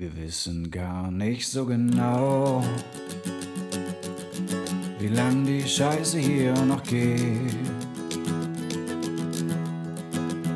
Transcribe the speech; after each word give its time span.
Wir 0.00 0.16
wissen 0.16 0.70
gar 0.70 1.10
nicht 1.10 1.46
so 1.46 1.66
genau, 1.66 2.64
wie 4.98 5.08
lang 5.08 5.44
die 5.44 5.62
Scheiße 5.62 6.18
hier 6.18 6.54
noch 6.64 6.82
geht. 6.84 7.54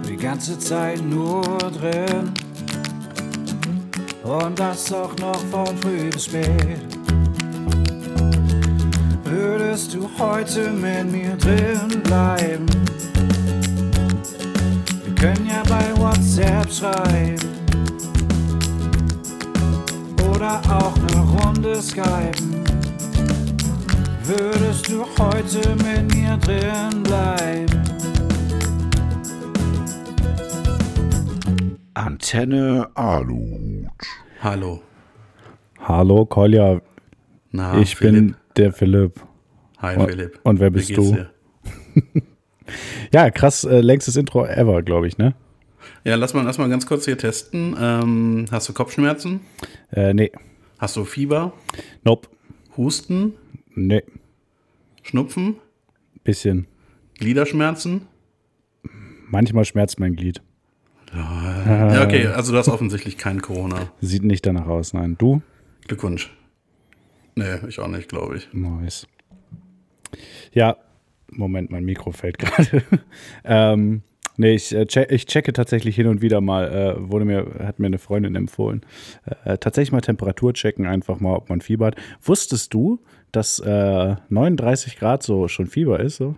Die 0.09 0.17
ganze 0.17 0.59
Zeit 0.59 1.03
nur 1.05 1.43
drin 1.59 2.33
und 4.23 4.59
das 4.59 4.91
auch 4.91 5.15
noch 5.19 5.41
von 5.51 5.77
früh 5.77 6.09
bis 6.09 6.25
spät. 6.25 6.81
Würdest 9.25 9.93
du 9.93 10.09
heute 10.19 10.71
mit 10.71 11.13
mir 11.13 11.37
drin 11.37 12.01
bleiben? 12.03 12.67
Wir 15.05 15.15
können 15.17 15.47
ja 15.47 15.63
bei 15.69 15.95
WhatsApp 16.01 16.73
schreiben 16.73 17.64
oder 20.45 20.61
auch 20.77 20.95
eine 20.97 21.21
Runde 21.43 21.81
skypen. 21.81 22.65
Würdest 24.25 24.91
du 24.91 25.05
heute 25.19 25.75
mit 25.77 26.15
mir 26.15 26.37
drin 26.37 27.03
bleiben? 27.03 27.83
Antenne 31.95 32.89
Aluhut. 32.95 33.89
Hallo. 34.43 34.83
Hallo 35.81 36.27
Kolja, 36.27 36.81
Na, 37.51 37.79
ich 37.79 37.97
Philipp. 37.97 38.15
bin 38.15 38.37
der 38.57 38.73
Philipp. 38.73 39.21
Hi, 39.79 39.97
Und- 39.97 40.11
Philipp. 40.11 40.41
und 40.43 40.61
wer 40.61 40.71
bist 40.71 40.95
du? 40.97 41.17
Ja, 43.13 43.31
krass, 43.31 43.63
äh, 43.65 43.83
längstes 43.83 44.17
Intro 44.17 44.47
ever, 44.47 44.83
glaube 44.83 45.07
ich, 45.07 45.19
ne? 45.19 45.35
Ja, 46.05 46.17
lass 46.17 46.35
mal, 46.35 46.43
lass 46.43 46.59
mal 46.59 46.69
ganz 46.69 46.87
kurz 46.87 47.07
hier 47.07 47.17
testen. 47.17 47.75
Ähm, 47.81 48.45
hast 48.51 48.69
du 48.69 48.73
Kopfschmerzen? 48.75 49.41
Äh, 49.91 50.13
nee. 50.13 50.31
Hast 50.79 50.97
du 50.97 51.05
Fieber? 51.05 51.53
Nope. 52.05 52.29
Husten? 52.77 53.33
Nee. 53.75 54.03
Schnupfen? 55.03 55.57
Bisschen. 56.23 56.67
Gliederschmerzen? 57.19 58.03
Manchmal 59.29 59.65
schmerzt 59.65 59.99
mein 59.99 60.15
Glied. 60.15 60.43
Ja, 61.15 62.03
okay, 62.05 62.27
also 62.27 62.53
du 62.53 62.59
hast 62.59 62.69
offensichtlich 62.69 63.17
kein 63.17 63.41
Corona. 63.41 63.93
Sieht 64.01 64.25
nicht 64.25 64.45
danach 64.45 64.67
aus, 64.67 64.93
nein. 64.93 65.17
Du? 65.17 65.43
Glückwunsch. 65.87 66.37
Nee, 67.37 67.57
ich 67.69 67.79
auch 67.79 67.89
nicht, 67.89 68.09
glaube 68.09 68.37
ich. 68.37 68.49
Nice. 68.53 69.07
Ja, 70.53 70.77
Moment, 71.31 71.71
mein 71.71 71.85
Mikro 71.85 72.11
fällt 72.13 72.39
gerade. 72.39 72.83
ähm, 73.45 74.03
nee, 74.37 74.55
ich, 74.55 74.75
äh, 74.75 74.87
check, 74.87 75.11
ich 75.11 75.27
checke 75.27 75.53
tatsächlich 75.53 75.97
hin 75.97 76.07
und 76.07 76.23
wieder 76.23 76.41
mal, 76.41 76.73
äh, 76.73 77.11
wurde 77.11 77.25
mir, 77.25 77.47
hat 77.61 77.79
mir 77.79 77.87
eine 77.87 77.99
Freundin 77.99 78.35
empfohlen, 78.37 78.85
äh, 79.45 79.59
tatsächlich 79.59 79.93
mal 79.93 80.01
Temperatur 80.01 80.55
checken, 80.55 80.87
einfach 80.87 81.21
mal, 81.21 81.37
ob 81.37 81.49
man 81.49 81.61
Fieber 81.61 81.87
hat. 81.87 81.97
Wusstest 82.23 82.75
du, 82.75 83.01
dass 83.33 83.59
äh, 83.59 84.17
39 84.29 84.99
Grad 84.99 85.23
so 85.23 85.49
schon 85.49 85.67
Fieber 85.67 86.01
ist? 86.01 86.17
So? 86.17 86.37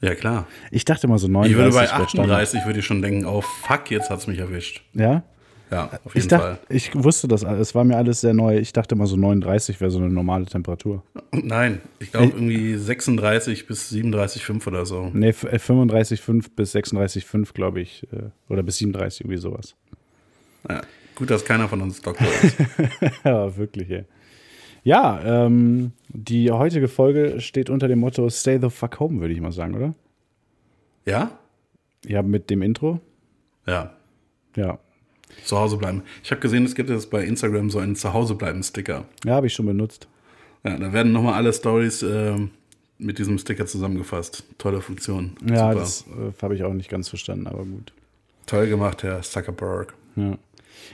Ja, 0.00 0.14
klar. 0.14 0.46
Ich 0.70 0.84
dachte 0.84 1.08
mal 1.08 1.18
so 1.18 1.26
Ich 1.26 1.32
39 1.32 1.56
würde 1.56 1.70
bei 1.72 1.80
wär 1.80 2.08
Standard. 2.08 2.30
38 2.30 2.66
würde 2.66 2.78
ich 2.78 2.86
schon 2.86 3.02
denken, 3.02 3.26
oh 3.26 3.42
fuck, 3.42 3.90
jetzt 3.90 4.08
hat's 4.08 4.26
mich 4.26 4.38
erwischt. 4.38 4.82
Ja? 4.94 5.24
Ja, 5.70 5.84
auf 6.04 6.16
Ich 6.16 6.24
jeden 6.24 6.28
dachte, 6.30 6.44
Fall. 6.56 6.58
ich 6.68 6.90
wusste 6.94 7.28
das, 7.28 7.44
es 7.44 7.74
war 7.76 7.84
mir 7.84 7.96
alles 7.96 8.20
sehr 8.22 8.34
neu. 8.34 8.58
Ich 8.58 8.72
dachte 8.72 8.96
mal 8.96 9.06
so 9.06 9.16
39 9.16 9.80
wäre 9.80 9.90
so 9.90 9.98
eine 10.00 10.08
normale 10.08 10.44
Temperatur. 10.46 11.04
Nein, 11.30 11.80
ich 12.00 12.10
glaube 12.10 12.32
irgendwie 12.34 12.74
36 12.76 13.66
bis 13.68 13.88
37,5 13.92 14.66
oder 14.66 14.84
so. 14.84 15.10
Nee, 15.12 15.28
f- 15.28 15.44
äh, 15.44 15.56
35,5 15.58 16.46
bis 16.56 16.74
36,5, 16.74 17.52
glaube 17.54 17.80
ich. 17.80 18.02
äh, 18.12 18.30
Oder 18.48 18.62
bis 18.64 18.78
37, 18.78 19.20
irgendwie 19.20 19.36
sowas. 19.38 19.76
Ja, 20.68 20.80
gut, 21.14 21.30
dass 21.30 21.44
keiner 21.44 21.68
von 21.68 21.80
uns 21.82 22.00
Doktor 22.02 22.26
ist. 22.42 22.56
Ja, 23.24 23.56
wirklich, 23.56 23.88
ey. 23.90 24.04
Ja, 24.82 25.44
ähm, 25.46 25.92
die 26.08 26.50
heutige 26.50 26.88
Folge 26.88 27.40
steht 27.40 27.70
unter 27.70 27.86
dem 27.86 28.00
Motto 28.00 28.28
Stay 28.30 28.58
the 28.60 28.70
fuck 28.70 28.98
home, 28.98 29.20
würde 29.20 29.34
ich 29.34 29.40
mal 29.40 29.52
sagen, 29.52 29.74
oder? 29.76 29.94
Ja? 31.06 31.30
Ja, 32.06 32.22
mit 32.22 32.50
dem 32.50 32.62
Intro. 32.62 32.98
Ja. 33.66 33.92
Ja. 34.56 34.78
Zu 35.44 35.58
Hause 35.58 35.76
bleiben. 35.76 36.02
Ich 36.22 36.30
habe 36.30 36.40
gesehen, 36.40 36.64
es 36.64 36.74
gibt 36.74 36.90
jetzt 36.90 37.10
bei 37.10 37.24
Instagram 37.24 37.70
so 37.70 37.78
einen 37.78 37.96
Zuhause-bleiben-Sticker. 37.96 39.04
Ja, 39.24 39.34
habe 39.34 39.46
ich 39.46 39.54
schon 39.54 39.66
benutzt. 39.66 40.08
Ja, 40.64 40.76
da 40.76 40.92
werden 40.92 41.12
nochmal 41.12 41.34
alle 41.34 41.52
Stories 41.52 42.02
ähm, 42.02 42.50
mit 42.98 43.18
diesem 43.18 43.38
Sticker 43.38 43.66
zusammengefasst. 43.66 44.44
Tolle 44.58 44.80
Funktion. 44.80 45.32
Ja, 45.48 45.70
Super. 45.70 45.74
das 45.74 46.04
äh, 46.08 46.42
habe 46.42 46.54
ich 46.54 46.64
auch 46.64 46.72
nicht 46.72 46.90
ganz 46.90 47.08
verstanden, 47.08 47.46
aber 47.46 47.64
gut. 47.64 47.92
Toll 48.46 48.68
gemacht, 48.68 49.02
Herr 49.02 49.22
Zuckerberg. 49.22 49.94
Ja. 50.16 50.36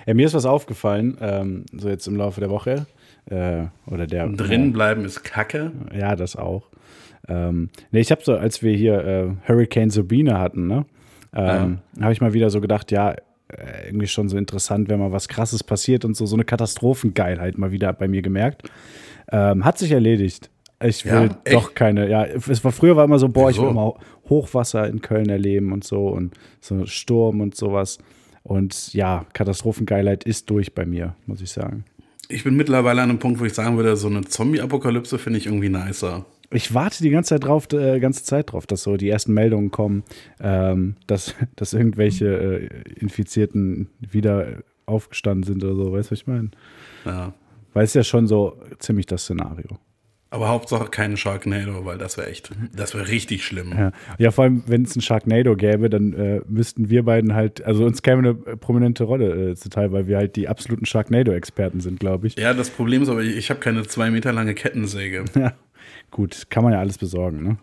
Äh, 0.07 0.15
mir 0.15 0.27
ist 0.27 0.35
was 0.35 0.47
aufgefallen, 0.47 1.17
ähm, 1.21 1.65
so 1.73 1.89
jetzt 1.89 2.07
im 2.07 2.17
Laufe 2.17 2.41
der 2.41 2.51
Woche. 2.51 2.87
Äh, 3.27 3.67
oder 3.87 4.07
der. 4.07 4.29
Drin 4.29 4.73
bleiben 4.73 5.05
ist 5.05 5.25
Kacke. 5.25 5.73
Ja, 5.93 6.15
das 6.15 6.37
auch. 6.37 6.69
Ähm, 7.29 7.71
nee, 7.91 8.01
ich 8.01 8.13
habe 8.13 8.23
so, 8.23 8.37
als 8.37 8.63
wir 8.63 8.77
hier 8.77 9.05
äh, 9.05 9.49
Hurricane 9.49 9.91
Sabine 9.91 10.39
hatten, 10.39 10.69
ne, 10.69 10.87
ähm, 11.33 11.79
habe 12.01 12.13
ich 12.13 12.21
mal 12.21 12.33
wieder 12.35 12.51
so 12.51 12.61
gedacht, 12.61 12.93
ja, 12.93 13.17
äh, 13.49 13.89
irgendwie 13.89 14.07
schon 14.07 14.29
so 14.29 14.37
interessant, 14.37 14.89
wenn 14.89 14.99
mal 14.99 15.13
was 15.13 15.29
Krasses 15.29 15.63
passiert 15.63 16.05
und 16.05 16.17
so, 16.17 16.27
so 16.27 16.37
eine 16.37 16.45
Katastrophengeilheit 16.45 17.59
mal 17.59 17.71
wieder 17.71 17.93
bei 17.93 18.09
mir 18.09 18.23
gemerkt. 18.23 18.69
Ähm, 19.31 19.65
hat 19.65 19.79
sich 19.79 19.93
erledigt. 19.93 20.51
Ich 20.83 21.05
will 21.07 21.31
Ja, 21.47 21.53
doch 21.53 21.75
keine, 21.75 22.09
ja, 22.11 22.25
es 22.25 22.63
war 22.63 22.73
früher 22.73 22.97
war 22.97 23.05
immer 23.05 23.19
so, 23.19 23.29
boah, 23.29 23.51
ich 23.51 23.59
will 23.59 23.69
immer 23.69 23.95
Hochwasser 24.29 24.87
in 24.89 25.01
Köln 25.01 25.31
erleben 25.31 25.73
und 25.73 25.85
so 25.85 26.09
und 26.09 26.35
so 26.61 26.85
Sturm 26.87 27.41
und 27.41 27.57
sowas. 27.57 27.99
Und 28.43 28.93
ja, 28.93 29.25
Katastrophengeilheit 29.33 30.25
ist 30.25 30.51
durch 30.51 30.75
bei 30.75 30.85
mir, 30.85 31.17
muss 31.27 31.41
ich 31.41 31.51
sagen. 31.51 31.85
Ich 32.29 32.45
bin 32.45 32.57
mittlerweile 32.57 33.03
an 33.03 33.11
einem 33.11 33.19
Punkt, 33.19 33.41
wo 33.41 33.45
ich 33.45 33.55
sagen 33.55 33.77
würde, 33.77 33.97
so 33.97 34.09
eine 34.09 34.23
Zombie-Apokalypse 34.23 35.19
finde 35.19 35.39
ich 35.39 35.47
irgendwie 35.47 35.69
nicer. 35.69 36.27
Ich 36.51 36.75
warte 36.75 37.03
die 37.03 37.11
ganze 37.11 37.31
Zeit 37.31 37.45
drauf, 37.45 37.73
äh, 37.73 37.99
ganze 37.99 38.25
Zeit 38.25 38.53
drauf, 38.53 38.67
dass 38.67 38.83
so 38.83 38.97
die 38.97 39.09
ersten 39.09 39.35
Meldungen 39.35 39.71
kommen, 39.71 40.05
ähm, 40.41 40.97
dass, 41.07 41.35
dass 41.57 41.73
irgendwelche 41.73 42.27
äh, 42.27 42.69
Infizierten 43.01 43.89
wieder 43.99 44.63
aufgestanden 44.87 45.43
sind 45.43 45.65
oder 45.65 45.75
so. 45.75 45.93
Weißt 45.93 46.11
du, 46.11 46.13
was 46.13 46.21
ich 46.21 46.27
meine? 46.27 46.51
Ja. 47.05 47.35
Weil 47.73 47.85
es 47.85 47.95
ja 47.95 48.05
schon 48.05 48.27
so 48.27 48.59
ziemlich 48.79 49.07
das 49.07 49.25
Szenario. 49.25 49.79
Aber 50.29 50.49
Hauptsache 50.49 50.91
keinen 50.91 51.17
Sharknado, 51.17 51.85
weil 51.85 51.99
das 51.99 52.19
wäre 52.19 52.29
echt, 52.29 52.51
das 52.75 52.95
wäre 52.95 53.09
richtig 53.09 53.45
schlimm. 53.45 53.73
Ja, 53.77 53.93
ja 54.19 54.31
vor 54.33 54.45
allem, 54.45 54.65
wenn 54.67 54.83
es 54.83 54.95
einen 54.95 55.03
Sharknado 55.03 55.55
gäbe, 55.55 55.89
dann 55.89 56.13
äh, 56.15 56.41
müssten 56.49 56.91
wir 56.91 57.05
beiden 57.05 57.35
halt, 57.35 57.65
also 57.65 57.85
uns 57.85 58.03
käme 58.03 58.19
eine 58.19 58.35
prominente 58.35 59.05
Rolle 59.05 59.51
äh, 59.51 59.55
zuteil, 59.55 59.93
weil 59.93 60.09
wir 60.09 60.17
halt 60.17 60.35
die 60.35 60.49
absoluten 60.49 60.85
Sharknado-Experten 60.85 61.81
sind, 61.81 62.01
glaube 62.01 62.27
ich. 62.27 62.37
Ja, 62.37 62.55
das 62.55 62.71
Problem 62.71 63.03
ist 63.03 63.09
aber, 63.09 63.23
ich 63.23 63.51
habe 63.51 63.61
keine 63.61 63.87
zwei 63.87 64.11
Meter 64.11 64.33
lange 64.33 64.55
Kettensäge. 64.55 65.25
Ja. 65.37 65.53
Gut, 66.11 66.47
kann 66.51 66.65
man 66.65 66.73
ja 66.73 66.79
alles 66.81 66.99
besorgen, 66.99 67.43
ne? 67.43 67.57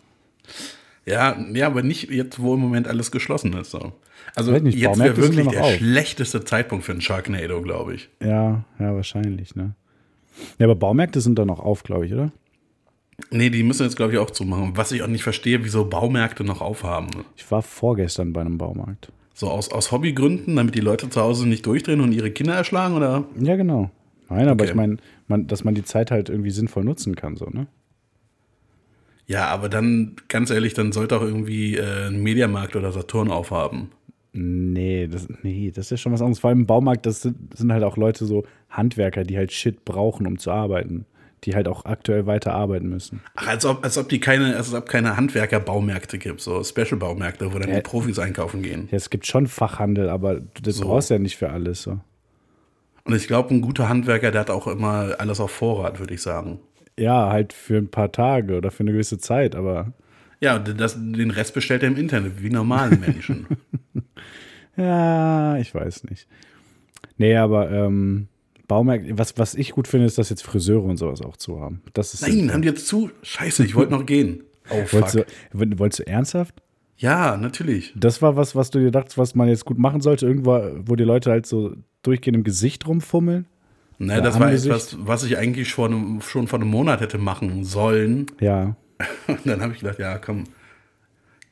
Ja, 1.06 1.38
ja, 1.53 1.67
aber 1.67 1.84
nicht 1.84 2.09
jetzt, 2.11 2.41
wo 2.41 2.53
im 2.53 2.61
Moment 2.61 2.88
alles 2.88 3.11
geschlossen 3.11 3.53
ist. 3.53 3.72
So. 3.72 3.91
Also 4.35 4.51
nicht, 4.51 4.78
jetzt 4.78 5.00
wäre 5.00 5.17
wirklich 5.17 5.47
der 5.47 5.63
auf. 5.63 5.73
schlechteste 5.73 6.44
Zeitpunkt 6.45 6.85
für 6.85 6.94
einen 6.94 7.01
Sharknado, 7.01 7.61
glaube 7.61 7.95
ich. 7.95 8.09
Ja, 8.22 8.63
ja, 8.79 8.95
wahrscheinlich, 8.95 9.56
ne? 9.56 9.75
Ja, 10.59 10.66
aber 10.66 10.75
Baumärkte 10.75 11.19
sind 11.22 11.38
da 11.38 11.45
noch 11.45 11.59
auf, 11.59 11.84
glaube 11.84 12.06
ich, 12.06 12.13
oder? 12.13 12.31
Nee, 13.29 13.50
die 13.50 13.63
müssen 13.63 13.84
jetzt, 13.84 13.95
glaube 13.95 14.13
ich, 14.13 14.17
auch 14.17 14.31
zumachen. 14.31 14.72
Was 14.75 14.91
ich 14.91 15.03
auch 15.03 15.07
nicht 15.07 15.23
verstehe, 15.23 15.63
wieso 15.63 15.85
Baumärkte 15.85 16.44
noch 16.44 16.61
aufhaben. 16.61 17.09
Ich 17.35 17.50
war 17.51 17.61
vorgestern 17.61 18.34
bei 18.34 18.41
einem 18.41 18.57
Baumarkt. 18.57 19.11
So 19.35 19.50
aus, 19.50 19.72
aus 19.72 19.91
Hobbygründen, 19.91 20.55
damit 20.55 20.73
die 20.75 20.79
Leute 20.79 21.09
zu 21.09 21.22
Hause 21.22 21.47
nicht 21.47 21.66
durchdrehen 21.66 22.01
und 22.01 22.11
ihre 22.11 22.31
Kinder 22.31 22.53
erschlagen, 22.55 22.95
oder? 22.95 23.25
Ja, 23.40 23.55
genau. 23.55 23.91
Nein, 24.29 24.47
aber 24.47 24.63
Okay. 24.63 24.72
ich 24.72 24.75
meine, 24.75 24.97
dass 25.45 25.63
man 25.63 25.75
die 25.75 25.84
Zeit 25.84 26.11
halt 26.11 26.29
irgendwie 26.29 26.51
sinnvoll 26.51 26.84
nutzen 26.84 27.16
kann, 27.16 27.35
so, 27.35 27.45
ne? 27.45 27.67
Ja, 29.33 29.47
aber 29.47 29.67
dann, 29.69 30.16
ganz 30.27 30.49
ehrlich, 30.51 30.73
dann 30.75 30.91
sollte 30.91 31.17
auch 31.17 31.21
irgendwie 31.21 31.77
äh, 31.77 32.07
ein 32.07 32.21
Mediamarkt 32.21 32.75
oder 32.75 32.91
Saturn 32.91 33.31
aufhaben. 33.31 33.89
Nee 34.35 35.07
das, 35.07 35.27
nee, 35.44 35.71
das 35.73 35.85
ist 35.85 35.91
ja 35.91 35.97
schon 35.97 36.11
was 36.11 36.21
anderes. 36.21 36.39
Vor 36.39 36.49
allem 36.49 36.61
im 36.61 36.66
Baumarkt, 36.66 37.05
das 37.05 37.21
sind, 37.21 37.55
sind 37.57 37.72
halt 37.72 37.83
auch 37.83 37.97
Leute 37.97 38.25
so 38.25 38.43
Handwerker, 38.69 39.23
die 39.23 39.37
halt 39.37 39.52
Shit 39.52 39.85
brauchen, 39.85 40.25
um 40.28 40.37
zu 40.40 40.52
arbeiten. 40.52 41.05
Die 41.43 41.55
halt 41.55 41.67
auch 41.67 41.84
aktuell 41.85 42.25
weiter 42.25 42.53
arbeiten 42.53 42.87
müssen. 42.87 43.22
Ach, 43.35 43.47
als 43.49 43.66
ob, 43.66 43.84
als 43.84 43.97
ob 43.97 44.08
die 44.08 44.19
keine, 44.22 44.55
als 44.55 44.73
ob 44.73 44.87
keine 44.87 45.17
Handwerker-Baumärkte 45.17 46.17
gibt, 46.17 46.40
so 46.40 46.63
Special-Baumärkte, 46.63 47.53
wo 47.53 47.59
dann 47.59 47.69
Ja. 47.69 47.75
die 47.75 47.81
Profis 47.81 48.17
einkaufen 48.17 48.61
gehen. 48.63 48.87
Ja, 48.91 48.96
es 48.97 49.09
gibt 49.09 49.28
schon 49.28 49.47
Fachhandel, 49.47 50.09
aber 50.09 50.35
du 50.40 50.61
das 50.61 50.78
So. 50.78 50.85
brauchst 50.85 51.09
ja 51.09 51.19
nicht 51.19 51.35
für 51.35 51.49
alles. 51.49 51.81
So. 51.84 51.99
Und 53.03 53.13
ich 53.16 53.28
glaube, 53.28 53.53
ein 53.53 53.59
guter 53.61 53.90
Handwerker, 53.90 54.31
der 54.31 54.40
hat 54.41 54.49
auch 54.49 54.67
immer 54.67 55.16
alles 55.19 55.41
auf 55.41 55.52
Vorrat, 55.52 55.99
würde 55.99 56.13
ich 56.13 56.22
sagen. 56.22 56.59
Ja, 56.97 57.29
halt 57.29 57.53
für 57.53 57.78
ein 57.78 57.90
paar 57.90 58.11
Tage 58.11 58.55
oder 58.57 58.69
für 58.72 58.81
eine 58.81 58.91
gewisse 58.91 59.17
Zeit, 59.17 59.55
aber 59.55 59.93
Ja, 60.40 60.59
das, 60.59 60.95
den 60.95 61.31
Rest 61.31 61.53
bestellt 61.53 61.84
er 61.84 61.90
im 61.90 61.97
Internet, 61.97 62.41
wie 62.43 62.49
normalen 62.49 62.99
Menschen. 62.99 63.47
ja, 64.78 65.57
ich 65.57 65.73
weiß 65.73 66.05
nicht. 66.05 66.28
Nee, 67.17 67.35
aber 67.35 67.72
ähm, 67.72 68.28
Baumärkte, 68.67 69.17
was, 69.17 69.37
was 69.37 69.55
ich 69.55 69.72
gut 69.72 69.87
finde, 69.87 70.05
ist, 70.07 70.17
dass 70.17 70.29
jetzt 70.29 70.43
Friseure 70.43 70.84
und 70.84 70.97
sowas 70.97 71.22
auch 71.22 71.37
zu 71.37 71.59
haben. 71.59 71.81
Das 71.93 72.13
ist 72.13 72.22
Nein, 72.22 72.51
haben 72.51 72.61
die 72.61 72.67
jetzt 72.69 72.87
zu? 72.87 73.11
Scheiße, 73.22 73.66
ich 73.66 73.75
wollte 73.75 73.91
noch 73.91 74.05
gehen. 74.05 74.43
Oh, 74.69 74.75
Wolltest 74.91 75.17
fuck. 75.17 75.28
du, 75.51 75.79
wolltest 75.79 75.99
du 75.99 76.07
ernsthaft? 76.07 76.55
Ja, 76.97 77.37
natürlich. 77.37 77.93
Das 77.96 78.22
war 78.22 78.35
was, 78.35 78.55
was 78.55 78.69
du 78.69 78.79
dir 78.79 78.91
dachtest, 78.91 79.17
was 79.17 79.35
man 79.35 79.47
jetzt 79.49 79.66
gut 79.66 79.78
machen 79.78 80.01
sollte, 80.01 80.25
irgendwo, 80.25 80.59
wo 80.85 80.96
die 80.96 81.03
Leute 81.03 81.31
halt 81.31 81.46
so 81.46 81.75
durchgehend 82.01 82.37
im 82.37 82.43
Gesicht 82.43 82.87
rumfummeln? 82.87 83.46
Ne, 83.99 84.22
das 84.22 84.40
war 84.40 84.51
etwas, 84.51 84.97
was 84.99 85.23
ich 85.23 85.37
eigentlich 85.37 85.69
schon, 85.69 86.22
schon 86.22 86.47
vor 86.47 86.59
einem 86.59 86.69
Monat 86.69 87.01
hätte 87.01 87.17
machen 87.17 87.63
sollen. 87.63 88.28
Ja. 88.40 88.75
Und 89.28 89.45
dann 89.45 89.61
habe 89.61 89.73
ich 89.73 89.79
gedacht, 89.79 89.99
ja, 89.99 90.17
komm, 90.17 90.45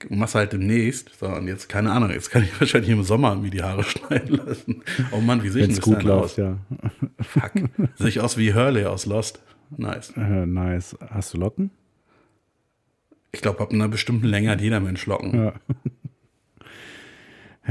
mach's 0.09 0.35
halt 0.35 0.53
demnächst. 0.53 1.11
So, 1.19 1.27
und 1.27 1.47
jetzt, 1.47 1.69
keine 1.69 1.91
Ahnung, 1.91 2.09
jetzt 2.11 2.31
kann 2.31 2.43
ich 2.43 2.59
wahrscheinlich 2.59 2.89
im 2.91 3.03
Sommer 3.03 3.35
mir 3.35 3.49
die 3.49 3.61
Haare 3.61 3.83
schneiden 3.85 4.35
lassen. 4.45 4.83
Oh 5.11 5.19
Mann, 5.19 5.43
wie 5.43 5.49
sehe 5.49 5.63
ich 5.63 5.75
das 5.75 5.81
gut 5.81 6.03
läuft, 6.03 6.23
aus? 6.23 6.38
ja. 6.38 6.57
Fuck. 7.19 7.51
Sehe 7.95 8.07
ich 8.07 8.19
aus 8.19 8.38
wie 8.38 8.53
Hurley 8.53 8.85
aus 8.85 9.05
Lost. 9.05 9.41
Nice. 9.77 10.13
Äh, 10.17 10.45
nice. 10.45 10.97
Hast 11.09 11.33
du 11.33 11.37
Locken? 11.37 11.71
Ich 13.31 13.41
glaube, 13.41 13.61
ab 13.61 13.71
einer 13.71 13.87
bestimmten 13.87 14.27
Länge 14.27 14.49
hat 14.49 14.61
jeder 14.61 14.79
Mensch 14.79 15.05
Locken. 15.05 15.33
Ja. 15.35 15.53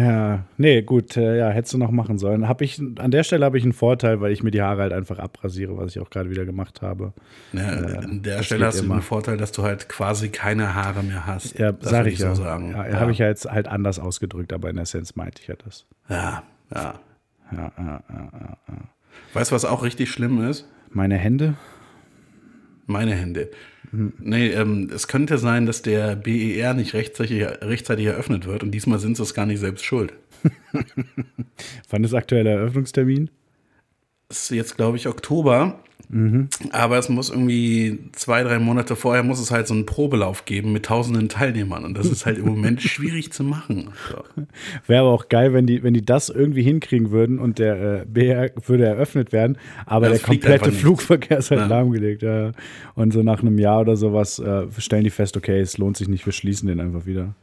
Ja, 0.01 0.45
nee, 0.57 0.83
gut, 0.83 1.17
äh, 1.17 1.39
ja, 1.39 1.49
hättest 1.51 1.75
du 1.75 1.79
noch 1.79 1.91
machen 1.91 2.19
sollen. 2.19 2.49
Hab 2.49 2.63
ich, 2.63 2.81
an 2.99 3.11
der 3.11 3.23
Stelle 3.23 3.45
habe 3.45 3.59
ich 3.59 3.65
einen 3.65 3.73
Vorteil, 3.73 4.21
weil 4.21 4.33
ich 4.33 4.43
mir 4.43 4.51
die 4.51 4.63
Haare 4.63 4.83
halt 4.83 4.93
einfach 4.93 5.19
abrasiere, 5.19 5.77
was 5.77 5.95
ich 5.95 6.01
auch 6.01 6.09
gerade 6.09 6.31
wieder 6.31 6.47
gemacht 6.47 6.81
habe. 6.81 7.13
Ja, 7.53 7.69
an 7.69 8.23
der 8.23 8.43
Stelle 8.43 8.67
hast 8.67 8.81
du 8.81 8.85
immer. 8.85 8.97
den 8.97 9.03
Vorteil, 9.03 9.37
dass 9.37 9.53
du 9.53 9.63
halt 9.63 9.89
quasi 9.89 10.31
keine 10.31 10.75
Haare 10.75 11.03
mehr 11.03 11.27
hast. 11.27 11.59
Ja, 11.59 11.73
Das 11.73 11.91
sag 11.91 12.07
ich 12.07 12.19
ja. 12.19 12.35
so 12.35 12.43
sagen. 12.43 12.71
Ja, 12.71 12.89
ja. 12.89 13.01
habe 13.01 13.13
ich 13.13 13.19
ja 13.19 13.27
jetzt 13.27 13.51
halt 13.51 13.69
anders 13.69 13.99
ausgedrückt, 13.99 14.53
aber 14.53 14.71
in 14.71 14.79
Essenz 14.79 15.17
meinte 15.17 15.43
ich 15.43 15.49
ja 15.49 15.57
das. 15.63 15.87
ja, 16.09 16.43
ja. 16.75 16.95
Ja, 17.53 17.73
ja, 17.77 18.03
ja, 18.09 18.59
ja. 18.69 18.77
Weißt 19.35 19.51
du, 19.51 19.55
was 19.57 19.65
auch 19.65 19.83
richtig 19.83 20.11
schlimm 20.11 20.49
ist? 20.49 20.69
Meine 20.91 21.17
Hände? 21.17 21.55
Meine 22.87 23.15
Hände. 23.15 23.51
Nee, 23.93 24.49
ähm, 24.51 24.89
es 24.95 25.09
könnte 25.09 25.39
sein, 25.39 25.67
dass 25.67 25.83
der 25.83 26.15
BER 26.15 26.75
nicht 26.75 26.95
rechtzeitig, 26.95 27.43
rechtzeitig 27.43 28.07
eröffnet 28.07 28.47
wird 28.47 28.63
und 28.63 28.71
diesmal 28.71 29.01
sind 29.01 29.17
sie 29.17 29.23
es 29.23 29.35
gar 29.35 29.47
nicht 29.47 29.59
selbst 29.59 29.85
schuld. 29.85 30.13
Wann 31.91 32.05
ist 32.05 32.15
aktueller 32.15 32.53
Eröffnungstermin? 32.53 33.31
Es 34.29 34.45
ist 34.45 34.51
jetzt, 34.51 34.77
glaube 34.77 34.97
ich, 34.97 35.09
Oktober. 35.09 35.83
Aber 36.73 36.99
es 36.99 37.09
muss 37.09 37.31
irgendwie 37.31 38.01
zwei, 38.13 38.43
drei 38.43 38.59
Monate 38.59 38.97
vorher 38.97 39.23
muss 39.23 39.39
es 39.39 39.53
halt 39.53 39.69
so 39.69 39.75
einen 39.75 39.87
Probelauf 39.87 40.45
geben 40.45 40.73
mit 40.73 40.87
tausenden 40.87 41.29
Teilnehmern. 41.29 41.85
Und 41.85 41.97
das 41.97 42.07
ist 42.11 42.27
halt 42.27 42.39
im 42.39 42.47
Moment 42.47 42.83
schwierig 42.83 43.33
zu 43.33 43.45
machen. 43.45 43.91
So. 44.11 44.25
Wäre 44.89 45.03
aber 45.03 45.11
auch 45.13 45.29
geil, 45.29 45.53
wenn 45.53 45.67
die, 45.67 45.85
wenn 45.85 45.95
die 45.95 46.05
das 46.05 46.29
irgendwie 46.29 46.63
hinkriegen 46.63 47.13
würden 47.13 47.39
und 47.39 47.61
der 47.61 48.01
äh, 48.03 48.05
BR 48.07 48.51
würde 48.67 48.87
eröffnet 48.87 49.33
werden, 49.33 49.57
aber 49.87 50.07
Ja, 50.07 50.13
der 50.15 50.21
komplette. 50.21 50.73
Flugverkehr 50.73 51.39
ist 51.39 51.53
halt 51.53 51.61
Ja. 51.61 51.67
lahmgelegt. 51.69 52.23
Ja. 52.23 52.53
Und 52.97 53.13
so 53.13 53.23
nach 53.23 53.41
einem 53.43 53.59
Jahr 53.59 53.81
oder 53.83 53.97
sowas 53.97 54.41
äh, 54.41 54.65
stellen 54.79 55.05
die 55.05 55.11
fest, 55.11 55.37
okay, 55.37 55.61
es 55.61 55.79
lohnt 55.79 55.97
sich 55.97 56.09
nicht, 56.09 56.27
wir 56.27 56.33
schließen 56.33 56.67
den 56.67 56.81
einfach 56.81 57.07
wieder. 57.07 57.35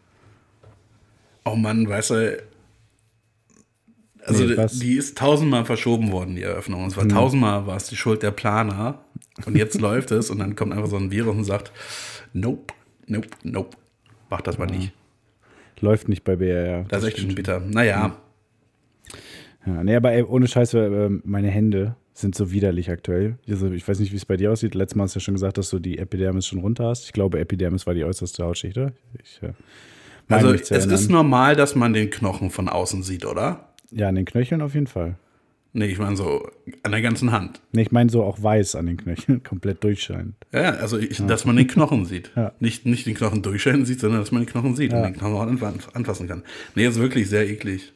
Oh 1.45 1.55
Mann, 1.55 1.87
weißt 1.87 2.09
du, 2.09 2.37
also 4.27 4.43
Nee, 4.45 4.55
die- 4.81 4.95
ist 4.97 5.17
tausendmal 5.17 5.65
verschoben 5.65 6.11
worden, 6.11 6.35
die 6.35 6.43
Eröffnung. 6.43 6.83
Und 6.83 6.91
zwar 6.91 7.07
tausendmal 7.07 7.65
war 7.67 7.77
es 7.77 7.87
die 7.87 7.95
Schuld 7.95 8.23
der 8.23 8.31
Planer. 8.31 8.99
Und 9.45 9.55
jetzt 9.55 9.79
läuft 9.81 10.11
es 10.11 10.29
und 10.29 10.39
dann 10.39 10.55
kommt 10.55 10.73
einfach 10.73 10.87
so 10.89 10.97
ein 10.97 11.11
Virus 11.11 11.35
und 11.35 11.43
sagt, 11.43 11.71
nope, 12.33 12.73
nope, 13.07 13.27
nope. 13.43 13.77
Mach 14.29 14.41
das 14.41 14.57
mal 14.57 14.65
nicht. 14.65 14.91
Läuft 15.79 16.09
nicht 16.09 16.23
bei 16.23 16.35
BR. 16.35 16.83
Das 16.89 17.03
ist 17.03 17.09
echt 17.09 17.19
schon 17.19 17.35
bitter. 17.35 17.59
Naja, 17.59 18.17
Ja, 19.65 19.83
nee, 19.83 19.95
aber 19.95 20.11
ey, 20.13 20.23
ohne 20.23 20.47
Scheiße, 20.47 20.79
äh, 20.79 21.09
meine 21.23 21.49
Hände 21.49 21.95
sind 22.13 22.33
so 22.35 22.51
widerlich 22.51 22.89
aktuell. 22.89 23.37
Also, 23.47 23.69
ich 23.71 23.87
weiß 23.87 23.99
nicht, 23.99 24.11
wie 24.11 24.15
es 24.15 24.25
bei 24.25 24.37
dir 24.37 24.51
aussieht. 24.51 24.73
Letztes 24.75 24.95
Mal 24.95 25.03
hast 25.03 25.15
du 25.15 25.19
ja 25.19 25.23
schon 25.23 25.35
gesagt, 25.35 25.57
dass 25.57 25.69
du 25.69 25.77
die 25.79 25.97
Epidermis 25.99 26.47
schon 26.47 26.59
runter 26.59 26.85
hast. 26.85 27.05
Ich 27.05 27.13
glaube, 27.13 27.39
Epidermis 27.39 27.85
war 27.85 27.93
die 27.93 28.03
äußerste 28.03 28.43
Hautschicht, 28.43 28.77
oder? 28.77 28.91
Ich, 29.21 29.39
äh, 29.43 29.53
also 30.29 30.51
es 30.51 30.71
erinnern. 30.71 30.89
ist 30.95 31.11
normal, 31.11 31.55
dass 31.55 31.75
man 31.75 31.93
den 31.93 32.09
Knochen 32.09 32.49
von 32.49 32.69
außen 32.69 33.03
sieht, 33.03 33.23
oder? 33.25 33.66
Ja, 33.91 34.09
an 34.09 34.15
den 34.15 34.25
Knöcheln 34.25 34.61
auf 34.61 34.73
jeden 34.73 34.87
Fall. 34.87 35.15
Nee, 35.73 35.85
ich 35.87 35.99
meine 35.99 36.15
so 36.15 36.49
an 36.83 36.91
der 36.91 37.01
ganzen 37.01 37.31
Hand. 37.31 37.61
Nee, 37.71 37.83
ich 37.83 37.91
meine 37.91 38.09
so 38.09 38.23
auch 38.23 38.41
weiß 38.41 38.75
an 38.75 38.87
den 38.87 38.97
Knöcheln, 38.97 39.43
komplett 39.47 39.83
durchscheinend. 39.83 40.35
Ja, 40.51 40.61
ja, 40.61 40.69
also 40.71 40.97
ich, 40.97 41.17
dass 41.27 41.45
man 41.45 41.55
den 41.55 41.67
Knochen 41.67 42.05
sieht. 42.05 42.31
Ja. 42.35 42.53
Nicht, 42.59 42.85
nicht 42.85 43.05
den 43.05 43.13
Knochen 43.15 43.41
durchscheinen 43.43 43.85
sieht, 43.85 43.99
sondern 43.99 44.19
dass 44.21 44.31
man 44.31 44.41
den 44.43 44.49
Knochen 44.49 44.75
sieht 44.75 44.93
und 44.93 45.03
den 45.03 45.13
Knochen 45.13 45.33
auch 45.35 45.45
anf- 45.45 45.93
anfassen 45.93 46.27
kann. 46.27 46.43
Nee, 46.75 46.87
ist 46.87 46.99
wirklich 46.99 47.29
sehr 47.29 47.47
eklig. 47.47 47.93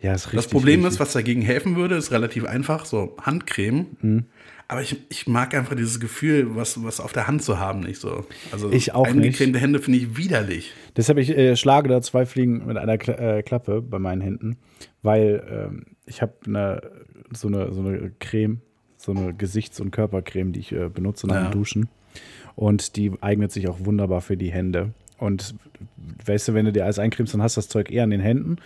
Ja, 0.00 0.12
ist 0.14 0.26
richtig. 0.26 0.36
Das 0.36 0.48
Problem 0.48 0.80
richtig. 0.80 0.94
ist, 0.94 1.00
was 1.00 1.12
dagegen 1.12 1.40
helfen 1.42 1.76
würde, 1.76 1.96
ist 1.96 2.10
relativ 2.12 2.44
einfach, 2.44 2.84
so 2.84 3.16
Handcreme. 3.22 3.86
Mhm. 4.02 4.24
Aber 4.70 4.82
ich, 4.82 4.96
ich 5.08 5.26
mag 5.26 5.54
einfach 5.54 5.74
dieses 5.74 5.98
Gefühl, 5.98 6.54
was, 6.54 6.82
was 6.84 7.00
auf 7.00 7.12
der 7.14 7.26
Hand 7.26 7.42
zu 7.42 7.58
haben, 7.58 7.80
nicht 7.80 7.98
so. 8.00 8.26
Also 8.52 8.70
Ich 8.70 8.92
auch 8.92 9.06
eingecremte 9.06 9.58
Hände 9.58 9.78
finde 9.78 9.98
ich 9.98 10.16
widerlich. 10.18 10.72
Deshalb 10.94 11.16
ich 11.18 11.30
äh, 11.30 11.56
schlage 11.56 11.88
da 11.88 12.02
zwei 12.02 12.26
Fliegen 12.26 12.66
mit 12.66 12.76
einer 12.76 12.98
Kla 12.98 13.14
äh, 13.38 13.42
Klappe 13.42 13.80
bei 13.80 13.98
meinen 13.98 14.20
Händen, 14.20 14.58
weil 15.02 15.42
ähm, 15.50 15.86
ich 16.04 16.20
habe 16.20 16.34
eine, 16.46 16.82
so, 17.32 17.48
eine, 17.48 17.72
so 17.72 17.80
eine 17.80 18.12
Creme, 18.20 18.60
so 18.98 19.12
eine 19.12 19.32
Gesichts- 19.32 19.80
und 19.80 19.90
Körpercreme, 19.90 20.52
die 20.52 20.60
ich 20.60 20.72
äh, 20.72 20.90
benutze 20.90 21.26
nach 21.26 21.36
Ja. 21.36 21.42
dem 21.48 21.52
Duschen. 21.52 21.88
Und 22.54 22.96
die 22.96 23.12
eignet 23.22 23.52
sich 23.52 23.68
auch 23.68 23.78
wunderbar 23.86 24.20
für 24.20 24.36
die 24.36 24.50
Hände. 24.52 24.92
Und 25.16 25.54
weißt 26.26 26.48
du, 26.48 26.54
wenn 26.54 26.66
du 26.66 26.72
dir 26.72 26.84
alles 26.84 26.98
eincremst, 26.98 27.32
dann 27.32 27.42
hast 27.42 27.56
du 27.56 27.60
das 27.60 27.68
Zeug 27.68 27.90
eher 27.90 28.04
an 28.04 28.10
den 28.10 28.20
Händen. 28.20 28.56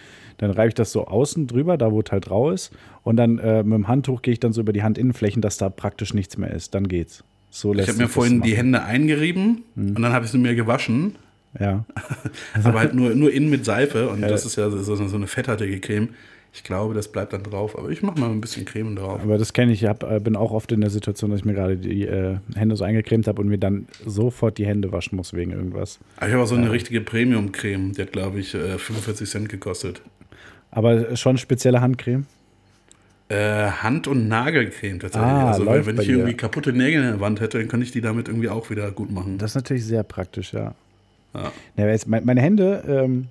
Dann 0.43 0.51
reibe 0.51 0.69
ich 0.69 0.75
das 0.75 0.91
so 0.91 1.07
außen 1.07 1.47
drüber, 1.47 1.79
da 1.79 1.93
wo 1.93 2.01
es 2.01 2.11
halt 2.11 2.29
rau 2.29 2.51
ist. 2.51 2.73
Und 3.05 3.17
dann 3.17 3.39
äh, 3.39 3.63
mit 3.63 3.75
dem 3.75 3.87
Handtuch 3.87 4.23
gehe 4.23 4.33
ich 4.33 4.41
dann 4.41 4.53
so 4.53 4.61
über 4.61 4.73
die 4.73 4.83
Handinnenflächen, 4.83 5.41
dass 5.41 5.57
da 5.57 5.69
praktisch 5.69 6.15
nichts 6.15 6.37
mehr 6.37 6.51
ist. 6.51 6.75
Dann 6.75 6.89
geht's. 6.89 7.23
So 7.51 7.71
Ich 7.71 7.77
lässt 7.77 7.91
habe 7.91 7.99
mir 7.99 8.09
vorhin 8.09 8.43
die. 8.43 8.57
Hände 8.57 8.83
eingerieben 8.83 9.63
und 9.77 10.03
dann 10.03 10.13
habe 10.13 10.25
ich 10.25 10.33
sie 10.33 10.39
mir 10.39 10.57
gewaschen. 10.57 11.15
Ja. 11.61 11.85
aber 12.65 12.81
halt 12.81 12.93
nur, 12.93 13.15
nur 13.15 13.33
innen 13.33 13.51
mit 13.51 13.65
Seife. 13.65 14.09
Und 14.09 14.23
das 14.23 14.45
ist 14.45 14.57
ja 14.57 14.69
so, 14.69 14.97
so 14.97 15.17
eine 15.17 15.29
fetthaltige 15.29 15.79
Creme. 15.79 16.09
Ich 16.53 16.65
glaube, 16.65 16.93
das 16.93 17.07
bleibt 17.07 17.33
dann 17.33 17.45
drauf. 17.45 17.79
Aber 17.79 17.91
ich 17.91 18.03
mache 18.03 18.19
mal 18.19 18.29
ein 18.29 18.41
bisschen 18.41 18.65
Creme 18.65 18.97
drauf. 18.97 19.21
Aber 19.23 19.39
das 19.39 19.53
kenne 19.53 19.71
ich. 19.71 19.85
Ich 19.85 19.89
hab, 19.89 20.03
äh, 20.03 20.19
bin 20.19 20.35
auch 20.35 20.51
oft 20.51 20.73
in 20.73 20.81
der 20.81 20.91
Situation, 20.91 21.31
dass 21.31 21.39
ich 21.39 21.45
mir 21.45 21.55
gerade 21.55 21.77
die 21.77 22.03
äh, 22.03 22.39
Hände 22.57 22.75
so 22.75 22.83
eingecremt 22.83 23.29
habe 23.29 23.41
und 23.41 23.49
mir 23.49 23.59
dann 23.59 23.87
sofort 24.05 24.59
die 24.59 24.67
Hände 24.67 24.91
waschen 24.91 25.15
muss 25.15 25.35
wegen 25.35 25.53
irgendwas. 25.53 26.01
Aber 26.17 26.27
ich 26.27 26.33
habe 26.33 26.43
auch 26.43 26.49
so 26.49 26.57
eine 26.57 26.73
richtige 26.73 27.01
Premium-Creme. 27.01 27.93
Die 27.93 28.03
hat, 28.03 28.11
glaube 28.11 28.41
ich, 28.41 28.55
äh, 28.55 28.77
45 28.77 29.31
Cent 29.31 29.49
gekostet. 29.49 30.03
Aber 30.73 31.15
schon 31.17 31.39
spezielle 31.39 31.81
Handcreme. 31.81 32.27
Äh, 33.29 33.71
Hand- 33.71 34.09
und 34.09 34.29
Nagelcreme 34.29 34.99
tatsächlich. 35.01 35.31
Ah, 35.31 35.53
also, 35.53 35.65
weil 35.67 35.87
wenn 35.87 35.99
ich 35.99 36.07
dir. 36.07 36.17
irgendwie 36.17 36.35
kaputte 36.35 36.73
Nägel 36.73 37.03
in 37.03 37.09
der 37.13 37.21
Wand 37.21 37.41
hätte, 37.41 37.59
dann 37.59 37.69
könnte 37.69 37.87
ich 37.87 37.93
die 37.93 38.01
damit 38.01 38.29
irgendwie 38.29 38.49
auch 38.49 38.69
wieder 38.69 38.91
gut 38.91 39.11
machen. 39.11 39.39
Das 39.39 39.53
ist 39.53 39.55
natürlich 39.55 39.85
sehr 39.87 40.03
praktisch, 40.03 40.53
ja. 40.53 40.75
Ja. 41.35 41.53
ja 41.77 41.87
jetzt, 41.89 42.09
mein- 42.09 42.25
meine 42.27 42.41
Hände, 42.43 42.83
ähm, 42.87 43.29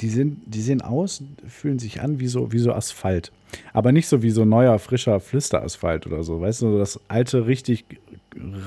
die, 0.00 0.08
sind, 0.08 0.42
die 0.46 0.60
sehen 0.60 0.82
aus, 0.82 1.22
fühlen 1.48 1.78
sich 1.78 2.00
an 2.00 2.20
wie 2.20 2.28
so, 2.28 2.52
wie 2.52 2.58
so 2.58 2.72
Asphalt. 2.72 3.32
Aber 3.72 3.92
nicht 3.92 4.06
so 4.08 4.22
wie 4.22 4.30
so 4.30 4.44
neuer, 4.44 4.78
frischer 4.78 5.18
Flüsterasphalt 5.20 6.06
oder 6.06 6.22
so. 6.22 6.40
Weißt 6.40 6.62
du, 6.62 6.72
so 6.72 6.78
das 6.78 7.00
alte, 7.08 7.46
richtig 7.46 7.84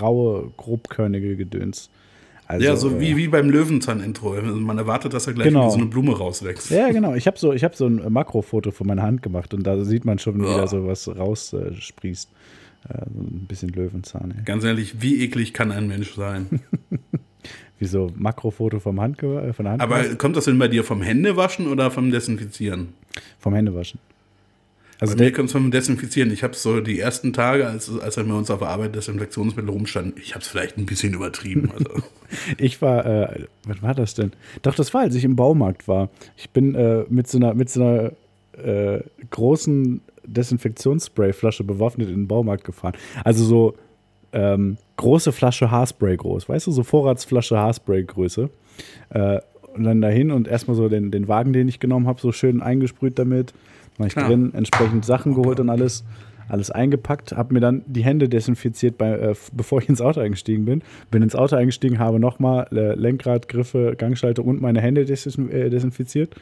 raue, 0.01 0.51
grobkörnige 0.58 1.36
Gedöns. 1.36 1.89
Also, 2.50 2.65
ja, 2.65 2.75
so 2.75 2.89
äh, 2.89 3.00
wie, 3.00 3.15
wie 3.15 3.27
beim 3.27 3.50
Löwenzahn-Intro. 3.50 4.34
Also 4.34 4.56
Man 4.56 4.77
erwartet, 4.79 5.13
dass 5.13 5.27
er 5.27 5.34
gleich 5.34 5.48
Genau. 5.50 5.68
wie 5.68 5.72
so 5.72 5.77
eine 5.77 5.86
Blume 5.86 6.18
rauswächst. 6.18 6.72
Ja, 6.72 6.89
genau. 6.91 7.13
Ich 7.13 7.27
habe 7.27 7.38
so, 7.38 7.53
ich 7.53 7.63
hab 7.63 7.75
so 7.75 7.86
ein 7.86 8.12
Makrofoto 8.12 8.72
von 8.72 8.88
meiner 8.88 9.03
Hand 9.03 9.22
gemacht 9.22 9.53
und 9.53 9.68
da 9.68 9.79
sieht 9.86 10.03
man 10.03 10.18
schon 10.18 10.41
Ja. 10.44 10.50
wieder 10.50 10.68
so 10.68 10.88
was 10.88 11.08
raussprießt. 11.08 12.29
Äh, 12.89 12.94
äh, 12.94 13.01
ein 13.06 13.46
bisschen 13.48 13.70
Löwenzahn. 13.70 14.34
Ey. 14.36 14.44
Ganz 14.46 14.63
ehrlich, 14.63 15.00
wie 15.01 15.22
eklig 15.24 15.53
kann 15.53 15.72
ein 15.72 15.88
Mensch 15.88 16.15
sein? 16.15 16.48
Wie 17.82 17.86
so 17.86 18.12
Makrofoto 18.18 18.79
vom 18.82 19.00
Hand, 19.00 19.24
äh, 19.24 19.53
von 19.53 19.63
der 19.63 19.72
Hand 19.74 19.82
Aber 19.82 20.03
kommt 20.15 20.36
das 20.36 20.44
denn 20.46 20.60
bei 20.60 20.68
dir 20.68 20.84
vom 20.84 21.01
Händewaschen 21.01 21.68
oder 21.68 21.91
vom 21.91 22.12
Desinfizieren? 22.12 22.89
vom 23.39 23.53
Händewaschen. 23.53 24.00
Also 25.00 25.15
Bei 25.15 25.24
mir 25.24 25.32
kommt 25.32 25.48
es 25.48 25.53
vom 25.53 25.72
Desinfizieren. 25.72 26.32
Ich 26.32 26.44
habe 26.44 26.56
so 26.56 26.82
die 26.82 27.00
ersten 27.00 27.32
Tage, 27.32 27.65
als, 27.68 27.89
als 28.00 28.18
er 28.18 28.25
uns 28.25 28.51
auf 28.51 28.60
der 28.60 28.68
Arbeit 28.68 28.96
Desinfektionsmittel 28.96 29.70
rumstand, 29.70 30.20
ich 30.20 30.36
habe 30.36 30.41
es 30.41 30.50
vielleicht 30.50 30.77
ein 30.77 30.86
bisschen 30.86 31.13
übertrieben. 31.13 31.72
Also. 31.72 32.03
ich 32.58 32.82
war, 32.82 33.06
äh, 33.06 33.46
was 33.65 33.82
war 33.82 33.96
das 33.96 34.13
denn? 34.13 34.34
Doch, 34.62 34.75
das 34.75 34.94
war, 34.94 35.01
als 35.01 35.15
ich 35.15 35.24
im 35.24 35.38
Baumarkt 35.38 35.88
war. 35.88 36.10
Ich 36.36 36.50
bin 36.50 36.75
äh, 36.75 37.06
mit 37.10 37.27
so 37.27 37.38
einer, 37.38 37.53
mit 37.53 37.70
so 37.70 37.82
einer 37.82 38.12
äh, 38.62 39.01
großen 39.29 40.01
Desinfektionssprayflasche 40.25 41.63
bewaffnet 41.63 42.10
in 42.10 42.15
den 42.15 42.27
Baumarkt 42.27 42.65
gefahren. 42.65 42.94
Also 43.24 43.46
so 43.46 43.75
ähm, 44.34 44.77
große 44.98 45.32
Flasche 45.32 45.72
Haarspray 45.72 46.18
groß, 46.18 46.50
weißt 46.50 46.68
du, 46.68 46.72
so 46.72 46.84
Vorratsflasche 46.84 47.58
Haarspray 47.58 48.03
Größe. 48.03 48.50
Äh, 49.12 49.39
und 49.74 49.84
dann 49.84 50.01
dahin 50.01 50.32
und 50.32 50.48
erstmal 50.48 50.75
so 50.75 50.89
den, 50.89 51.12
den 51.12 51.27
Wagen, 51.27 51.53
den 51.53 51.68
ich 51.68 51.79
genommen 51.79 52.08
habe, 52.08 52.20
so 52.20 52.32
schön 52.32 52.62
eingesprüht 52.62 53.18
damit. 53.18 53.53
War 54.00 54.08
ich 54.08 54.13
Klar. 54.13 54.29
drin, 54.29 54.51
entsprechend 54.53 55.06
Sachen 55.06 55.36
geholt 55.36 55.60
und 55.60 55.70
alles, 55.70 56.06
alles 56.48 56.72
eingepackt, 56.72 57.34
habe 57.34 57.53
mir 57.53 57.60
dann 57.60 57.84
die 57.86 58.03
Hände 58.03 58.29
desinfiziert, 58.29 58.98
bei, 58.98 59.12
äh, 59.12 59.36
bevor 59.53 59.82
ich 59.82 59.89
ins 59.89 60.01
Auto 60.01 60.22
eingestiegen 60.22 60.65
bin. 60.65 60.82
Bin 61.12 61.22
ins 61.22 61.36
Auto 61.36 61.58
eingestiegen, 61.58 62.00
habe 62.00 62.20
nochmal 62.20 62.68
äh, 62.72 62.96
Lenkrad, 62.96 63.50
Griffe, 63.50 63.96
Gangschalter 63.98 64.44
und 64.44 64.62
meine 64.62 64.82
Hände 64.82 65.01
äh, 65.01 65.70
desinfiziert. 65.70 66.36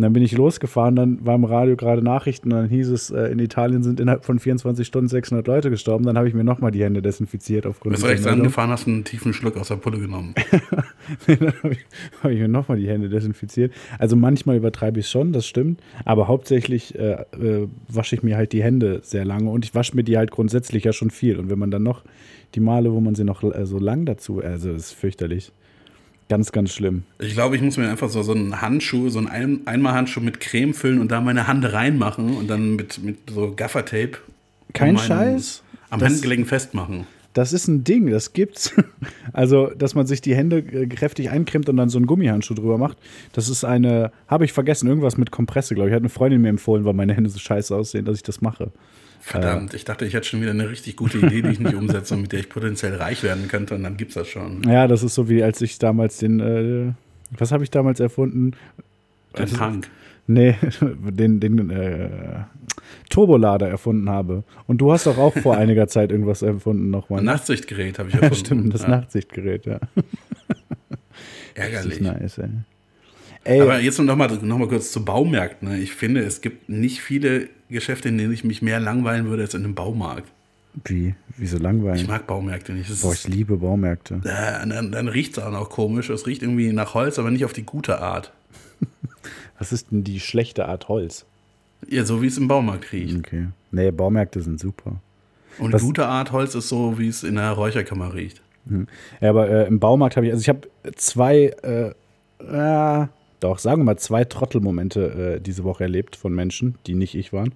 Und 0.00 0.04
dann 0.04 0.14
bin 0.14 0.22
ich 0.22 0.32
losgefahren, 0.32 0.96
dann 0.96 1.26
war 1.26 1.34
im 1.34 1.44
Radio 1.44 1.76
gerade 1.76 2.00
Nachrichten, 2.00 2.50
und 2.50 2.58
dann 2.58 2.68
hieß 2.70 2.88
es, 2.88 3.10
äh, 3.10 3.24
in 3.24 3.38
Italien 3.38 3.82
sind 3.82 4.00
innerhalb 4.00 4.24
von 4.24 4.38
24 4.38 4.86
Stunden 4.86 5.08
600 5.08 5.46
Leute 5.46 5.68
gestorben. 5.68 6.06
Dann 6.06 6.16
habe 6.16 6.26
ich 6.26 6.32
mir 6.32 6.42
nochmal 6.42 6.70
die 6.70 6.82
Hände 6.82 7.02
desinfiziert 7.02 7.66
aufgrund 7.66 7.96
Du 7.96 8.00
bist 8.00 8.10
rechts 8.10 8.26
angefahren, 8.26 8.70
hast 8.70 8.88
einen 8.88 9.04
tiefen 9.04 9.34
Schluck 9.34 9.58
aus 9.58 9.68
der 9.68 9.76
Pulle 9.76 9.98
genommen. 9.98 10.34
dann 11.26 11.52
habe 11.62 11.74
ich, 11.74 11.84
hab 12.22 12.30
ich 12.30 12.40
mir 12.40 12.48
nochmal 12.48 12.78
die 12.78 12.88
Hände 12.88 13.10
desinfiziert. 13.10 13.74
Also 13.98 14.16
manchmal 14.16 14.56
übertreibe 14.56 15.00
ich 15.00 15.06
schon, 15.06 15.34
das 15.34 15.46
stimmt. 15.46 15.82
Aber 16.06 16.28
hauptsächlich 16.28 16.98
äh, 16.98 17.20
äh, 17.38 17.68
wasche 17.88 18.16
ich 18.16 18.22
mir 18.22 18.38
halt 18.38 18.54
die 18.54 18.62
Hände 18.62 19.00
sehr 19.02 19.26
lange 19.26 19.50
und 19.50 19.66
ich 19.66 19.74
wasche 19.74 19.94
mir 19.94 20.02
die 20.02 20.16
halt 20.16 20.30
grundsätzlich 20.30 20.82
ja 20.84 20.94
schon 20.94 21.10
viel. 21.10 21.38
Und 21.38 21.50
wenn 21.50 21.58
man 21.58 21.70
dann 21.70 21.82
noch 21.82 22.04
die 22.54 22.60
Male, 22.60 22.90
wo 22.94 23.00
man 23.00 23.14
sie 23.14 23.24
noch 23.24 23.42
äh, 23.42 23.66
so 23.66 23.78
lang 23.78 24.06
dazu, 24.06 24.40
also 24.42 24.72
ist 24.72 24.92
fürchterlich. 24.92 25.52
Ganz, 26.30 26.52
ganz 26.52 26.72
schlimm. 26.72 27.02
Ich 27.18 27.34
glaube, 27.34 27.56
ich 27.56 27.60
muss 27.62 27.76
mir 27.76 27.90
einfach 27.90 28.08
so, 28.08 28.22
so 28.22 28.30
einen 28.32 28.60
Handschuh, 28.62 29.10
so 29.10 29.18
einen 29.18 29.26
Ein 29.28 29.60
Einmalhandschuh 29.66 30.20
mit 30.20 30.38
Creme 30.40 30.72
füllen 30.72 31.00
und 31.00 31.10
da 31.10 31.20
meine 31.20 31.46
Hand 31.48 31.70
reinmachen 31.70 32.36
und 32.36 32.48
dann 32.48 32.76
mit, 32.76 33.02
mit 33.02 33.18
so 33.28 33.52
Gaffertape 33.54 34.12
Kein 34.72 34.94
meinen- 34.94 35.06
Scheiß? 35.06 35.62
am 35.90 35.98
Das- 36.00 36.12
Handgelenk 36.12 36.46
festmachen. 36.46 37.06
Das 37.32 37.52
ist 37.52 37.68
ein 37.68 37.84
Ding, 37.84 38.10
das 38.10 38.32
gibt's. 38.32 38.72
Also, 39.32 39.70
dass 39.76 39.94
man 39.94 40.06
sich 40.06 40.20
die 40.20 40.34
Hände 40.34 40.58
äh, 40.58 40.86
kräftig 40.86 41.30
eincremt 41.30 41.68
und 41.68 41.76
dann 41.76 41.88
so 41.88 41.98
einen 41.98 42.06
Gummihandschuh 42.06 42.54
drüber 42.54 42.78
macht. 42.78 42.96
Das 43.32 43.48
ist 43.48 43.62
eine, 43.64 44.10
habe 44.26 44.44
ich 44.44 44.52
vergessen, 44.52 44.88
irgendwas 44.88 45.16
mit 45.16 45.30
Kompresse, 45.30 45.74
glaube 45.76 45.88
ich. 45.90 45.94
Hat 45.94 46.02
eine 46.02 46.08
Freundin 46.08 46.42
mir 46.42 46.48
empfohlen, 46.48 46.84
weil 46.84 46.94
meine 46.94 47.14
Hände 47.14 47.30
so 47.30 47.38
scheiße 47.38 47.74
aussehen, 47.74 48.04
dass 48.04 48.16
ich 48.16 48.24
das 48.24 48.40
mache. 48.40 48.72
Verdammt, 49.20 49.74
ich 49.74 49.84
dachte, 49.84 50.04
ich 50.06 50.14
hätte 50.14 50.26
schon 50.26 50.40
wieder 50.40 50.50
eine 50.52 50.68
richtig 50.68 50.96
gute 50.96 51.18
Idee, 51.18 51.42
die 51.42 51.50
ich 51.50 51.60
nicht 51.60 51.74
umsetze 51.74 52.14
und 52.14 52.22
mit 52.22 52.32
der 52.32 52.40
ich 52.40 52.48
potenziell 52.48 52.94
reich 52.96 53.22
werden 53.22 53.48
könnte 53.48 53.74
und 53.74 53.82
dann 53.82 53.96
gibt's 53.96 54.14
das 54.14 54.28
schon. 54.28 54.62
Ja, 54.64 54.86
das 54.88 55.02
ist 55.02 55.14
so 55.14 55.28
wie 55.28 55.42
als 55.42 55.60
ich 55.60 55.78
damals 55.78 56.16
den, 56.18 56.40
äh, 56.40 56.92
was 57.38 57.52
habe 57.52 57.62
ich 57.62 57.70
damals 57.70 58.00
erfunden? 58.00 58.52
Den 59.36 59.40
Also- 59.42 59.56
Tank. 59.56 59.88
Nee, 60.26 60.54
den, 60.80 61.40
den 61.40 61.70
äh, 61.70 62.08
Turbolader 63.08 63.68
erfunden 63.68 64.08
habe. 64.08 64.44
Und 64.68 64.78
du 64.78 64.92
hast 64.92 65.06
doch 65.06 65.18
auch 65.18 65.36
vor 65.36 65.56
einiger 65.58 65.88
Zeit 65.88 66.12
irgendwas 66.12 66.42
erfunden 66.42 66.90
nochmal. 66.90 67.18
Ein? 67.20 67.24
Nachtsichtgerät 67.26 67.98
habe 67.98 68.08
ich 68.10 68.14
Ja, 68.14 68.20
erfunden. 68.22 68.44
stimmt, 68.46 68.74
das 68.74 68.82
ja. 68.82 68.88
Nachtsichtgerät, 68.88 69.66
ja. 69.66 69.80
Ärgerlich. 71.54 71.98
Das 71.98 72.14
ist 72.16 72.20
nice, 72.20 72.38
ey. 72.38 72.48
Ey, 73.42 73.60
Aber 73.62 73.80
jetzt 73.80 73.98
noch 73.98 74.16
mal, 74.16 74.28
noch 74.42 74.58
mal 74.58 74.68
kurz 74.68 74.92
zu 74.92 75.04
Baumärkten. 75.04 75.68
ne? 75.68 75.78
Ich 75.78 75.92
finde, 75.94 76.20
es 76.20 76.40
gibt 76.42 76.68
nicht 76.68 77.00
viele 77.00 77.48
Geschäfte, 77.70 78.08
in 78.08 78.18
denen 78.18 78.32
ich 78.32 78.44
mich 78.44 78.62
mehr 78.62 78.80
langweilen 78.80 79.26
würde 79.26 79.42
als 79.44 79.54
in 79.54 79.64
einem 79.64 79.74
Baumarkt. 79.74 80.28
wie? 80.84 81.14
Wieso 81.36 81.56
Ich 81.56 81.62
langweilig? 81.62 82.06
mag 82.06 82.26
Baumärkte 82.26 82.72
nicht. 82.72 82.90
Das 82.90 83.00
Boah, 83.00 83.12
ich 83.14 83.26
liebe 83.26 83.56
Baumärkte. 83.56 84.20
äh, 84.24 84.68
dann 84.68 84.92
dann 84.92 85.08
riecht 85.08 85.38
es 85.38 85.42
auch 85.42 85.50
noch 85.50 85.70
komisch. 85.70 86.10
Es 86.10 86.26
riecht 86.26 86.42
irgendwie 86.42 86.72
nach 86.72 86.92
Holz, 86.94 87.18
aber 87.18 87.30
nicht 87.30 87.44
auf 87.46 87.52
die 87.54 87.62
gute 87.64 88.00
Art. 88.00 88.32
Was 89.58 89.72
ist 89.72 89.90
denn 89.90 90.04
die 90.04 90.20
schlechte 90.20 90.66
Art 90.66 90.88
Holz? 90.88 91.24
Ja, 91.88 92.04
so 92.04 92.20
wie 92.22 92.26
es 92.26 92.36
im 92.38 92.46
Baumarkt 92.48 92.92
riecht. 92.92 93.16
Okay. 93.18 93.48
Nee, 93.70 93.90
Baumärkte 93.90 94.42
sind 94.42 94.60
super. 94.60 95.00
Und 95.58 95.72
Was- 95.72 95.82
gute 95.82 96.06
Art 96.06 96.30
Holz 96.32 96.54
ist 96.54 96.68
so, 96.68 96.98
wie 96.98 97.08
es 97.08 97.22
in 97.24 97.36
der 97.36 97.52
Räucherkammer 97.52 98.12
riecht. 98.14 98.40
Ja, 99.20 99.30
aber 99.30 99.48
äh, 99.48 99.66
im 99.66 99.80
Baumarkt 99.80 100.16
habe 100.16 100.26
ich, 100.26 100.32
also 100.32 100.42
ich 100.42 100.48
habe 100.50 100.60
zwei, 100.96 101.54
äh, 101.62 101.92
äh, 102.44 103.06
doch, 103.40 103.58
sagen 103.58 103.80
wir 103.80 103.84
mal, 103.84 103.96
zwei 103.96 104.24
Trottelmomente 104.24 105.36
äh, 105.36 105.40
diese 105.40 105.64
Woche 105.64 105.84
erlebt 105.84 106.16
von 106.16 106.34
Menschen, 106.34 106.76
die 106.86 106.94
nicht 106.94 107.14
ich 107.14 107.32
waren. 107.32 107.54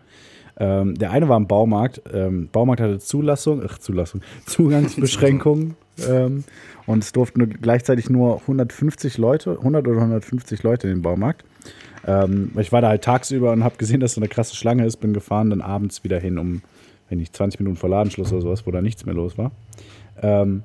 Ähm, 0.57 0.95
der 0.95 1.11
eine 1.11 1.29
war 1.29 1.37
im 1.37 1.47
Baumarkt. 1.47 2.03
Ähm, 2.13 2.49
Baumarkt 2.51 2.81
hatte 2.81 2.99
Zulassung, 2.99 3.63
ach, 3.67 3.79
Zulassung, 3.79 4.23
Zugangsbeschränkungen. 4.47 5.77
ähm, 6.09 6.45
und 6.87 7.03
es 7.03 7.13
durften 7.13 7.49
gleichzeitig 7.61 8.11
nur 8.11 8.41
150 8.43 9.19
Leute, 9.19 9.53
100 9.59 9.87
oder 9.87 9.99
150 9.99 10.63
Leute 10.63 10.89
in 10.89 10.97
den 10.97 11.03
Baumarkt. 11.03 11.45
Ähm, 12.07 12.53
ich 12.59 12.73
war 12.73 12.83
da 12.83 12.89
halt 12.89 13.03
tagsüber 13.03 13.53
und 13.53 13.65
habe 13.65 13.77
gesehen, 13.77 14.01
dass 14.01 14.15
so 14.15 14.21
eine 14.21 14.29
krasse 14.29 14.55
Schlange 14.55 14.85
ist, 14.85 14.97
bin 14.97 15.13
gefahren, 15.13 15.51
dann 15.51 15.61
abends 15.61 16.05
wieder 16.05 16.19
hin 16.19 16.39
um, 16.39 16.63
wenn 17.09 17.19
nicht 17.19 17.35
20 17.35 17.61
Minuten 17.61 17.77
vor 17.77 17.89
Ladenschluss 17.89 18.33
oder 18.33 18.43
sowas, 18.43 18.67
wo 18.67 18.71
da 18.71 18.83
nichts 18.83 19.07
mehr 19.07 19.15
los 19.15 19.39
war. 19.39 19.51
Ähm, 20.21 20.63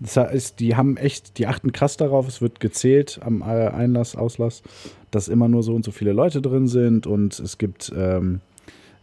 das 0.00 0.16
heißt, 0.16 0.60
die 0.60 0.76
haben 0.76 0.96
echt, 0.96 1.38
die 1.38 1.46
achten 1.46 1.72
krass 1.72 1.96
darauf, 1.96 2.26
es 2.26 2.40
wird 2.40 2.58
gezählt 2.58 3.20
am 3.22 3.42
äh, 3.42 3.44
Einlass, 3.44 4.16
Auslass, 4.16 4.62
dass 5.10 5.28
immer 5.28 5.48
nur 5.48 5.62
so 5.62 5.74
und 5.74 5.84
so 5.84 5.90
viele 5.90 6.12
Leute 6.12 6.40
drin 6.40 6.66
sind 6.66 7.06
und 7.06 7.38
es 7.38 7.58
gibt 7.58 7.92
ähm, 7.94 8.40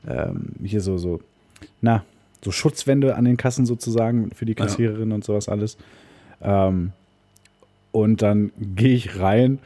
ähm, 0.08 0.54
hier 0.64 0.82
so, 0.82 0.98
so, 0.98 1.20
na, 1.82 2.04
so 2.44 2.52
Schutzwände 2.52 3.16
an 3.16 3.26
den 3.26 3.38
Kassen 3.38 3.66
sozusagen 3.66 4.32
für 4.32 4.46
die 4.46 4.54
Ja. 4.54 4.66
Kassiererin 4.66 5.12
und 5.12 5.24
sowas 5.24 5.50
alles. 5.50 5.78
Ähm, 6.42 6.92
und 7.92 8.22
dann 8.22 8.52
gehe 8.58 8.96
ich 8.96 9.20
rein 9.20 9.60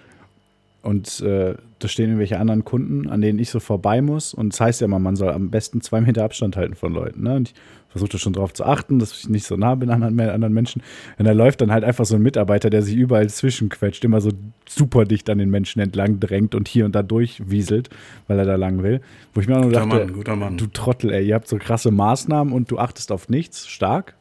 und 0.84 1.22
äh, 1.22 1.56
da 1.80 1.88
stehen 1.88 2.06
irgendwelche 2.06 2.40
anderen 2.40 2.66
Kunden, 2.66 3.10
an 3.10 3.22
denen 3.22 3.40
ich 3.40 3.50
so 3.50 3.60
vorbei 3.60 4.02
muss. 4.02 4.34
Und 4.34 4.54
es 4.54 4.60
heißt 4.60 4.82
ja 4.82 4.86
immer, 4.86 5.00
man 5.00 5.16
soll 5.16 5.32
am 5.32 5.50
besten 5.50 5.82
zwei 5.82 6.02
Meter 6.02 6.24
Abstand 6.24 6.56
halten 6.58 6.76
von 6.76 6.94
Leuten. 6.94 7.24
Ne? 7.24 7.36
Und 7.36 7.50
ich 7.50 7.56
versuche 7.92 8.18
schon 8.18 8.34
darauf 8.34 8.54
zu 8.54 8.66
achten, 8.66 9.00
dass 9.00 9.12
ich 9.12 9.30
nicht 9.30 9.46
so 9.46 9.56
nah 9.58 9.76
bin 9.76 9.90
an 9.90 10.04
anderen, 10.04 10.54
Menschen. 10.54 10.82
Und 11.18 11.26
da 11.26 11.32
läuft 11.32 11.62
dann 11.62 11.72
halt 11.72 11.84
einfach 11.84 12.06
so 12.06 12.16
ein 12.16 12.22
Mitarbeiter, 12.22 12.70
der 12.70 12.82
sich 12.82 12.96
überall 12.96 13.30
zwischenquetscht, 13.30 14.04
immer 14.04 14.22
so 14.22 14.32
super 14.68 15.06
dicht 15.06 15.30
an 15.30 15.38
den 15.38 15.50
Menschen 15.50 15.82
entlang 15.82 16.20
drängt 16.20 16.56
und 16.56 16.68
hier 16.68 16.86
und 16.86 16.96
da 16.96 17.04
durchwieselt, 17.04 17.90
weil 18.28 18.40
er 18.40 18.46
da 18.46 18.56
lang 18.56 18.84
will. 18.84 19.02
Wo 19.34 19.42
ich 19.42 19.48
mir 19.48 19.56
auch 19.56 19.62
nur 19.62 19.70
Guter 19.70 19.86
dachte, 19.86 20.06
Mann, 20.06 20.14
guter 20.14 20.36
Mann. 20.36 20.58
du 20.58 20.68
Trottel, 20.68 21.12
ey, 21.12 21.28
ihr 21.28 21.36
habt 21.36 21.48
so 21.48 21.58
krasse 21.58 21.92
Maßnahmen 21.92 22.54
und 22.54 22.72
du 22.72 22.80
achtest 22.80 23.12
auf 23.12 23.30
nichts, 23.30 23.68
stark. 23.68 24.16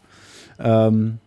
Ähm, 0.58 1.18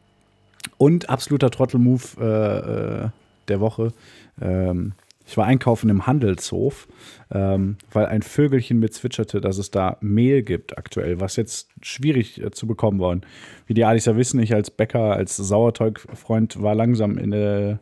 und 0.78 1.10
absoluter 1.10 1.50
Trottel-Move 1.50 2.04
äh, 2.20 3.06
äh, 3.06 3.10
der 3.48 3.60
Woche. 3.60 3.94
Ähm, 4.42 4.94
ich 5.26 5.38
war 5.38 5.46
einkaufen 5.46 5.90
im 5.90 6.06
Handelshof, 6.06 6.88
ähm, 7.32 7.78
weil 7.92 8.06
ein 8.06 8.22
Vögelchen 8.22 8.80
mir 8.80 8.90
zwitscherte, 8.90 9.42
dass 9.42 9.58
es 9.58 9.72
da 9.72 9.98
Mehl 10.02 10.44
gibt 10.44 10.78
aktuell, 10.78 11.20
was 11.20 11.36
jetzt 11.36 11.70
schwierig 11.82 12.42
äh, 12.42 12.52
zu 12.52 12.68
bekommen 12.68 13.00
war. 13.00 13.10
Und 13.10 13.26
Wie 13.66 13.74
die 13.74 13.86
Adis 13.86 14.06
ja 14.06 14.18
wissen, 14.18 14.40
ich 14.40 14.54
als 14.54 14.70
Bäcker, 14.70 15.14
als 15.14 15.38
Sauerteigfreund 15.38 16.62
war 16.62 16.76
langsam 16.76 17.18
in 17.18 17.32
der 17.32 17.80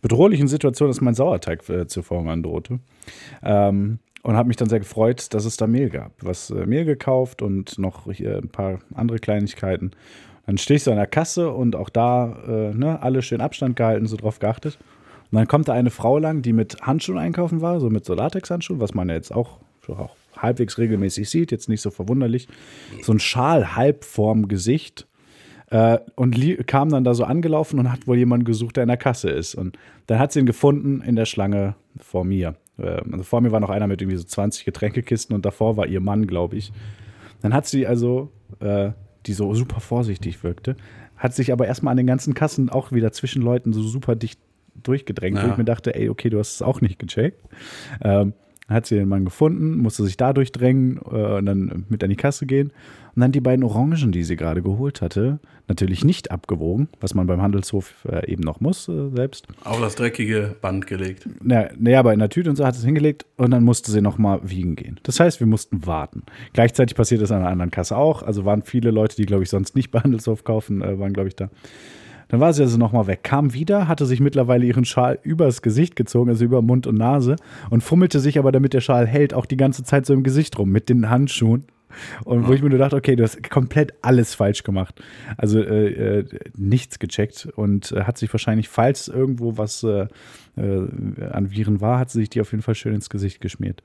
bedrohlichen 0.00 0.48
Situation, 0.48 0.88
dass 0.88 1.00
mein 1.00 1.14
Sauerteig 1.14 1.68
äh, 1.68 1.86
zu 1.86 2.02
verhungern 2.02 2.42
drohte. 2.42 2.80
Ähm, 3.42 3.98
und 4.22 4.36
habe 4.36 4.48
mich 4.48 4.56
dann 4.56 4.68
sehr 4.68 4.80
gefreut, 4.80 5.32
dass 5.32 5.44
es 5.44 5.56
da 5.56 5.66
Mehl 5.66 5.90
gab. 5.90 6.12
Was 6.20 6.50
äh, 6.50 6.66
Mehl 6.66 6.84
gekauft 6.84 7.42
und 7.42 7.78
noch 7.78 8.10
hier 8.12 8.38
ein 8.38 8.48
paar 8.48 8.80
andere 8.94 9.18
Kleinigkeiten. 9.18 9.92
Dann 10.46 10.56
ich 10.56 10.82
so 10.82 10.90
an 10.90 10.96
der 10.96 11.06
Kasse 11.06 11.50
und 11.50 11.76
auch 11.76 11.90
da 11.90 12.36
äh, 12.46 12.74
ne, 12.74 13.00
alle 13.02 13.22
schön 13.22 13.40
Abstand 13.40 13.76
gehalten, 13.76 14.06
so 14.06 14.16
drauf 14.16 14.38
geachtet. 14.38 14.78
Und 15.30 15.36
dann 15.36 15.46
kommt 15.46 15.68
da 15.68 15.74
eine 15.74 15.90
Frau 15.90 16.18
lang, 16.18 16.42
die 16.42 16.52
mit 16.52 16.80
Handschuhen 16.82 17.18
einkaufen 17.18 17.60
war, 17.60 17.80
so 17.80 17.90
mit 17.90 18.04
so 18.04 18.14
Latexhandschuhen, 18.14 18.80
was 18.80 18.94
man 18.94 19.08
ja 19.08 19.14
jetzt 19.14 19.34
auch, 19.34 19.58
auch 19.88 20.16
halbwegs 20.36 20.78
regelmäßig 20.78 21.28
sieht, 21.28 21.50
jetzt 21.50 21.68
nicht 21.68 21.82
so 21.82 21.90
verwunderlich. 21.90 22.48
So 23.02 23.12
ein 23.12 23.20
Schal 23.20 23.76
halb 23.76 24.04
vorm 24.04 24.48
Gesicht. 24.48 25.06
Äh, 25.70 25.98
und 26.14 26.34
kam 26.66 26.88
dann 26.88 27.04
da 27.04 27.12
so 27.12 27.24
angelaufen 27.24 27.78
und 27.78 27.92
hat 27.92 28.06
wohl 28.06 28.16
jemanden 28.16 28.46
gesucht, 28.46 28.76
der 28.76 28.84
in 28.84 28.88
der 28.88 28.96
Kasse 28.96 29.28
ist. 29.28 29.54
Und 29.54 29.78
dann 30.06 30.18
hat 30.18 30.32
sie 30.32 30.40
ihn 30.40 30.46
gefunden 30.46 31.02
in 31.02 31.14
der 31.14 31.26
Schlange 31.26 31.74
vor 31.98 32.24
mir. 32.24 32.54
Äh, 32.78 33.02
also 33.12 33.22
vor 33.22 33.42
mir 33.42 33.52
war 33.52 33.60
noch 33.60 33.70
einer 33.70 33.86
mit 33.86 34.00
irgendwie 34.00 34.16
so 34.16 34.24
20 34.24 34.64
Getränkekisten 34.64 35.36
und 35.36 35.44
davor 35.44 35.76
war 35.76 35.86
ihr 35.86 36.00
Mann, 36.00 36.26
glaube 36.26 36.56
ich. 36.56 36.72
Dann 37.42 37.52
hat 37.52 37.66
sie 37.66 37.86
also, 37.86 38.30
äh, 38.60 38.92
die 39.26 39.34
so 39.34 39.54
super 39.54 39.80
vorsichtig 39.80 40.42
wirkte, 40.42 40.76
hat 41.16 41.34
sich 41.34 41.52
aber 41.52 41.66
erstmal 41.66 41.92
an 41.92 41.98
den 41.98 42.06
ganzen 42.06 42.32
Kassen 42.32 42.70
auch 42.70 42.92
wieder 42.92 43.12
zwischen 43.12 43.42
Leuten 43.42 43.72
so 43.72 43.82
super 43.82 44.16
dicht 44.16 44.40
durchgedrängt, 44.82 45.36
wo 45.36 45.46
Ja. 45.46 45.52
ich 45.52 45.58
mir 45.58 45.64
dachte, 45.64 45.94
ey, 45.94 46.08
okay, 46.08 46.30
du 46.30 46.38
hast 46.38 46.54
es 46.56 46.62
auch 46.62 46.80
nicht 46.80 46.98
gecheckt. 46.98 47.40
Ähm, 48.02 48.32
hat 48.68 48.84
sie 48.84 48.96
den 48.96 49.08
Mann 49.08 49.24
gefunden, 49.24 49.78
musste 49.78 50.04
sich 50.04 50.18
da 50.18 50.34
durchdrängen 50.34 50.98
äh, 51.10 51.38
und 51.38 51.46
dann 51.46 51.86
mit 51.88 52.04
an 52.04 52.10
die 52.10 52.16
Kasse 52.16 52.44
gehen. 52.44 52.70
Und 53.16 53.22
dann 53.22 53.32
die 53.32 53.40
beiden 53.40 53.64
Orangen, 53.64 54.12
die 54.12 54.22
sie 54.24 54.36
gerade 54.36 54.60
geholt 54.62 55.00
hatte, 55.00 55.40
natürlich 55.68 56.04
nicht 56.04 56.30
abgewogen, 56.30 56.88
was 57.00 57.14
man 57.14 57.26
beim 57.26 57.40
Handelshof 57.40 58.06
äh, 58.06 58.30
eben 58.30 58.42
noch 58.42 58.60
muss 58.60 58.86
äh, 58.88 59.08
selbst. 59.08 59.46
Auf 59.64 59.80
das 59.80 59.94
dreckige 59.94 60.54
Band 60.60 60.86
gelegt. 60.86 61.26
Na, 61.42 61.68
nee, 61.78 61.94
aber 61.96 62.12
in 62.12 62.18
der 62.18 62.28
Tüte 62.28 62.50
und 62.50 62.56
so 62.56 62.66
hat 62.66 62.74
sie 62.74 62.80
es 62.80 62.84
hingelegt 62.84 63.24
und 63.38 63.50
dann 63.52 63.64
musste 63.64 63.90
sie 63.90 64.02
nochmal 64.02 64.40
wiegen 64.44 64.76
gehen. 64.76 65.00
Das 65.02 65.18
heißt, 65.18 65.40
wir 65.40 65.46
mussten 65.46 65.86
warten. 65.86 66.22
Gleichzeitig 66.52 66.94
passiert 66.94 67.22
das 67.22 67.32
an 67.32 67.38
einer 67.38 67.48
anderen 67.48 67.70
Kasse 67.70 67.96
auch. 67.96 68.22
Also 68.22 68.44
waren 68.44 68.62
viele 68.62 68.90
Leute, 68.90 69.16
die, 69.16 69.24
glaube 69.24 69.44
ich, 69.44 69.48
sonst 69.50 69.74
nicht 69.76 69.90
bei 69.90 70.00
Handelshof 70.00 70.44
kaufen, 70.44 70.82
äh, 70.82 70.98
waren, 70.98 71.14
glaube 71.14 71.28
ich, 71.28 71.36
da. 71.36 71.48
Dann 72.28 72.40
war 72.40 72.52
sie 72.52 72.62
also 72.62 72.78
nochmal 72.78 73.06
weg, 73.06 73.22
kam 73.22 73.54
wieder, 73.54 73.88
hatte 73.88 74.06
sich 74.06 74.20
mittlerweile 74.20 74.66
ihren 74.66 74.84
Schal 74.84 75.18
übers 75.22 75.62
Gesicht 75.62 75.96
gezogen, 75.96 76.30
also 76.30 76.44
über 76.44 76.62
Mund 76.62 76.86
und 76.86 76.96
Nase 76.96 77.36
und 77.70 77.82
fummelte 77.82 78.20
sich 78.20 78.38
aber, 78.38 78.52
damit 78.52 78.74
der 78.74 78.80
Schal 78.80 79.06
hält, 79.06 79.34
auch 79.34 79.46
die 79.46 79.56
ganze 79.56 79.82
Zeit 79.82 80.06
so 80.06 80.12
im 80.12 80.22
Gesicht 80.22 80.58
rum 80.58 80.70
mit 80.70 80.88
den 80.88 81.08
Handschuhen. 81.10 81.64
Und 82.24 82.46
wo 82.46 82.52
ich 82.52 82.62
mir 82.62 82.68
nur 82.68 82.78
dachte, 82.78 82.96
okay, 82.96 83.16
du 83.16 83.22
hast 83.22 83.48
komplett 83.48 83.94
alles 84.02 84.34
falsch 84.34 84.62
gemacht. 84.62 85.02
Also 85.36 85.60
äh, 85.60 86.18
äh, 86.18 86.24
nichts 86.56 86.98
gecheckt 86.98 87.48
und 87.56 87.92
äh, 87.92 88.02
hat 88.02 88.18
sich 88.18 88.32
wahrscheinlich, 88.32 88.68
falls 88.68 89.08
irgendwo 89.08 89.56
was 89.56 89.82
äh, 89.82 90.06
äh, 90.56 91.26
an 91.30 91.50
Viren 91.50 91.80
war, 91.80 91.98
hat 91.98 92.10
sie 92.10 92.20
sich 92.20 92.30
die 92.30 92.40
auf 92.40 92.52
jeden 92.52 92.62
Fall 92.62 92.74
schön 92.74 92.94
ins 92.94 93.08
Gesicht 93.08 93.40
geschmiert. 93.40 93.82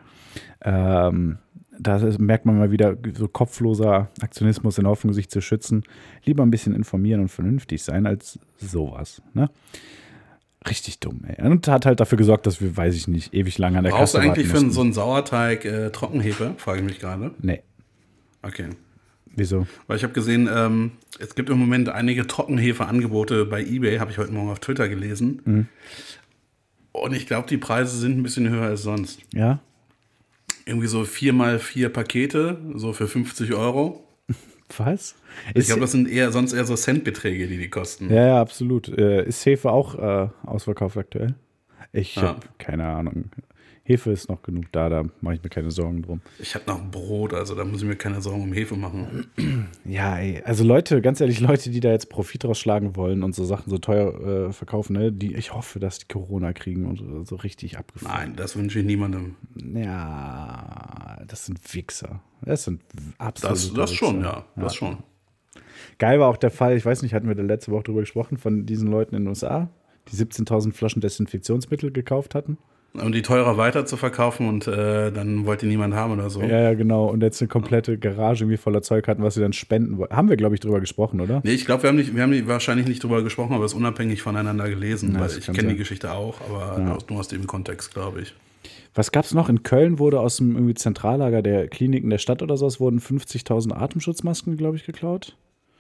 Ähm, 0.62 1.38
da 1.80 1.98
merkt 2.20 2.46
man 2.46 2.58
mal 2.58 2.72
wieder 2.72 2.96
so 3.15 3.27
kopfloser 3.27 4.10
Aktionismus 4.22 4.77
in 4.77 4.86
Hoffnung, 4.88 5.13
sich 5.13 5.30
zu 5.30 5.42
schützen. 5.42 5.84
Lieber 6.24 6.44
ein 6.44 6.51
bisschen 6.51 6.74
informieren 6.75 7.22
und 7.22 7.30
vernünftig 7.30 7.84
sein 7.84 8.06
als 8.06 8.39
sowas. 8.58 9.22
Ne? 9.34 9.50
Richtig 10.70 11.00
dumm, 11.00 11.22
ey. 11.27 11.44
Und 11.46 11.68
hat 11.68 11.86
halt 11.86 12.00
dafür 12.00 12.18
gesorgt, 12.18 12.48
dass 12.48 12.62
wir, 12.62 12.75
weiß 12.77 12.96
ich 12.96 13.08
nicht, 13.08 13.34
ewig 13.34 13.58
lange 13.58 13.80
an 13.80 13.84
der 13.84 13.92
Brauchst 13.92 14.13
du 14.13 14.20
Kasse 14.20 14.30
eigentlich 14.30 14.48
für 14.48 14.53
warten 14.53 14.72
so 14.72 14.82
mussten. 14.82 14.82
einen 14.82 14.94
Sauerteig 14.94 15.65
äh, 15.65 15.89
Trockenhefe? 15.92 16.53
Frage 16.58 16.80
ich 16.80 16.86
mich 16.86 17.00
gerade. 17.00 17.32
Nee, 17.42 17.62
Okay. 18.44 18.70
wieso? 19.36 19.68
Weil 19.88 19.98
ich 19.98 20.03
habe 20.03 20.13
gesehen, 20.13 20.50
ähm, 20.53 20.92
es 21.20 21.36
gibt 21.36 21.50
im 21.50 21.58
Moment 21.58 21.89
einige 21.89 22.27
Trockenhefe-Angebote 22.27 23.46
bei 23.46 23.62
eBay, 23.62 23.98
habe 23.98 24.12
ich 24.12 24.18
heute 24.18 24.32
Morgen 24.32 24.50
auf 24.51 24.60
Twitter 24.60 24.88
gelesen. 24.89 25.42
Mhm. 25.46 25.68
Und 26.94 27.13
ich 27.13 27.25
glaube, 27.27 27.48
die 27.50 27.58
Preise 27.58 27.98
sind 27.98 28.18
ein 28.20 28.24
bisschen 28.24 28.48
höher 28.50 28.63
als 28.68 28.84
sonst. 28.84 29.20
Ja? 29.34 29.60
Irgendwie 30.65 30.88
so 30.88 31.03
vier 31.03 31.34
mal 31.34 31.60
vier 31.60 31.89
Pakete, 31.89 32.58
so 32.75 32.93
für 32.93 33.08
50 33.08 33.53
Euro. 33.53 34.08
Was? 34.77 35.15
Ich 35.53 35.65
glaube, 35.67 35.82
das 35.82 35.91
sind 35.91 36.10
eher 36.10 36.32
sonst 36.32 36.53
eher 36.53 36.65
so 36.65 36.75
Centbeträge, 36.75 37.48
die 37.48 37.58
die 37.58 37.70
kosten. 37.70 38.10
ja, 38.10 38.25
ja, 38.27 38.41
absolut. 38.41 38.88
Äh, 38.88 39.25
ist 39.27 39.46
Hefe 39.46 39.72
auch 39.72 39.96
äh, 39.96 40.29
ausverkauft 40.46 40.98
aktuell? 40.98 41.36
Ich 41.91 42.15
Ja. 42.15 42.24
habe 42.24 42.39
keine 42.58 42.86
Ahnung. 42.88 43.25
Hefe 43.86 44.12
ist 44.12 44.30
noch 44.30 44.42
genug 44.42 44.66
da, 44.72 44.88
da 44.88 45.04
mache 45.20 45.36
ich 45.36 45.44
mir 45.44 45.50
keine 45.50 45.70
Sorgen 45.70 46.04
drum. 46.04 46.22
Ich 46.40 46.56
habe 46.56 46.63
noch 46.68 46.82
Brot, 46.90 47.34
also 47.34 47.54
da 47.54 47.66
muss 47.66 47.82
ich 47.82 47.88
mir 47.88 47.98
keine 47.98 48.22
Sorgen 48.22 48.42
um 48.44 48.54
Hefe 48.54 48.75
machen. 48.78 49.28
Ja, 49.86 50.18
ey, 50.18 50.42
also 50.46 50.63
Leute, 50.63 51.02
ganz 51.02 51.20
ehrlich, 51.20 51.42
Leute, 51.42 51.70
die 51.70 51.82
da 51.82 51.90
jetzt 51.92 52.10
Profit 52.10 52.46
rausschlagen 52.46 52.96
wollen 52.96 53.22
und 53.22 53.36
so 53.36 53.44
Sachen 53.44 53.70
so 53.70 53.78
teuer 53.78 54.48
äh, 54.48 54.54
verkaufen, 54.54 54.94
ne, 54.94 55.12
die, 55.12 55.36
ich 55.36 55.54
hoffe, 55.54 55.80
dass 55.80 56.00
die 56.00 56.08
Corona 56.08 56.54
kriegen 56.54 56.86
und 56.86 56.98
so- 57.00 57.25
so 57.25 57.36
richtig 57.36 57.78
abgefahren. 57.78 58.30
Nein, 58.30 58.36
das 58.38 58.56
wünsche 58.56 58.80
ich 58.80 58.86
niemandem. 58.86 59.36
Ja, 60.13 61.22
das 61.28 61.46
sind 61.46 61.60
Wichser. 61.74 62.22
Das 62.42 62.63
sind 62.63 62.82
absolute 63.18 63.54
Das, 63.54 63.74
das 63.74 63.94
schon, 63.94 64.20
Wichser. 64.20 64.46
ja. 64.56 64.62
Das 64.63 64.75
schon. 64.75 64.98
Geil 66.00 66.20
war 66.20 66.30
auch 66.30 66.38
der 66.38 66.52
Fall, 66.52 66.75
ich 66.78 66.86
weiß 66.86 67.02
nicht, 67.02 67.13
hatten 67.13 67.28
wir 67.28 67.36
da 67.36 67.44
letzte 67.44 67.72
Woche 67.72 67.84
drüber 67.84 68.00
gesprochen, 68.02 68.38
von 68.38 68.66
diesen 68.66 68.90
Leuten 68.90 69.16
in 69.16 69.24
den 69.24 69.28
USA, 69.28 69.70
die 70.12 70.16
17.000 70.16 70.72
Flaschen 70.74 71.02
Desinfektionsmittel 71.02 71.92
gekauft 71.92 72.36
hatten. 72.36 72.58
Um 73.02 73.12
die 73.12 73.24
teurer 73.24 73.58
weiter 73.58 73.88
zu 73.88 73.98
verkaufen 73.98 74.48
und 74.48 74.68
äh, 74.68 75.12
dann 75.12 75.48
wollte 75.48 75.66
niemand 75.66 75.96
haben 75.96 76.14
oder 76.14 76.30
so. 76.30 76.42
Ja, 76.42 76.60
ja, 76.62 76.74
genau. 76.76 77.08
Und 77.08 77.24
jetzt 77.24 77.42
eine 77.42 77.48
komplette 77.48 77.98
Garage 77.98 78.44
irgendwie 78.44 78.58
voller 78.58 78.84
Zeug 78.84 79.08
hatten, 79.08 79.24
was 79.24 79.34
sie 79.34 79.42
dann 79.42 79.54
spenden 79.54 79.98
wollten. 79.98 80.16
Haben 80.16 80.30
wir, 80.30 80.38
glaube 80.38 80.54
ich, 80.54 80.62
drüber 80.62 80.80
gesprochen, 80.80 81.20
oder? 81.20 81.42
Nee, 81.44 81.54
ich 81.54 81.66
glaube, 81.66 81.82
wir 81.84 81.90
haben, 81.90 81.96
nicht, 81.98 82.16
wir 82.16 82.22
haben 82.22 82.48
wahrscheinlich 82.48 82.88
nicht 82.88 83.02
drüber 83.04 83.24
gesprochen, 83.24 83.54
aber 83.54 83.66
es 83.66 83.74
unabhängig 83.74 84.22
voneinander 84.22 84.70
gelesen, 84.70 85.14
Ja, 85.16 85.22
weil 85.22 85.30
ich 85.36 85.46
kenne 85.52 85.70
die. 85.70 85.76
Geschichte 85.78 86.12
auch, 86.12 86.36
aber 86.48 86.94
aus- 86.96 87.10
nur 87.10 87.20
aus 87.20 87.28
dem 87.30 87.48
Kontext, 87.48 87.94
glaube 87.96 88.22
ich. 88.22 88.36
Was 88.94 89.12
gab 89.12 89.26
es 89.26 89.34
noch? 89.34 89.50
In 89.50 89.64
Köln 89.64 89.98
wurde 89.98 90.20
aus 90.20 90.38
dem 90.38 90.54
irgendwie 90.56 90.76
Zentrallager 90.76 91.42
der 91.42 91.68
Kliniken 91.70 92.12
der 92.12 92.20
Stadt 92.20 92.44
oder 92.44 92.58
so, 92.58 92.68
es 92.68 92.80
wurden 92.80 93.00
50.000 93.00 93.74
Atemschutzmasken, 93.74 94.56
glaube 94.56 94.76
ich, 94.78 94.86
geklaut. 94.86 95.36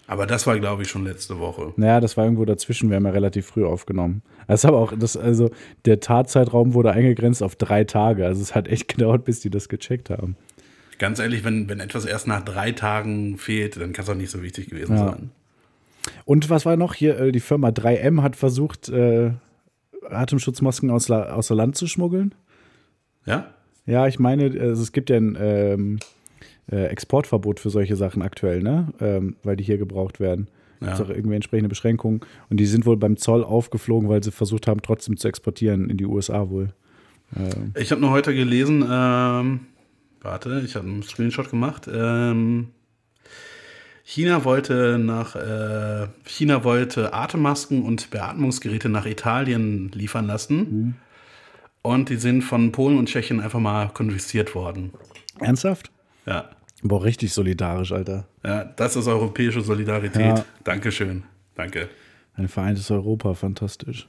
Aber 0.05 0.25
das 0.27 0.45
war, 0.47 0.59
glaube 0.59 0.81
ich, 0.83 0.89
schon 0.89 1.05
letzte 1.05 1.39
Woche. 1.39 1.73
Naja, 1.77 1.99
das 2.01 2.17
war 2.17 2.25
irgendwo 2.25 2.43
dazwischen. 2.45 2.89
Wir 2.89 2.97
haben 2.97 3.05
ja 3.05 3.11
relativ 3.11 3.45
früh 3.47 3.63
aufgenommen. 3.65 4.21
Das 4.47 4.65
aber 4.65 4.77
auch, 4.77 4.93
das, 4.97 5.15
also 5.15 5.49
der 5.85 6.01
Tatzeitraum 6.01 6.73
wurde 6.73 6.91
eingegrenzt 6.91 7.41
auf 7.41 7.55
drei 7.55 7.85
Tage. 7.85 8.25
Also 8.25 8.41
es 8.41 8.53
hat 8.53 8.67
echt 8.67 8.87
gedauert, 8.95 9.23
bis 9.23 9.39
die 9.39 9.49
das 9.49 9.69
gecheckt 9.69 10.09
haben. 10.09 10.35
Ganz 10.99 11.19
ehrlich, 11.19 11.43
wenn, 11.43 11.69
wenn 11.69 11.79
etwas 11.79 12.05
erst 12.05 12.27
nach 12.27 12.43
drei 12.43 12.71
Tagen 12.73 13.37
fehlt, 13.37 13.77
dann 13.77 13.93
kann 13.93 14.03
es 14.03 14.09
auch 14.09 14.15
nicht 14.15 14.29
so 14.31 14.41
wichtig 14.43 14.69
gewesen 14.69 14.95
Ja. 14.97 15.07
sein. 15.11 15.31
Und 16.25 16.49
was 16.49 16.65
war 16.65 16.75
noch 16.75 16.93
hier? 16.93 17.17
äh, 17.17 17.31
Die 17.31 17.39
Firma 17.39 17.69
3M 17.69 18.21
hat 18.21 18.35
versucht, 18.35 18.89
äh, 18.89 19.31
Atemschutzmasken 20.09 20.91
aus, 20.91 21.09
außer 21.09 21.55
Land 21.55 21.77
zu 21.77 21.87
schmuggeln. 21.87 22.35
Ja? 23.25 23.47
Ja, 23.85 24.07
ich 24.07 24.19
meine, 24.19 24.43
also 24.59 24.81
es 24.81 24.91
gibt 24.91 25.09
ja 25.09 25.17
ein 25.17 25.37
ähm, 25.39 25.99
äh, 26.71 26.85
Exportverbot 26.85 27.59
für 27.59 27.69
solche 27.69 27.95
Sachen 27.95 28.21
aktuell, 28.21 28.61
ne? 28.61 28.93
Ähm, 28.99 29.35
weil 29.43 29.55
die 29.55 29.63
hier 29.63 29.77
gebraucht 29.77 30.19
werden. 30.19 30.47
Ja. 30.81 30.95
Gibt 30.95 31.01
auch 31.01 31.09
irgendwie 31.13 31.35
entsprechende 31.35 31.69
Beschränkungen. 31.69 32.21
Und 32.49 32.59
die 32.59 32.65
sind 32.65 32.85
wohl 32.85 32.97
beim 32.97 33.17
Zoll 33.17 33.43
aufgeflogen, 33.43 34.09
weil 34.09 34.23
sie 34.23 34.31
versucht 34.31 34.67
haben, 34.67 34.81
trotzdem 34.81 35.17
zu 35.17 35.27
exportieren 35.27 35.89
in 35.89 35.97
die 35.97 36.05
USA 36.05 36.49
wohl. 36.49 36.69
Ich 37.75 37.91
habe 37.91 38.01
nur 38.01 38.11
heute 38.11 38.33
gelesen, 38.33 38.85
ähm, 38.87 39.61
warte, 40.21 40.61
ich 40.65 40.75
habe 40.75 40.87
einen 40.87 41.03
Screenshot 41.03 41.49
gemacht. 41.49 41.89
Ähm, 41.91 42.67
China 44.03 44.43
wollte 44.43 44.99
nach 44.99 45.35
äh, 45.35 46.07
China 46.25 46.63
wollte 46.63 47.13
Atemmasken 47.13 47.83
und 47.83 48.11
Beatmungsgeräte 48.11 48.89
nach 48.89 49.05
Italien 49.05 49.89
liefern 49.93 50.27
lassen. 50.27 50.95
Und 51.81 52.09
die 52.09 52.17
sind 52.17 52.43
von 52.43 52.71
Polen 52.71 52.97
und 52.97 53.07
Tschechien 53.07 53.39
einfach 53.39 53.59
mal 53.59 53.89
konfisziert 53.89 54.55
worden. 54.55 54.93
Ernsthaft? 55.39 55.91
Ja. 56.25 56.49
Boah, 56.81 57.03
richtig 57.03 57.31
solidarisch, 57.33 57.91
Alter. 57.91 58.27
Ja, 58.43 58.65
das 58.65 58.95
ist 58.95 59.07
europäische 59.07 59.61
Solidarität. 59.61 60.21
Ja. 60.37 60.45
Dankeschön. 60.63 61.23
Danke. 61.55 61.87
Ein 62.35 62.47
vereintes 62.47 62.89
Europa, 62.91 63.33
fantastisch. 63.35 64.07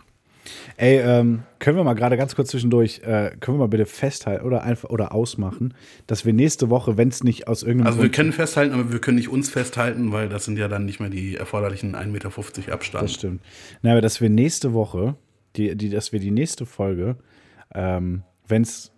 Ey, 0.76 0.98
ähm, 0.98 1.42
können 1.58 1.76
wir 1.78 1.84
mal 1.84 1.94
gerade 1.94 2.16
ganz 2.18 2.34
kurz 2.34 2.50
zwischendurch, 2.50 3.00
äh, 3.02 3.30
können 3.40 3.56
wir 3.56 3.60
mal 3.60 3.68
bitte 3.68 3.86
festhalten 3.86 4.44
oder 4.44 4.62
einfach 4.62 4.90
oder 4.90 5.14
ausmachen, 5.14 5.72
dass 6.06 6.26
wir 6.26 6.32
nächste 6.34 6.68
Woche, 6.68 6.98
wenn 6.98 7.08
es 7.08 7.24
nicht 7.24 7.48
aus 7.48 7.62
irgendeinem 7.62 7.86
Also 7.86 7.98
wir 8.00 8.02
Grund- 8.04 8.14
können 8.16 8.32
festhalten, 8.32 8.74
aber 8.74 8.92
wir 8.92 9.00
können 9.00 9.16
nicht 9.16 9.30
uns 9.30 9.48
festhalten, 9.48 10.12
weil 10.12 10.28
das 10.28 10.44
sind 10.44 10.58
ja 10.58 10.68
dann 10.68 10.84
nicht 10.84 11.00
mehr 11.00 11.08
die 11.08 11.36
erforderlichen 11.36 11.94
1,50 11.94 12.06
Meter 12.10 12.72
Abstand. 12.74 13.04
Das 13.04 13.14
stimmt. 13.14 13.40
Na, 13.82 13.92
aber 13.92 14.00
dass 14.02 14.20
wir 14.20 14.28
nächste 14.28 14.74
Woche, 14.74 15.16
die, 15.56 15.74
die, 15.76 15.88
dass 15.88 16.12
wir 16.12 16.20
die 16.20 16.30
nächste 16.30 16.66
Folge, 16.66 17.16
ähm, 17.74 18.22
wenn 18.46 18.62
es 18.62 18.92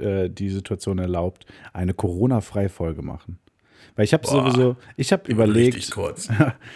äh, 0.00 0.28
die 0.28 0.48
Situation 0.50 0.98
erlaubt, 0.98 1.46
eine 1.72 1.94
Corona-freie 1.94 2.68
Folge 2.68 3.02
machen. 3.02 3.38
Weil 3.96 4.04
ich 4.04 4.12
habe 4.12 4.26
sowieso, 4.26 4.76
ich 4.96 5.12
habe 5.12 5.28
überlegt, 5.30 5.90
kurz. 5.90 6.28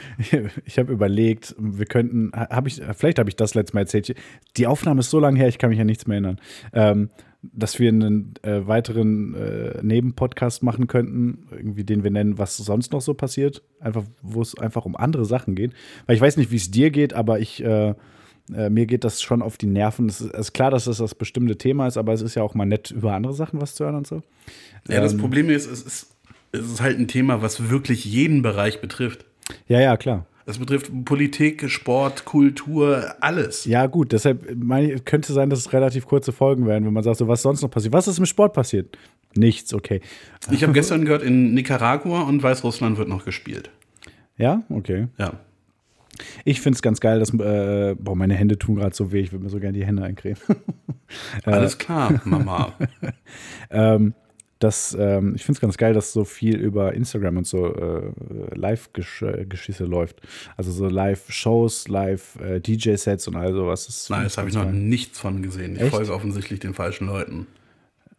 ich 0.64 0.78
habe 0.78 0.92
überlegt, 0.92 1.54
wir 1.56 1.86
könnten, 1.86 2.32
habe 2.34 2.68
ich, 2.68 2.82
vielleicht 2.96 3.20
habe 3.20 3.30
ich 3.30 3.36
das 3.36 3.54
letzte 3.54 3.74
Mal 3.74 3.82
erzählt. 3.82 4.16
Die 4.56 4.66
Aufnahme 4.66 5.00
ist 5.00 5.10
so 5.10 5.20
lange 5.20 5.38
her, 5.38 5.46
ich 5.46 5.58
kann 5.58 5.70
mich 5.70 5.80
an 5.80 5.86
nichts 5.86 6.06
mehr 6.08 6.16
erinnern. 6.16 6.40
Ähm, 6.72 7.10
dass 7.42 7.78
wir 7.78 7.88
einen 7.88 8.34
äh, 8.42 8.66
weiteren 8.66 9.34
äh, 9.34 9.82
Nebenpodcast 9.82 10.62
machen 10.62 10.86
könnten, 10.86 11.46
irgendwie 11.50 11.84
den 11.84 12.04
wir 12.04 12.10
nennen, 12.10 12.38
was 12.38 12.56
sonst 12.56 12.92
noch 12.92 13.00
so 13.00 13.14
passiert, 13.14 13.62
einfach, 13.80 14.04
wo 14.22 14.40
es 14.42 14.56
einfach 14.58 14.84
um 14.84 14.96
andere 14.96 15.24
Sachen 15.24 15.54
geht. 15.54 15.72
Weil 16.06 16.16
ich 16.16 16.22
weiß 16.22 16.36
nicht, 16.36 16.50
wie 16.50 16.56
es 16.56 16.70
dir 16.70 16.90
geht, 16.90 17.14
aber 17.14 17.40
ich, 17.40 17.62
äh, 17.62 17.94
äh, 18.54 18.70
mir 18.70 18.86
geht 18.86 19.04
das 19.04 19.22
schon 19.22 19.42
auf 19.42 19.56
die 19.56 19.66
Nerven. 19.66 20.08
Es 20.08 20.20
ist, 20.20 20.34
ist 20.34 20.52
klar, 20.52 20.70
dass 20.70 20.84
das 20.84 20.98
das 20.98 21.14
bestimmte 21.14 21.56
Thema 21.56 21.86
ist, 21.86 21.96
aber 21.96 22.12
es 22.12 22.22
ist 22.22 22.34
ja 22.34 22.42
auch 22.42 22.54
mal 22.54 22.64
nett, 22.64 22.90
über 22.90 23.14
andere 23.14 23.34
Sachen 23.34 23.60
was 23.60 23.74
zu 23.74 23.84
hören 23.84 23.96
und 23.96 24.06
so. 24.06 24.22
Ja, 24.88 25.00
das 25.00 25.16
Problem 25.16 25.48
ist, 25.48 25.70
es 25.70 25.82
ist, 25.82 26.16
es 26.52 26.60
ist 26.60 26.80
halt 26.80 26.98
ein 26.98 27.08
Thema, 27.08 27.42
was 27.42 27.70
wirklich 27.70 28.04
jeden 28.04 28.42
Bereich 28.42 28.80
betrifft. 28.80 29.24
Ja, 29.68 29.80
ja, 29.80 29.96
klar. 29.96 30.26
Es 30.44 30.58
betrifft 30.58 30.90
Politik, 31.04 31.70
Sport, 31.70 32.24
Kultur, 32.24 33.14
alles. 33.20 33.64
Ja, 33.64 33.86
gut, 33.86 34.10
deshalb 34.10 34.56
meine 34.56 34.98
könnte 34.98 35.32
sein, 35.32 35.50
dass 35.50 35.60
es 35.60 35.72
relativ 35.72 36.06
kurze 36.06 36.32
Folgen 36.32 36.66
werden, 36.66 36.84
wenn 36.84 36.92
man 36.92 37.04
sagt, 37.04 37.18
so 37.18 37.28
was 37.28 37.42
sonst 37.42 37.62
noch 37.62 37.70
passiert. 37.70 37.92
Was 37.92 38.08
ist 38.08 38.18
im 38.18 38.26
Sport 38.26 38.52
passiert? 38.52 38.98
Nichts, 39.36 39.72
okay. 39.72 40.00
Ich 40.50 40.62
habe 40.62 40.72
gestern 40.72 41.04
gehört, 41.04 41.22
in 41.22 41.54
Nicaragua 41.54 42.22
und 42.22 42.42
Weißrussland 42.42 42.98
wird 42.98 43.08
noch 43.08 43.24
gespielt. 43.24 43.70
Ja, 44.36 44.62
okay. 44.68 45.06
Ja. 45.16 45.34
Ich 46.44 46.60
finde 46.60 46.76
es 46.76 46.82
ganz 46.82 47.00
geil, 47.00 47.18
dass, 47.18 47.32
äh, 47.34 47.94
boah, 47.98 48.16
meine 48.16 48.34
Hände 48.34 48.58
tun 48.58 48.76
gerade 48.76 48.94
so 48.94 49.12
weh, 49.12 49.20
ich 49.20 49.32
würde 49.32 49.44
mir 49.44 49.50
so 49.50 49.60
gerne 49.60 49.78
die 49.78 49.84
Hände 49.84 50.02
eincremen. 50.02 50.38
Alles 51.44 51.78
klar, 51.78 52.20
Mama. 52.24 52.74
ähm, 53.70 54.14
das, 54.58 54.96
ähm, 54.98 55.34
ich 55.34 55.42
finde 55.42 55.56
es 55.56 55.60
ganz 55.60 55.76
geil, 55.76 55.92
dass 55.92 56.12
so 56.12 56.24
viel 56.24 56.56
über 56.56 56.94
Instagram 56.94 57.38
und 57.38 57.46
so 57.46 57.74
äh, 57.74 58.12
Live-Geschisse 58.54 59.84
läuft. 59.84 60.20
Also 60.56 60.70
so 60.70 60.86
Live-Shows, 60.86 61.88
Live-DJ-Sets 61.88 63.26
und 63.26 63.36
all 63.36 63.52
sowas. 63.52 63.86
Das 63.86 64.08
Nein, 64.08 64.24
das 64.24 64.38
habe 64.38 64.48
ich 64.48 64.54
noch 64.54 64.70
nichts 64.70 65.18
von 65.18 65.42
gesehen. 65.42 65.74
Ich 65.74 65.82
Echt? 65.82 65.90
folge 65.90 66.14
offensichtlich 66.14 66.60
den 66.60 66.74
falschen 66.74 67.08
Leuten. 67.08 67.48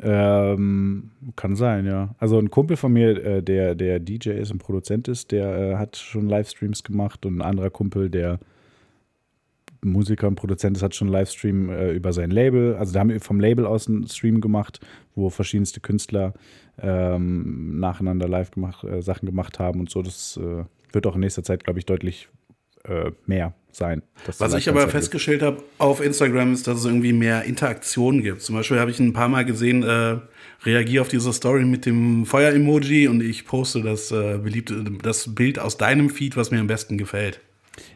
Ähm, 0.03 1.11
kann 1.37 1.55
sein, 1.55 1.85
ja. 1.85 2.13
Also 2.19 2.37
ein 2.37 2.51
Kumpel 2.51 2.75
von 2.75 2.91
mir, 2.91 3.23
äh, 3.23 3.41
der, 3.41 3.73
der 3.73 3.99
DJ 3.99 4.31
ist 4.31 4.51
und 4.51 4.57
Produzent 4.59 5.07
ist, 5.07 5.31
der 5.31 5.57
äh, 5.57 5.75
hat 5.77 5.95
schon 5.95 6.27
Livestreams 6.27 6.83
gemacht 6.83 7.25
und 7.25 7.37
ein 7.37 7.41
anderer 7.41 7.69
Kumpel, 7.69 8.09
der 8.09 8.39
Musiker 9.81 10.27
und 10.27 10.35
Produzent 10.35 10.77
ist, 10.77 10.83
hat 10.83 10.93
schon 10.93 11.07
einen 11.07 11.13
Livestream 11.13 11.69
äh, 11.69 11.91
über 11.91 12.11
sein 12.11 12.31
Label. 12.31 12.75
Also 12.75 12.93
da 12.93 12.99
haben 12.99 13.09
wir 13.09 13.21
vom 13.21 13.39
Label 13.39 13.65
aus 13.65 13.87
einen 13.87 14.07
Stream 14.07 14.41
gemacht, 14.41 14.79
wo 15.15 15.29
verschiedenste 15.29 15.79
Künstler 15.79 16.33
ähm, 16.81 17.79
nacheinander 17.79 18.27
live 18.27 18.51
gemacht, 18.51 18.83
äh, 18.83 19.01
Sachen 19.01 19.25
gemacht 19.25 19.59
haben 19.59 19.79
und 19.79 19.89
so. 19.89 20.01
Das 20.01 20.37
äh, 20.37 20.65
wird 20.91 21.07
auch 21.07 21.15
in 21.15 21.21
nächster 21.21 21.43
Zeit, 21.43 21.63
glaube 21.63 21.79
ich, 21.79 21.85
deutlich 21.85 22.27
äh, 22.83 23.11
mehr 23.25 23.53
sein. 23.75 24.01
Was 24.37 24.53
ich 24.53 24.69
aber 24.69 24.87
festgestellt 24.87 25.41
habe 25.41 25.63
auf 25.77 26.01
Instagram 26.01 26.53
ist, 26.53 26.67
dass 26.67 26.79
es 26.79 26.85
irgendwie 26.85 27.13
mehr 27.13 27.43
Interaktion 27.43 28.21
gibt. 28.21 28.41
Zum 28.41 28.55
Beispiel 28.55 28.79
habe 28.79 28.91
ich 28.91 28.99
ein 28.99 29.13
paar 29.13 29.29
Mal 29.29 29.45
gesehen, 29.45 29.83
äh, 29.83 30.17
reagiere 30.65 31.01
auf 31.01 31.07
diese 31.09 31.33
Story 31.33 31.65
mit 31.65 31.85
dem 31.85 32.25
Feuer-Emoji 32.25 33.07
und 33.07 33.21
ich 33.21 33.45
poste 33.45 33.81
das 33.81 34.11
äh, 34.11 34.37
beliebte, 34.37 34.83
das 35.01 35.35
Bild 35.35 35.59
aus 35.59 35.77
deinem 35.77 36.09
Feed, 36.09 36.37
was 36.37 36.51
mir 36.51 36.59
am 36.59 36.67
besten 36.67 36.97
gefällt. 36.97 37.39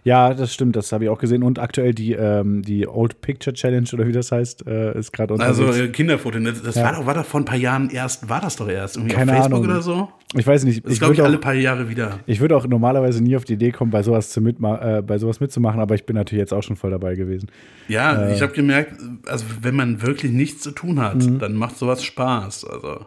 Ja, 0.04 0.34
das 0.34 0.54
stimmt, 0.54 0.76
das 0.76 0.92
habe 0.92 1.04
ich 1.04 1.10
auch 1.10 1.20
gesehen. 1.20 1.44
Und 1.44 1.60
aktuell 1.60 1.94
die, 1.94 2.14
ähm, 2.14 2.64
die 2.64 2.88
Old 2.88 3.22
Picture 3.22 3.54
Challenge 3.54 3.88
oder 3.94 4.08
wie 4.08 4.12
das 4.12 4.32
heißt, 4.32 4.66
äh, 4.66 4.98
ist 4.98 5.12
gerade 5.14 5.34
unterwegs. 5.36 5.60
Also 5.60 5.84
äh, 5.84 5.88
Kinderfoto, 5.90 6.40
das, 6.40 6.64
das 6.64 6.76
Ja. 6.76 6.84
war 6.84 6.94
doch, 6.94 7.06
war 7.06 7.14
doch 7.14 7.26
vor 7.26 7.42
ein 7.42 7.46
paar 7.46 7.58
Jahren 7.58 7.90
erst, 7.90 8.28
war 8.28 8.42
das 8.42 8.56
doch 8.56 8.68
erst 8.68 8.98
irgendwie 8.98 9.14
Keine 9.16 9.34
auf 9.34 9.38
Facebook 9.40 9.60
Ahnung. 9.64 9.72
oder 9.72 9.82
so? 9.82 10.10
ich 10.34 10.46
weiß 10.48 10.64
nicht, 10.64 10.84
Das 10.84 10.94
ich 10.94 11.00
glaube 11.00 11.14
ich 11.14 11.22
alle 11.24 11.38
paar 11.38 11.54
Jahre 11.54 11.90
wieder. 11.90 12.20
ich 12.26 12.40
würde 12.40 12.58
auch 12.58 12.66
normalerweise 12.68 13.24
nie 13.24 13.36
auf 13.38 13.46
die 13.46 13.54
Idee 13.54 13.72
kommen, 13.72 13.92
bei 13.92 14.02
sowas, 14.04 14.32
zu 14.32 14.42
mitma 14.42 14.98
äh, 14.98 15.02
bei 15.02 15.18
sowas 15.20 15.40
mitzumachen, 15.40 15.80
aber 15.80 15.96
ich 15.96 16.06
bin 16.06 16.16
natürlich 16.16 16.40
jetzt 16.42 16.54
auch 16.54 16.64
schon 16.64 16.76
voll 16.76 16.92
dabei 16.92 17.16
gewesen. 17.16 17.50
Ja, 17.88 18.28
Äh. 18.30 18.34
ich 18.36 18.42
habe 18.42 18.54
gemerkt, 18.54 18.94
also 19.28 19.46
wenn 19.62 19.76
man 19.76 20.02
wirklich 20.02 20.32
nichts 20.32 20.62
zu 20.64 20.72
tun 20.72 21.00
hat, 21.02 21.18
dann 21.42 21.54
macht 21.56 21.78
sowas 21.78 22.04
Spaß. 22.04 22.66
Also 22.66 23.06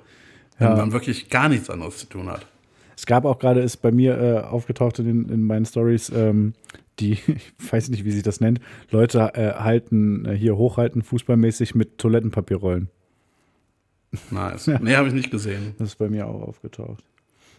wenn 0.58 0.68
Mhm. 0.68 0.76
Ja. 0.76 0.76
man 0.76 0.92
wirklich 0.92 1.30
gar 1.30 1.48
nichts 1.48 1.68
anderes 1.70 1.96
zu 1.98 2.06
tun 2.06 2.28
hat. 2.30 2.46
Es 3.00 3.06
gab 3.06 3.24
auch 3.24 3.38
gerade, 3.38 3.60
ist 3.60 3.78
bei 3.78 3.92
mir 3.92 4.18
äh, 4.20 4.40
aufgetaucht 4.40 4.98
in, 4.98 5.30
in 5.30 5.42
meinen 5.42 5.64
Stories, 5.64 6.12
ähm, 6.14 6.52
die, 6.98 7.12
ich 7.26 7.72
weiß 7.72 7.88
nicht, 7.88 8.04
wie 8.04 8.10
sich 8.10 8.22
das 8.22 8.42
nennt, 8.42 8.60
Leute 8.90 9.20
äh, 9.32 9.54
halten, 9.54 10.26
äh, 10.26 10.34
hier 10.36 10.58
hochhalten, 10.58 11.00
fußballmäßig 11.00 11.74
mit 11.74 11.96
Toilettenpapierrollen. 11.96 12.90
Nice. 14.30 14.70
Nee, 14.82 14.96
habe 14.96 15.08
ich 15.08 15.14
nicht 15.14 15.30
gesehen. 15.30 15.74
Das 15.78 15.88
ist 15.88 15.94
bei 15.96 16.10
mir 16.10 16.26
auch 16.26 16.42
aufgetaucht. 16.42 17.02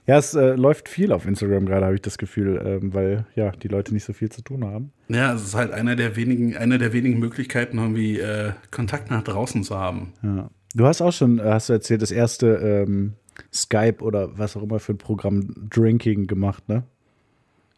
Ja, 0.06 0.19
es 0.19 0.36
äh, 0.36 0.54
läuft 0.54 0.88
viel 0.88 1.12
auf 1.12 1.25
Instagram 1.25 1.65
gerade, 1.65 1.88
habe 1.88 1.95
ich 1.95 2.04
das 2.04 2.19
Gefühl, 2.19 2.62
ähm, 2.63 2.93
weil 2.93 3.25
ja 3.34 3.49
die 3.49 3.67
Leute 3.67 3.95
nicht 3.95 4.04
so 4.04 4.13
viel 4.13 4.30
zu 4.30 4.43
tun 4.43 4.63
haben. 4.63 4.91
Ja, 5.10 5.34
es 5.34 5.41
ist 5.41 5.56
halt 5.56 5.71
einer 5.71 5.95
der 5.95 6.15
wenigen, 6.15 6.56
eine 6.56 6.77
der 6.77 6.93
wenigen 6.93 7.17
Möglichkeiten, 7.17 7.80
irgendwie 7.80 8.19
äh, 8.19 8.51
Kontakt 8.69 9.10
nach 9.10 9.23
draußen 9.23 9.63
zu 9.63 9.75
haben. 9.75 10.13
Ja. 10.21 10.51
Du 10.75 10.86
hast 10.86 11.01
auch 11.01 11.12
schon, 11.12 11.39
äh, 11.39 11.45
hast 11.45 11.69
du 11.69 11.73
erzählt, 11.73 12.04
das 12.04 12.12
erste 12.12 12.86
ähm, 12.88 13.13
Skype 13.54 14.01
oder 14.01 14.38
was 14.38 14.56
auch 14.58 14.63
immer 14.63 14.80
für 14.80 14.93
ein 14.93 14.97
Programm 14.97 15.54
Drinking 15.69 16.27
gemacht, 16.27 16.67
ne? 16.69 16.84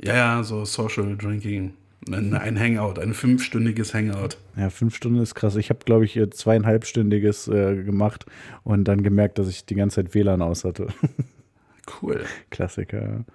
Ja, 0.02 0.16
ja, 0.16 0.44
so 0.44 0.66
Social 0.66 1.16
Drinking. 1.18 1.74
Ein, 2.12 2.34
ein 2.34 2.60
Hangout, 2.60 3.00
ein 3.00 3.14
fünfstündiges 3.14 3.94
Hangout. 3.94 4.38
Ja, 4.58 4.70
fünf 4.70 4.96
Stunden 4.96 5.20
ist 5.20 5.36
krass. 5.36 5.56
Ich 5.56 5.70
habe, 5.70 5.80
glaube 5.86 6.04
ich, 6.04 6.18
äh, 6.18 6.30
zweieinhalbstündiges 6.30 7.48
äh, 7.48 7.82
gemacht 7.84 8.26
und 8.64 8.86
dann 8.86 9.04
gemerkt, 9.04 9.40
dass 9.40 9.48
ich 9.48 9.66
die 9.66 9.76
ganze 9.76 10.04
Zeit 10.04 10.14
WLAN 10.14 10.42
aus 10.42 10.64
hatte. 10.64 10.88
Cool. 12.02 12.24
Klassiker. 12.50 13.26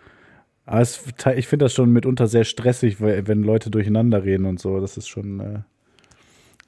Aber 0.65 0.81
es, 0.81 1.05
ich 1.37 1.49
finde 1.49 1.67
das 1.67 1.75
schon 1.75 1.93
mitunter 1.93 2.27
sehr 2.27 2.45
stressig, 2.45 3.01
weil, 3.01 3.27
wenn 3.27 3.43
Leute 3.43 3.71
durcheinander 3.71 4.25
reden 4.25 4.47
und 4.47 4.61
so. 4.61 4.81
Das 4.81 4.97
ist 4.97 5.09
schon 5.09 5.41
äh, 5.41 5.59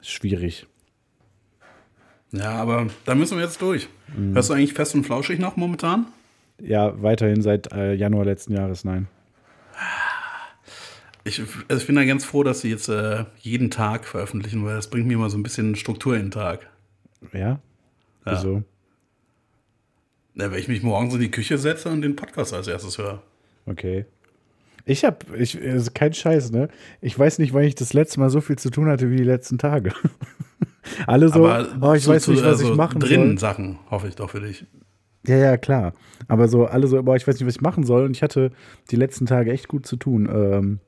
schwierig. 0.02 0.66
Ja, 2.32 2.52
aber 2.52 2.86
da 3.04 3.14
müssen 3.14 3.38
wir 3.38 3.44
jetzt 3.44 3.60
durch. 3.60 3.88
Mhm. 4.16 4.34
Hörst 4.34 4.50
du 4.50 4.54
eigentlich 4.54 4.74
fest 4.74 4.94
und 4.94 5.04
flauschig 5.04 5.38
noch 5.38 5.56
momentan? 5.56 6.06
Ja, 6.60 7.00
weiterhin 7.02 7.42
seit 7.42 7.72
äh, 7.72 7.94
Januar 7.94 8.24
letzten 8.24 8.54
Jahres, 8.54 8.84
nein. 8.84 9.08
Ich, 11.24 11.40
also 11.40 11.80
ich 11.80 11.86
bin 11.86 11.96
da 11.96 12.04
ganz 12.04 12.24
froh, 12.24 12.42
dass 12.42 12.60
sie 12.60 12.70
jetzt 12.70 12.88
äh, 12.88 13.24
jeden 13.40 13.70
Tag 13.70 14.06
veröffentlichen, 14.06 14.64
weil 14.64 14.76
das 14.76 14.88
bringt 14.88 15.06
mir 15.06 15.18
mal 15.18 15.30
so 15.30 15.36
ein 15.36 15.42
bisschen 15.42 15.76
Struktur 15.76 16.14
in 16.14 16.26
den 16.26 16.30
Tag. 16.30 16.68
Ja? 17.32 17.60
Wieso? 18.24 18.62
Ja, 20.34 20.50
wenn 20.50 20.58
ich 20.58 20.68
mich 20.68 20.82
morgens 20.82 21.14
in 21.14 21.20
die 21.20 21.30
Küche 21.30 21.58
setze 21.58 21.90
und 21.90 22.02
den 22.02 22.16
Podcast 22.16 22.54
als 22.54 22.68
erstes 22.68 22.98
höre. 22.98 23.22
Okay. 23.66 24.06
Ich 24.90 25.04
habe, 25.04 25.18
ich, 25.38 25.60
also 25.62 25.90
kein 25.94 26.12
Scheiß, 26.12 26.50
ne? 26.50 26.68
Ich 27.00 27.16
weiß 27.18 27.38
nicht, 27.38 27.54
wann 27.54 27.62
ich 27.64 27.74
das 27.76 27.92
letzte 27.92 28.18
Mal 28.20 28.28
so 28.30 28.40
viel 28.40 28.56
zu 28.56 28.70
tun 28.70 28.88
hatte 28.88 29.10
wie 29.10 29.16
die 29.16 29.24
letzten 29.24 29.56
Tage. 29.58 29.92
Alle 31.06 31.28
so, 31.28 31.46
oh, 31.46 31.92
ich 31.94 32.02
zu- 32.02 32.10
weiß 32.10 32.28
nicht, 32.28 32.40
was 32.40 32.46
also 32.46 32.70
ich 32.70 32.76
machen 32.76 33.00
drinnen 33.00 33.38
soll. 33.38 33.50
Sachen, 33.50 33.78
hoffe 33.90 34.08
ich 34.08 34.16
doch 34.16 34.30
für 34.30 34.40
dich. 34.40 34.66
Ja, 35.26 35.36
ja, 35.36 35.56
klar. 35.58 35.92
Aber 36.28 36.48
so, 36.48 36.64
alle 36.66 36.86
so, 36.86 37.02
boah, 37.02 37.14
ich 37.14 37.28
weiß 37.28 37.34
nicht, 37.36 37.46
was 37.46 37.56
ich 37.56 37.60
machen 37.60 37.84
soll. 37.84 38.04
Und 38.04 38.16
ich 38.16 38.22
hatte 38.22 38.50
die 38.90 38.96
letzten 38.96 39.26
Tage 39.26 39.52
echt 39.52 39.68
gut 39.68 39.86
zu 39.86 39.96
tun. 39.96 40.28
Ähm, 40.32 40.80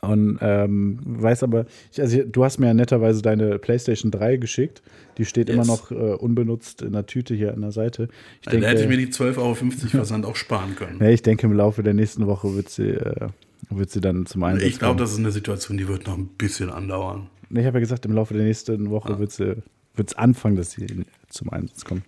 und 0.00 0.38
ähm, 0.40 0.98
weiß 1.04 1.42
aber, 1.42 1.66
ich, 1.92 2.00
also 2.00 2.22
du 2.22 2.44
hast 2.44 2.58
mir 2.58 2.68
ja 2.68 2.74
netterweise 2.74 3.20
deine 3.22 3.58
PlayStation 3.58 4.10
3 4.10 4.36
geschickt. 4.36 4.82
Die 5.18 5.24
steht 5.24 5.50
immer 5.50 5.58
Yes. 5.64 5.66
noch 5.66 5.90
äh, 5.90 5.94
unbenutzt 5.94 6.82
in 6.82 6.92
der 6.92 7.06
Tüte 7.06 7.34
hier 7.34 7.52
an 7.52 7.60
der 7.62 7.72
Seite. 7.72 8.08
Ich 8.40 8.46
Also, 8.48 8.60
da 8.60 8.66
hätte 8.68 8.82
ich 8.82 8.88
mir 8.88 8.96
denke, 8.96 9.10
die 9.10 9.18
12,50 9.18 9.38
Euro 9.38 9.54
Versand 9.88 10.24
auch 10.26 10.36
sparen 10.36 10.76
können. 10.76 10.98
ja, 11.02 11.08
ich 11.10 11.22
denke, 11.22 11.46
im 11.48 11.52
Laufe 11.52 11.82
der 11.82 11.94
nächsten 11.94 12.26
Woche 12.28 12.54
wird 12.54 12.68
sie, 12.68 12.90
äh, 12.90 13.28
wird 13.70 13.90
sie 13.90 14.00
dann 14.00 14.26
zum 14.26 14.44
Einsatz 14.44 14.68
Ich 14.68 14.78
glaube, 14.78 15.00
das 15.00 15.10
ist 15.12 15.18
eine 15.18 15.32
Situation, 15.32 15.76
die 15.76 15.88
wird 15.88 16.06
noch 16.06 16.16
ein 16.16 16.28
bisschen 16.38 16.70
andauern. 16.70 17.26
Nee, 17.50 17.60
Ich 17.60 17.66
habe 17.66 17.78
ja 17.78 17.80
gesagt, 17.80 18.06
im 18.06 18.12
Laufe 18.12 18.34
der 18.34 18.44
nächsten 18.44 18.90
Woche 18.90 19.14
Ah. 19.14 19.18
wird 19.18 19.32
sie 19.32 19.56
wird's 19.96 20.14
anfangen, 20.14 20.54
dass 20.54 20.70
sie 20.70 20.86
zum 21.28 21.50
Einsatz 21.52 21.84
kommt. 21.84 22.04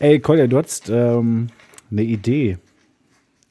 Ey, 0.00 0.18
Kolja, 0.18 0.48
du 0.48 0.56
hattest 0.58 0.88
ähm, 0.90 1.46
eine 1.92 2.02
Idee. 2.02 2.58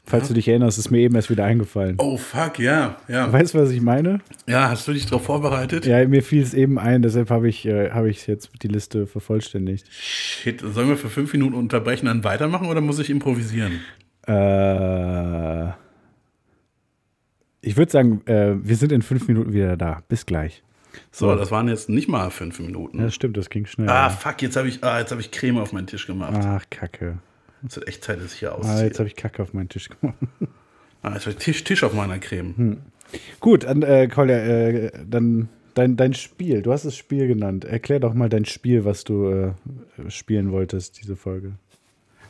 Falls 0.05 0.27
du 0.27 0.33
dich 0.33 0.49
erinnerst, 0.49 0.77
ist 0.77 0.91
mir 0.91 0.99
eben 0.99 1.15
erst 1.15 1.29
wieder 1.29 1.45
eingefallen. 1.45 1.95
Oh, 1.97 2.17
fuck, 2.17 2.59
ja. 2.59 2.97
Ja, 3.07 3.31
Weißt 3.31 3.53
du, 3.53 3.59
was 3.59 3.71
ich 3.71 3.81
meine? 3.81 4.19
ja 4.47 4.69
hast 4.69 4.85
du 4.87 4.91
dich 4.93 5.05
darauf 5.05 5.23
vorbereitet? 5.23 5.85
Ja, 5.85 6.05
mir 6.07 6.21
fiel 6.21 6.43
es 6.43 6.53
eben 6.53 6.77
ein, 6.77 7.01
deshalb 7.01 7.29
habe 7.29 7.47
ich, 7.47 7.65
äh, 7.65 7.89
hab 7.91 8.05
ich 8.05 8.27
jetzt 8.27 8.49
die 8.61 8.67
Liste 8.67 9.07
vervollständigt. 9.07 9.87
Shit, 9.91 10.59
sollen 10.61 10.89
wir 10.89 10.97
für 10.97 11.09
fünf 11.09 11.31
Minuten 11.31 11.55
unterbrechen, 11.55 12.07
dann 12.07 12.23
weitermachen 12.25 12.67
oder 12.67 12.81
muss 12.81 12.99
ich 12.99 13.09
improvisieren? 13.09 13.79
Äh, 14.27 15.69
ich 17.61 17.77
würde 17.77 17.91
sagen, 17.91 18.21
äh, 18.25 18.55
wir 18.61 18.75
sind 18.75 18.91
in 18.91 19.01
fünf 19.01 19.27
Minuten 19.29 19.53
wieder 19.53 19.77
da. 19.77 20.03
Bis 20.09 20.25
gleich. 20.25 20.63
So, 21.11 21.33
das 21.35 21.49
waren 21.49 21.69
jetzt 21.69 21.87
nicht 21.89 22.09
mal 22.09 22.29
fünf 22.29 22.59
Minuten. 22.59 22.99
Ja, 22.99 23.09
stimmt, 23.09 23.37
das 23.37 23.49
ging 23.49 23.65
schnell. 23.65 23.89
ah, 23.89 24.09
fuck, 24.09 24.41
jetzt 24.41 24.57
habe 24.57 24.67
ich, 24.67 24.83
ah, 24.83 24.99
jetzt 24.99 25.11
hab 25.11 25.19
ich 25.19 25.31
Creme 25.31 25.57
auf 25.59 25.71
meinen 25.71 25.87
Tisch 25.87 26.05
gemacht. 26.05 26.33
Ach, 26.45 26.63
Kacke. 26.69 27.19
Es 27.67 27.75
wird 27.75 27.87
echt 27.87 28.03
Zeit, 28.03 28.19
dass 28.21 28.33
ich 28.33 28.39
hier 28.39 28.51
Ah, 28.51 28.55
ausziehe. 28.55 28.85
jetzt 28.85 28.99
habe 28.99 29.07
ich 29.07 29.15
Kacke 29.15 29.41
auf 29.41 29.53
meinen 29.53 29.69
Tisch 29.69 29.89
gemacht. 29.89 30.15
Ah, 31.05 31.11
jetzt 31.15 31.23
habe 31.25 31.31
ich 31.31 31.43
Tisch, 31.43 31.63
Tisch 31.65 31.83
auf 31.83 31.93
meiner 31.93 32.17
Creme. 32.17 32.53
Hm. 32.55 32.77
Gut, 33.41 33.65
dann, 33.65 33.81
äh, 33.81 34.07
Kolja, 34.07 34.37
äh, 34.37 34.91
dann 35.05 35.49
dein, 35.73 35.97
dein 35.97 36.13
Spiel. 36.13 36.61
Du 36.61 36.71
hast 36.71 36.85
das 36.85 36.95
Spiel 36.95 37.27
genannt. 37.27 37.65
Erklär 37.65 37.99
doch 37.99 38.13
mal 38.13 38.29
dein 38.29 38.45
Spiel, 38.45 38.85
was 38.85 39.03
du 39.03 39.27
äh, 39.27 39.51
spielen 40.09 40.53
wolltest, 40.53 41.01
diese 41.01 41.17
Folge. 41.17 41.55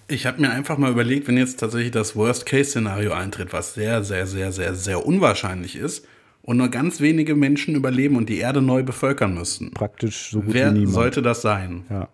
Ich 0.08 0.26
habe 0.26 0.42
mir 0.42 0.50
einfach 0.50 0.80
mal 0.80 0.90
überlegt, 0.92 1.28
wenn 1.28 1.38
jetzt 1.38 1.60
tatsächlich 1.60 1.92
das 1.92 2.16
Worst-Case-Szenario 2.16 3.12
eintritt, 3.14 3.54
was 3.54 3.76
sehr, 3.76 4.04
sehr, 4.04 4.26
sehr, 4.26 4.52
sehr, 4.52 4.74
sehr 4.74 5.06
unwahrscheinlich 5.06 5.76
ist 5.76 6.08
und 6.42 6.58
nur 6.58 6.70
ganz 6.70 7.00
wenige 7.00 7.36
Menschen 7.36 7.76
überleben 7.76 8.16
und 8.16 8.28
die 8.28 8.40
Erde 8.40 8.64
neu 8.64 8.82
bevölkern 8.82 9.36
müssten. 9.36 9.70
Praktisch 9.70 10.32
so 10.32 10.42
gut 10.42 10.56
Wer 10.56 10.70
wie 10.74 10.80
niemand. 10.80 10.96
sollte 10.96 11.22
das 11.22 11.44
sein? 11.44 11.84
Ja. 11.92 12.10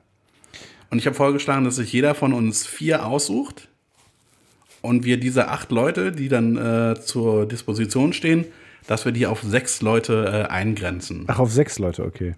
Und 0.90 0.98
ich 0.98 1.06
habe 1.06 1.16
vorgeschlagen, 1.16 1.66
dass 1.66 1.76
sich 1.76 1.92
jeder 1.94 2.16
von 2.16 2.34
uns 2.34 2.66
vier 2.66 3.06
aussucht 3.06 3.68
und 4.82 5.06
wir 5.06 5.20
diese 5.20 5.50
acht 5.50 5.72
Leute, 5.72 6.12
die 6.12 6.30
dann 6.30 6.58
äh, 6.58 7.00
zur 7.00 7.48
Disposition 7.48 8.14
stehen, 8.14 8.46
dass 8.88 9.06
wir 9.06 9.12
die 9.12 9.28
auf 9.28 9.44
sechs 9.44 9.82
Leute 9.82 10.48
äh, 10.48 10.52
eingrenzen. 10.52 11.26
Ach, 11.28 11.40
auf 11.40 11.52
sechs 11.52 11.78
Leute, 11.80 12.04
okay. 12.06 12.36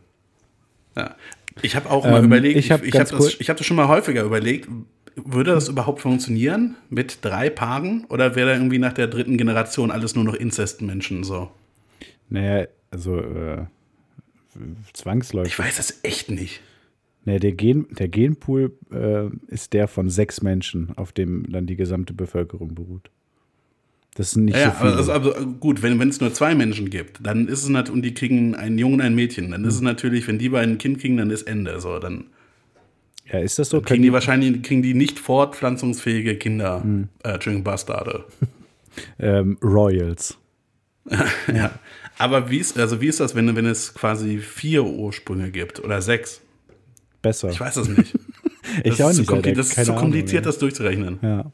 Ja. 0.98 1.16
Ich 1.62 1.76
habe 1.76 1.90
auch 1.90 2.06
mal 2.06 2.20
Ähm, 2.20 2.26
überlegt, 2.26 2.58
ich 2.58 2.66
ich, 2.66 2.72
hab 2.72 2.84
ich, 2.84 2.96
habe 2.96 3.10
das, 3.10 3.40
ich 3.40 3.50
hab 3.50 3.58
das 3.58 3.66
schon 3.66 3.78
mal 3.78 3.88
häufiger 3.88 4.24
überlegt, 4.24 4.68
würde 5.16 5.52
das 5.52 5.68
überhaupt 5.68 6.02
funktionieren 6.02 6.76
mit 6.90 7.20
drei 7.22 7.50
Paaren 7.50 8.06
oder 8.06 8.36
wäre 8.36 8.50
da 8.50 8.56
irgendwie 8.56 8.80
nach 8.80 8.94
der 8.94 9.08
dritten 9.08 9.38
Generation 9.38 9.92
alles 9.92 10.16
nur 10.16 10.24
noch 10.24 10.34
Inzestmenschen 10.34 11.24
so? 11.24 11.52
Naja, 12.30 12.68
also 12.90 13.20
äh, 13.20 13.66
zwangsläufig. 14.94 15.54
Ich 15.54 15.60
weiß 15.60 15.78
das 15.78 16.00
echt 16.04 16.32
nicht. 16.32 16.62
Naja, 17.26 17.40
der, 17.40 17.52
Gen, 17.52 17.86
der 17.92 18.08
Genpool 18.08 18.72
äh, 18.92 19.28
ist 19.48 19.74
der 19.74 19.88
von 19.88 20.10
sechs 20.10 20.42
Menschen, 20.42 20.92
auf 20.98 21.12
dem 21.12 21.52
dann 21.52 21.68
die 21.68 21.76
gesamte 21.76 22.14
Bevölkerung 22.14 22.74
beruht. 22.74 23.10
Das 24.16 24.32
sind 24.32 24.46
nicht 24.46 24.58
Ja, 24.58 24.72
so 24.72 24.78
viele. 24.80 24.96
also, 24.96 25.12
also 25.12 25.32
gut, 25.60 25.84
wenn 25.84 26.00
wenn 26.00 26.10
es 26.10 26.20
nur 26.20 26.34
zwei 26.34 26.54
Menschen 26.56 26.90
gibt, 26.90 27.20
dann 27.26 27.48
ist 27.48 27.64
es 27.64 27.70
natürlich, 27.70 27.96
und 27.96 28.02
die 28.04 28.14
kriegen 28.14 28.56
einen 28.56 28.78
Jungen 28.78 28.96
und 28.96 29.02
ein 29.02 29.16
Mädchen, 29.16 29.52
dann 29.52 29.64
ist 29.64 29.76
es 29.76 29.82
natürlich, 29.82 30.28
wenn 30.28 30.38
die 30.40 30.50
beiden 30.50 30.76
ein 30.76 30.78
Kind 30.80 31.00
kriegen, 31.00 31.18
dann 31.18 31.30
ist 31.30 31.44
Ende. 31.44 31.80
So, 31.80 31.98
dann 32.00 32.26
ja, 33.32 33.40
ist 33.40 33.58
das 33.60 33.70
so? 33.70 33.78
kriegen 33.78 33.88
Können 33.88 34.02
die 34.04 34.12
wahrscheinlich 34.14 34.62
kriegen 34.64 34.82
die 34.82 34.94
nicht 34.96 35.18
fortpflanzungsfähige 35.20 36.36
Kinder, 36.38 36.84
Hm. 36.84 37.08
äh, 37.24 37.34
Entschuldigung, 37.34 37.64
Bastarde. 37.64 38.26
ähm, 39.20 39.58
Royals. 39.64 40.38
Ja. 41.54 41.72
Aber 42.18 42.50
wie 42.52 42.58
ist, 42.58 42.78
also 42.78 43.02
wie 43.02 43.08
ist 43.08 43.20
das, 43.20 43.34
wenn, 43.34 43.56
wenn 43.56 43.66
es 43.66 43.94
quasi 43.94 44.38
vier 44.40 44.84
Ursprünge 44.84 45.50
gibt 45.52 45.84
oder 45.84 46.02
sechs? 46.02 46.42
Besser. 47.22 47.50
Ich 47.50 47.60
weiß 47.60 47.76
das 47.76 47.88
nicht. 47.88 48.18
Ich 48.84 48.98
das 48.98 49.02
auch 49.02 49.10
ist 49.10 49.18
nicht, 49.18 49.30
zu, 49.30 49.42
das 49.42 49.68
ist 49.68 49.74
zu 49.74 49.82
Ahnung, 49.82 49.96
kompliziert, 49.98 50.44
ey. 50.44 50.46
das 50.46 50.58
durchzurechnen. 50.58 51.20
Ja. 51.22 51.52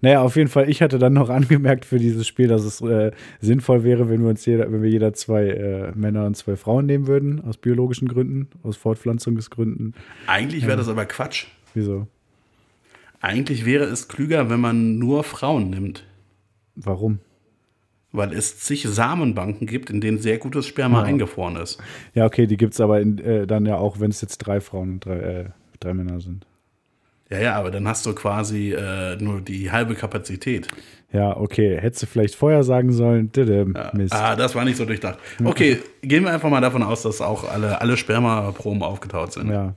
Naja, 0.00 0.20
auf 0.22 0.34
jeden 0.36 0.48
Fall, 0.48 0.68
ich 0.68 0.82
hatte 0.82 0.98
dann 0.98 1.12
noch 1.12 1.28
angemerkt 1.30 1.84
für 1.84 1.98
dieses 1.98 2.26
Spiel, 2.26 2.48
dass 2.48 2.64
es 2.64 2.80
äh, 2.80 3.12
sinnvoll 3.40 3.84
wäre, 3.84 4.08
wenn 4.08 4.22
wir 4.22 4.30
uns 4.30 4.44
jeder, 4.44 4.72
wenn 4.72 4.82
wir 4.82 4.90
jeder 4.90 5.12
zwei 5.12 5.46
äh, 5.48 5.92
Männer 5.94 6.26
und 6.26 6.36
zwei 6.36 6.56
Frauen 6.56 6.86
nehmen 6.86 7.06
würden, 7.06 7.44
aus 7.44 7.56
biologischen 7.56 8.08
Gründen, 8.08 8.48
aus 8.62 8.76
Fortpflanzungsgründen. 8.76 9.94
Eigentlich 10.26 10.66
wäre 10.66 10.76
das 10.76 10.88
aber 10.88 11.06
Quatsch. 11.06 11.46
Wieso? 11.72 12.08
Eigentlich 13.20 13.64
wäre 13.64 13.84
es 13.84 14.08
klüger, 14.08 14.50
wenn 14.50 14.60
man 14.60 14.98
nur 14.98 15.24
Frauen 15.24 15.70
nimmt. 15.70 16.04
Warum? 16.74 17.20
Weil 18.16 18.32
es 18.32 18.58
zig 18.60 18.86
Samenbanken 18.88 19.66
gibt, 19.66 19.90
in 19.90 20.00
denen 20.00 20.18
sehr 20.18 20.38
gutes 20.38 20.66
Sperma 20.66 21.00
Ja. 21.00 21.04
eingefroren 21.04 21.56
ist. 21.56 21.78
Ja, 22.14 22.24
okay, 22.26 22.46
die 22.46 22.56
gibt 22.56 22.74
es 22.74 22.80
aber 22.80 23.00
in, 23.00 23.18
äh, 23.18 23.46
dann 23.46 23.66
ja 23.66 23.76
auch, 23.76 23.98
wenn 23.98 24.10
es 24.10 24.20
jetzt 24.20 24.38
drei 24.38 24.60
Frauen 24.60 24.92
und 24.94 25.04
drei, 25.04 25.16
äh, 25.18 25.44
drei 25.80 25.94
Männer 25.94 26.20
sind. 26.20 26.46
Ja, 27.28 27.40
ja, 27.40 27.54
aber 27.56 27.70
dann 27.72 27.88
hast 27.88 28.06
du 28.06 28.14
quasi 28.14 28.72
äh, 28.72 29.16
nur 29.16 29.40
die 29.40 29.72
halbe 29.72 29.94
Kapazität. 29.94 30.68
Ja, 31.12 31.36
okay. 31.36 31.76
Hättest 31.80 32.02
du 32.04 32.06
vielleicht 32.06 32.34
vorher 32.36 32.62
sagen 32.62 32.92
sollen, 32.92 33.32
Didem, 33.32 33.76
Mist. 33.94 34.14
Ah, 34.14 34.36
das 34.36 34.54
war 34.54 34.64
nicht 34.64 34.76
so 34.76 34.84
durchdacht. 34.84 35.18
Okay, 35.42 35.78
gehen 36.02 36.22
wir 36.24 36.32
einfach 36.32 36.50
mal 36.50 36.60
davon 36.60 36.82
aus, 36.82 37.02
dass 37.02 37.20
auch 37.20 37.50
alle, 37.50 37.80
alle 37.80 37.96
Sperma-Proben 37.96 38.82
aufgetaut 38.82 39.32
sind. 39.32 39.50
Ja. 39.50 39.74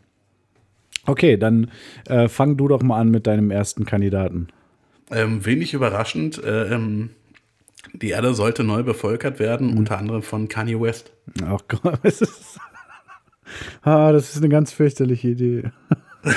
Okay, 1.08 1.38
dann 1.38 1.71
äh, 2.08 2.28
fang 2.28 2.58
du 2.58 2.67
doch 2.67 2.84
mal 2.84 3.00
an 3.00 3.10
mit 3.10 3.26
deinem 3.26 3.50
ersten 3.50 3.86
Kandidaten. 3.86 4.47
Ähm, 5.10 5.45
wenig 5.45 5.73
überraschend, 5.73 6.43
äh, 6.43 6.73
ähm, 6.73 7.12
die 7.93 8.10
Erde 8.10 8.34
sollte 8.34 8.63
neu 8.63 8.84
bevölkert 8.84 9.39
werden, 9.39 9.78
unter 9.78 9.97
anderem 9.97 10.21
von 10.21 10.47
Kanye 10.47 10.80
West. 10.80 11.12
Ach 11.43 11.62
Gott, 11.67 12.00
was 12.04 12.21
ist 12.21 12.60
Ah, 13.82 14.12
das 14.12 14.32
ist 14.32 14.38
eine 14.38 14.50
ganz 14.50 14.71
fürchterliche 14.71 15.30
Idee. 15.30 15.63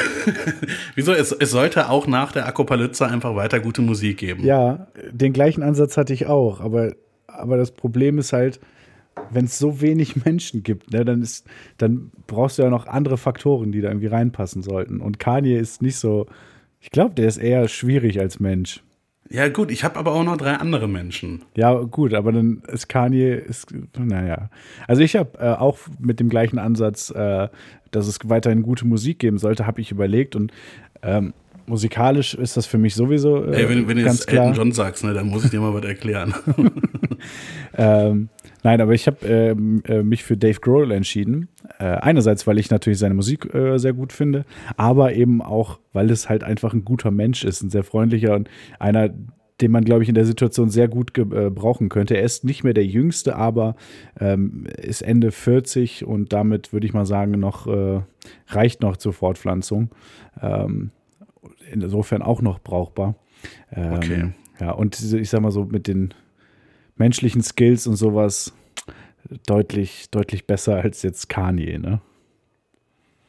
Wieso? 0.95 1.13
Es, 1.13 1.33
es 1.33 1.51
sollte 1.51 1.89
auch 1.89 2.07
nach 2.07 2.33
der 2.33 2.47
Akopalypse 2.47 3.07
einfach 3.07 3.35
weiter 3.35 3.61
gute 3.61 3.83
Musik 3.83 4.19
geben. 4.19 4.45
Ja, 4.45 4.89
den 5.11 5.33
gleichen 5.33 5.63
Ansatz 5.63 5.97
hatte 5.97 6.13
ich 6.13 6.27
auch, 6.27 6.61
aber, 6.61 6.93
aber 7.27 7.57
das 7.57 7.73
Problem 7.73 8.19
ist 8.19 8.33
halt, 8.33 8.61
wenn 9.31 9.47
es 9.47 9.59
so 9.59 9.81
wenig 9.81 10.25
Menschen 10.25 10.63
gibt, 10.63 10.93
ne, 10.93 11.05
dann, 11.05 11.23
ist, 11.23 11.47
dann 11.79 12.13
brauchst 12.27 12.59
du 12.59 12.63
ja 12.63 12.71
noch 12.71 12.87
andere 12.87 13.19
Faktoren, 13.19 13.73
die 13.73 13.81
da 13.81 13.89
irgendwie 13.89 14.07
reinpassen 14.07 14.63
sollten. 14.63 15.01
Und 15.01 15.19
Kanye 15.19 15.57
ist 15.57 15.83
nicht 15.83 15.97
so, 15.97 16.27
ich 16.81 16.91
glaube, 16.91 17.15
der 17.15 17.27
ist 17.27 17.39
eher 17.39 17.67
schwierig 17.69 18.21
als 18.21 18.41
Mensch. 18.41 18.83
Ja, 19.33 19.49
gut, 19.49 19.71
ich 19.71 19.85
habe 19.85 19.97
aber 19.97 20.13
auch 20.13 20.25
noch 20.25 20.37
drei 20.37 20.55
andere 20.55 20.89
Menschen. 20.89 21.43
Ja, 21.57 21.73
gut, 21.75 22.15
aber 22.15 22.33
dann 22.33 22.63
ist 22.67 22.89
Kanye, 22.89 23.35
ist, 23.35 23.73
naja. 23.97 24.51
Also 24.89 25.03
ich 25.03 25.15
habe 25.15 25.39
äh, 25.39 25.53
auch 25.53 25.79
mit 26.01 26.19
dem 26.19 26.29
gleichen 26.29 26.59
Ansatz, 26.59 27.11
äh, 27.11 27.49
dass 27.93 28.09
es 28.09 28.19
weiterhin 28.25 28.63
gute 28.63 28.87
Musik 28.87 29.21
geben 29.21 29.39
sollte, 29.39 29.67
habe 29.67 29.81
ich 29.81 29.93
überlegt 29.93 30.35
und 30.35 30.53
ähm, 31.03 31.33
musikalisch 31.67 32.35
ist 32.35 32.57
das 32.57 32.67
für 32.67 32.79
mich 32.79 32.97
sowieso 32.97 33.45
äh, 33.45 33.63
Ey, 33.63 33.69
wenn, 33.69 33.87
wenn 33.87 33.99
du 33.99 34.03
jetzt 34.03 34.27
klar. 34.27 34.47
Elton 34.47 34.57
John 34.57 34.73
sagst, 34.73 35.05
ne, 35.05 35.15
dann 35.15 35.29
muss 35.29 35.45
ich 35.45 35.51
dir 35.51 35.61
mal 35.61 35.73
was 35.73 35.85
erklären. 35.85 36.35
Ähm, 37.77 38.29
nein, 38.63 38.81
aber 38.81 38.93
ich 38.93 39.07
habe 39.07 39.27
ähm, 39.27 39.83
äh, 39.87 40.03
mich 40.03 40.25
für 40.25 40.37
Dave 40.37 40.61
Grohl 40.61 40.93
entschieden. 40.93 41.49
Äh, 41.79 41.85
einerseits, 41.85 42.47
weil 42.47 42.59
ich 42.59 42.71
natürlich 42.71 42.99
seine 42.99 43.15
Musik 43.15 43.55
äh, 43.55 43.79
sehr 43.79 43.93
gut 43.93 44.13
finde, 44.13 44.45
aber 44.77 45.15
eben 45.15 45.43
auch, 45.43 45.79
weil 45.93 46.11
es 46.11 46.29
halt 46.29 46.45
einfach 46.45 46.73
ein 46.73 46.85
guter 46.85 47.11
Mensch 47.11 47.45
ist, 47.45 47.63
ein 47.63 47.71
sehr 47.71 47.85
freundlicher 47.85 48.35
und 48.35 48.49
einer, 48.79 49.11
den 49.61 49.71
man, 49.71 49.85
glaube 49.85 50.03
ich, 50.03 50.09
in 50.09 50.15
der 50.15 50.25
Situation 50.25 50.71
sehr 50.71 50.89
gut 50.89 51.13
gebrauchen 51.13 51.91
könnte. 51.91 52.17
Er 52.17 52.23
ist 52.23 52.45
nicht 52.45 52.65
mehr 52.65 52.73
der 52.73 52.87
Jüngste, 52.87 53.37
aber 53.37 53.77
ähm, 54.19 54.67
ist 54.77 55.03
Ende 55.03 55.33
40 55.33 56.05
und 56.07 56.33
damit 56.33 56.73
würde 56.73 56.87
ich 56.87 56.95
mal 56.95 57.07
sagen, 57.07 57.33
noch 57.33 57.67
äh, 57.67 58.01
reicht 58.49 58.81
noch 58.81 58.97
zur 58.97 59.13
Fortpflanzung. 59.13 59.91
Ähm, 60.41 60.91
insofern 61.71 62.23
auch 62.23 62.43
noch 62.43 62.59
brauchbar. 62.61 63.17
Ähm, 63.73 63.93
Okay. 63.95 64.25
Ja, 64.61 64.73
und 64.73 65.01
ich 65.01 65.31
sag 65.31 65.41
mal 65.41 65.51
so 65.51 65.65
mit 65.65 65.87
den 65.87 66.13
menschlichen 67.01 67.43
Skills 67.43 67.89
und 67.89 67.97
sowas 67.97 68.53
deutlich, 69.47 70.09
deutlich 70.11 70.47
besser 70.47 70.77
als 70.77 71.03
jetzt 71.03 71.29
Kanye, 71.29 71.79
ne? 71.79 72.01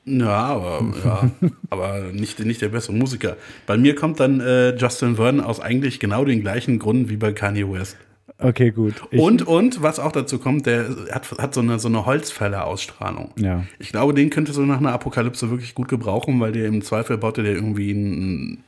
ja, 0.05 0.27
aber, 0.27 0.93
ja, 1.03 1.31
aber 1.69 2.12
nicht, 2.12 2.39
nicht 2.39 2.62
der 2.62 2.69
bessere 2.69 2.93
Musiker. 2.93 3.38
Bei 3.65 3.77
mir 3.77 3.95
kommt 3.95 4.19
dann 4.19 4.41
äh, 4.41 4.75
Justin 4.75 5.15
Vernon 5.15 5.43
aus 5.43 5.60
eigentlich 5.60 5.99
genau 5.99 6.25
den 6.25 6.41
gleichen 6.41 6.79
Gründen 6.79 7.10
wie 7.10 7.17
bei 7.17 7.34
Kanye 7.34 7.71
West. 7.71 7.97
Okay, 8.38 8.71
gut. 8.71 8.95
Ich, 9.12 9.19
und, 9.19 9.45
und, 9.47 9.84
was 9.84 9.99
auch 9.99 10.12
dazu 10.12 10.39
kommt, 10.39 10.65
der 10.65 10.89
hat, 11.12 11.31
hat 11.38 11.53
so 11.53 11.62
eine, 11.62 11.77
so 11.79 11.88
eine 11.88 12.05
Holzfäller-Ausstrahlung. 12.05 13.31
Ja. 13.38 13.65
Ich 13.77 13.91
glaube, 13.91 14.13
den 14.15 14.31
könntest 14.31 14.57
du 14.57 14.63
nach 14.63 14.79
einer 14.79 14.93
Apokalypse 14.93 15.49
wirklich 15.51 15.75
gut 15.75 15.88
gebrauchen, 15.88 16.39
weil 16.39 16.51
der 16.51 16.65
im 16.65 16.81
Zweifel 16.81 17.17
baut 17.19 17.38
der 17.38 17.45
irgendwie 17.45 17.91
ein, 17.91 18.63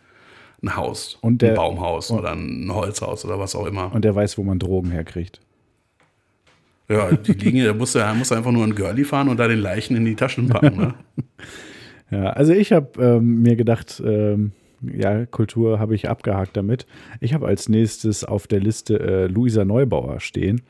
ein 0.63 0.75
Haus. 0.75 1.17
Und 1.21 1.41
der- 1.41 1.51
ein 1.51 1.55
Baumhaus 1.55 2.09
oder 2.11 2.31
ein 2.31 2.69
Holzhaus 2.73 3.25
oder 3.25 3.37
was 3.39 3.55
auch 3.55 3.65
immer. 3.65 3.93
Und 3.93 4.03
der 4.05 4.15
weiß, 4.15 4.37
wo 4.37 4.43
man 4.43 4.59
Drogen 4.59 4.91
herkriegt. 4.91 5.39
ja, 6.89 7.11
die 7.11 7.33
liegen, 7.33 7.63
da 7.63 7.73
musst 7.73 7.95
du, 7.95 7.99
musst 8.15 8.31
du 8.31 8.35
einfach 8.35 8.51
nur 8.51 8.63
ein 8.65 8.75
Girlie 8.75 9.05
fahren 9.05 9.29
und 9.29 9.37
da 9.37 9.47
den 9.47 9.59
Leichen 9.59 9.95
in 9.95 10.05
die 10.05 10.15
Taschen 10.15 10.47
packen. 10.49 10.77
Ne? 10.77 10.93
Ja, 12.11 12.25
also 12.29 12.53
ich 12.53 12.71
habe 12.71 13.01
ähm, 13.03 13.41
mir 13.41 13.55
gedacht, 13.55 13.99
ähm, 14.05 14.51
ja, 14.91 15.25
Kultur 15.25 15.79
habe 15.79 15.95
ich 15.95 16.09
abgehakt 16.09 16.57
damit. 16.57 16.85
Ich 17.19 17.33
habe 17.33 17.47
als 17.47 17.69
nächstes 17.69 18.23
auf 18.23 18.47
der 18.47 18.59
Liste 18.59 18.99
äh, 18.99 19.27
Luisa 19.27 19.65
Neubauer 19.65 20.19
stehen, 20.19 20.61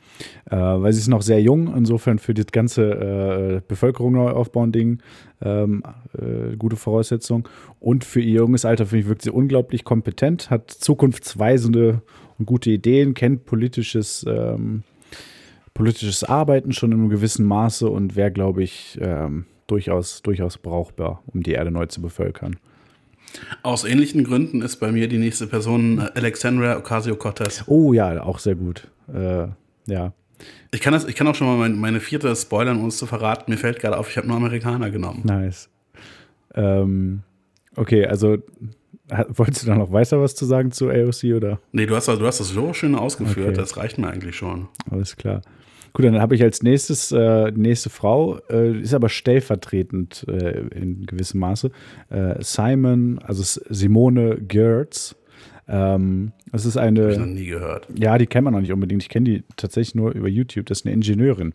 äh, 0.50 0.56
weil 0.56 0.92
sie 0.92 1.00
ist 1.00 1.08
noch 1.08 1.22
sehr 1.22 1.40
jung, 1.40 1.74
insofern 1.76 2.18
für 2.18 2.34
das 2.34 2.46
ganze 2.46 2.90
äh, 2.90 3.60
Bevölkerung 3.66 4.12
neu 4.12 4.30
aufbauen 4.30 4.72
Ding 4.72 5.02
ähm, 5.42 5.82
äh, 6.16 6.56
gute 6.56 6.76
Voraussetzung. 6.76 7.48
Und 7.80 8.04
für 8.04 8.20
ihr 8.20 8.40
junges 8.40 8.64
Alter, 8.64 8.86
finde 8.86 9.02
ich, 9.02 9.08
wirkt 9.08 9.22
sie 9.22 9.30
unglaublich 9.30 9.84
kompetent, 9.84 10.50
hat 10.50 10.70
zukunftsweisende 10.70 12.02
und 12.38 12.46
gute 12.46 12.70
Ideen, 12.70 13.14
kennt 13.14 13.44
politisches, 13.46 14.24
ähm, 14.28 14.82
politisches 15.72 16.24
Arbeiten 16.24 16.72
schon 16.72 16.92
in 16.92 16.98
einem 16.98 17.10
gewissen 17.10 17.46
Maße 17.46 17.88
und 17.88 18.16
wäre, 18.16 18.32
glaube 18.32 18.62
ich, 18.62 18.98
ähm, 19.00 19.46
durchaus, 19.66 20.22
durchaus 20.22 20.58
brauchbar, 20.58 21.22
um 21.26 21.42
die 21.42 21.52
Erde 21.52 21.70
neu 21.70 21.86
zu 21.86 22.00
bevölkern. 22.00 22.56
Aus 23.62 23.84
ähnlichen 23.84 24.24
Gründen 24.24 24.62
ist 24.62 24.76
bei 24.76 24.92
mir 24.92 25.08
die 25.08 25.18
nächste 25.18 25.46
Person 25.46 25.98
äh, 25.98 26.10
Alexandra 26.14 26.76
Ocasio-Cortez. 26.78 27.64
Oh 27.66 27.92
ja, 27.92 28.22
auch 28.22 28.38
sehr 28.38 28.54
gut. 28.54 28.88
Äh, 29.12 29.46
ja. 29.86 30.12
Ich 30.72 30.80
kann, 30.80 30.92
das, 30.92 31.04
ich 31.06 31.14
kann 31.14 31.26
auch 31.26 31.34
schon 31.34 31.46
mal 31.46 31.56
mein, 31.56 31.78
meine 31.78 32.00
vierte 32.00 32.34
spoilern, 32.36 32.80
um 32.80 32.88
es 32.88 32.96
zu 32.98 33.06
verraten. 33.06 33.50
Mir 33.50 33.56
fällt 33.58 33.78
gerade 33.80 33.96
auf, 33.96 34.10
ich 34.10 34.16
habe 34.16 34.26
nur 34.26 34.36
Amerikaner 34.36 34.90
genommen. 34.90 35.22
Nice. 35.24 35.68
Ähm, 36.54 37.22
okay, 37.76 38.06
also 38.06 38.38
wolltest 39.28 39.62
du 39.62 39.66
da 39.66 39.76
noch 39.76 39.92
weiter 39.92 40.20
was 40.20 40.34
zu 40.34 40.44
sagen 40.44 40.72
zu 40.72 40.88
AOC 40.88 41.24
oder? 41.36 41.60
Nee, 41.72 41.86
du 41.86 41.94
hast, 41.94 42.08
du 42.08 42.26
hast 42.26 42.40
das 42.40 42.48
so 42.48 42.72
schön 42.72 42.94
ausgeführt, 42.94 43.48
Okay. 43.48 43.56
das 43.56 43.76
reicht 43.76 43.98
mir 43.98 44.08
eigentlich 44.08 44.36
schon. 44.36 44.68
Alles 44.90 45.16
klar. 45.16 45.42
Gut, 45.94 46.04
dann 46.04 46.20
habe 46.20 46.34
ich 46.34 46.42
als 46.42 46.62
nächstes 46.62 47.12
äh, 47.12 47.52
die 47.52 47.60
nächste 47.60 47.88
Frau, 47.88 48.38
äh, 48.50 48.80
ist 48.80 48.94
aber 48.94 49.08
stellvertretend 49.08 50.26
äh, 50.28 50.66
in 50.74 51.06
gewissem 51.06 51.38
Maße. 51.38 51.70
Äh, 52.10 52.34
Simon, 52.40 53.20
also 53.20 53.60
Simone 53.70 54.38
Gertz. 54.38 55.14
Ähm, 55.66 56.32
das 56.52 56.66
ist 56.66 56.76
Hab 56.76 56.84
ich 56.86 56.92
noch 56.92 57.04
eine, 57.04 57.26
nie 57.26 57.46
gehört. 57.46 57.88
ja, 57.98 58.18
die 58.18 58.26
kennt 58.26 58.44
man 58.44 58.52
noch 58.52 58.60
nicht 58.60 58.72
unbedingt. 58.72 59.02
Ich 59.02 59.08
kenne 59.08 59.24
die 59.24 59.44
tatsächlich 59.56 59.94
nur 59.94 60.12
über 60.12 60.28
YouTube. 60.28 60.66
Das 60.66 60.80
ist 60.80 60.86
eine 60.86 60.94
Ingenieurin. 60.94 61.54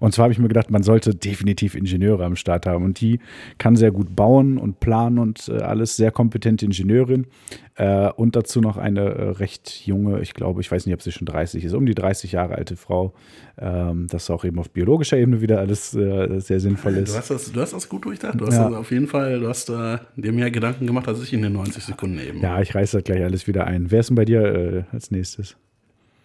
Und 0.00 0.14
zwar 0.14 0.24
habe 0.24 0.32
ich 0.32 0.38
mir 0.38 0.48
gedacht, 0.48 0.70
man 0.70 0.82
sollte 0.82 1.14
definitiv 1.14 1.74
Ingenieure 1.74 2.24
am 2.24 2.36
Start 2.36 2.66
haben. 2.66 2.84
Und 2.84 3.00
die 3.00 3.18
kann 3.58 3.74
sehr 3.74 3.90
gut 3.90 4.14
bauen 4.14 4.58
und 4.58 4.80
planen 4.80 5.18
und 5.18 5.48
äh, 5.48 5.62
alles. 5.62 5.96
Sehr 5.96 6.12
kompetente 6.12 6.64
Ingenieurin. 6.66 7.26
Äh, 7.74 8.10
und 8.12 8.36
dazu 8.36 8.60
noch 8.60 8.76
eine 8.76 9.00
äh, 9.00 9.28
recht 9.30 9.86
junge, 9.86 10.20
ich 10.20 10.34
glaube, 10.34 10.60
ich 10.60 10.70
weiß 10.70 10.86
nicht, 10.86 10.94
ob 10.94 11.02
sie 11.02 11.12
schon 11.12 11.26
30 11.26 11.64
ist, 11.64 11.74
um 11.74 11.84
die 11.84 11.94
30 11.94 12.32
Jahre 12.32 12.54
alte 12.54 12.76
Frau. 12.76 13.12
Ähm, 13.60 14.06
das 14.08 14.30
auch 14.30 14.44
eben 14.44 14.58
auf 14.60 14.70
biologischer 14.70 15.16
Ebene 15.16 15.40
wieder 15.40 15.58
alles 15.58 15.92
äh, 15.94 16.38
sehr 16.38 16.60
sinnvoll 16.60 16.94
Du 16.94 17.00
ist. 17.00 17.16
hast, 17.16 17.30
das, 17.30 17.50
du 17.50 17.60
hast 17.60 17.72
das 17.72 17.88
gut 17.88 18.04
durchdacht. 18.04 18.40
Du 18.40 18.46
hast 18.46 18.54
Ja. 18.54 18.68
das 18.70 18.78
auf 18.78 18.90
jeden 18.92 19.08
Fall, 19.08 19.40
du 19.40 19.48
hast 19.48 19.68
äh, 19.68 19.98
dir 20.16 20.32
mehr 20.32 20.50
Gedanken 20.52 20.86
gemacht 20.86 21.08
als 21.08 21.20
ich 21.22 21.32
in 21.32 21.42
den 21.42 21.54
90 21.54 21.82
Sekunden 21.82 22.20
eben. 22.20 22.40
Ja, 22.40 22.60
ich 22.60 22.72
reiße 22.74 22.98
das 22.98 23.04
gleich 23.04 23.22
alles 23.24 23.48
wieder 23.48 23.66
ein. 23.66 23.90
Wer 23.90 24.00
ist 24.00 24.10
denn 24.10 24.14
bei 24.14 24.24
dir 24.24 24.42
äh, 24.44 24.82
als 24.92 25.10
nächstes? 25.10 25.56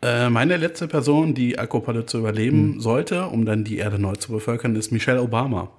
Äh, 0.03 0.29
meine 0.29 0.57
letzte 0.57 0.87
Person, 0.87 1.33
die 1.33 1.55
Hm. 1.57 2.19
überleben 2.19 2.79
sollte, 2.79 3.25
um 3.27 3.45
dann 3.45 3.63
die 3.63 3.77
Erde 3.77 3.97
neu 3.97 4.13
zu 4.13 4.31
bevölkern, 4.31 4.75
ist 4.75 4.91
Michelle 4.91 5.21
Obama. 5.21 5.71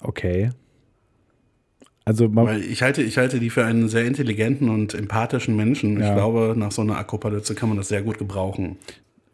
Okay. 0.00 0.50
Also, 2.04 2.34
Weil 2.34 2.62
ich 2.62 2.82
halte, 2.82 3.02
ich 3.02 3.18
halte 3.18 3.38
die 3.38 3.50
für 3.50 3.64
einen 3.66 3.88
sehr 3.88 4.06
intelligenten 4.06 4.70
und 4.70 4.94
empathischen 4.94 5.54
Menschen. 5.56 6.00
Ja. 6.00 6.08
Ich 6.08 6.14
glaube, 6.14 6.54
nach 6.56 6.72
so 6.72 6.80
einer 6.82 6.96
Akopalypse 6.96 7.54
kann 7.54 7.68
man 7.68 7.76
das 7.76 7.88
sehr 7.88 8.00
gut 8.02 8.16
gebrauchen. 8.18 8.76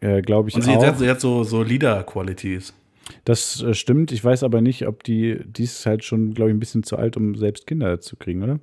Äh, 0.05 0.21
glaube 0.21 0.49
ich 0.49 0.55
Und 0.55 0.63
sie 0.63 0.71
auch. 0.71 0.85
hat, 0.85 0.99
sie 0.99 1.09
hat 1.09 1.19
so, 1.19 1.43
so 1.43 1.63
Leader-Qualities. 1.63 2.73
Das 3.23 3.61
äh, 3.61 3.73
stimmt. 3.73 4.11
Ich 4.11 4.23
weiß 4.23 4.43
aber 4.43 4.61
nicht, 4.61 4.87
ob 4.87 5.03
die, 5.03 5.39
die 5.45 5.63
ist 5.63 5.85
halt 5.85 6.03
schon, 6.03 6.33
glaube 6.33 6.51
ich, 6.51 6.55
ein 6.55 6.59
bisschen 6.59 6.83
zu 6.83 6.97
alt, 6.97 7.17
um 7.17 7.35
selbst 7.35 7.67
Kinder 7.67 7.99
zu 7.99 8.15
kriegen, 8.15 8.43
oder? 8.43 8.59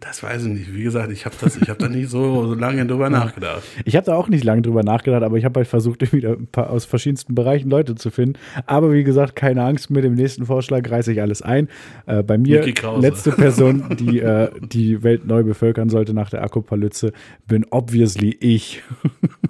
Das 0.00 0.22
weiß 0.22 0.44
ich 0.44 0.48
nicht. 0.48 0.74
Wie 0.74 0.82
gesagt, 0.82 1.12
ich 1.12 1.26
habe 1.26 1.36
hab 1.36 1.78
da 1.78 1.88
nicht 1.88 2.08
so, 2.08 2.46
so 2.46 2.54
lange 2.58 2.86
drüber 2.86 3.10
nachgedacht. 3.10 3.62
Ich 3.84 3.96
habe 3.96 4.06
da 4.06 4.14
auch 4.14 4.28
nicht 4.28 4.44
lange 4.44 4.62
drüber 4.62 4.82
nachgedacht, 4.82 5.22
aber 5.22 5.36
ich 5.36 5.44
habe 5.44 5.60
halt 5.60 5.68
versucht, 5.68 6.02
ein 6.02 6.48
paar 6.50 6.70
aus 6.70 6.86
verschiedensten 6.86 7.34
Bereichen 7.34 7.68
Leute 7.68 7.94
zu 7.94 8.10
finden. 8.10 8.38
Aber 8.64 8.92
wie 8.94 9.04
gesagt, 9.04 9.36
keine 9.36 9.62
Angst, 9.62 9.90
mit 9.90 10.02
dem 10.02 10.14
nächsten 10.14 10.46
Vorschlag 10.46 10.90
reiße 10.90 11.12
ich 11.12 11.20
alles 11.20 11.42
ein. 11.42 11.68
Äh, 12.06 12.22
bei 12.22 12.38
mir, 12.38 12.64
letzte 12.98 13.32
Person, 13.32 13.96
die 13.98 14.20
äh, 14.20 14.50
die 14.60 15.02
Welt 15.02 15.26
neu 15.26 15.42
bevölkern 15.42 15.90
sollte 15.90 16.14
nach 16.14 16.30
der 16.30 16.42
Akopalypse, 16.42 17.12
bin 17.46 17.66
obviously 17.70 18.36
ich. 18.40 18.82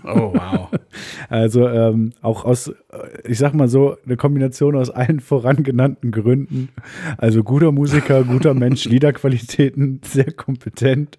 Oh, 0.05 0.35
wow. 0.35 0.69
Also 1.29 1.69
ähm, 1.69 2.13
auch 2.23 2.45
aus, 2.45 2.69
äh, 2.69 2.73
ich 3.25 3.39
sag 3.39 3.55
mal 3.55 3.69
so, 3.69 3.97
eine 4.05 4.17
Kombination 4.17 4.75
aus 4.75 4.91
allen 4.91 5.21
vorangenannten 5.21 6.11
Gründen. 6.11 6.71
Also 7.19 7.45
guter 7.45 7.71
Musiker, 7.71 8.25
guter 8.25 8.55
Mensch, 8.55 8.85
Liederqualitäten, 8.87 10.01
sehr 10.05 10.33
kompetent, 10.41 11.19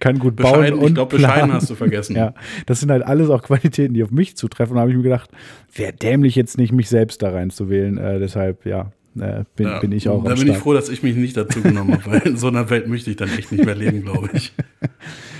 kann 0.00 0.18
gut 0.18 0.36
bauen 0.36 0.72
und 0.74 0.88
ich 0.88 0.94
glaube, 0.94 1.16
bescheiden 1.16 1.52
hast 1.52 1.68
du 1.70 1.74
vergessen. 1.74 2.16
Ja, 2.16 2.34
das 2.66 2.80
sind 2.80 2.90
halt 2.90 3.02
alles 3.04 3.28
auch 3.30 3.42
Qualitäten, 3.42 3.94
die 3.94 4.02
auf 4.02 4.10
mich 4.10 4.36
zutreffen. 4.36 4.74
Da 4.74 4.80
habe 4.80 4.90
ich 4.90 4.96
mir 4.96 5.02
gedacht, 5.02 5.30
wäre 5.74 5.92
dämlich 5.92 6.34
jetzt 6.34 6.56
nicht, 6.56 6.72
mich 6.72 6.88
selbst 6.88 7.22
da 7.22 7.30
reinzuwählen. 7.30 7.98
Äh, 7.98 8.18
deshalb, 8.18 8.64
ja, 8.64 8.92
äh, 9.20 9.44
bin, 9.54 9.66
Ja, 9.66 9.78
bin 9.80 9.92
ich 9.92 10.08
auch 10.08 10.22
Da 10.24 10.30
bin 10.34 10.42
ich 10.42 10.48
Start. 10.48 10.62
froh, 10.62 10.72
dass 10.74 10.88
ich 10.88 11.02
mich 11.02 11.16
nicht 11.16 11.36
dazu 11.36 11.60
genommen 11.60 11.92
habe, 11.94 12.06
weil 12.06 12.20
in 12.22 12.36
so 12.36 12.48
einer 12.48 12.70
Welt 12.70 12.88
möchte 12.88 13.10
ich 13.10 13.16
dann 13.16 13.28
echt 13.36 13.52
nicht 13.52 13.64
mehr 13.64 13.74
leben, 13.74 14.02
glaube 14.02 14.30
ich. 14.32 14.52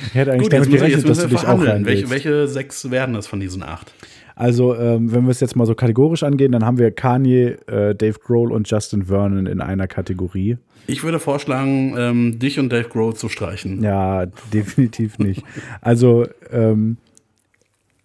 Ich 0.08 0.14
hätte 0.14 0.32
eigentlich 0.32 0.44
Gut, 0.44 0.52
damit 0.52 0.70
gerechnet, 0.70 1.04
jetzt 1.04 1.08
dass 1.08 1.18
du 1.18 1.28
dich 1.28 1.46
auch 1.46 1.60
Welche, 1.60 2.10
welche 2.10 2.48
sechs 2.48 2.90
werden 2.90 3.14
das 3.14 3.26
von 3.26 3.40
diesen 3.40 3.62
acht? 3.62 3.92
Also, 4.36 4.76
ähm, 4.76 5.10
wenn 5.12 5.24
wir 5.24 5.30
es 5.30 5.40
jetzt 5.40 5.56
mal 5.56 5.64
so 5.66 5.74
kategorisch 5.74 6.22
angehen, 6.22 6.52
dann 6.52 6.64
haben 6.64 6.78
wir 6.78 6.90
Kanye, 6.90 7.56
äh, 7.66 7.94
Dave 7.94 8.18
Grohl 8.22 8.52
und 8.52 8.70
Justin 8.70 9.06
Vernon 9.06 9.46
in 9.46 9.60
einer 9.62 9.88
Kategorie. 9.88 10.58
Ich 10.86 11.02
würde 11.02 11.18
vorschlagen, 11.18 11.94
ähm, 11.98 12.38
dich 12.38 12.58
und 12.60 12.70
Dave 12.70 12.88
Grohl 12.88 13.14
zu 13.14 13.28
streichen. 13.30 13.82
Ja, 13.82 14.26
definitiv 14.52 15.18
nicht. 15.18 15.42
Also, 15.80 16.26
ähm, 16.52 16.98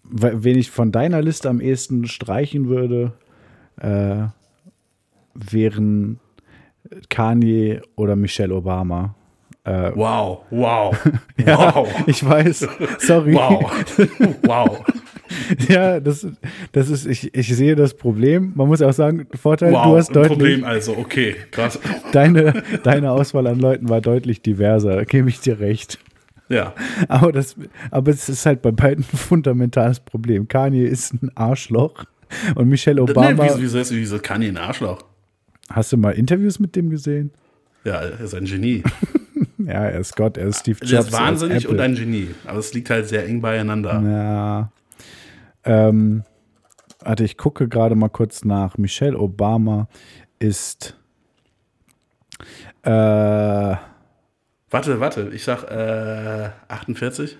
we- 0.04 0.42
wen 0.42 0.56
ich 0.58 0.70
von 0.70 0.90
deiner 0.90 1.20
Liste 1.20 1.50
am 1.50 1.60
ehesten 1.60 2.06
streichen 2.06 2.66
würde, 2.68 3.12
äh, 3.78 4.24
wären 5.34 6.18
Kanye 7.10 7.80
oder 7.96 8.16
Michelle 8.16 8.54
Obama. 8.54 9.14
Äh, 9.64 9.92
Wow, 9.94 10.40
wow, 10.50 10.96
ja, 11.36 11.74
wow, 11.74 11.88
ich 12.06 12.26
weiß. 12.26 12.66
Sorry. 12.98 13.34
wow, 13.34 13.70
wow, 14.44 14.82
Ja, 15.68 16.00
das, 16.00 16.26
das 16.72 16.88
ist, 16.88 17.06
ich, 17.06 17.34
ich 17.34 17.54
sehe 17.54 17.76
das 17.76 17.94
Problem. 17.94 18.52
Man 18.54 18.68
muss 18.68 18.82
auch 18.82 18.92
sagen, 18.92 19.26
Vorteil, 19.34 19.72
wow. 19.72 19.84
du 19.84 19.96
hast 19.96 20.16
deutlich, 20.16 20.38
Problem 20.38 20.64
also, 20.64 20.96
okay, 20.96 21.36
krass. 21.50 21.78
deine, 22.12 22.62
deine 22.82 23.10
Auswahl 23.12 23.46
an 23.46 23.60
Leuten 23.60 23.88
war 23.88 24.00
deutlich 24.00 24.42
diverser, 24.42 24.96
da 24.96 25.04
gebe 25.04 25.28
ich 25.28 25.40
dir 25.40 25.60
recht. 25.60 25.98
Ja, 26.48 26.74
Aber, 27.08 27.32
das, 27.32 27.56
aber 27.90 28.10
es 28.10 28.28
ist 28.28 28.44
halt 28.44 28.60
bei 28.60 28.72
beiden 28.72 29.04
ein 29.10 29.16
fundamentales 29.16 30.00
Problem. 30.00 30.48
Kanye 30.48 30.84
ist 30.84 31.14
ein 31.14 31.30
Arschloch 31.34 32.04
und 32.54 32.68
Michelle 32.68 33.00
Obama. 33.02 33.32
nee, 33.32 33.48
wieso, 33.48 33.60
wieso, 33.60 33.78
ist, 33.78 33.90
wieso 33.92 34.18
kann 34.18 34.42
ein 34.42 34.58
Arschloch? 34.58 34.98
Hast 35.70 35.92
du 35.92 35.96
mal 35.96 36.10
Interviews 36.10 36.58
mit 36.58 36.76
dem 36.76 36.90
gesehen? 36.90 37.30
Ja, 37.84 38.02
er 38.02 38.20
ist 38.20 38.34
ein 38.34 38.44
Genie. 38.44 38.82
Ja, 39.64 39.84
er 39.84 40.00
ist 40.00 40.16
Gott, 40.16 40.36
er 40.36 40.48
ist 40.48 40.60
Steve 40.60 40.78
Jobs. 40.80 40.90
Der 40.90 41.00
ist 41.00 41.12
er 41.12 41.20
wahnsinnig 41.20 41.68
und 41.68 41.78
ein 41.78 41.94
Genie. 41.94 42.30
Aber 42.46 42.58
es 42.58 42.74
liegt 42.74 42.90
halt 42.90 43.06
sehr 43.08 43.26
eng 43.26 43.40
beieinander. 43.40 44.02
Ja. 44.04 44.72
Ähm, 45.64 46.24
warte, 47.00 47.24
ich 47.24 47.36
gucke 47.36 47.68
gerade 47.68 47.94
mal 47.94 48.08
kurz 48.08 48.44
nach. 48.44 48.78
Michelle 48.78 49.18
Obama 49.18 49.88
ist. 50.38 50.96
Äh, 52.82 53.76
Warte, 54.72 55.00
warte, 55.00 55.30
ich 55.34 55.44
sag 55.44 55.64
äh, 55.64 56.50
48. 56.68 57.36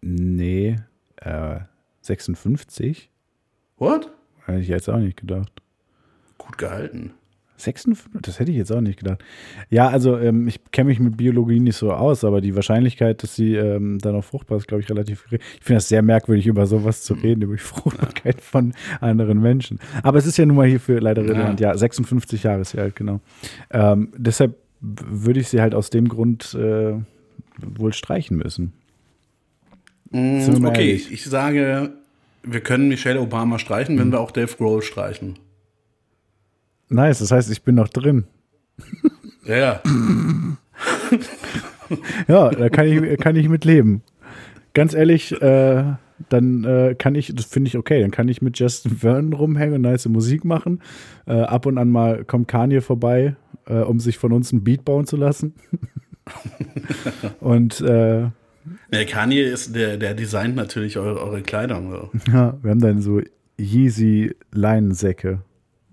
nee, 0.00 0.76
äh, 1.16 1.58
56? 2.02 3.10
What? 3.78 4.12
Hätte 4.44 4.60
ich 4.60 4.68
jetzt 4.68 4.88
auch 4.88 4.98
nicht 4.98 5.16
gedacht. 5.16 5.50
Gut 6.38 6.56
gehalten. 6.56 7.14
56? 7.56 8.20
Das 8.22 8.38
hätte 8.38 8.50
ich 8.50 8.56
jetzt 8.56 8.70
auch 8.72 8.80
nicht 8.80 8.98
gedacht. 8.98 9.24
Ja, 9.70 9.88
also 9.88 10.18
ähm, 10.18 10.46
ich 10.48 10.60
kenne 10.72 10.88
mich 10.88 11.00
mit 11.00 11.16
Biologie 11.16 11.60
nicht 11.60 11.76
so 11.76 11.92
aus, 11.92 12.22
aber 12.24 12.40
die 12.40 12.54
Wahrscheinlichkeit, 12.54 13.22
dass 13.22 13.34
sie 13.36 13.54
ähm, 13.54 13.98
dann 13.98 14.14
auch 14.14 14.24
fruchtbar 14.24 14.58
ist, 14.58 14.68
glaube 14.68 14.82
ich, 14.82 14.90
relativ 14.90 15.24
gering. 15.24 15.40
Ich 15.58 15.64
finde 15.64 15.78
das 15.78 15.88
sehr 15.88 16.02
merkwürdig, 16.02 16.46
über 16.46 16.66
sowas 16.66 17.02
zu 17.02 17.14
reden, 17.14 17.42
über 17.42 17.54
die 17.54 17.62
Fruchtbarkeit 17.62 18.40
von 18.40 18.74
anderen 19.00 19.40
Menschen. 19.40 19.78
Aber 20.02 20.18
es 20.18 20.26
ist 20.26 20.36
ja 20.36 20.46
nun 20.46 20.56
mal 20.56 20.66
hierfür 20.66 21.00
leider 21.00 21.22
Ja. 21.22 21.32
relevant. 21.32 21.60
Ja, 21.60 21.76
56 21.76 22.42
Jahre 22.42 22.60
ist 22.62 22.70
sie 22.70 22.78
alt, 22.78 22.94
genau. 22.96 23.20
Ähm, 23.70 24.12
deshalb 24.16 24.56
würde 24.80 25.40
ich 25.40 25.48
sie 25.48 25.60
halt 25.60 25.74
aus 25.74 25.90
dem 25.90 26.08
Grund 26.08 26.54
äh, 26.54 26.92
wohl 27.58 27.92
streichen 27.94 28.36
müssen. 28.36 28.72
Mm, 30.10 30.64
Okay, 30.66 30.88
ehrlich. 30.88 31.12
ich 31.12 31.24
sage, 31.24 31.92
wir 32.42 32.60
können 32.60 32.88
Michelle 32.88 33.20
Obama 33.20 33.58
streichen, 33.58 33.94
Hm. 33.96 34.00
wenn 34.04 34.12
wir 34.12 34.20
auch 34.20 34.30
Dave 34.30 34.54
Grohl 34.56 34.82
streichen. 34.82 35.38
Nice, 36.88 37.18
das 37.18 37.30
heißt, 37.32 37.50
ich 37.50 37.62
bin 37.62 37.74
noch 37.74 37.88
drin. 37.88 38.24
Ja, 39.44 39.56
ja. 39.56 39.82
Ja, 42.28 42.50
da 42.50 42.68
kann 42.68 42.86
ich, 42.86 43.18
kann 43.20 43.36
ich 43.36 43.48
mit 43.48 43.64
leben. 43.64 44.02
Ganz 44.74 44.92
ehrlich, 44.94 45.40
äh, 45.40 45.84
dann 46.28 46.64
äh, 46.64 46.94
kann 46.98 47.14
ich, 47.14 47.34
das 47.34 47.46
finde 47.46 47.68
ich 47.68 47.76
okay, 47.76 48.00
dann 48.00 48.10
kann 48.10 48.28
ich 48.28 48.42
mit 48.42 48.58
Justin 48.58 48.96
Vernon 48.96 49.32
rumhängen 49.32 49.76
und 49.76 49.82
nice 49.82 50.06
Musik 50.06 50.44
machen. 50.44 50.80
Äh, 51.26 51.40
ab 51.42 51.66
und 51.66 51.78
an 51.78 51.90
mal 51.90 52.24
kommt 52.24 52.48
Kanye 52.48 52.80
vorbei, 52.80 53.36
äh, 53.66 53.80
um 53.80 54.00
sich 54.00 54.18
von 54.18 54.32
uns 54.32 54.52
ein 54.52 54.64
Beat 54.64 54.84
bauen 54.84 55.06
zu 55.06 55.16
lassen. 55.16 55.54
und 57.40 57.80
äh, 57.80 58.22
ja 58.22 59.04
Kanye 59.08 59.42
ist 59.42 59.74
der, 59.76 59.96
der 59.96 60.14
designt 60.14 60.56
natürlich 60.56 60.98
eure, 60.98 61.20
eure 61.22 61.42
Kleidung. 61.42 61.90
So. 61.90 62.10
ja, 62.32 62.56
wir 62.62 62.70
haben 62.70 62.80
dann 62.80 63.00
so 63.00 63.20
Yeezy-Leinensäcke 63.58 65.40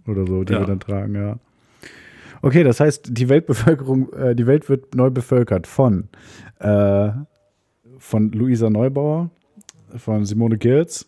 oder 0.07 0.25
so, 0.27 0.43
die 0.43 0.53
Ja. 0.53 0.59
wir 0.61 0.67
dann 0.67 0.79
tragen, 0.79 1.15
ja. 1.15 1.37
Okay, 2.41 2.63
das 2.63 2.79
heißt, 2.79 3.09
die 3.17 3.29
Weltbevölkerung, 3.29 4.11
äh, 4.13 4.35
die 4.35 4.45
Welt 4.47 4.67
wird 4.67 4.95
neu 4.95 5.09
bevölkert 5.09 5.65
von, 5.65 6.09
äh, 6.59 7.09
von 7.97 8.31
Luisa 8.31 8.69
Neubauer, 8.69 9.29
von 9.95 10.25
Simone 10.25 10.57
Gills, 10.57 11.07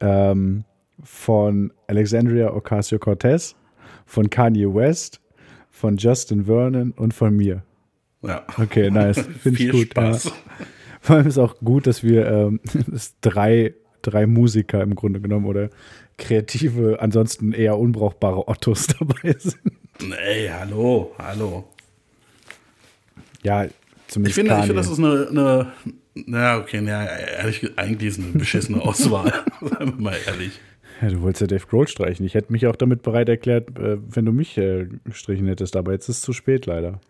ähm, 0.00 0.64
von 1.04 1.72
Alexandria 1.86 2.52
Ocasio-Cortez, 2.52 3.54
von 4.06 4.28
Kanye 4.28 4.66
West, 4.74 5.20
von 5.70 5.96
Justin 5.98 6.46
Vernon 6.46 6.92
und 6.92 7.14
von 7.14 7.36
mir. 7.36 7.62
Ja. 8.22 8.44
Okay, 8.58 8.90
nice. 8.90 9.20
Finde 9.40 9.62
ich 9.62 9.70
gut. 9.70 9.94
Ja. 9.96 10.14
Spaß. 10.14 10.32
Vor 11.00 11.16
allem 11.16 11.26
ist 11.28 11.38
auch 11.38 11.56
gut, 11.60 11.86
dass 11.86 12.02
wir 12.02 12.26
ähm, 12.26 12.60
drei, 13.20 13.74
drei 14.02 14.26
Musiker 14.26 14.82
im 14.82 14.94
Grunde 14.96 15.20
genommen 15.20 15.46
oder 15.46 15.70
kreative, 16.18 16.98
ansonsten 17.00 17.52
eher 17.52 17.78
unbrauchbare 17.78 18.48
Ottos 18.48 18.86
dabei 18.98 19.34
sind. 19.38 19.56
Ey, 20.18 20.48
hallo, 20.48 21.14
hallo. 21.18 21.64
Ja, 23.42 23.64
Ich 23.64 23.70
zumindest 24.08 24.34
finde, 24.36 24.52
ich 24.54 24.60
finde, 24.60 24.74
das 24.74 24.90
ist 24.90 24.98
eine, 24.98 25.28
eine 25.30 25.72
na, 26.26 26.58
okay, 26.58 26.80
na, 26.82 27.06
ehrlich, 27.06 27.60
ge- 27.60 27.72
eigentlich 27.76 28.08
ist 28.12 28.18
es 28.18 28.24
eine 28.24 28.32
beschissene 28.34 28.80
Auswahl. 28.80 29.32
Seien 29.60 29.94
wir 29.96 30.02
mal 30.02 30.16
ehrlich. 30.26 30.58
ja, 31.02 31.08
du 31.10 31.20
wolltest 31.22 31.42
ja 31.42 31.46
Dave 31.46 31.66
Grohl 31.66 31.86
streichen. 31.88 32.24
Ich 32.24 32.34
hätte 32.34 32.52
mich 32.52 32.66
auch 32.66 32.76
damit 32.76 33.02
bereit 33.02 33.28
erklärt, 33.28 33.78
äh, 33.78 33.98
wenn 34.14 34.24
du 34.24 34.32
mich 34.32 34.56
äh, 34.58 34.86
gestrichen 35.04 35.46
hättest, 35.46 35.76
aber 35.76 35.92
jetzt 35.92 36.08
ist 36.08 36.16
es 36.18 36.22
zu 36.22 36.32
spät 36.32 36.66
leider. 36.66 37.00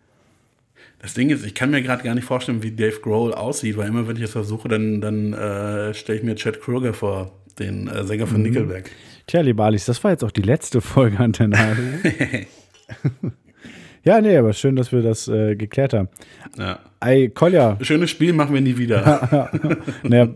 Das 0.99 1.13
Ding 1.13 1.29
ist, 1.29 1.45
ich 1.45 1.55
kann 1.55 1.69
mir 1.71 1.81
gerade 1.81 2.03
gar 2.03 2.15
nicht 2.15 2.25
vorstellen, 2.25 2.63
wie 2.63 2.71
Dave 2.71 2.99
Grohl 2.99 3.33
aussieht, 3.33 3.77
weil 3.77 3.87
immer, 3.87 4.07
wenn 4.07 4.15
ich 4.15 4.23
das 4.23 4.31
versuche, 4.31 4.67
dann, 4.67 4.99
dann 4.99 5.33
äh, 5.33 5.93
stelle 5.93 6.17
ich 6.19 6.23
mir 6.25 6.35
Chad 6.35 6.59
Kruger 6.59 6.93
vor, 6.93 7.31
den 7.59 7.87
äh, 7.87 8.03
Sänger 8.03 8.25
Mhm. 8.25 8.29
von 8.29 8.41
Nickelback. 8.41 8.91
Tja, 9.27 9.41
lieber 9.41 9.65
Alice, 9.65 9.85
das 9.85 10.03
war 10.03 10.11
jetzt 10.11 10.23
auch 10.23 10.31
die 10.31 10.41
letzte 10.41 10.79
Folge 10.81 11.19
an 11.19 11.33
der 11.33 11.47
Nadel. 11.49 12.45
ja, 14.03 14.21
nee, 14.21 14.37
aber 14.37 14.53
schön, 14.53 14.75
dass 14.75 14.91
wir 14.91 15.01
das 15.01 15.27
äh, 15.27 15.55
geklärt 15.55 15.93
haben. 15.93 16.07
Ja. 16.57 16.79
Ey, 17.01 17.29
Kolja, 17.29 17.77
Schönes 17.81 18.09
Spiel 18.09 18.33
machen 18.33 18.53
wir 18.53 18.61
nie 18.61 18.77
wieder. 18.77 19.49
Naja, 20.03 20.29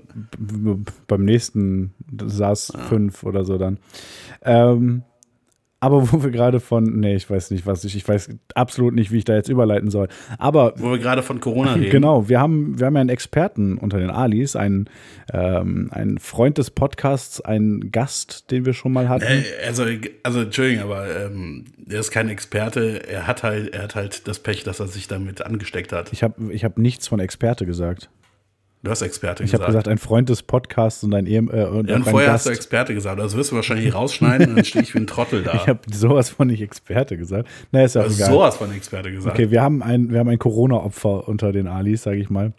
beim 1.07 1.25
nächsten 1.25 1.93
saß 2.23 2.73
fünf 2.89 3.23
oder 3.23 3.45
so 3.45 3.57
dann. 3.57 3.77
Ähm, 4.43 5.03
aber 5.83 6.11
wo 6.11 6.23
wir 6.23 6.29
gerade 6.29 6.59
von, 6.59 6.99
nee, 6.99 7.15
ich 7.15 7.27
weiß 7.27 7.49
nicht, 7.49 7.65
was 7.65 7.83
ich, 7.83 7.95
ich 7.95 8.07
weiß 8.07 8.29
absolut 8.53 8.93
nicht, 8.93 9.11
wie 9.11 9.17
ich 9.17 9.25
da 9.25 9.33
jetzt 9.33 9.49
überleiten 9.49 9.89
soll. 9.89 10.09
Aber 10.37 10.73
Wo 10.77 10.91
wir 10.91 10.99
gerade 10.99 11.23
von 11.23 11.39
Corona 11.39 11.73
reden. 11.73 11.89
genau, 11.89 12.29
wir 12.29 12.39
haben, 12.39 12.79
wir 12.79 12.85
haben 12.85 12.93
ja 12.93 13.01
einen 13.01 13.09
Experten 13.09 13.79
unter 13.79 13.97
den 13.97 14.11
Alis, 14.11 14.55
einen, 14.55 14.87
ähm, 15.33 15.89
einen 15.91 16.19
Freund 16.19 16.59
des 16.59 16.69
Podcasts, 16.69 17.41
einen 17.41 17.91
Gast, 17.91 18.51
den 18.51 18.63
wir 18.65 18.73
schon 18.73 18.93
mal 18.93 19.09
hatten. 19.09 19.25
Also, 19.65 19.85
also, 20.21 20.41
Entschuldigung, 20.41 20.83
aber 20.83 21.07
ähm, 21.25 21.65
er 21.89 21.99
ist 21.99 22.11
kein 22.11 22.29
Experte. 22.29 23.07
Er 23.09 23.25
hat 23.25 23.41
halt, 23.41 23.73
er 23.73 23.81
hat 23.81 23.95
halt 23.95 24.27
das 24.27 24.37
Pech, 24.37 24.63
dass 24.63 24.79
er 24.79 24.87
sich 24.87 25.07
damit 25.07 25.41
angesteckt 25.41 25.93
hat. 25.93 26.13
Ich 26.13 26.21
habe 26.21 26.53
ich 26.53 26.63
hab 26.63 26.77
nichts 26.77 27.07
von 27.07 27.19
Experte 27.19 27.65
gesagt. 27.65 28.11
Du 28.83 28.89
hast 28.89 29.03
Experte 29.03 29.43
Ich 29.43 29.53
habe 29.53 29.65
gesagt, 29.65 29.87
ein 29.87 29.99
Freund 29.99 30.29
des 30.29 30.41
Podcasts 30.41 31.03
und 31.03 31.13
ein, 31.13 31.27
Ehem- 31.27 31.51
äh, 31.51 31.65
und 31.65 31.87
ja, 31.87 31.97
und 31.97 32.03
vorher 32.03 32.31
hast 32.31 32.45
Gast. 32.45 32.47
du 32.47 32.51
Experte 32.51 32.93
gesagt. 32.95 33.19
Das 33.19 33.35
wirst 33.35 33.51
du 33.51 33.55
wahrscheinlich 33.55 33.93
rausschneiden 33.93 34.49
und 34.49 34.55
dann 34.55 34.65
stehe 34.65 34.81
ich 34.83 34.95
wie 34.95 34.99
ein 34.99 35.07
Trottel 35.07 35.43
da. 35.43 35.53
ich 35.55 35.67
habe 35.67 35.79
sowas 35.93 36.31
von 36.31 36.47
nicht 36.47 36.61
Experte 36.61 37.15
gesagt. 37.15 37.47
Na, 37.71 37.83
ist 37.83 37.93
ja 37.93 38.01
also 38.01 38.15
egal. 38.15 38.31
sowas 38.31 38.57
von 38.57 38.71
Experte 38.73 39.11
gesagt. 39.11 39.35
Okay, 39.37 39.51
wir 39.51 39.61
haben 39.61 39.83
ein, 39.83 40.09
wir 40.11 40.19
haben 40.19 40.29
ein 40.29 40.39
Corona-Opfer 40.39 41.27
unter 41.27 41.51
den 41.51 41.67
Alis, 41.67 42.01
sage 42.03 42.17
ich 42.17 42.31
mal. 42.31 42.53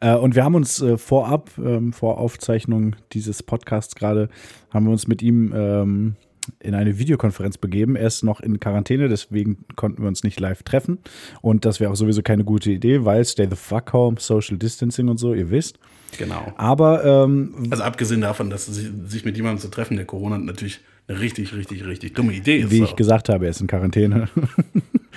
Äh, 0.00 0.14
und 0.16 0.34
wir 0.34 0.42
haben 0.44 0.56
uns 0.56 0.82
äh, 0.82 0.98
vorab, 0.98 1.50
ähm, 1.58 1.92
vor 1.92 2.18
Aufzeichnung 2.18 2.96
dieses 3.12 3.44
Podcasts 3.44 3.94
gerade, 3.94 4.30
haben 4.70 4.86
wir 4.86 4.90
uns 4.92 5.06
mit 5.06 5.22
ihm 5.22 5.52
ähm, 5.54 6.16
in 6.58 6.74
eine 6.74 6.98
Videokonferenz 6.98 7.58
begeben. 7.58 7.96
Er 7.96 8.06
ist 8.06 8.22
noch 8.22 8.40
in 8.40 8.60
Quarantäne, 8.60 9.08
deswegen 9.08 9.58
konnten 9.76 10.02
wir 10.02 10.08
uns 10.08 10.24
nicht 10.24 10.40
live 10.40 10.62
treffen. 10.62 10.98
Und 11.40 11.64
das 11.64 11.80
wäre 11.80 11.90
auch 11.90 11.96
sowieso 11.96 12.22
keine 12.22 12.44
gute 12.44 12.70
Idee, 12.70 13.04
weil 13.04 13.24
stay 13.24 13.46
the 13.48 13.56
fuck 13.56 13.92
home, 13.92 14.16
Social 14.18 14.56
Distancing 14.58 15.08
und 15.08 15.18
so, 15.18 15.34
ihr 15.34 15.50
wisst. 15.50 15.78
Genau. 16.18 16.52
Aber 16.56 17.04
ähm, 17.04 17.68
Also 17.70 17.84
abgesehen 17.84 18.20
davon, 18.20 18.50
dass 18.50 18.66
sich, 18.66 18.88
sich 19.06 19.24
mit 19.24 19.36
jemandem 19.36 19.60
zu 19.60 19.68
treffen, 19.68 19.96
der 19.96 20.06
Corona 20.06 20.36
hat, 20.36 20.42
natürlich 20.42 20.80
eine 21.06 21.20
richtig, 21.20 21.54
richtig, 21.54 21.84
richtig 21.86 22.14
dumme 22.14 22.32
Idee 22.32 22.58
ist. 22.58 22.70
wie 22.70 22.82
ich 22.82 22.96
gesagt 22.96 23.28
habe, 23.28 23.46
er 23.46 23.50
ist 23.50 23.60
in 23.60 23.66
Quarantäne. 23.66 24.28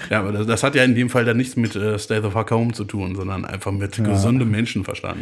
Ja, 0.10 0.20
aber 0.20 0.32
das, 0.32 0.48
das 0.48 0.64
hat 0.64 0.76
ja 0.76 0.84
in 0.84 0.96
dem 0.96 1.10
Fall 1.10 1.24
dann 1.24 1.38
nichts 1.38 1.56
mit 1.56 1.76
äh, 1.76 1.98
Stay 2.00 2.20
the 2.22 2.30
fuck 2.30 2.50
home 2.52 2.74
zu 2.74 2.84
tun, 2.84 3.16
sondern 3.16 3.46
einfach 3.46 3.72
mit 3.72 4.04
gesundem 4.04 4.50
Menschenverstand. 4.50 5.20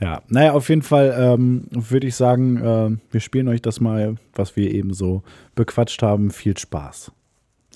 Ja, 0.00 0.22
naja, 0.28 0.52
auf 0.52 0.68
jeden 0.68 0.82
Fall 0.82 1.14
ähm, 1.16 1.66
würde 1.70 2.06
ich 2.06 2.16
sagen, 2.16 2.56
äh, 2.56 3.12
wir 3.12 3.20
spielen 3.20 3.48
euch 3.48 3.62
das 3.62 3.80
mal, 3.80 4.16
was 4.34 4.56
wir 4.56 4.72
eben 4.72 4.92
so 4.92 5.22
bequatscht 5.54 6.02
haben. 6.02 6.30
Viel 6.30 6.56
Spaß. 6.58 7.12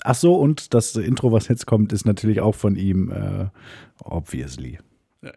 Ach 0.03 0.15
so, 0.15 0.35
und 0.35 0.73
das 0.73 0.95
Intro, 0.95 1.31
was 1.31 1.47
jetzt 1.47 1.65
kommt, 1.65 1.91
ist 1.93 2.05
natürlich 2.05 2.41
auch 2.41 2.55
von 2.55 2.75
ihm, 2.75 3.11
äh, 3.11 3.47
obviously. 4.03 4.79
Ja. 5.21 5.31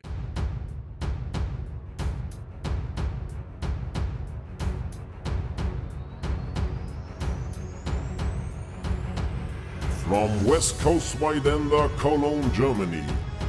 From 10.09 10.29
West 10.45 10.83
Coast 10.83 11.19
Weidender, 11.21 11.89
Cologne, 11.99 12.45
Germany, 12.55 13.03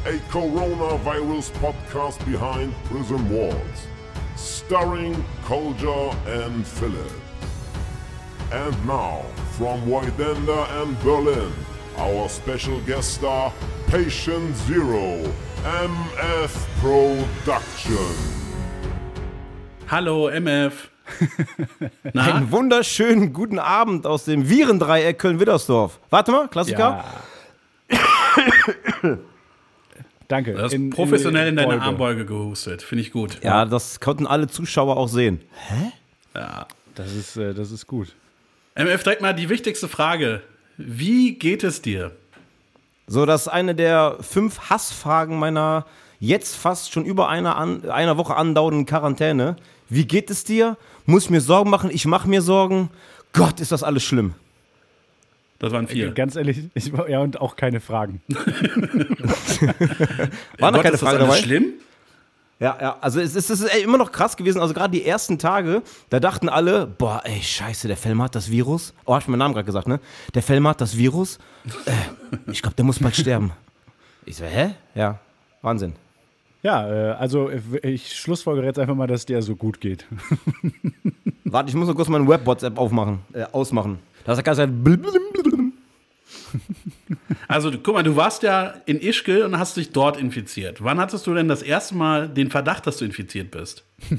a 0.06 0.20
coronavirus 0.28 1.49
podcast 1.64 2.20
behind 2.26 2.74
prison 2.91 3.24
walls, 3.30 3.88
starring 4.36 5.16
Kolja 5.45 6.14
and 6.28 6.68
Philip. 6.68 7.12
And 8.51 8.76
now, 8.86 9.22
from 9.56 9.80
Weidender 9.88 10.68
and 10.82 10.99
Berlin, 11.04 11.54
our 11.97 12.28
special 12.28 12.82
guest 12.82 13.14
star, 13.14 13.54
Patient 13.88 14.54
Zero, 14.68 15.24
MF 15.64 16.51
Production. 16.82 18.14
Hallo 19.88 20.28
MF. 20.28 20.89
Einen 22.14 22.51
wunderschönen 22.51 23.32
guten 23.32 23.60
Abend 23.60 24.06
aus 24.06 24.26
dem 24.26 24.49
Virendreieck 24.49 25.18
Köln-Widdersdorf. 25.18 25.99
Warte 26.10 26.32
mal, 26.34 26.49
Klassiker. 26.49 27.06
Ja. 27.89 29.18
Danke. 30.28 30.54
Du 30.54 30.62
hast 30.62 30.74
In- 30.74 30.90
professionell 30.90 31.48
in, 31.48 31.56
deine 31.56 31.68
Beuge. 31.70 31.82
Armbeuge 31.82 32.26
gehustet. 32.26 32.82
Finde 32.82 33.02
ich 33.02 33.12
gut. 33.12 33.40
Ja, 33.44 33.66
das 33.66 34.00
konnten 34.00 34.26
alle 34.28 34.48
Zuschauer 34.48 34.98
auch 34.98 35.08
sehen. 35.10 35.42
Ja. 36.36 36.68
Das 36.96 37.14
ist, 37.14 37.38
äh, 37.38 37.54
das 37.54 37.72
ist 37.72 37.88
gut. 37.88 38.16
MF, 38.76 39.04
direkt 39.04 39.22
mal 39.22 39.34
die 39.34 39.50
wichtigste 39.50 39.88
Frage. 39.88 40.42
Wie 40.78 41.36
geht 41.36 41.64
es 41.64 41.82
dir? 41.82 42.12
So, 43.08 43.26
das 43.26 43.44
ist 43.44 43.48
eine 43.50 43.76
der 43.76 44.18
fünf 44.22 44.70
Hassfragen 44.70 45.38
meiner 45.38 45.86
jetzt 46.20 46.56
fast 46.56 46.92
schon 46.94 47.04
über 47.06 47.28
einer, 47.30 47.58
an, 47.58 47.90
einer 47.90 48.18
Woche 48.18 48.36
andauernden 48.36 48.86
Quarantäne. 48.86 49.58
Wie 49.90 50.06
geht 50.08 50.30
es 50.30 50.44
dir? 50.44 50.78
Muss 51.06 51.26
ich 51.26 51.30
mir 51.30 51.42
Sorgen 51.42 51.70
machen? 51.70 51.90
Ich 51.92 52.06
mache 52.06 52.30
mir 52.30 52.42
Sorgen. 52.42 52.90
Gott, 53.34 53.60
ist 53.60 53.72
das 53.72 53.84
alles 53.84 54.04
schlimm. 54.04 54.34
Das 55.64 55.72
waren 55.72 55.88
vier. 55.88 56.11
Ganz 56.11 56.36
ehrlich, 56.36 56.70
ich, 56.74 56.91
ja, 57.07 57.20
und 57.22 57.39
auch 57.39 57.55
keine 57.55 57.80
Fragen. 57.80 58.22
War 60.59 60.72
noch 60.72 60.80
Gott, 60.80 60.84
keine 60.84 60.95
ist 60.95 61.01
das 61.01 61.09
Frage 61.09 61.20
alles 61.20 61.28
dabei? 61.28 61.38
schlimm? 61.38 61.76
Ja, 62.59 62.78
ja, 62.82 62.97
also 62.99 63.22
es 63.22 63.34
ist, 63.34 63.49
es 63.49 63.61
ist 63.61 63.74
immer 63.78 63.97
noch 63.97 64.11
krass 64.11 64.36
gewesen. 64.36 64.59
Also 64.59 64.74
gerade 64.74 64.91
die 64.91 65.05
ersten 65.05 65.39
Tage, 65.39 65.82
da 66.09 66.20
dachten 66.20 66.49
alle, 66.49 66.86
boah, 66.86 67.22
ey, 67.24 67.41
scheiße, 67.41 67.88
der 67.88 67.95
Fellmer 67.95 68.26
hat 68.26 68.36
das 68.36 68.51
Virus. 68.51 68.93
Oh, 69.05 69.14
hab 69.14 69.22
ich 69.22 69.30
meinen 69.30 69.39
Namen 69.39 69.53
gerade 69.53 69.66
gesagt, 69.66 69.88
ne? 69.88 70.01
Der 70.34 70.43
Fellmer 70.43 70.72
hat 70.72 70.82
das 70.82 70.97
Virus. 70.97 71.39
Äh, 71.86 71.91
ich 72.51 72.61
glaube, 72.61 72.76
der 72.76 72.84
muss 72.84 72.99
bald 72.99 73.16
sterben. 73.16 73.53
Ich 74.26 74.36
so, 74.36 74.43
hä? 74.43 74.72
Ja, 74.95 75.20
Wahnsinn. 75.61 75.93
Ja, 76.61 76.89
äh, 76.89 77.11
also 77.14 77.49
äh, 77.49 77.61
ich 77.89 78.14
schlussfolgere 78.18 78.66
jetzt 78.66 78.80
einfach 78.80 78.95
mal, 78.95 79.07
dass 79.07 79.26
dir 79.26 79.41
so 79.41 79.55
gut 79.55 79.80
geht. 79.80 80.05
Warte, 81.45 81.70
ich 81.70 81.76
muss 81.76 81.88
noch 81.88 81.95
kurz 81.95 82.09
meinen 82.09 82.28
Web-WhatsApp 82.28 82.78
aufmachen, 82.78 83.20
äh, 83.32 83.45
ausmachen. 83.53 83.99
Da 84.26 84.32
ist 84.32 84.38
der 84.38 84.43
ganze 84.43 84.68
Also, 87.47 87.72
guck 87.72 87.93
mal, 87.95 88.04
du 88.04 88.16
warst 88.16 88.43
ja 88.43 88.74
in 88.86 88.99
Ischgl 88.99 89.43
und 89.43 89.58
hast 89.58 89.78
dich 89.78 89.91
dort 89.91 90.18
infiziert. 90.18 90.84
Wann 90.84 90.99
hattest 90.99 91.28
du 91.28 91.34
denn 91.34 91.47
das 91.47 91.62
erste 91.62 91.95
Mal 91.95 92.30
den 92.30 92.49
Verdacht, 92.49 92.88
dass 92.88 92.97
du 92.97 93.06
infiziert 93.06 93.51
bist? 93.51 93.84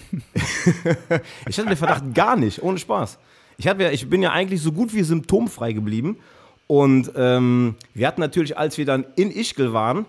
Ich 1.49 1.59
hatte 1.59 1.69
den 1.69 1.77
Verdacht 1.77 2.15
gar 2.15 2.37
nicht, 2.37 2.63
ohne 2.63 2.79
Spaß. 2.79 3.19
Ich, 3.57 3.65
ja, 3.65 3.91
ich 3.91 4.09
bin 4.09 4.23
ja 4.23 4.33
eigentlich 4.33 4.61
so 4.63 4.73
gut 4.73 4.95
wie 4.95 5.03
symptomfrei 5.03 5.73
geblieben. 5.73 6.19
Und 6.67 7.13
ähm, 7.17 7.77
wir 7.93 8.07
hatten 8.07 8.21
natürlich, 8.21 8.57
als 8.57 8.79
wir 8.79 8.87
dann 8.87 9.05
in 9.17 9.31
Ischgl 9.31 9.73
waren, 9.73 10.07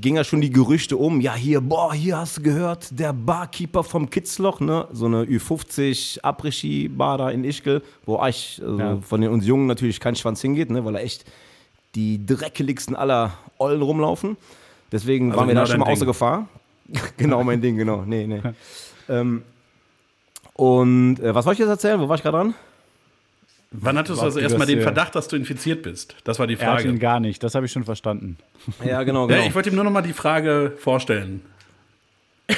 ging 0.00 0.16
ja 0.16 0.24
schon 0.24 0.40
die 0.40 0.50
Gerüchte 0.50 0.96
um, 0.96 1.20
ja 1.20 1.34
hier, 1.34 1.60
boah, 1.60 1.92
hier 1.94 2.18
hast 2.18 2.38
du 2.38 2.42
gehört, 2.42 2.98
der 2.98 3.12
Barkeeper 3.12 3.82
vom 3.84 4.10
Kitzloch, 4.10 4.60
ne, 4.60 4.86
so 4.92 5.06
eine 5.06 5.24
Ü50 5.24 6.20
Après-Ski-Bar 6.22 7.18
da 7.18 7.30
in 7.30 7.44
Ischgl, 7.44 7.82
wo 8.06 8.16
eigentlich 8.16 8.60
also 8.62 8.78
Ja. 8.78 8.98
von 9.02 9.20
den 9.20 9.30
uns 9.30 9.46
Jungen 9.46 9.66
natürlich 9.66 10.00
kein 10.00 10.16
Schwanz 10.16 10.40
hingeht, 10.40 10.70
ne, 10.70 10.84
weil 10.84 10.96
er 10.96 11.02
echt 11.02 11.24
die 11.94 12.24
dreckeligsten 12.24 12.96
aller 12.96 13.32
Ollen 13.58 13.82
rumlaufen. 13.82 14.36
Deswegen 14.90 15.30
Also 15.30 15.40
waren 15.40 15.48
wir 15.48 15.54
genau 15.54 15.60
da 15.62 15.66
schon 15.66 15.78
dein 15.80 15.86
mal 15.86 15.92
außer 15.92 16.00
Ding. 16.00 16.06
Gefahr. 16.08 16.48
genau 17.16 17.42
mein 17.44 17.60
Ding, 17.60 17.76
genau. 17.76 18.02
Nee, 18.06 18.26
nee. 18.26 18.40
ähm, 19.08 19.42
und 20.54 21.18
äh, 21.20 21.34
was 21.34 21.46
wollte 21.46 21.62
ich 21.62 21.68
jetzt 21.68 21.70
erzählen? 21.70 22.00
Wo 22.00 22.08
war 22.08 22.16
ich 22.16 22.22
gerade 22.22 22.36
dran? 22.38 22.54
Wann 23.72 23.96
hattest 23.98 24.20
du 24.20 24.24
also 24.24 24.38
erstmal 24.38 24.66
den 24.66 24.80
Verdacht, 24.82 25.14
dass 25.14 25.28
du 25.28 25.36
infiziert 25.36 25.82
bist? 25.82 26.14
Das 26.24 26.38
war 26.38 26.46
die 26.46 26.54
Er 26.58 26.72
hat 26.72 26.80
ihn 26.80 26.86
Frage. 26.88 26.98
gar 26.98 27.20
nicht, 27.20 27.42
das 27.42 27.54
habe 27.54 27.66
ich 27.66 27.72
schon 27.72 27.84
verstanden. 27.84 28.36
Ja, 28.84 29.02
genau, 29.02 29.28
Ja, 29.28 29.36
genau. 29.36 29.48
ich 29.48 29.54
wollte 29.54 29.70
ihm 29.70 29.74
nur 29.76 29.84
noch 29.84 29.90
mal 29.90 30.02
die 30.02 30.12
Frage 30.12 30.72
vorstellen. 30.78 31.40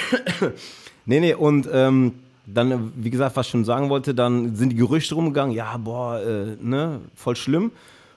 Nee, 1.06 1.20
nee, 1.20 1.34
und 1.34 1.68
ähm, 1.70 2.14
dann, 2.46 2.92
wie 2.96 3.10
gesagt, 3.10 3.36
was 3.36 3.44
ich 3.46 3.50
schon 3.52 3.64
sagen 3.66 3.90
wollte, 3.90 4.14
dann 4.14 4.56
sind 4.56 4.70
die 4.70 4.76
Gerüchte 4.76 5.14
rumgegangen, 5.14 5.54
ja, 5.54 5.76
boah, 5.76 6.18
äh, 6.18 6.56
ne, 6.62 7.00
voll 7.14 7.36
schlimm. 7.36 7.72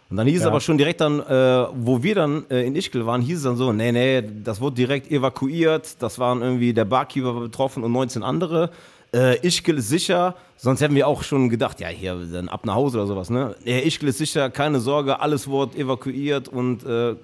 Und 0.10 0.16
dann 0.16 0.26
hieß 0.26 0.38
es 0.38 0.44
Ja. 0.44 0.48
aber 0.50 0.62
schon 0.62 0.78
direkt 0.78 1.02
dann, 1.02 1.20
äh, 1.20 1.66
wo 1.76 2.02
wir 2.02 2.16
dann 2.16 2.46
äh, 2.50 2.66
in 2.66 2.78
Ischgl 2.78 3.06
waren, 3.06 3.22
hieß 3.22 3.40
es 3.40 3.44
dann 3.44 3.58
so, 3.58 3.74
nee, 3.74 3.92
nee, 3.92 4.24
das 4.42 4.62
wurde 4.62 4.78
direkt 4.78 5.12
evakuiert, 5.12 6.02
das 6.02 6.18
waren 6.18 6.42
irgendwie, 6.42 6.74
der 6.74 6.86
Barkeeper 6.86 7.36
war 7.36 7.42
betroffen 7.42 7.84
und 7.84 7.92
19 7.92 8.24
andere. 8.24 8.70
Äh, 9.14 9.46
Ischgl 9.46 9.78
ist 9.78 9.90
sicher, 9.90 10.36
sonst 10.58 10.82
hätten 10.82 10.96
wir 10.96 11.08
auch 11.08 11.24
schon 11.24 11.50
gedacht, 11.50 11.80
ja, 11.80 11.88
hier, 11.88 12.16
dann 12.32 12.50
ab 12.50 12.66
nach 12.66 12.76
Hause 12.76 12.98
oder 12.98 13.08
sowas, 13.08 13.30
ne? 13.30 13.56
Nee, 13.64 13.80
Ischgl 13.82 14.08
ist 14.10 14.18
sicher, 14.18 14.50
keine 14.50 14.80
Sorge, 14.80 15.20
alles 15.20 15.48
wurde 15.48 15.78
evakuiert 15.78 16.48
und 16.50 16.84
äh, 16.84 17.16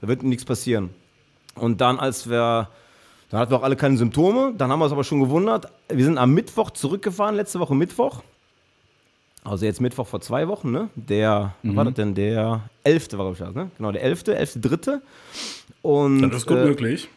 da 0.00 0.08
wird 0.08 0.22
nichts 0.22 0.44
passieren. 0.44 0.90
Und 1.54 1.80
dann, 1.80 1.98
als 1.98 2.28
wir, 2.28 2.68
dann 3.30 3.40
hatten 3.40 3.52
wir 3.52 3.58
auch 3.58 3.62
alle 3.62 3.76
keine 3.76 3.96
Symptome, 3.96 4.52
dann 4.58 4.70
haben 4.70 4.80
wir 4.80 4.84
uns 4.84 4.92
aber 4.92 5.04
schon 5.04 5.20
gewundert. 5.20 5.68
Wir 5.88 6.04
sind 6.04 6.18
am 6.18 6.32
Mittwoch 6.34 6.70
zurückgefahren, 6.72 7.36
letzte 7.36 7.58
Woche 7.60 7.74
Mittwoch. 7.74 8.22
Also 9.44 9.66
jetzt 9.66 9.80
Mittwoch 9.80 10.06
vor 10.06 10.20
zwei 10.20 10.48
Wochen, 10.48 10.70
ne? 10.70 10.88
Der, 10.94 11.54
was 11.62 11.76
war 11.76 11.84
das 11.84 11.94
denn? 11.94 12.14
Der 12.14 12.62
11. 12.82 13.12
war, 13.12 13.18
glaube 13.18 13.32
ich, 13.32 13.38
das, 13.38 13.54
ne? 13.54 13.70
Genau, 13.76 13.92
der 13.92 14.02
11., 14.02 14.22
11.3. 14.24 15.00
Und, 15.82 16.22
Das 16.22 16.38
ist 16.38 16.46
gut 16.46 16.56
äh, 16.56 16.64
möglich. 16.64 17.08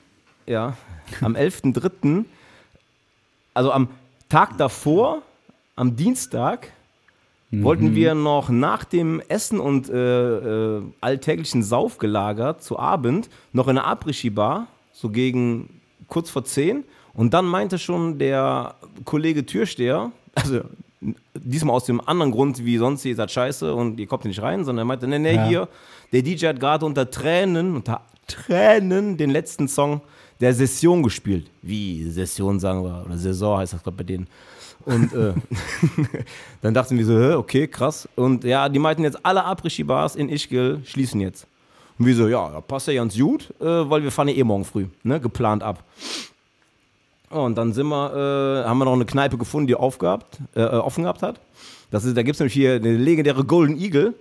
ja, 0.46 0.76
am 1.22 1.36
11.3., 1.36 2.26
also 3.58 3.72
am 3.72 3.90
Tag 4.30 4.58
davor, 4.58 5.22
am 5.76 5.96
Dienstag, 5.96 6.72
wollten 7.50 7.96
wir 7.96 8.14
noch 8.14 8.50
nach 8.50 8.84
dem 8.84 9.22
Essen 9.30 9.60
und 9.62 9.90
äh, 9.90 10.78
äh, 10.78 10.82
alltäglichen 11.00 11.64
Saufgelager 11.64 12.60
zu 12.60 12.78
Abend 12.78 13.30
noch 13.54 13.68
in 13.70 13.78
eine 13.78 13.88
Après-Ski-Bar, 13.88 14.68
so 14.92 15.10
gegen 15.10 15.80
kurz 16.10 16.30
vor 16.30 16.44
10. 16.44 16.84
Und 17.14 17.34
dann 17.34 17.46
meinte 17.46 17.80
schon 17.80 18.20
der 18.20 18.76
Kollege 19.06 19.46
Türsteher, 19.46 20.12
also 20.36 20.60
diesmal 21.36 21.76
aus 21.78 21.86
dem 21.86 22.02
anderen 22.06 22.32
Grund 22.32 22.66
wie 22.66 22.78
sonst, 22.78 23.06
ihr 23.06 23.16
seid 23.16 23.32
scheiße 23.32 23.74
und 23.74 23.98
ihr 24.00 24.08
kommt 24.08 24.26
nicht 24.26 24.42
rein, 24.42 24.66
sondern 24.66 24.84
er 24.84 24.88
meinte, 24.90 25.08
nee, 25.08 25.18
nee, 25.18 25.36
Ja. 25.36 25.48
hier, 25.48 25.68
der 26.12 26.24
DJ 26.24 26.48
hat 26.48 26.60
gerade 26.60 26.86
unter 26.86 27.10
Tränen, 27.10 27.76
unter 27.78 28.02
Tränen 28.28 29.16
den 29.16 29.30
letzten 29.30 29.70
Song 29.70 30.02
der 30.40 30.54
Session 30.54 31.04
gespielt. 31.04 31.50
Wie 31.62 32.10
Session 32.10 32.60
sagen 32.60 32.84
wir, 32.84 33.04
oder 33.06 33.18
Saison 33.18 33.60
heißt 33.60 33.74
das 33.74 33.84
glaube 33.84 33.98
bei 33.98 34.04
denen. 34.04 34.28
Und 34.86 35.14
äh, 35.14 35.34
dann 36.62 36.74
dachten 36.74 36.98
wir 36.98 37.06
so, 37.06 37.38
okay, 37.38 37.68
krass. 37.68 38.08
Und 38.16 38.44
ja, 38.44 38.70
die 38.70 38.80
meinten 38.80 39.04
jetzt, 39.04 39.24
alle 39.26 39.44
Après-Ski-Bars 39.44 40.16
in 40.16 40.30
Ischgl 40.30 40.82
schließen 40.86 41.20
jetzt. 41.20 41.46
Und 42.00 42.06
wir 42.06 42.16
so, 42.16 42.28
ja, 42.28 42.62
passt 42.62 42.88
ja 42.88 42.94
ganz 42.94 43.18
gut, 43.18 43.50
äh, 43.60 43.66
weil 43.66 44.04
wir 44.04 44.12
fahren 44.12 44.30
ja 44.30 44.36
eh 44.36 44.44
morgen 44.44 44.66
früh, 44.66 44.86
ne, 45.04 45.20
geplant 45.20 45.64
ab. 45.64 45.84
Und 47.30 47.58
dann 47.58 47.74
sind 47.74 47.88
wir, 47.88 48.64
äh, 48.64 48.68
haben 48.68 48.78
wir 48.78 48.86
noch 48.86 48.94
eine 48.94 49.06
Kneipe 49.06 49.38
gefunden, 49.38 49.68
die 49.68 49.76
aufgehabt, 49.76 50.40
äh, 50.56 50.62
äh, 50.62 50.68
offen 50.68 51.04
gehabt 51.04 51.22
hat. 51.22 51.40
Das 51.92 52.06
ist, 52.06 52.16
da 52.16 52.24
gibt 52.24 52.36
es 52.36 52.40
nämlich 52.40 52.54
hier 52.54 52.76
eine 52.76 52.96
legendäre 52.96 53.44
Golden 53.44 53.78
Eagle. 53.78 54.14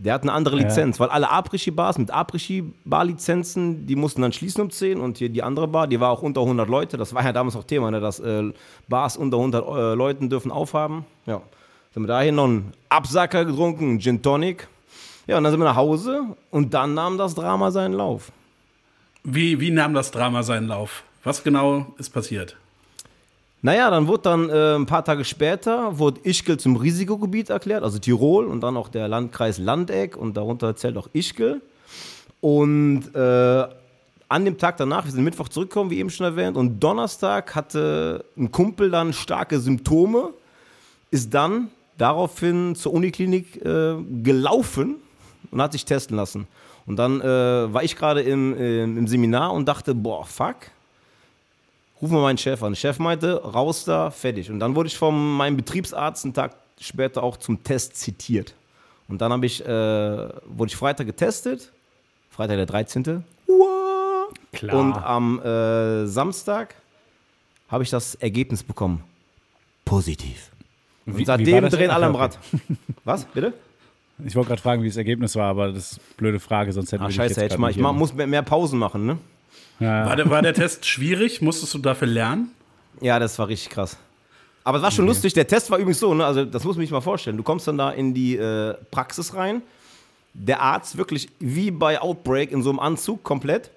Der 0.00 0.14
hat 0.14 0.22
eine 0.22 0.32
andere 0.32 0.54
Lizenz, 0.54 1.00
weil 1.00 1.08
alle 1.08 1.28
Après-Ski-Bars 1.28 1.98
mit 1.98 2.12
Après-Ski-Bar-Lizenzen, 2.12 3.84
die 3.84 3.96
mussten 3.96 4.22
dann 4.22 4.32
schließen 4.32 4.62
um 4.62 4.70
10 4.70 5.00
und 5.00 5.18
hier 5.18 5.28
die 5.28 5.42
andere 5.42 5.66
Bar, 5.66 5.88
die 5.88 5.98
war 5.98 6.10
auch 6.10 6.22
unter 6.22 6.42
100 6.42 6.68
Leute. 6.68 6.96
Das 6.96 7.14
war 7.14 7.24
ja 7.24 7.32
damals 7.32 7.56
auch 7.56 7.64
Thema, 7.64 7.90
ne, 7.90 7.98
dass 7.98 8.20
äh, 8.20 8.52
Bars 8.86 9.16
unter 9.16 9.38
100 9.38 9.66
äh, 9.66 9.94
Leuten 9.94 10.30
dürfen 10.30 10.52
aufhaben. 10.52 11.04
Ja, 11.26 11.42
sind 11.92 12.04
wir 12.04 12.06
dahin 12.06 12.36
noch 12.36 12.44
einen 12.44 12.72
Absacker 12.88 13.44
getrunken, 13.44 13.98
Gin 13.98 14.22
Tonic. 14.22 14.68
Ja, 15.26 15.36
und 15.36 15.44
dann 15.44 15.50
sind 15.50 15.60
wir 15.60 15.64
nach 15.64 15.76
Hause 15.76 16.22
und 16.50 16.72
dann 16.72 16.94
nahm 16.94 17.18
das 17.18 17.34
Drama 17.34 17.72
seinen 17.72 17.94
Lauf. 17.94 18.30
Wie, 19.24 19.58
wie 19.60 19.70
nahm 19.70 19.94
das 19.94 20.12
Drama 20.12 20.44
seinen 20.44 20.68
Lauf? 20.68 21.02
Was 21.24 21.42
genau 21.42 21.86
ist 21.98 22.10
passiert? 22.10 22.56
Naja, 23.60 23.90
dann 23.90 24.06
wurde 24.06 24.22
dann 24.22 24.50
äh, 24.50 24.76
ein 24.76 24.86
paar 24.86 25.04
Tage 25.04 25.24
später, 25.24 25.98
wurde 25.98 26.20
Ischgl 26.22 26.58
zum 26.58 26.76
Risikogebiet 26.76 27.50
erklärt, 27.50 27.82
also 27.82 27.98
Tirol 27.98 28.46
und 28.46 28.60
dann 28.60 28.76
auch 28.76 28.88
der 28.88 29.08
Landkreis 29.08 29.58
Landeck 29.58 30.16
und 30.16 30.36
darunter 30.36 30.76
zählt 30.76 30.96
auch 30.96 31.08
Ischgl. 31.12 31.60
Und 32.40 33.12
äh, 33.16 33.66
an 34.28 34.44
dem 34.44 34.58
Tag 34.58 34.76
danach, 34.76 35.06
wir 35.06 35.10
sind 35.10 35.24
Mittwoch 35.24 35.48
zurückgekommen, 35.48 35.90
wie 35.90 35.98
eben 35.98 36.10
schon 36.10 36.24
erwähnt, 36.24 36.56
und 36.56 36.78
Donnerstag 36.78 37.54
hatte 37.56 38.24
ein 38.36 38.52
Kumpel 38.52 38.90
dann 38.90 39.12
starke 39.12 39.58
Symptome, 39.58 40.34
ist 41.10 41.34
dann 41.34 41.68
daraufhin 41.96 42.76
zur 42.76 42.92
Uniklinik 42.92 43.64
äh, 43.64 43.96
gelaufen 44.22 44.96
und 45.50 45.60
hat 45.60 45.72
sich 45.72 45.84
testen 45.84 46.16
lassen. 46.16 46.46
Und 46.86 46.96
dann 46.96 47.20
äh, 47.20 47.24
war 47.24 47.82
ich 47.82 47.96
gerade 47.96 48.20
im, 48.20 48.56
im, 48.56 48.98
im 48.98 49.08
Seminar 49.08 49.52
und 49.52 49.66
dachte, 49.66 49.94
boah, 49.96 50.24
fuck, 50.24 50.56
rufen 52.00 52.14
wir 52.14 52.22
meinen 52.22 52.38
Chef 52.38 52.62
an. 52.62 52.72
Der 52.72 52.76
Chef 52.76 52.98
meinte, 52.98 53.42
raus 53.42 53.84
da, 53.84 54.10
fertig. 54.10 54.50
Und 54.50 54.60
dann 54.60 54.74
wurde 54.74 54.86
ich 54.88 54.96
von 54.96 55.36
meinem 55.36 55.56
Betriebsarzt 55.56 56.24
einen 56.24 56.34
Tag 56.34 56.54
später 56.80 57.22
auch 57.22 57.36
zum 57.36 57.62
Test 57.64 57.96
zitiert. 57.96 58.54
Und 59.08 59.20
dann 59.20 59.32
habe 59.32 59.46
ich, 59.46 59.64
äh, 59.64 59.68
wurde 60.46 60.68
ich 60.70 60.76
Freitag 60.76 61.06
getestet, 61.06 61.72
Freitag 62.30 62.56
der 62.56 62.66
13. 62.66 63.24
Uah. 63.48 64.26
Klar. 64.52 64.76
Und 64.78 64.92
am 64.94 65.40
äh, 65.40 66.06
Samstag 66.06 66.74
habe 67.68 67.82
ich 67.82 67.90
das 67.90 68.14
Ergebnis 68.16 68.62
bekommen. 68.62 69.02
Positiv. 69.84 70.50
Und 71.06 71.14
Wie- 71.14 71.20
wie 71.20 71.24
seitdem 71.24 71.62
das? 71.64 71.72
drehen 71.74 71.90
alle 71.90 72.06
am 72.06 72.16
Ach, 72.16 72.20
Rad. 72.20 72.38
Was, 73.04 73.24
bitte? 73.24 73.54
Ich 74.24 74.34
wollte 74.36 74.48
gerade 74.48 74.60
fragen, 74.62 74.82
wie 74.82 74.88
das 74.88 74.96
Ergebnis 74.96 75.36
war, 75.36 75.46
aber 75.48 75.72
das 75.72 75.92
ist 75.92 75.98
eine 76.00 76.16
blöde 76.16 76.40
Frage, 76.40 76.72
sonst 76.72 76.90
hätten 76.92 77.02
Ach 77.02 77.06
wir 77.06 77.08
dich 77.08 77.16
scheiße, 77.16 77.30
jetzt 77.30 77.36
hätte 77.44 77.54
ich, 77.54 77.60
mal, 77.60 77.70
ich 77.70 77.76
muss 77.78 78.12
mehr, 78.12 78.26
mehr 78.26 78.42
Pausen 78.42 78.78
machen, 78.78 79.06
ne? 79.06 79.18
War 79.78 80.16
der, 80.16 80.28
war 80.28 80.42
der 80.42 80.54
Test 80.54 80.86
schwierig? 80.86 81.40
Musstest 81.40 81.72
du 81.74 81.78
dafür 81.78 82.08
lernen? 82.08 82.50
Ja, 83.00 83.18
das 83.18 83.38
war 83.38 83.48
richtig 83.48 83.70
krass. 83.70 83.96
Aber 84.64 84.78
es 84.78 84.82
war 84.82 84.90
schon 84.90 85.06
lustig. 85.06 85.32
Der 85.32 85.46
Test 85.46 85.70
war 85.70 85.78
übrigens 85.78 86.00
so, 86.00 86.12
ne? 86.12 86.26
also 86.26 86.44
das 86.44 86.64
muss 86.64 86.76
man 86.76 86.84
sich 86.84 86.90
mal 86.90 87.00
vorstellen. 87.00 87.36
Du 87.36 87.42
kommst 87.42 87.66
dann 87.68 87.78
da 87.78 87.90
in 87.90 88.12
die 88.12 88.36
äh, 88.36 88.74
Praxis 88.90 89.34
rein. 89.34 89.62
Der 90.34 90.60
Arzt 90.60 90.98
wirklich 90.98 91.28
wie 91.38 91.70
bei 91.70 92.00
Outbreak 92.00 92.52
in 92.52 92.62
so 92.62 92.70
einem 92.70 92.78
Anzug 92.80 93.22
komplett. 93.22 93.70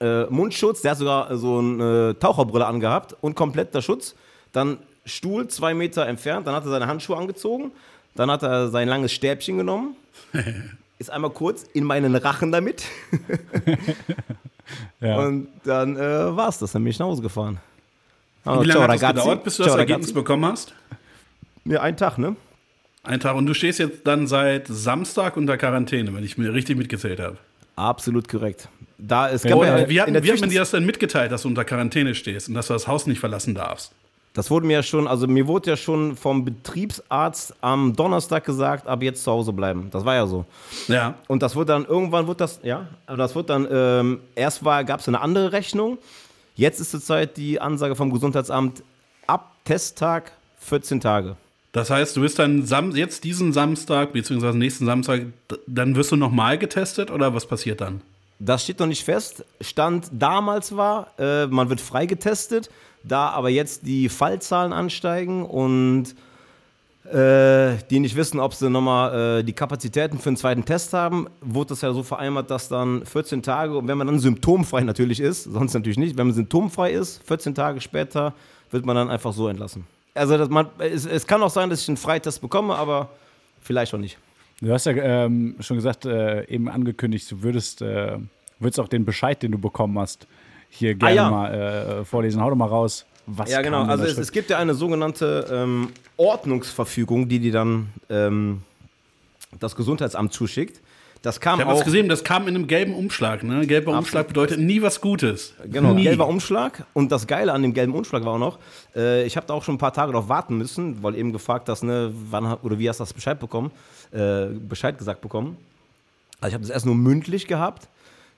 Äh, 0.00 0.24
Mundschutz, 0.24 0.82
der 0.82 0.90
hat 0.90 0.98
sogar 0.98 1.36
so 1.38 1.58
eine 1.58 2.16
Taucherbrille 2.18 2.66
angehabt 2.66 3.16
und 3.20 3.34
kompletter 3.34 3.80
Schutz. 3.80 4.14
Dann 4.52 4.78
Stuhl 5.06 5.48
zwei 5.48 5.72
Meter 5.72 6.06
entfernt, 6.06 6.46
dann 6.46 6.54
hat 6.54 6.64
er 6.64 6.70
seine 6.70 6.86
Handschuhe 6.88 7.16
angezogen, 7.16 7.70
dann 8.16 8.30
hat 8.30 8.42
er 8.42 8.68
sein 8.68 8.88
langes 8.88 9.12
Stäbchen 9.12 9.56
genommen, 9.56 9.96
ist 10.98 11.10
einmal 11.10 11.30
kurz 11.30 11.62
in 11.72 11.84
meinen 11.84 12.14
Rachen 12.16 12.52
damit 12.52 12.84
Ja. 15.00 15.18
und 15.18 15.48
dann 15.64 15.96
äh, 15.96 16.36
war 16.36 16.48
es 16.48 16.58
das. 16.58 16.72
Dann 16.72 16.82
bin 16.82 16.90
ich 16.90 16.98
nach 16.98 17.06
Hause 17.06 17.22
gefahren. 17.22 17.58
Und 18.44 18.62
wie 18.62 18.66
lange 18.66 18.72
Ciao, 18.72 18.82
hat 18.82 19.02
das 19.02 19.08
gedauert, 19.14 19.44
bis 19.44 19.56
du 19.56 19.62
das 19.64 19.72
Ciao, 19.72 19.78
Ergebnis 19.78 20.08
ragazzi. 20.08 20.14
bekommen 20.14 20.44
hast? 20.46 20.74
Ja, 21.64 21.80
einen 21.82 21.96
Tag, 21.96 22.18
ne? 22.18 22.36
Ein 23.02 23.20
Tag. 23.20 23.34
Und 23.36 23.46
du 23.46 23.54
stehst 23.54 23.78
jetzt 23.78 24.06
dann 24.06 24.26
seit 24.26 24.66
Samstag 24.68 25.36
unter 25.36 25.56
Quarantäne, 25.56 26.14
wenn 26.14 26.24
ich 26.24 26.38
mir 26.38 26.52
richtig 26.52 26.76
mitgezählt 26.76 27.20
habe. 27.20 27.38
Absolut 27.76 28.28
korrekt. 28.28 28.68
Da 28.98 29.28
es 29.30 29.42
Ja, 29.44 29.50
Wie 29.88 30.00
hat, 30.00 30.24
wie 30.24 30.40
man 30.40 30.50
dir 30.50 30.60
das 30.60 30.70
denn 30.70 30.86
mitgeteilt, 30.86 31.30
dass 31.30 31.42
du 31.42 31.48
unter 31.48 31.64
Quarantäne 31.64 32.14
stehst 32.14 32.48
und 32.48 32.54
dass 32.54 32.68
du 32.68 32.72
das 32.72 32.86
Haus 32.88 33.06
nicht 33.06 33.20
verlassen 33.20 33.54
darfst? 33.54 33.92
Das 34.36 34.50
wurde 34.50 34.66
mir 34.66 34.74
ja 34.74 34.82
schon, 34.82 35.08
also 35.08 35.26
mir 35.26 35.46
wurde 35.46 35.70
ja 35.70 35.76
schon 35.78 36.14
vom 36.14 36.44
Betriebsarzt 36.44 37.54
am 37.62 37.96
Donnerstag 37.96 38.44
gesagt, 38.44 38.86
ab 38.86 39.02
jetzt 39.02 39.24
zu 39.24 39.32
Hause 39.32 39.54
bleiben. 39.54 39.88
Das 39.90 40.04
war 40.04 40.14
ja 40.14 40.26
so. 40.26 40.44
Ja. 40.88 41.14
Und 41.26 41.42
das 41.42 41.56
wird 41.56 41.70
dann, 41.70 41.86
irgendwann 41.86 42.26
wird 42.28 42.42
das, 42.42 42.60
ja, 42.62 42.86
das 43.06 43.34
wird 43.34 43.48
dann, 43.48 43.66
ähm, 43.70 44.20
erst 44.34 44.62
war, 44.62 44.84
gab 44.84 45.00
es 45.00 45.08
eine 45.08 45.22
andere 45.22 45.52
Rechnung. 45.52 45.96
Jetzt 46.54 46.80
ist 46.80 46.90
zurzeit 46.90 47.38
die 47.38 47.62
Ansage 47.62 47.96
vom 47.96 48.12
Gesundheitsamt, 48.12 48.82
ab 49.26 49.54
Testtag 49.64 50.32
14 50.58 51.00
Tage. 51.00 51.36
Das 51.72 51.88
heißt, 51.88 52.14
du 52.14 52.20
bist 52.20 52.38
dann 52.38 52.66
Sam 52.66 52.94
jetzt 52.94 53.24
diesen 53.24 53.54
Samstag, 53.54 54.12
beziehungsweise 54.12 54.58
nächsten 54.58 54.84
Samstag, 54.84 55.22
dann 55.66 55.96
wirst 55.96 56.12
du 56.12 56.16
nochmal 56.16 56.58
getestet 56.58 57.10
oder 57.10 57.32
was 57.32 57.46
passiert 57.46 57.80
dann? 57.80 58.02
Das 58.38 58.64
steht 58.64 58.80
noch 58.80 58.86
nicht 58.86 59.02
fest. 59.02 59.46
Stand 59.62 60.08
damals 60.12 60.76
war, 60.76 61.18
äh, 61.18 61.46
man 61.46 61.70
wird 61.70 61.80
freigetestet, 61.80 62.68
da 63.06 63.30
aber 63.30 63.50
jetzt 63.50 63.86
die 63.86 64.08
Fallzahlen 64.08 64.72
ansteigen 64.72 65.44
und 65.44 66.14
äh, 67.12 67.76
die 67.88 68.00
nicht 68.00 68.16
wissen, 68.16 68.40
ob 68.40 68.54
sie 68.54 68.68
nochmal 68.68 69.40
äh, 69.40 69.44
die 69.44 69.52
Kapazitäten 69.52 70.18
für 70.18 70.30
einen 70.30 70.36
zweiten 70.36 70.64
Test 70.64 70.92
haben, 70.92 71.28
wurde 71.40 71.68
das 71.68 71.82
ja 71.82 71.92
so 71.92 72.02
vereinbart, 72.02 72.50
dass 72.50 72.68
dann 72.68 73.06
14 73.06 73.42
Tage, 73.42 73.76
und 73.76 73.86
wenn 73.86 73.96
man 73.96 74.08
dann 74.08 74.18
symptomfrei 74.18 74.80
natürlich 74.82 75.20
ist, 75.20 75.44
sonst 75.44 75.74
natürlich 75.74 75.98
nicht, 75.98 76.16
wenn 76.16 76.26
man 76.26 76.34
symptomfrei 76.34 76.92
ist, 76.92 77.22
14 77.26 77.54
Tage 77.54 77.80
später 77.80 78.34
wird 78.70 78.84
man 78.84 78.96
dann 78.96 79.08
einfach 79.08 79.32
so 79.32 79.46
entlassen. 79.46 79.86
Also 80.14 80.36
das, 80.36 80.48
man, 80.48 80.66
es, 80.78 81.06
es 81.06 81.26
kann 81.26 81.42
auch 81.42 81.50
sein, 81.50 81.70
dass 81.70 81.82
ich 81.82 81.88
einen 81.88 81.96
Freitest 81.96 82.40
bekomme, 82.40 82.74
aber 82.74 83.10
vielleicht 83.60 83.94
auch 83.94 83.98
nicht. 83.98 84.18
Du 84.60 84.72
hast 84.72 84.86
ja 84.86 84.92
ähm, 84.92 85.56
schon 85.60 85.76
gesagt, 85.76 86.06
äh, 86.06 86.44
eben 86.48 86.68
angekündigt, 86.68 87.30
du 87.30 87.42
würdest, 87.42 87.82
äh, 87.82 88.18
würdest 88.58 88.80
auch 88.80 88.88
den 88.88 89.04
Bescheid, 89.04 89.42
den 89.42 89.52
du 89.52 89.58
bekommen 89.58 89.98
hast, 89.98 90.26
hier 90.70 90.94
gerne 90.94 91.14
ja. 91.14 91.30
mal 91.30 91.54
äh, 91.54 92.04
vorlesen. 92.04 92.40
Hau 92.40 92.50
doch 92.50 92.56
mal 92.56 92.66
raus. 92.66 93.06
Was 93.26 93.50
Ja, 93.50 93.62
genau. 93.62 93.84
Also 93.84 94.04
es, 94.04 94.18
es 94.18 94.30
gibt 94.30 94.50
ja 94.50 94.58
eine 94.58 94.74
sogenannte 94.74 95.46
ähm, 95.50 95.90
Ordnungsverfügung, 96.16 97.28
die 97.28 97.40
die 97.40 97.50
dann 97.50 97.88
ähm, 98.08 98.62
das 99.58 99.74
Gesundheitsamt 99.74 100.32
zuschickt. 100.32 100.80
Das 101.22 101.40
kam 101.40 101.58
Ich 101.58 101.64
habe 101.64 101.74
auch 101.74 101.78
was 101.78 101.84
gesehen, 101.84 102.08
das 102.08 102.22
kam 102.22 102.46
in 102.46 102.54
einem 102.54 102.68
gelben 102.68 102.94
Umschlag. 102.94 103.42
Ne? 103.42 103.66
Gelber 103.66 103.98
Umschlag 103.98 104.28
bedeutet 104.28 104.60
nie 104.60 104.80
was 104.80 105.00
Gutes. 105.00 105.54
Genau, 105.64 105.92
nie. 105.92 106.04
gelber 106.04 106.28
Umschlag. 106.28 106.84
Und 106.92 107.10
das 107.10 107.26
Geile 107.26 107.52
an 107.52 107.62
dem 107.62 107.74
gelben 107.74 107.94
Umschlag 107.94 108.24
war 108.24 108.34
auch 108.34 108.38
noch, 108.38 108.58
äh, 108.94 109.24
ich 109.24 109.36
habe 109.36 109.44
da 109.44 109.54
auch 109.54 109.64
schon 109.64 109.74
ein 109.74 109.78
paar 109.78 109.92
Tage 109.92 110.12
darauf 110.12 110.28
warten 110.28 110.56
müssen, 110.56 111.02
weil 111.02 111.16
eben 111.16 111.32
gefragt 111.32 111.68
hast, 111.68 111.82
ne, 111.82 112.12
wann 112.30 112.54
oder 112.62 112.78
wie 112.78 112.88
hast 112.88 113.00
du 113.00 113.02
das 113.02 113.12
Bescheid 113.12 113.40
bekommen, 113.40 113.72
äh, 114.12 114.46
Bescheid 114.46 114.98
gesagt 114.98 115.20
bekommen. 115.20 115.56
Also 116.40 116.48
ich 116.48 116.54
habe 116.54 116.62
das 116.62 116.70
erst 116.70 116.86
nur 116.86 116.94
mündlich 116.94 117.48
gehabt. 117.48 117.88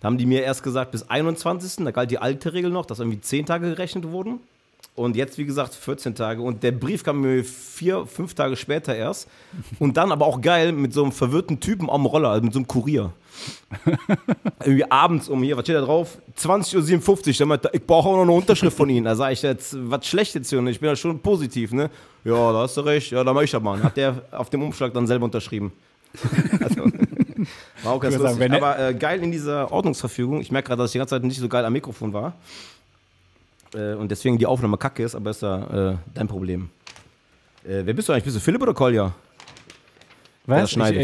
Da 0.01 0.07
haben 0.07 0.19
die 0.19 0.27
mir 0.27 0.43
erst 0.43 0.63
gesagt, 0.63 0.93
bis 0.93 1.09
21. 1.09 1.85
Da 1.85 1.91
galt 1.91 2.11
die 2.11 2.19
alte 2.19 2.53
Regel 2.53 2.71
noch, 2.71 2.87
dass 2.87 3.01
irgendwie 3.01 3.21
10 3.21 3.47
Tage 3.47 3.69
gerechnet 3.71 4.05
wurden. 4.09 4.41
Und 4.99 5.15
jetzt, 5.15 5.39
wie 5.39 5.45
gesagt, 5.45 5.75
14 5.75 6.17
Tage. 6.17 6.43
Und 6.43 6.65
der 6.65 6.73
Brief 6.73 7.05
kam 7.05 7.21
mir 7.21 7.45
vier, 7.45 8.05
fünf 8.05 8.35
Tage 8.35 8.57
später 8.57 8.97
erst. 8.97 9.29
Und 9.79 9.97
dann 9.97 10.11
aber 10.11 10.27
auch 10.27 10.41
geil 10.41 10.73
mit 10.73 10.93
so 10.93 11.05
einem 11.05 11.13
verwirrten 11.13 11.61
Typen 11.61 11.89
am 11.89 12.05
Roller, 12.05 12.31
also 12.31 12.45
mit 12.45 12.53
so 12.53 12.59
einem 12.59 12.67
Kurier. 12.67 13.13
Irgendwie 14.61 14.91
abends 14.91 15.29
um 15.29 15.41
hier, 15.45 15.57
was 15.57 15.65
steht 15.65 15.77
da 15.77 15.83
drauf? 15.83 16.19
20.57 16.37 17.29
Uhr. 17.29 17.33
Der 17.33 17.47
meinte, 17.47 17.71
ich 17.73 17.87
brauche 17.87 18.09
auch 18.09 18.17
noch 18.17 18.23
eine 18.23 18.33
Unterschrift 18.33 18.77
von 18.77 18.91
Ihnen. 18.91 19.05
Da 19.05 19.15
sage 19.15 19.35
ich 19.35 19.43
jetzt, 19.43 19.77
was 19.79 20.05
schlecht 20.05 20.35
jetzt 20.35 20.51
hier. 20.51 20.59
Und 20.59 20.67
ich 20.67 20.81
bin 20.81 20.89
ja 20.89 20.97
schon 20.97 21.21
positiv, 21.21 21.73
ne? 21.73 21.91
Ja, 22.25 22.53
da 22.53 22.59
hast 22.63 22.77
du 22.77 22.81
recht. 22.81 23.13
Ja, 23.13 23.23
da 23.23 23.33
mach 23.33 23.43
ich 23.43 23.53
das 23.53 23.63
mal. 23.63 23.81
Hat 23.81 23.97
der 23.97 24.23
auf 24.33 24.51
dem 24.51 24.65
Umschlag 24.65 24.93
dann 24.95 25.07
selber 25.07 25.27
unterschrieben. 25.27 25.73
also, 26.61 26.91
war 27.83 27.93
auch 27.93 28.01
ganz 28.01 28.15
lustig. 28.15 28.31
sagen, 28.31 28.41
wenn 28.41 28.53
er- 28.53 28.63
Aber 28.63 28.89
äh, 28.89 28.95
geil 28.95 29.23
in 29.23 29.31
dieser 29.33 29.71
Ordnungsverfügung. 29.73 30.41
Ich 30.41 30.51
merke 30.51 30.69
gerade, 30.69 30.83
dass 30.83 30.91
ich 30.91 30.93
die 30.93 30.99
ganze 30.99 31.15
Zeit 31.15 31.25
nicht 31.25 31.39
so 31.39 31.49
geil 31.49 31.65
am 31.65 31.73
Mikrofon 31.73 32.13
war. 32.13 32.35
Äh, 33.75 33.95
und 33.95 34.11
deswegen 34.11 34.39
die 34.39 34.47
Aufnahme 34.47 34.77
kacke 34.79 35.03
ist, 35.03 35.15
aber 35.15 35.31
ist 35.31 35.43
ja 35.43 35.93
äh, 35.93 35.97
dein 36.15 36.29
Problem. 36.29 36.71
Äh, 37.65 37.83
wer 37.85 37.95
bist 37.95 38.09
du 38.09 38.13
eigentlich? 38.13 38.25
Bist 38.25 38.37
du 38.37 38.41
Philipp 38.41 38.63
oder 38.63 38.75
Kolja? 38.75 39.13
Was? 40.47 40.63
das 40.63 40.71
schneidet. 40.71 41.03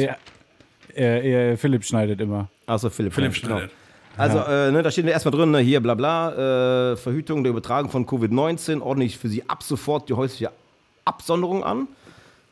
Ich, 0.91 0.97
äh, 0.97 1.51
äh, 1.51 1.53
äh, 1.53 1.57
Philipp 1.57 1.85
schneidet 1.85 2.20
immer. 2.20 2.49
Achso, 2.66 2.89
Philipp. 2.89 3.12
Philipp 3.12 3.35
ja, 3.35 3.41
genau. 3.43 3.57
schneidet. 3.59 3.74
Also, 4.16 4.39
äh, 4.39 4.70
ne, 4.70 4.82
da 4.82 4.91
steht 4.93 5.07
erstmal 5.07 5.32
drin, 5.32 5.51
ne, 5.51 5.59
hier 5.59 5.80
bla 5.80 5.95
bla, 5.95 6.93
äh, 6.93 6.97
Verhütung 6.97 7.43
der 7.43 7.51
Übertragung 7.51 7.91
von 7.91 8.07
Covid-19, 8.07 8.80
ordne 8.80 9.05
ich 9.05 9.18
für 9.18 9.28
sie 9.28 9.43
ab 9.49 9.62
sofort 9.64 10.09
die 10.09 10.12
häusliche 10.14 10.53
Absonderung 11.05 11.64
an, 11.64 11.89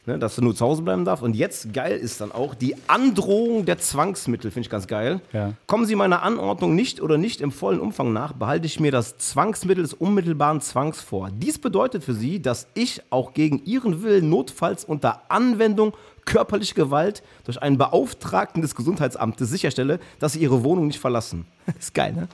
ne, 0.06 0.18
dass 0.18 0.36
du 0.36 0.42
nur 0.42 0.54
zu 0.54 0.64
Hause 0.64 0.82
bleiben 0.82 1.04
darf. 1.04 1.22
Und 1.22 1.34
jetzt, 1.34 1.72
geil 1.72 1.96
ist 1.96 2.20
dann 2.20 2.32
auch, 2.32 2.54
die 2.54 2.74
Androhung 2.88 3.64
der 3.64 3.78
Zwangsmittel, 3.78 4.50
finde 4.50 4.66
ich 4.66 4.70
ganz 4.70 4.86
geil. 4.86 5.20
Ja. 5.32 5.52
Kommen 5.66 5.86
Sie 5.86 5.94
meiner 5.94 6.22
Anordnung 6.22 6.74
nicht 6.74 7.00
oder 7.00 7.18
nicht 7.18 7.40
im 7.40 7.52
vollen 7.52 7.80
Umfang 7.80 8.12
nach, 8.12 8.32
behalte 8.32 8.66
ich 8.66 8.80
mir 8.80 8.92
das 8.92 9.18
Zwangsmittel 9.18 9.82
des 9.82 9.94
unmittelbaren 9.94 10.60
Zwangs 10.60 11.00
vor. 11.00 11.30
Dies 11.32 11.58
bedeutet 11.58 12.04
für 12.04 12.14
Sie, 12.14 12.40
dass 12.40 12.66
ich 12.74 13.02
auch 13.10 13.34
gegen 13.34 13.64
Ihren 13.64 14.02
Willen 14.02 14.28
notfalls 14.28 14.84
unter 14.84 15.22
Anwendung 15.28 15.94
körperliche 16.24 16.74
Gewalt 16.74 17.22
durch 17.44 17.60
einen 17.60 17.78
Beauftragten 17.78 18.62
des 18.62 18.74
Gesundheitsamtes 18.74 19.50
sicherstelle, 19.50 19.98
dass 20.18 20.32
Sie 20.34 20.40
Ihre 20.40 20.64
Wohnung 20.64 20.86
nicht 20.86 20.98
verlassen. 20.98 21.46
ist 21.78 21.94
geil, 21.94 22.12
ne? 22.12 22.28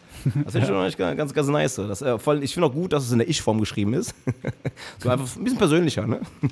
Das 0.44 0.52
finde 0.52 0.86
ich 0.88 0.94
schon 0.94 1.16
ganz, 1.16 1.34
ganz, 1.34 1.48
nice. 1.48 1.76
Das, 1.76 2.02
äh, 2.02 2.16
allem, 2.24 2.42
ich 2.42 2.54
finde 2.54 2.68
auch 2.68 2.72
gut, 2.72 2.92
dass 2.92 3.04
es 3.04 3.12
in 3.12 3.18
der 3.18 3.28
Ich-Form 3.28 3.60
geschrieben 3.60 3.94
ist. 3.94 4.14
so 4.98 5.08
einfach 5.08 5.36
ein 5.36 5.44
bisschen 5.44 5.58
persönlicher, 5.58 6.06
ne? 6.06 6.20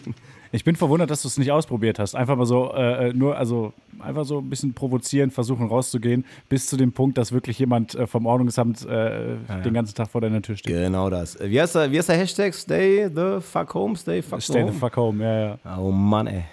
Ich 0.53 0.63
bin 0.65 0.77
verwundert, 0.77 1.11
dass 1.11 1.23
du 1.23 1.29
es 1.29 1.37
nicht 1.39 1.51
ausprobiert 1.51 1.99
hast. 1.99 2.15
Einfach 2.15 2.37
mal 2.37 2.47
so, 2.47 2.73
äh, 2.73 3.13
nur, 3.13 3.37
also 3.37 3.73
einfach 3.99 4.25
so 4.25 4.39
ein 4.39 4.49
bisschen 4.49 4.75
provozieren, 4.75 5.31
versuchen 5.31 5.67
rauszugehen, 5.67 6.25
bis 6.49 6.67
zu 6.67 6.77
dem 6.77 6.93
Punkt, 6.93 7.19
dass 7.19 7.33
wirklich 7.33 7.59
jemand 7.59 7.95
äh, 7.97 8.07
vom 8.07 8.27
Ordnungsamt 8.27 8.87
äh, 8.87 9.37
den 9.65 9.75
ganzen 9.75 9.95
Tag 9.95 10.09
vor 10.09 10.21
deiner 10.21 10.41
Tür 10.41 10.57
steht. 10.57 10.73
Genau 10.73 11.11
das. 11.11 11.37
Wie 11.41 11.61
heißt 11.61 11.75
der, 11.75 11.91
wie 11.91 11.99
heißt 11.99 12.09
der 12.09 12.17
Hashtag? 12.17 12.55
Stay 12.55 13.09
the 13.15 13.41
fuck 13.41 13.75
home, 13.75 13.97
stay 13.97 14.23
fuck 14.23 14.41
Stay 14.41 14.63
home. 14.63 14.73
the 14.73 14.79
fuck 14.79 14.97
home, 14.97 15.23
ja, 15.23 15.59
ja. 15.65 15.79
Oh 15.79 15.91
Mann, 15.91 16.29
ey. 16.29 16.45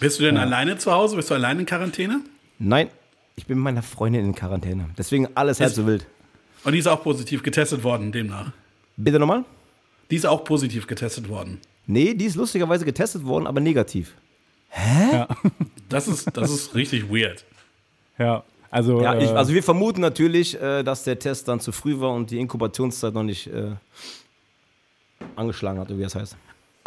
Bist 0.00 0.20
du 0.20 0.24
denn 0.24 0.36
alleine 0.36 0.78
zu 0.78 0.92
Hause? 0.92 1.16
Bist 1.16 1.30
du 1.30 1.34
alleine 1.34 1.60
in 1.60 1.66
Quarantäne? 1.66 2.20
Nein, 2.58 2.88
ich 3.36 3.46
bin 3.46 3.58
mit 3.58 3.64
meiner 3.64 3.82
Freundin 3.82 4.24
in 4.24 4.34
Quarantäne. 4.34 4.90
Deswegen 4.96 5.28
alles 5.34 5.60
halb 5.60 5.72
so 5.72 5.86
wild. 5.86 6.06
Und 6.64 6.72
die 6.72 6.78
ist 6.78 6.86
auch 6.86 7.02
positiv 7.02 7.42
getestet 7.42 7.82
worden, 7.82 8.12
demnach. 8.12 8.52
Bitte 8.96 9.18
nochmal? 9.18 9.44
Die 10.10 10.16
ist 10.16 10.26
auch 10.26 10.44
positiv 10.44 10.86
getestet 10.86 11.28
worden. 11.28 11.60
Nee, 11.86 12.14
die 12.14 12.26
ist 12.26 12.36
lustigerweise 12.36 12.84
getestet 12.84 13.24
worden, 13.24 13.46
aber 13.46 13.60
negativ. 13.60 14.14
Das 15.88 16.06
ist, 16.06 16.36
das 16.36 16.50
ist 16.50 16.74
richtig 16.74 17.08
weird. 17.08 17.46
Ja, 18.18 18.44
also, 18.70 19.00
Ja, 19.00 19.18
ich, 19.18 19.30
äh, 19.30 19.32
also 19.32 19.54
wir 19.54 19.62
vermuten 19.62 20.02
natürlich, 20.02 20.60
äh, 20.60 20.82
dass 20.82 21.04
der 21.04 21.18
Test 21.18 21.48
dann 21.48 21.60
zu 21.60 21.72
früh 21.72 21.98
war 21.98 22.12
und 22.12 22.30
die 22.30 22.38
Inkubationszeit 22.38 23.14
noch 23.14 23.22
nicht 23.22 23.46
äh, 23.46 23.70
angeschlagen 25.34 25.78
hat, 25.80 25.88
oder 25.88 25.98
wie 25.98 26.02
das 26.02 26.14
heißt. 26.14 26.36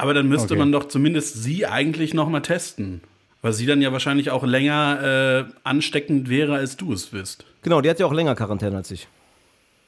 Aber 0.02 0.16
dann 0.16 0.28
müsste 0.28 0.54
Okay. 0.54 0.60
man 0.60 0.72
doch 0.72 0.86
zumindest 0.88 1.44
sie 1.44 1.68
eigentlich 1.68 2.16
nochmal 2.16 2.42
testen. 2.42 3.02
Weil 3.44 3.54
sie 3.54 3.66
dann 3.68 3.82
ja 3.82 3.92
wahrscheinlich 3.92 4.32
auch 4.32 4.44
länger 4.44 5.46
äh, 5.48 5.54
ansteckend 5.64 6.28
wäre, 6.30 6.56
als 6.56 6.76
du 6.78 6.92
es 6.94 7.08
bist. 7.08 7.46
Genau, 7.62 7.82
die 7.82 7.90
hat 7.90 8.00
ja 8.00 8.06
auch 8.08 8.14
länger 8.14 8.34
Quarantäne 8.36 8.78
als 8.78 8.90
ich. 8.90 9.08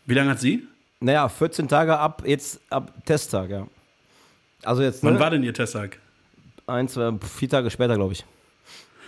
Wie 0.06 0.14
lange 0.14 0.30
hat 0.32 0.40
sie? 0.40 0.68
Naja, 1.00 1.28
14 1.30 1.68
Tage 1.68 1.98
ab, 1.98 2.24
jetzt 2.26 2.62
ab 2.70 2.94
Testtag, 3.06 3.50
ja. 3.50 3.68
Also 4.64 4.84
jetzt, 4.84 5.04
Wann 5.04 5.16
ne? 5.16 5.20
war 5.20 5.30
denn 5.32 5.44
ihr 5.44 5.54
Testtag? 5.54 5.98
Ein, 6.68 6.88
zwei, 6.88 7.12
vier 7.38 7.50
Tage 7.50 7.70
später, 7.72 7.96
glaube 7.96 8.14
ich. 8.14 8.24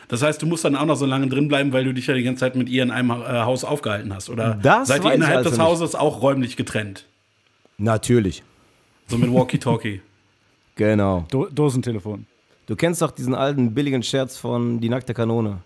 Das 0.07 0.21
heißt, 0.21 0.41
du 0.41 0.45
musst 0.47 0.65
dann 0.65 0.75
auch 0.75 0.85
noch 0.85 0.95
so 0.97 1.05
lange 1.05 1.27
drin 1.27 1.47
bleiben, 1.47 1.71
weil 1.73 1.83
du 1.83 1.93
dich 1.93 2.05
ja 2.07 2.13
die 2.13 2.23
ganze 2.23 2.41
Zeit 2.41 2.55
mit 2.55 2.67
ihr 2.69 2.83
in 2.83 2.91
einem 2.91 3.11
äh, 3.11 3.13
Haus 3.13 3.63
aufgehalten 3.63 4.13
hast. 4.13 4.29
Oder 4.29 4.59
Das 4.61 4.87
seid 4.87 5.03
ihr 5.05 5.13
innerhalb 5.13 5.37
also 5.37 5.49
des 5.49 5.57
nicht. 5.59 5.67
Hauses 5.67 5.95
auch 5.95 6.21
räumlich 6.21 6.57
getrennt? 6.57 7.05
Natürlich. 7.77 8.43
So 9.07 9.17
mit 9.17 9.31
Walkie-Talkie. 9.33 10.01
Genau. 10.75 11.25
Do 11.29 11.47
Dosentelefon. 11.49 12.25
Du 12.67 12.75
kennst 12.75 13.01
doch 13.01 13.11
diesen 13.11 13.33
alten 13.35 13.73
billigen 13.73 14.03
Scherz 14.03 14.37
von 14.37 14.79
Die 14.81 14.89
nackte 14.89 15.13
Kanone. 15.13 15.61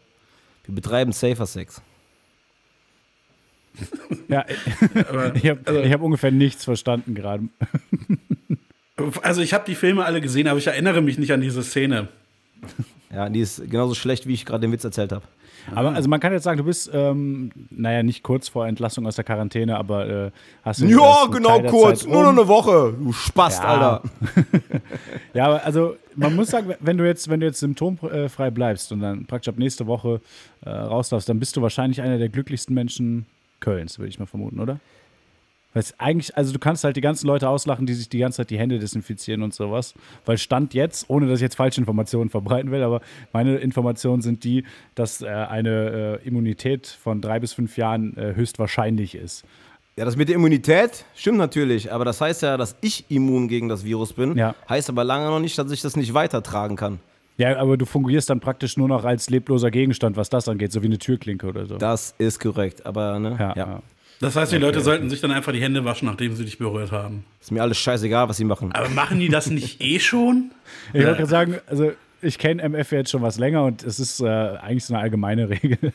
Wir 0.66 0.76
betreiben 0.76 1.12
Safer 1.12 1.46
Sex. 1.46 1.82
Ja, 4.28 4.46
Aber, 5.10 5.36
ich 5.42 5.48
habe 5.50 5.62
also, 5.66 5.84
hab 5.84 6.02
ungefähr 6.02 6.32
nichts 6.32 6.64
verstanden 6.64 7.16
gerade. 7.16 7.48
also 9.24 9.42
ich 9.42 9.54
habe 9.54 9.64
die 9.66 9.76
Filme 9.76 10.06
alle 10.06 10.22
gesehen, 10.22 10.48
aber 10.48 10.60
ich 10.60 10.68
erinnere 10.68 11.02
mich 11.02 11.18
nicht 11.18 11.32
an 11.32 11.42
diese 11.42 11.64
Szene. 11.64 12.10
Ja, 13.12 13.30
die 13.30 13.40
ist 13.40 13.70
genauso 13.70 13.96
schlecht, 13.96 14.28
wie 14.28 14.34
ich 14.34 14.46
gerade 14.46 14.62
den 14.62 14.72
Witz 14.72 14.84
erzählt 14.84 15.12
habe. 15.12 15.26
Aber 15.74 15.94
also 15.94 16.10
man 16.10 16.20
kann 16.20 16.34
jetzt 16.34 16.44
sagen, 16.44 16.58
du 16.58 16.64
bist, 16.64 16.90
ähm, 16.94 17.52
naja, 17.70 18.04
nicht 18.04 18.24
kurz 18.24 18.48
vor 18.50 18.68
Entlassung 18.68 19.06
aus 19.08 19.16
der 19.16 19.24
Quarantäne, 19.24 19.78
aber 19.78 20.08
äh, 20.08 20.32
hast 20.64 20.82
du 20.82 20.86
Ja, 20.86 21.26
genau 21.32 21.62
kurz. 21.64 22.02
Zeit 22.02 22.10
Nur 22.10 22.24
noch 22.24 22.30
um. 22.32 22.40
eine 22.40 22.48
Woche. 22.48 22.94
Du 22.98 23.12
Spast, 23.14 23.64
Ja. 23.64 23.70
Alter. 23.70 24.04
Ja, 25.34 25.46
aber 25.46 25.64
also 25.66 25.96
man 26.16 26.36
muss 26.36 26.50
sagen, 26.50 26.74
wenn 26.80 26.98
du 26.98 27.06
jetzt, 27.06 27.30
wenn 27.30 27.40
du 27.40 27.46
jetzt 27.46 27.60
symptomfrei 27.60 28.50
bleibst 28.50 28.92
und 28.92 29.00
dann 29.02 29.26
praktisch 29.26 29.50
ab 29.54 29.60
nächste 29.60 29.88
Woche 29.88 30.22
äh, 30.66 30.70
raus 30.70 31.10
darfst, 31.10 31.30
dann 31.30 31.40
bist 31.40 31.56
du 31.56 31.62
wahrscheinlich 31.62 32.02
einer 32.02 32.18
der 32.18 32.30
glücklichsten 32.30 32.74
Menschen 32.74 33.26
Kölns, 33.60 34.00
würde 34.00 34.10
ich 34.10 34.20
mal 34.20 34.26
vermuten, 34.26 34.60
oder? 34.60 34.80
Weil 35.74 35.84
es 35.84 36.00
eigentlich, 36.00 36.36
also 36.36 36.52
du 36.52 36.58
kannst 36.58 36.84
halt 36.84 36.96
die 36.96 37.02
ganzen 37.02 37.28
Leute 37.28 37.48
auslachen, 37.48 37.86
die 37.86 37.94
sich 37.94 38.10
die 38.10 38.18
ganze 38.18 38.38
Zeit 38.38 38.50
die 38.50 38.58
Hände 38.58 38.80
desinfizieren 38.80 39.44
und 39.44 39.54
sowas. 39.54 39.94
Weil 40.26 40.38
Stand 40.38 40.74
jetzt, 40.74 41.10
ohne 41.10 41.28
dass 41.28 41.38
ich 41.40 41.44
jetzt 41.44 41.56
falsche 41.56 41.80
Informationen 41.80 42.30
verbreiten 42.30 42.72
will, 42.72 42.82
aber 42.82 43.02
meine 43.34 43.58
Informationen 43.58 44.22
sind 44.22 44.44
die, 44.44 44.64
dass 44.96 45.22
äh, 45.22 45.28
eine 45.28 46.20
äh, 46.24 46.28
Immunität 46.28 46.88
von 46.88 47.22
drei 47.22 47.40
bis 47.40 47.54
fünf 47.54 47.78
Jahren 47.78 48.18
äh, 48.18 48.34
höchstwahrscheinlich 48.36 49.14
ist. 49.14 49.46
Ja, 49.96 50.06
das 50.06 50.16
mit 50.16 50.30
der 50.30 50.38
Immunität 50.38 51.06
stimmt 51.14 51.38
natürlich, 51.38 51.92
aber 51.92 52.06
das 52.06 52.22
heißt 52.22 52.42
ja, 52.42 52.58
dass 52.58 52.76
ich 52.82 53.06
immun 53.10 53.48
gegen 53.48 53.68
das 53.68 53.84
Virus 53.84 54.14
bin. 54.14 54.38
Ja. 54.38 54.56
Heißt 54.70 54.90
aber 54.90 55.04
lange 55.04 55.26
noch 55.26 55.40
nicht, 55.40 55.58
dass 55.58 55.70
ich 55.72 55.82
das 55.82 55.98
nicht 55.98 56.14
weitertragen 56.14 56.78
kann. 56.78 57.00
Ja, 57.38 57.58
aber 57.58 57.78
du 57.78 57.86
fungierst 57.86 58.30
dann 58.30 58.40
praktisch 58.40 58.76
nur 58.76 58.88
noch 58.88 59.06
als 59.06 59.30
lebloser 59.30 59.72
Gegenstand, 59.72 60.18
was 60.18 60.30
das 60.30 60.50
angeht, 60.50 60.72
so 60.72 60.82
wie 60.82 60.88
eine 60.88 60.98
Türklinke 60.98 61.48
oder 61.48 61.66
so. 61.66 61.78
Das 61.78 62.16
ist 62.18 62.40
korrekt, 62.40 62.86
aber 62.86 63.20
ne, 63.20 63.38
ja, 63.40 63.54
ja, 63.56 63.56
ja. 63.56 63.82
Das 64.20 64.36
heißt, 64.36 64.52
die 64.52 64.58
Leute 64.58 64.82
sollten 64.82 65.10
sich 65.10 65.22
dann 65.22 65.32
einfach 65.32 65.54
die 65.54 65.62
Hände 65.62 65.86
waschen, 65.86 66.08
nachdem 66.08 66.36
sie 66.36 66.44
dich 66.44 66.58
berührt 66.58 66.92
haben. 66.92 67.24
ist 67.40 67.52
mir 67.52 67.62
alles 67.62 67.78
scheißegal, 67.78 68.28
was 68.28 68.38
sie 68.38 68.44
machen. 68.44 68.72
Aber 68.74 68.90
machen 68.90 69.20
die 69.20 69.30
das 69.30 69.50
nicht 69.50 69.82
eh 69.82 70.00
schon? 70.00 70.52
Ich 70.94 71.06
wollte 71.06 71.18
gerade 71.18 71.30
sagen, 71.30 71.56
also 71.68 71.94
ich 72.22 72.38
kenne 72.38 72.62
MF 72.62 72.92
jetzt 72.92 73.12
schon 73.12 73.22
was 73.22 73.40
länger 73.40 73.64
und 73.64 73.84
es 73.84 74.00
ist 74.00 74.20
äh, 74.20 74.28
eigentlich 74.28 74.86
so 74.86 74.94
eine 74.94 75.04
allgemeine 75.04 75.50
Regel. 75.50 75.78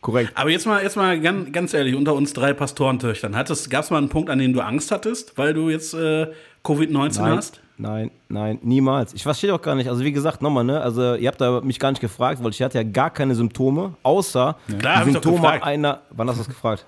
Korrekt. 0.00 0.32
Aber 0.34 0.50
jetzt 0.50 0.66
mal, 0.66 0.82
jetzt 0.82 0.96
mal 0.96 1.18
ganz, 1.20 1.50
ganz 1.50 1.74
ehrlich, 1.74 1.94
unter 1.94 2.14
uns 2.14 2.32
drei 2.32 2.52
Pastorentöchtern, 2.52 3.32
gab 3.32 3.50
es 3.50 3.90
mal 3.90 3.98
einen 3.98 4.10
Punkt, 4.10 4.30
an 4.30 4.38
dem 4.38 4.52
du 4.52 4.60
Angst 4.60 4.92
hattest, 4.92 5.36
weil 5.38 5.54
du 5.54 5.70
jetzt 5.70 5.94
äh, 5.94 6.28
Covid-19 6.64 7.20
Nein, 7.20 7.36
hast? 7.36 7.60
Nein, 7.78 8.10
nein, 8.28 8.58
niemals. 8.62 9.14
Ich 9.14 9.22
verstehe 9.22 9.54
auch 9.54 9.62
gar 9.62 9.74
nicht. 9.74 9.88
Also 9.88 10.04
wie 10.04 10.12
gesagt, 10.12 10.42
nochmal, 10.42 10.64
ne? 10.64 10.80
Also 10.80 11.14
ihr 11.14 11.28
habt 11.28 11.40
da 11.40 11.60
mich 11.60 11.78
gar 11.78 11.90
nicht 11.90 12.00
gefragt, 12.00 12.42
weil 12.42 12.50
ich 12.50 12.60
hatte 12.62 12.78
ja 12.78 12.84
gar 12.84 13.10
keine 13.10 13.34
Symptome, 13.34 13.94
außer 14.02 14.56
Klar, 14.78 15.04
die 15.04 15.12
Symptome 15.12 15.62
einer. 15.62 16.02
Wann 16.10 16.28
hast 16.28 16.36
du 16.36 16.40
das 16.40 16.48
gefragt? 16.48 16.84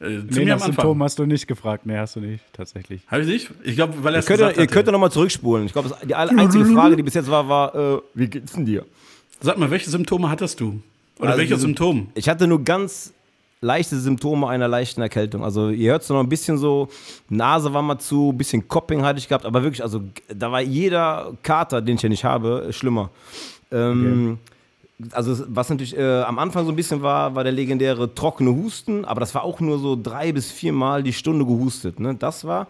Äh, 0.00 0.20
Nee, 0.30 0.44
nach. 0.46 0.60
Symptomen 0.60 1.02
hast 1.02 1.18
du 1.18 1.26
nicht 1.26 1.46
gefragt. 1.46 1.84
Nee, 1.84 1.98
hast 1.98 2.16
du 2.16 2.20
nicht, 2.20 2.42
tatsächlich. 2.52 3.02
Habe 3.08 3.22
ich 3.22 3.28
nicht? 3.28 3.50
Ich 3.64 3.74
glaube, 3.74 3.94
weil 4.02 4.14
er 4.14 4.22
Ihr 4.28 4.48
es 4.50 4.56
ihr 4.56 4.66
könnt 4.66 4.86
nochmal 4.86 5.10
zurückspulen. 5.10 5.66
Ich 5.66 5.72
glaube, 5.72 5.94
die 6.06 6.14
einzige 6.14 6.64
Frage, 6.66 6.96
die 6.96 7.02
bis 7.02 7.14
jetzt 7.14 7.30
war, 7.30 7.48
war, 7.48 7.74
äh, 7.74 7.98
wie 8.14 8.28
geht's 8.28 8.52
denn 8.52 8.64
dir? 8.64 8.86
Sag 9.40 9.58
mal, 9.58 9.70
welche 9.70 9.90
Symptome 9.90 10.30
hattest 10.30 10.60
du? 10.60 10.80
Oder 11.18 11.30
Also 11.30 11.40
welche 11.40 11.56
Symptome? 11.56 12.06
Ich 12.14 12.28
hatte 12.28 12.46
nur 12.46 12.64
ganz 12.64 13.12
leichte 13.60 13.98
Symptome 13.98 14.48
einer 14.48 14.68
leichten 14.68 15.02
Erkältung. 15.02 15.44
Also 15.44 15.68
ihr 15.68 15.92
hört 15.92 16.02
es 16.02 16.08
noch 16.08 16.20
ein 16.20 16.28
bisschen 16.28 16.56
so, 16.56 16.88
Nase 17.28 17.72
war 17.74 17.82
mal 17.82 17.98
zu, 17.98 18.32
bisschen 18.32 18.66
Copping 18.68 19.02
hatte 19.02 19.18
ich 19.18 19.28
gehabt, 19.28 19.44
aber 19.44 19.62
wirklich, 19.62 19.82
also 19.82 20.02
da 20.34 20.50
war 20.50 20.60
jeder 20.60 21.32
Kater, 21.42 21.82
den 21.82 21.96
ich 21.96 22.02
ja 22.02 22.08
nicht 22.08 22.24
habe, 22.24 22.68
schlimmer. 22.70 23.10
Ähm, 23.70 24.38
Also 25.12 25.44
was 25.48 25.70
natürlich 25.70 25.96
äh, 25.96 26.22
am 26.22 26.38
Anfang 26.38 26.66
so 26.66 26.72
ein 26.72 26.76
bisschen 26.76 27.00
war, 27.00 27.34
war 27.34 27.42
der 27.42 27.52
legendäre 27.52 28.14
trockene 28.14 28.50
Husten, 28.50 29.06
aber 29.06 29.20
das 29.20 29.34
war 29.34 29.44
auch 29.44 29.60
nur 29.60 29.78
so 29.78 29.96
drei 30.00 30.30
bis 30.32 30.50
viermal 30.50 31.02
die 31.02 31.14
Stunde 31.14 31.46
gehustet. 31.46 31.98
Ne? 32.00 32.14
Das 32.14 32.44
war. 32.44 32.66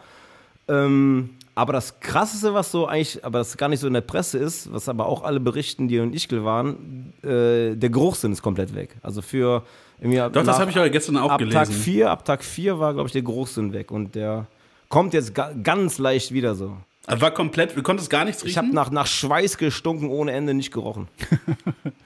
Ähm, 0.69 1.31
aber 1.57 1.73
das 1.73 1.99
Krasseste, 1.99 2.55
was 2.55 2.71
so 2.71 2.87
eigentlich, 2.87 3.25
aber 3.25 3.41
das 3.41 3.57
gar 3.57 3.69
nicht 3.69 3.81
so 3.81 3.89
in 3.89 3.95
der 3.95 4.01
Presse 4.03 4.39
ist, 4.39 4.73
was 4.73 4.89
aber 4.89 5.07
auch 5.07 5.25
alle 5.25 5.41
berichten, 5.41 5.89
die 5.89 5.97
in 5.97 6.13
Ischgl 6.13 6.45
waren, 6.45 7.13
äh, 7.23 7.75
der 7.75 7.91
Geruchssinn 7.91 8.31
ist 8.33 8.43
komplett 8.43 8.75
weg. 8.77 8.97
Also 9.03 9.23
für 9.23 9.65
Doch, 10.03 10.31
das 10.33 10.47
nach- 10.47 10.59
habe 10.61 10.71
ich 10.71 10.77
aber 10.79 10.89
gestern 10.91 11.17
auch 11.19 11.31
ab 11.31 11.41
Tag 11.41 11.49
gelesen. 11.67 11.73
4, 11.73 12.11
ab 12.11 12.25
Tag 12.25 12.43
4 12.45 12.79
war, 12.79 12.95
glaube 12.95 13.07
ich, 13.09 13.13
der 13.13 13.23
Geruchssinn 13.23 13.73
weg 13.73 13.91
und 13.91 14.15
der 14.15 14.47
kommt 14.89 15.13
jetzt 15.15 15.35
ga 15.35 15.53
ganz 15.63 15.99
leicht 15.99 16.33
wieder 16.33 16.55
so. 16.55 16.77
Also 17.07 17.23
war 17.23 17.31
komplett, 17.33 17.77
du 17.77 17.83
konntest 17.83 18.09
gar 18.11 18.25
nichts 18.25 18.43
Ich 18.45 18.57
habe 18.57 18.67
riechen? 18.67 18.75
nach, 18.75 18.91
nach 18.91 19.07
Schweiß 19.07 19.57
gestunken 19.59 20.09
ohne 20.11 20.33
Ende 20.33 20.55
nicht 20.55 20.73
gerochen. 20.73 21.09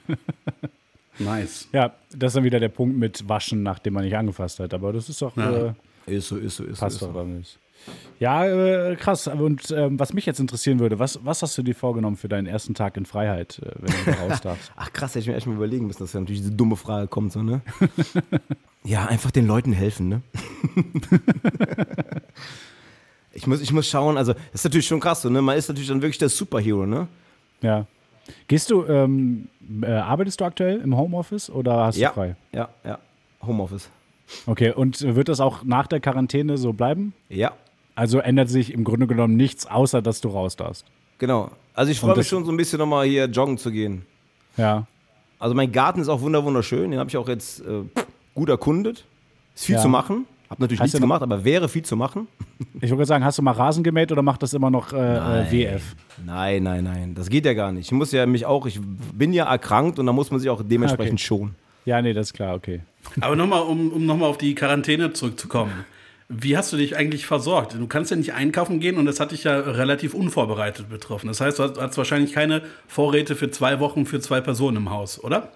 nice. 1.18 1.68
Ja, 1.72 1.92
das 2.14 2.30
ist 2.32 2.36
dann 2.36 2.44
wieder 2.44 2.60
der 2.60 2.68
Punkt 2.68 2.96
mit 2.98 3.28
Waschen, 3.28 3.62
nachdem 3.62 3.94
man 3.94 4.04
nicht 4.04 4.16
angefasst 4.16 4.60
hat. 4.60 4.74
Aber 4.74 4.92
das 4.92 5.08
ist 5.08 5.20
doch, 5.22 5.36
Ja. 5.36 5.50
äh, 6.06 6.16
Ist 6.16 6.28
so, 6.28 6.36
ist 6.36 6.56
so, 6.56 6.64
ist 6.64 6.80
passt 6.80 6.98
so. 6.98 7.06
doch 7.06 7.14
dann 7.14 7.38
nicht. 7.38 7.58
Ja, 8.20 8.46
äh, 8.46 8.96
krass. 8.96 9.26
Und 9.26 9.70
ähm, 9.70 9.98
was 9.98 10.12
mich 10.12 10.24
jetzt 10.24 10.38
interessieren 10.40 10.78
würde, 10.78 10.98
was, 10.98 11.24
was 11.24 11.42
hast 11.42 11.58
du 11.58 11.62
dir 11.62 11.74
vorgenommen 11.74 12.16
für 12.16 12.28
deinen 12.28 12.46
ersten 12.46 12.74
Tag 12.74 12.96
in 12.96 13.06
Freiheit, 13.06 13.60
äh, 13.62 13.70
wenn 13.80 14.14
du 14.14 14.20
raus 14.20 14.40
darfst? 14.40 14.72
Ach 14.76 14.92
krass, 14.92 15.10
hätte 15.10 15.20
ich 15.20 15.26
mir 15.26 15.34
echt 15.36 15.46
mal 15.46 15.56
überlegen 15.56 15.86
müssen, 15.86 15.98
dass 15.98 16.12
ja 16.12 16.20
natürlich 16.20 16.40
diese 16.42 16.52
dumme 16.52 16.76
Frage 16.76 17.08
kommt, 17.08 17.32
so, 17.32 17.42
ne? 17.42 17.60
ja, 18.84 19.04
einfach 19.06 19.30
den 19.30 19.46
Leuten 19.46 19.72
helfen, 19.72 20.08
ne? 20.08 20.22
ich, 23.32 23.46
muss, 23.46 23.60
ich 23.60 23.72
muss 23.72 23.88
schauen, 23.88 24.16
also, 24.16 24.32
das 24.32 24.42
ist 24.54 24.64
natürlich 24.64 24.86
schon 24.86 25.00
krass, 25.00 25.22
so, 25.22 25.30
ne? 25.30 25.42
Man 25.42 25.56
ist 25.56 25.68
natürlich 25.68 25.88
dann 25.88 26.02
wirklich 26.02 26.18
der 26.18 26.28
Superhero, 26.28 26.86
ne? 26.86 27.08
Ja. 27.62 27.86
Gehst 28.48 28.70
du, 28.70 28.84
ähm, 28.86 29.48
äh, 29.82 29.90
arbeitest 29.90 30.40
du 30.40 30.44
aktuell 30.44 30.80
im 30.80 30.96
Homeoffice 30.96 31.50
oder 31.50 31.84
hast 31.86 31.96
Ja. 31.98 32.08
du 32.10 32.14
frei? 32.14 32.36
Ja, 32.52 32.68
ja. 32.84 32.98
Homeoffice. 33.44 33.90
Okay, 34.46 34.72
und 34.72 35.02
wird 35.02 35.28
das 35.28 35.40
auch 35.40 35.64
nach 35.64 35.86
der 35.86 36.00
Quarantäne 36.00 36.56
so 36.56 36.72
bleiben? 36.72 37.12
Ja, 37.28 37.52
Also 37.94 38.18
ändert 38.18 38.48
sich 38.48 38.72
im 38.72 38.84
Grunde 38.84 39.06
genommen 39.06 39.36
nichts, 39.36 39.66
außer 39.66 40.02
dass 40.02 40.20
du 40.20 40.28
raus 40.28 40.56
darfst. 40.56 40.84
genau. 41.18 41.50
Also 41.76 41.90
ich 41.90 41.98
freue 41.98 42.16
mich 42.16 42.28
schon 42.28 42.44
so 42.44 42.52
ein 42.52 42.56
bisschen 42.56 42.78
nochmal 42.78 43.04
hier 43.06 43.24
joggen 43.24 43.58
zu 43.58 43.72
gehen. 43.72 44.06
Ja. 44.56 44.86
Also 45.40 45.56
mein 45.56 45.72
Garten 45.72 46.00
ist 46.00 46.08
auch 46.08 46.20
wunder 46.20 46.44
wunderschön, 46.44 46.92
den 46.92 47.00
habe 47.00 47.10
ich 47.10 47.16
auch 47.16 47.28
jetzt 47.28 47.60
äh, 47.62 47.82
gut 48.32 48.48
erkundet. 48.48 49.04
Ist 49.56 49.64
viel 49.66 49.74
Ja. 49.74 49.82
zu 49.82 49.88
machen. 49.88 50.24
Hab 50.48 50.60
natürlich 50.60 50.78
Hast 50.80 50.92
nichts 50.92 51.00
gemacht, 51.00 51.22
aber 51.22 51.44
wäre 51.44 51.68
viel 51.68 51.84
zu 51.84 51.96
machen. 51.96 52.28
Ich 52.80 52.90
wollte 52.92 53.06
sagen, 53.06 53.24
hast 53.24 53.38
du 53.38 53.42
mal 53.42 53.50
Rasen 53.52 53.82
gemäht 53.82 54.12
oder 54.12 54.22
macht 54.22 54.42
das 54.44 54.52
immer 54.54 54.70
noch 54.70 54.92
äh, 54.92 54.96
äh, 55.48 55.50
WF? 55.50 55.96
Nein, 56.24 56.62
nein, 56.62 56.84
nein. 56.84 57.14
Das 57.16 57.28
geht 57.28 57.44
ja 57.46 57.54
gar 57.54 57.72
nicht. 57.72 57.86
Ich 57.86 57.92
muss 57.92 58.12
ja 58.12 58.24
mich 58.26 58.46
auch, 58.46 58.64
ich 58.66 58.78
bin 59.12 59.32
ja 59.32 59.46
erkrankt 59.50 59.98
und 59.98 60.06
da 60.06 60.12
muss 60.12 60.30
man 60.30 60.38
sich 60.38 60.48
auch 60.50 60.62
dementsprechend 60.64 61.14
Okay. 61.18 61.24
schonen. 61.26 61.54
Ja, 61.84 62.00
nee, 62.00 62.12
das 62.12 62.28
ist 62.28 62.34
klar, 62.34 62.54
okay. 62.54 62.80
Aber 63.20 63.34
nochmal, 63.34 63.62
um, 63.62 63.90
um 63.90 64.06
nochmal 64.06 64.28
auf 64.30 64.38
die 64.38 64.54
Quarantäne 64.54 65.12
zurückzukommen. 65.12 65.72
Wie 66.28 66.56
hast 66.56 66.72
du 66.72 66.76
dich 66.78 66.96
eigentlich 66.96 67.26
versorgt? 67.26 67.74
Du 67.74 67.86
kannst 67.86 68.10
ja 68.10 68.16
nicht 68.16 68.32
einkaufen 68.32 68.80
gehen 68.80 68.96
und 68.96 69.04
das 69.04 69.20
hat 69.20 69.32
dich 69.32 69.44
ja 69.44 69.60
relativ 69.60 70.14
unvorbereitet 70.14 70.88
betroffen. 70.88 71.26
Das 71.26 71.40
heißt, 71.40 71.58
du 71.58 71.62
hast, 71.80 71.98
wahrscheinlich 71.98 72.32
keine 72.32 72.62
Vorräte 72.88 73.36
für 73.36 73.50
zwei 73.50 73.78
Wochen 73.78 74.06
für 74.06 74.20
zwei 74.20 74.40
Personen 74.40 74.78
im 74.78 74.90
Haus, 74.90 75.22
oder? 75.22 75.52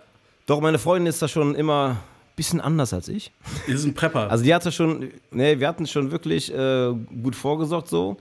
Doch, 0.47 0.61
meine 0.61 0.79
Freundin 0.79 1.07
ist 1.07 1.23
da 1.23 1.29
schon 1.29 1.55
immer 1.55 1.91
ein 1.91 1.97
bisschen 2.37 2.61
anders 2.61 2.93
als 2.93 3.09
ich. 3.09 3.33
Die 3.66 3.77
sind 3.77 3.95
Prepper. 3.95 4.31
Also 4.31 4.45
die 4.45 4.55
hatte 4.55 4.71
schon, 4.71 5.11
nee, 5.31 5.59
wir 5.59 5.69
hatten 5.69 5.87
schon 5.87 6.11
wirklich 6.11 6.53
äh, 6.55 6.93
gut 7.23 7.35
vorgesorgt 7.35 7.89
so. 7.89 8.19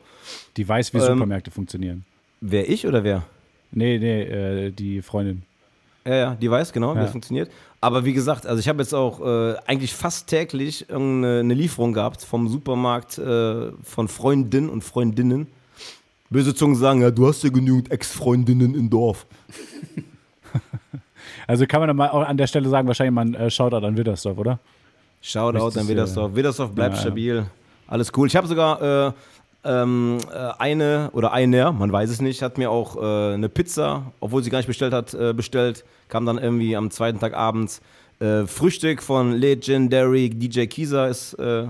Die 0.55 0.67
weiß, 0.67 0.93
wie 0.93 0.99
Ähm, 0.99 1.03
Supermärkte 1.03 1.51
funktionieren. 1.51 2.05
Wer 2.39 2.69
ich 2.69 2.87
oder 2.87 3.03
wer? 3.03 3.23
Nee, 3.71 3.97
nee, 3.99 4.21
äh, 4.23 4.71
die 4.71 5.01
Freundin. 5.01 5.43
Ja, 6.07 6.15
ja, 6.15 6.35
die 6.35 6.49
weiß 6.49 6.71
genau, 6.71 6.93
wie 6.93 6.97
Ja. 6.97 7.03
das 7.03 7.11
funktioniert. 7.11 7.51
Aber 7.81 8.05
wie 8.05 8.13
gesagt, 8.13 8.45
also 8.47 8.59
ich 8.59 8.67
habe 8.69 8.81
jetzt 8.81 8.93
auch 8.93 9.19
äh, 9.19 9.55
eigentlich 9.65 9.93
fast 9.93 10.27
täglich 10.27 10.85
eine 10.89 11.53
Lieferung 11.53 11.93
gehabt 11.93 12.23
vom 12.23 12.47
Supermarkt 12.47 13.17
äh, 13.17 13.71
von 13.83 14.07
Freundinnen 14.07 14.69
und 14.69 14.83
Freundinnen. 14.83 15.47
Böse 16.29 16.55
Zungen 16.55 16.75
sagen, 16.75 17.01
ja, 17.01 17.11
du 17.11 17.27
hast 17.27 17.43
ja 17.43 17.49
genügend 17.49 17.91
Ex-Freundinnen 17.91 18.73
im 18.73 18.89
Dorf. 18.89 19.25
Also 21.45 21.65
kann 21.65 21.79
man 21.79 21.95
mal 21.95 22.09
auch 22.09 22.27
an 22.27 22.35
der 22.35 22.47
Stelle 22.47 22.67
sagen, 22.67 22.87
wahrscheinlich 22.87 23.13
mal 23.13 23.21
ein 23.25 23.33
äh, 23.33 23.49
Shoutout 23.49 23.85
an 23.85 23.95
Widdersdorf, 23.95 24.37
oder? 24.37 24.59
Shoutout 25.21 25.79
an 25.79 25.87
Widdersdorf. 25.87 26.35
Widdersdorf 26.35 26.71
bleibt 26.71 26.95
ja, 26.95 26.99
ja. 26.99 27.01
stabil. 27.01 27.45
Alles 27.87 28.11
cool. 28.17 28.27
Ich 28.27 28.35
habe 28.35 28.47
sogar 28.47 28.81
äh, 29.07 29.11
Ähm, 29.63 30.19
äh, 30.31 30.37
eine 30.59 31.09
oder 31.13 31.33
einer, 31.33 31.71
man 31.71 31.91
weiß 31.91 32.09
es 32.09 32.21
nicht, 32.21 32.41
hat 32.41 32.57
mir 32.57 32.71
auch 32.71 32.95
äh, 32.95 33.33
eine 33.33 33.49
Pizza, 33.49 34.11
obwohl 34.19 34.43
sie 34.43 34.49
gar 34.49 34.59
nicht 34.59 34.67
bestellt 34.67 34.93
hat, 34.93 35.13
äh, 35.13 35.33
bestellt. 35.33 35.83
Kam 36.09 36.25
dann 36.25 36.37
irgendwie 36.37 36.75
am 36.75 36.89
zweiten 36.89 37.19
Tag 37.19 37.33
abends. 37.33 37.81
Äh, 38.19 38.45
Frühstück 38.45 39.03
von 39.03 39.33
Legendary 39.33 40.29
DJ 40.29 40.65
Kieser 40.65 41.07
ist 41.09 41.33
äh, 41.33 41.67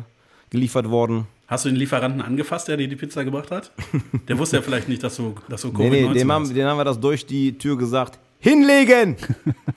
geliefert 0.50 0.90
worden. 0.90 1.28
Hast 1.48 1.64
du 1.64 1.70
den 1.70 1.78
Lieferanten 1.78 2.22
angefasst, 2.22 2.68
der 2.68 2.78
dir 2.78 2.88
die 2.88 2.98
Pizza 2.98 3.24
gebracht 3.24 3.52
hat? 3.52 3.72
Der 4.28 4.38
wusste 4.38 4.58
ja 4.58 4.62
vielleicht 4.62 4.90
nicht, 4.90 5.02
dass 5.02 5.16
du, 5.16 5.34
dass 5.48 5.62
du 5.62 5.70
Nee, 5.70 5.90
nee, 5.90 6.04
Covid-19 6.04 6.14
dem 6.14 6.32
haben, 6.32 6.54
dem 6.54 6.68
haben 6.68 6.78
wir 6.78 6.84
das 6.84 7.00
durch 7.00 7.26
die 7.26 7.58
Tür 7.58 7.78
gesagt. 7.78 8.20
Hinlegen! 8.40 9.16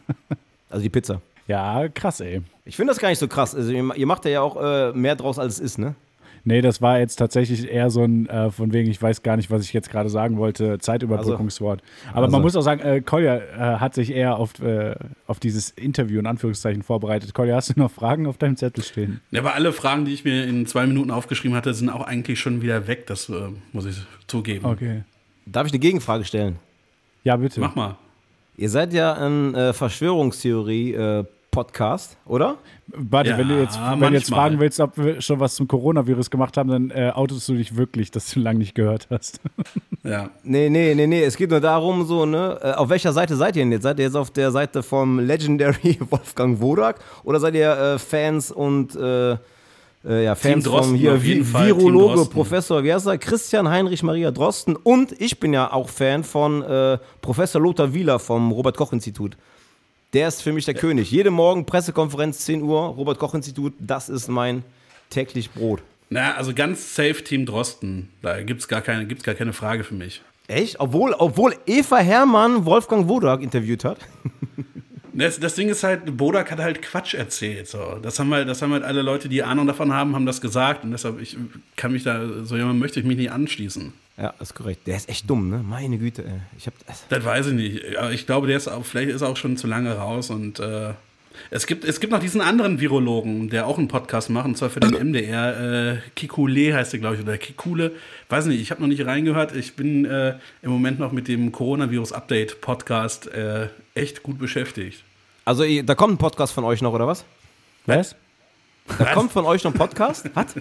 also 0.69 0.83
die 0.83 0.89
Pizza. 0.89 1.21
Ja, 1.47 1.89
krass, 1.89 2.21
ey. 2.21 2.43
Ich 2.65 2.77
finde 2.77 2.93
das 2.93 2.99
gar 2.99 3.09
nicht 3.09 3.19
so 3.19 3.29
krass. 3.29 3.55
Also 3.55 3.71
ihr, 3.71 3.95
ihr 3.95 4.07
macht 4.07 4.25
ja 4.25 4.41
auch 4.41 4.61
äh, 4.61 4.93
mehr 4.93 5.15
draus, 5.15 5.39
als 5.39 5.55
es 5.55 5.61
ist, 5.61 5.79
ne? 5.79 5.95
Nee, 6.45 6.61
das 6.62 6.80
war 6.80 6.99
jetzt 6.99 7.16
tatsächlich 7.16 7.70
eher 7.70 7.91
so 7.91 8.03
ein, 8.03 8.26
äh, 8.28 8.51
von 8.51 8.72
wegen, 8.72 8.91
ich 8.91 9.01
weiß 9.01 9.22
gar 9.22 9.36
nicht, 9.36 9.51
was 9.51 9.62
ich 9.64 9.72
jetzt 9.72 9.91
gerade 9.91 10.09
sagen 10.09 10.38
wollte, 10.38 10.78
Zeitüberbrückungswort. 10.78 11.82
Aber 12.12 12.22
Also. 12.22 12.32
man 12.32 12.43
muss 12.43 12.57
auch 12.57 12.62
sagen, 12.62 12.80
äh, 12.80 13.01
Kolja 13.01 13.36
äh, 13.36 13.78
hat 13.78 13.95
sich 13.95 14.12
eher 14.12 14.36
auf, 14.36 14.61
äh, 14.61 14.95
auf 15.26 15.41
dieses 15.41 15.70
Interview 15.70 16.18
in 16.18 16.26
Anführungszeichen 16.26 16.82
vorbereitet. 16.82 17.34
Kolja, 17.34 17.57
hast 17.57 17.74
du 17.74 17.78
noch 17.78 17.91
Fragen 17.91 18.26
auf 18.26 18.38
deinem 18.38 18.57
Zettel 18.57 18.82
stehen? 18.84 19.20
Ja, 19.30 19.41
aber 19.41 19.55
alle 19.55 19.72
Fragen, 19.72 20.05
die 20.05 20.14
ich 20.14 20.24
mir 20.24 20.45
in 20.45 20.66
zwei 20.66 20.86
Minuten 20.86 21.11
aufgeschrieben 21.11 21.57
hatte, 21.57 21.74
sind 21.74 21.91
auch 21.91 22.03
eigentlich 22.07 22.41
schon 22.41 22.62
wieder 22.62 22.86
weg. 22.86 23.07
Das 23.07 23.28
äh, 23.28 23.34
muss 23.72 23.86
ich 23.86 24.03
zugeben. 24.26 24.64
Okay. 24.64 25.03
Darf 25.47 25.66
ich 25.66 25.72
eine 25.72 25.80
Gegenfrage 25.80 26.24
stellen? 26.24 26.57
Ja, 27.24 27.36
bitte. 27.36 27.61
Mach 27.61 27.74
mal. 27.74 27.97
Ihr 28.57 28.70
seid 28.70 28.93
ja 28.93 29.14
ein 29.14 29.55
äh, 29.55 29.72
Verschwörungstheorie-Podcast, 31.51 32.17
oder? 32.27 32.57
Warte, 32.89 33.31
Ja, 33.31 33.39
wenn 33.39 33.49
du 33.49 33.61
jetzt, 33.61 33.79
wenn 33.79 34.01
du 34.01 34.19
jetzt 34.19 34.31
fragen 34.31 34.59
willst, 34.59 34.81
ob 34.81 34.97
wir 34.97 35.21
schon 35.21 35.41
was 35.41 35.55
zum 35.55 35.69
Coronavirus 35.69 36.31
gemacht 36.31 36.57
haben, 36.57 36.69
dann 36.69 36.91
äh, 36.91 37.11
outest 37.15 37.49
du 37.49 37.55
dich 37.55 37.77
wirklich, 37.77 38.11
dass 38.11 38.31
du 38.31 38.41
lange 38.41 38.59
nicht 38.59 38.75
gehört 38.75 39.09
hast. 39.11 39.41
Ja. 40.03 40.31
Nee, 40.43 40.71
nee, 40.71 40.95
nee, 40.95 41.07
nee. 41.07 41.23
Es 41.23 41.37
geht 41.37 41.51
nur 41.51 41.61
darum, 41.61 42.07
so, 42.07 42.25
ne? 42.25 42.59
Äh, 42.63 42.73
auf 42.73 42.89
welcher 42.89 43.13
Seite 43.13 43.37
seid 43.37 43.55
ihr 43.55 43.65
denn 43.65 43.73
jetzt? 43.73 43.83
Seid 43.83 43.99
ihr 43.99 44.07
jetzt 44.07 44.15
auf 44.17 44.31
der 44.31 44.51
Seite 44.51 44.83
vom 44.83 45.19
Legendary 45.19 45.99
Wolfgang 46.09 46.59
Wodak 46.59 47.01
oder 47.23 47.39
seid 47.39 47.55
ihr 47.55 47.71
äh, 47.71 47.99
Fans 47.99 48.51
und 48.51 48.97
äh, 48.97 49.33
äh, 49.33 50.25
ja, 50.25 50.35
Fans 50.37 50.65
Drosten 50.65 50.93
vom 50.93 50.95
hier 50.99 51.13
auf 51.13 51.23
jeden 51.23 51.45
Vi 51.47 51.51
Fall, 51.51 51.67
Virologe. 51.67 52.31
Professor, 52.31 52.83
wie 52.83 52.95
heißt 52.95 53.09
er? 53.09 53.19
Christian 53.19 53.69
Heinrich 53.69 54.03
Maria 54.03 54.31
Drosten 54.31 54.75
und 54.75 55.13
ich 55.21 55.39
bin 55.39 55.53
ja 55.53 55.71
auch 55.71 55.91
Fan 55.91 56.25
von 56.25 56.63
äh, 56.63 56.97
Professor 57.21 57.61
Lothar 57.61 57.93
Wieler 57.93 58.19
vom 58.19 58.53
Robert-Koch-Institut. 58.53 59.37
Der 60.13 60.27
ist 60.27 60.43
für 60.43 60.53
mich 60.53 60.65
der 60.65 60.75
König. 60.75 61.11
Jede 61.13 61.31
Morgen 61.31 61.67
Pressekonferenz, 61.67 62.41
10 62.41 62.63
Uhr, 62.63 62.81
Robert-Koch-Institut, 62.81 63.75
das 63.79 64.09
ist 64.09 64.29
mein 64.29 64.65
täglich 65.09 65.51
Brot. 65.53 65.83
Na, 66.09 66.35
also 66.35 66.53
ganz 66.53 66.97
safe 66.97 67.23
Team 67.23 67.47
Drosten. 67.47 68.09
Da 68.21 68.43
gibt's 68.43 68.67
gar 68.67 68.81
keine, 68.81 69.07
gibt's 69.07 69.23
gar 69.23 69.37
keine 69.37 69.53
Frage 69.53 69.85
für 69.85 69.95
mich. 69.95 70.23
Echt? 70.49 70.81
Obwohl, 70.81 71.15
obwohl 71.17 71.55
Eva 71.65 71.99
Hermann 71.99 72.65
Wolfgang 72.65 73.09
Wodak 73.09 73.43
interviewt 73.43 73.85
hat? 73.85 73.99
Das, 75.13 75.41
das 75.41 75.57
Ding 75.57 75.69
ist 75.69 75.83
halt, 75.83 76.17
Bodak 76.17 76.53
hat 76.53 76.61
halt 76.61 76.83
Quatsch 76.83 77.15
erzählt. 77.15 77.67
So. 77.67 77.99
Das, 78.01 78.19
haben 78.21 78.33
halt, 78.33 78.49
das 78.49 78.63
haben 78.63 78.73
halt 78.73 78.85
alle 78.85 79.03
Leute, 79.03 79.29
die 79.29 79.43
Ahnung 79.43 79.67
davon 79.67 79.93
haben, 79.93 80.15
haben 80.15 80.25
das 80.25 80.41
gesagt. 80.41 80.85
Und 80.85 80.93
deshalb, 80.93 81.21
ich 81.21 81.37
kann 81.77 81.93
mich 81.93 82.05
da, 82.05 82.45
so 82.45 82.57
jemand 82.57 82.79
möchte 82.79 83.01
ich 83.01 83.07
mich 83.07 83.17
nicht 83.17 83.33
anschließen. 83.33 83.93
Ja, 84.21 84.35
ist 84.39 84.55
korrekt. 84.55 84.87
Der 84.87 84.97
ist 84.97 85.09
echt 85.09 85.31
dumm, 85.31 85.49
ne? 85.49 85.64
Meine 85.66 85.97
Güte, 85.97 86.23
ey. 86.23 86.41
Ich 86.59 86.66
hab 86.66 86.75
das. 86.87 87.07
Das 87.09 87.25
weiß 87.25 87.47
ich 87.47 87.55
nicht. 87.55 87.97
Aber 87.97 88.12
ich 88.12 88.27
glaube, 88.27 88.47
der 88.47 88.59
ist 88.59 88.68
auch, 88.68 88.85
vielleicht 88.85 89.11
ist 89.11 89.23
er 89.23 89.29
auch 89.31 89.37
schon 89.37 89.57
zu 89.57 89.66
lange 89.66 89.95
raus. 89.95 90.29
Und 90.29 90.61
äh, 90.61 90.93
es, 91.51 91.66
gibt, 91.66 91.87
es 91.87 92.01
gibt 92.01 92.12
noch 92.12 92.21
diesen 92.21 92.43
anderen 92.43 92.81
Virologen, 92.81 93.49
der 93.49 93.66
auch 93.66 93.79
einen 93.79 93.89
Podcast 93.89 94.29
macht, 94.29 94.45
und 94.45 94.59
zwar 94.59 94.68
für 94.68 94.81
den 94.81 94.91
MDR. 94.91 95.93
Äh, 95.95 95.99
Kikule 96.16 96.75
heißt 96.75 96.93
der, 96.93 97.01
glaube 97.01 97.16
ich, 97.16 97.23
oder 97.23 97.39
Kikule. 97.39 97.93
Weiß 98.29 98.45
nicht, 98.45 98.61
ich 98.61 98.71
habe 98.71 98.83
noch 98.83 98.89
nicht 98.89 99.07
reingehört. 99.07 99.57
Ich 99.57 99.75
bin 99.75 100.05
äh, 100.05 100.35
im 100.61 100.71
Moment 100.71 100.99
noch 100.99 101.12
mit 101.12 101.27
dem 101.27 101.51
Coronavirus-Update-Podcast 101.51 103.29
äh, 103.29 103.68
echt 103.95 104.23
gut 104.23 104.39
beschäftigt. 104.39 105.03
Also, 105.47 105.64
da 105.83 105.95
kommt 105.95 106.14
ein 106.14 106.18
Podcast 106.18 106.53
von 106.53 106.64
euch 106.64 106.83
noch, 106.83 106.93
oder 106.93 107.07
was? 107.07 107.25
Was? 107.87 108.14
Da 108.99 109.14
kommt 109.14 109.32
von 109.32 109.45
euch 109.45 109.64
noch 109.64 109.72
ein 109.72 109.78
Podcast? 109.78 110.30
Was? 110.34 110.55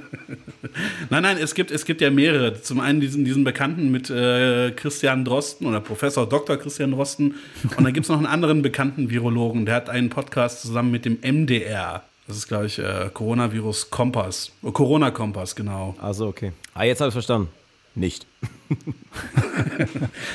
Nein, 1.09 1.23
nein, 1.23 1.37
es 1.37 1.53
gibt, 1.53 1.71
es 1.71 1.85
gibt 1.85 2.01
ja 2.01 2.09
mehrere. 2.09 2.61
Zum 2.61 2.79
einen 2.79 2.99
diesen, 3.01 3.25
diesen 3.25 3.43
Bekannten 3.43 3.91
mit 3.91 4.09
äh, 4.09 4.71
Christian 4.71 5.25
Drosten 5.25 5.67
oder 5.67 5.79
Professor 5.79 6.27
Dr. 6.27 6.57
Christian 6.57 6.91
Drosten. 6.91 7.35
Und 7.77 7.83
dann 7.83 7.93
gibt 7.93 8.05
es 8.05 8.09
noch 8.09 8.17
einen 8.17 8.25
anderen 8.25 8.61
bekannten 8.61 9.09
Virologen, 9.09 9.65
der 9.65 9.75
hat 9.75 9.89
einen 9.89 10.09
Podcast 10.09 10.61
zusammen 10.61 10.91
mit 10.91 11.05
dem 11.05 11.19
MDR. 11.21 12.03
Das 12.27 12.37
ist, 12.37 12.47
glaube 12.47 12.67
ich, 12.67 12.77
äh, 12.77 13.09
Coronavirus 13.13 13.89
Kompass. 13.89 14.51
Oh, 14.61 14.71
Corona 14.71 15.09
Kompass, 15.09 15.55
genau. 15.55 15.95
Also, 15.99 16.27
okay. 16.27 16.51
Ah, 16.75 16.83
jetzt 16.83 17.01
habe 17.01 17.09
ich 17.09 17.13
verstanden. 17.13 17.49
Nicht. 17.95 18.27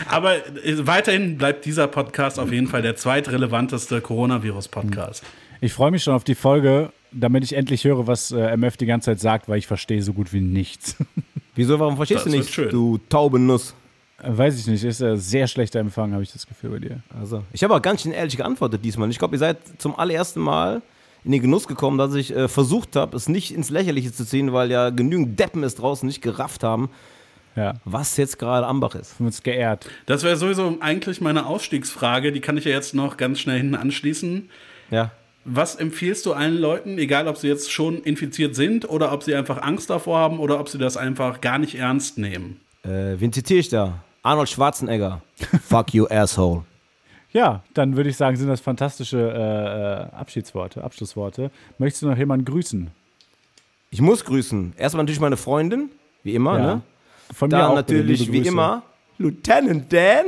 Aber 0.08 0.36
äh, 0.36 0.86
weiterhin 0.86 1.38
bleibt 1.38 1.64
dieser 1.64 1.86
Podcast 1.86 2.38
auf 2.40 2.50
jeden 2.50 2.66
Fall 2.66 2.82
der 2.82 2.96
zweitrelevanteste 2.96 4.00
Coronavirus-Podcast. 4.00 5.22
Ich 5.60 5.72
freue 5.72 5.92
mich 5.92 6.02
schon 6.02 6.14
auf 6.14 6.24
die 6.24 6.34
Folge, 6.34 6.90
damit 7.14 7.44
ich 7.44 7.54
endlich 7.54 7.84
höre, 7.84 8.06
was 8.06 8.30
äh, 8.32 8.56
MF 8.56 8.76
die 8.76 8.86
ganze 8.86 9.06
Zeit 9.12 9.20
sagt, 9.20 9.48
weil 9.48 9.58
ich 9.58 9.66
verstehe 9.66 10.02
so 10.02 10.12
gut 10.12 10.32
wie 10.32 10.40
nichts. 10.40 10.96
Wieso, 11.54 11.78
warum 11.78 11.96
verstehst 11.96 12.18
Das 12.18 12.24
du 12.24 12.32
wird 12.32 12.40
nicht, 12.44 12.52
schön. 12.54 12.70
du 12.70 12.98
taube 13.08 13.38
Nuss? 13.38 13.74
Äh, 14.22 14.36
Weiß 14.36 14.58
ich 14.58 14.66
nicht, 14.66 14.82
ist 14.84 15.00
äh, 15.00 15.16
sehr 15.16 15.46
schlechter 15.46 15.80
Empfang, 15.80 16.12
habe 16.12 16.22
ich 16.22 16.32
das 16.32 16.46
Gefühl 16.46 16.70
bei 16.70 16.78
dir. 16.80 17.00
Also, 17.18 17.42
ich 17.52 17.62
habe 17.62 17.74
auch 17.74 17.82
ganz 17.82 18.02
schön 18.02 18.12
ehrlich 18.12 18.36
geantwortet 18.36 18.84
diesmal. 18.84 19.08
Ich 19.10 19.18
glaube, 19.18 19.36
ihr 19.36 19.38
seid 19.38 19.58
zum 19.78 19.96
allerersten 19.98 20.40
Mal 20.40 20.82
in 21.24 21.32
den 21.32 21.40
Genuss 21.40 21.66
gekommen, 21.68 21.96
dass 21.96 22.14
ich 22.14 22.34
äh, 22.36 22.48
versucht 22.48 22.96
habe, 22.96 23.16
es 23.16 23.28
nicht 23.28 23.54
ins 23.54 23.70
Lächerliche 23.70 24.12
zu 24.12 24.26
ziehen, 24.26 24.52
weil 24.52 24.70
ja 24.70 24.90
genügend 24.90 25.38
Deppen 25.40 25.62
es 25.62 25.74
draußen 25.74 26.06
nicht 26.06 26.20
gerafft 26.20 26.62
haben, 26.64 26.90
Ja, 27.56 27.74
was 27.84 28.16
jetzt 28.18 28.38
gerade 28.38 28.66
Ambach 28.66 28.94
ist. 28.94 29.14
haben 29.18 29.26
uns 29.26 29.42
geehrt. 29.42 29.88
Das 30.06 30.22
wäre 30.22 30.36
sowieso 30.36 30.76
eigentlich 30.80 31.20
meine 31.22 31.46
Ausstiegsfrage. 31.46 32.30
Die 32.32 32.40
kann 32.40 32.56
ich 32.58 32.64
ja 32.66 32.72
jetzt 32.72 32.94
noch 32.94 33.16
ganz 33.16 33.38
schnell 33.40 33.58
hinten 33.58 33.74
anschließen. 33.76 34.50
Ja. 34.90 35.12
Was 35.46 35.74
empfiehlst 35.74 36.24
du 36.26 36.32
allen 36.32 36.56
Leuten, 36.56 36.96
egal 36.98 37.28
ob 37.28 37.36
sie 37.36 37.48
jetzt 37.48 37.70
schon 37.70 37.98
infiziert 38.02 38.54
sind 38.54 38.88
oder 38.88 39.12
ob 39.12 39.22
sie 39.22 39.34
einfach 39.34 39.60
Angst 39.62 39.90
davor 39.90 40.18
haben 40.18 40.38
oder 40.38 40.58
ob 40.58 40.68
sie 40.68 40.78
das 40.78 40.96
einfach 40.96 41.40
gar 41.40 41.58
nicht 41.58 41.74
ernst 41.74 42.16
nehmen? 42.18 42.60
Äh, 42.82 43.16
wen 43.18 43.32
zitiere 43.32 43.60
ich 43.60 43.68
da? 43.68 44.02
Arnold 44.22 44.48
Schwarzenegger. 44.48 45.20
Fuck 45.68 45.92
you, 45.92 46.06
asshole. 46.08 46.64
Ja, 47.32 47.62
dann 47.74 47.96
würde 47.96 48.08
ich 48.10 48.16
sagen, 48.16 48.36
sind 48.36 48.48
das 48.48 48.60
fantastische 48.60 49.18
äh, 49.18 50.14
äh, 50.14 50.16
Abschiedsworte, 50.18 50.82
Abschlussworte. 50.84 51.50
Möchtest 51.78 52.02
du 52.02 52.06
noch 52.08 52.16
jemanden 52.16 52.44
grüßen? 52.46 52.90
Ich 53.90 54.00
muss 54.00 54.24
grüßen. 54.24 54.72
Erstmal 54.78 55.02
natürlich 55.04 55.20
meine 55.20 55.36
Freundin, 55.36 55.90
wie 56.22 56.34
immer, 56.34 56.58
Ja. 56.58 56.66
ne? 56.76 56.82
Von 57.32 57.48
mir 57.50 57.56
Dann 57.58 57.70
auch 57.72 57.76
bitte, 57.76 57.94
natürlich, 57.94 58.30
wie 58.32 58.38
immer, 58.46 58.82
Lieutenant 59.18 59.92
Dan. 59.92 60.26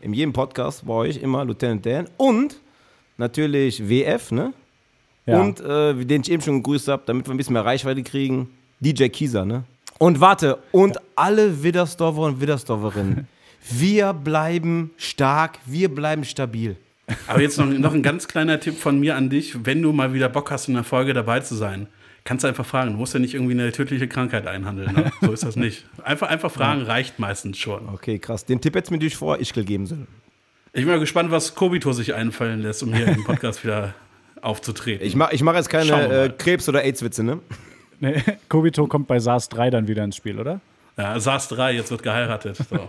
In 0.00 0.14
jedem 0.14 0.32
Podcast 0.32 0.86
bei 0.86 0.94
euch 0.94 1.16
immer 1.18 1.44
Lieutenant 1.44 1.84
Dan. 1.84 2.08
Und 2.16 2.56
natürlich 3.18 3.88
WF, 3.88 4.30
ne? 4.32 4.52
Ja. 5.26 5.40
Und 5.42 5.60
äh, 5.60 5.94
den 5.94 6.22
ich 6.22 6.30
eben 6.30 6.42
schon 6.42 6.62
gegrüßt 6.62 6.88
habe, 6.88 7.02
damit 7.04 7.26
wir 7.26 7.34
ein 7.34 7.36
bisschen 7.36 7.52
mehr 7.52 7.64
Reichweite 7.64 8.02
kriegen, 8.02 8.48
DJ 8.80 9.08
Kieser, 9.08 9.44
ne? 9.44 9.64
Und 9.98 10.20
warte, 10.20 10.58
und 10.72 10.96
alle 11.16 11.62
Widdersdorfer 11.62 12.22
und 12.22 12.40
Widdersdorferinnen, 12.40 13.26
wir 13.70 14.12
bleiben 14.12 14.92
stark, 14.96 15.58
wir 15.66 15.92
bleiben 15.92 16.24
stabil. 16.24 16.76
Aber 17.26 17.40
jetzt 17.40 17.58
noch, 17.58 17.66
noch 17.66 17.94
ein 17.94 18.02
ganz 18.02 18.28
kleiner 18.28 18.60
Tipp 18.60 18.76
von 18.76 19.00
mir 19.00 19.16
an 19.16 19.30
dich. 19.30 19.64
Wenn 19.64 19.82
du 19.82 19.92
mal 19.92 20.12
wieder 20.12 20.28
Bock 20.28 20.50
hast, 20.50 20.68
in 20.68 20.74
der 20.74 20.84
Folge 20.84 21.14
dabei 21.14 21.40
zu 21.40 21.54
sein, 21.54 21.88
kannst 22.24 22.44
du 22.44 22.48
einfach 22.48 22.66
fragen. 22.66 22.92
Du 22.92 22.98
musst 22.98 23.14
ja 23.14 23.20
nicht 23.20 23.34
irgendwie 23.34 23.54
eine 23.54 23.72
tödliche 23.72 24.06
Krankheit 24.06 24.46
einhandeln. 24.46 24.94
Ne? 24.94 25.10
So 25.22 25.32
ist 25.32 25.42
das 25.42 25.56
nicht. 25.56 25.86
Einfach, 26.02 26.28
einfach 26.28 26.50
fragen 26.50 26.82
reicht 26.82 27.18
meistens 27.18 27.58
schon. 27.58 27.88
Okay, 27.88 28.18
krass. 28.18 28.44
Den 28.44 28.60
Tipp 28.60 28.74
hättest 28.74 28.90
du 28.90 28.94
mir 28.94 28.98
natürlich 28.98 29.16
vor 29.16 29.38
Ischgl 29.38 29.64
geben 29.64 29.86
sollen. 29.86 30.06
Ich 30.78 30.84
bin 30.84 30.92
mal 30.92 31.00
gespannt, 31.00 31.32
was 31.32 31.56
Kobito 31.56 31.92
sich 31.92 32.14
einfallen 32.14 32.62
lässt, 32.62 32.84
um 32.84 32.94
hier 32.94 33.08
im 33.08 33.24
Podcast 33.24 33.64
wieder 33.64 33.94
aufzutreten. 34.40 35.04
Ich 35.04 35.16
mache 35.16 35.34
ich 35.34 35.42
mach 35.42 35.56
jetzt 35.56 35.70
keine 35.70 36.26
äh, 36.26 36.28
Krebs- 36.28 36.68
oder 36.68 36.84
AIDS-Witze, 36.84 37.24
ne? 37.24 37.40
Nee, 37.98 38.22
Kobito 38.48 38.86
kommt 38.86 39.08
bei 39.08 39.18
SARS 39.18 39.48
3 39.48 39.70
dann 39.70 39.88
wieder 39.88 40.04
ins 40.04 40.14
Spiel, 40.14 40.38
oder? 40.38 40.60
ja, 40.96 41.18
SARS 41.18 41.48
3, 41.48 41.72
jetzt 41.72 41.90
wird 41.90 42.04
geheiratet. 42.04 42.58
So. 42.58 42.86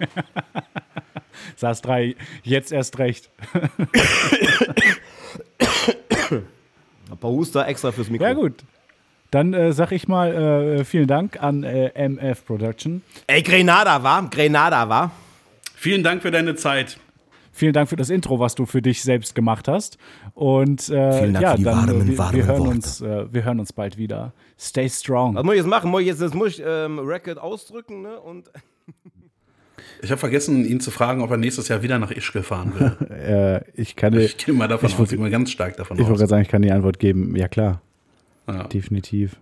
SARS 1.55 1.81
3, 1.81 2.15
jetzt 2.43 2.71
erst 2.71 2.99
recht. 2.99 3.31
Ein 7.09 7.17
paar 7.19 7.31
Huster 7.31 7.67
extra 7.67 7.91
fürs 7.91 8.11
Mikro. 8.11 8.27
Ja, 8.27 8.33
gut. 8.33 8.53
Dann 9.31 9.55
äh, 9.55 9.73
sag 9.73 9.91
ich 9.93 10.07
mal 10.07 10.79
äh, 10.79 10.85
vielen 10.85 11.07
Dank 11.07 11.41
an 11.41 11.63
äh, 11.63 11.89
MF 12.07 12.45
Production. 12.45 13.01
Ey, 13.25 13.41
Grenada 13.41 14.03
war, 14.03 14.29
Grenada 14.29 14.87
war. 14.89 15.09
Vielen 15.75 16.03
Dank 16.03 16.21
für 16.21 16.29
deine 16.29 16.55
Zeit. 16.55 16.99
Vielen 17.59 17.73
Dank 17.73 17.89
für 17.89 17.97
das 17.97 18.09
Intro, 18.09 18.39
was 18.39 18.55
du 18.55 18.65
für 18.65 18.81
dich 18.81 19.03
selbst 19.03 19.35
gemacht 19.35 19.67
hast. 19.67 19.97
Und 20.33 20.87
äh, 20.87 21.11
Vielen 21.19 21.33
Dank 21.33 21.43
ja, 21.43 21.51
für 21.51 21.57
die 21.57 21.63
dann 21.65 21.75
warmen, 21.89 22.01
äh, 22.03 22.07
wir, 22.07 22.17
warmen 22.17 22.37
wir, 22.37 22.45
hören 22.45 22.57
Worte. 22.59 22.71
uns, 22.71 23.01
äh, 23.01 23.33
wir 23.33 23.43
hören 23.43 23.59
uns 23.59 23.73
bald 23.73 23.97
wieder. 23.97 24.31
Stay 24.57 24.87
strong. 24.87 25.35
Was 25.35 25.43
muss 25.43 25.53
ich 25.55 25.57
jetzt 25.59 25.67
machen? 25.67 25.91
Muss 25.91 25.99
ich 26.01 26.07
jetzt, 26.07 26.21
jetzt 26.21 26.35
muss 26.35 26.47
ich 26.57 26.63
ähm, 26.65 26.99
Record 26.99 27.37
ausdrücken, 27.37 28.01
ne? 28.01 28.17
Und 28.17 28.49
Ich 30.01 30.09
habe 30.09 30.19
vergessen, 30.19 30.63
ihn 30.65 30.79
zu 30.79 30.89
fragen, 30.91 31.21
ob 31.21 31.31
er 31.31 31.35
nächstes 31.37 31.67
Jahr 31.67 31.83
wieder 31.83 31.99
nach 31.99 32.11
Ischgl 32.11 32.43
fahren 32.43 32.71
will. 32.79 32.95
Äh, 33.11 33.61
ich 33.73 33.97
kann 33.97 34.13
Ich 34.17 34.37
gehe 34.37 34.55
mal 34.55 34.69
davon 34.69 34.87
Ich 34.87 34.93
aus, 34.93 34.99
wollte- 34.99 35.15
ich 35.17 35.31
ganz 35.31 35.51
stark 35.51 35.75
davon 35.75 35.97
ich 35.97 36.03
wollte 36.03 36.13
aus. 36.13 36.19
gerade 36.19 36.29
sagen, 36.29 36.41
ich 36.43 36.47
kann 36.47 36.61
die 36.61 36.71
Antwort 36.71 36.97
geben. 36.99 37.35
Ja, 37.35 37.49
klar. 37.49 37.81
Ja. 38.47 38.63
Definitiv. 38.69 39.35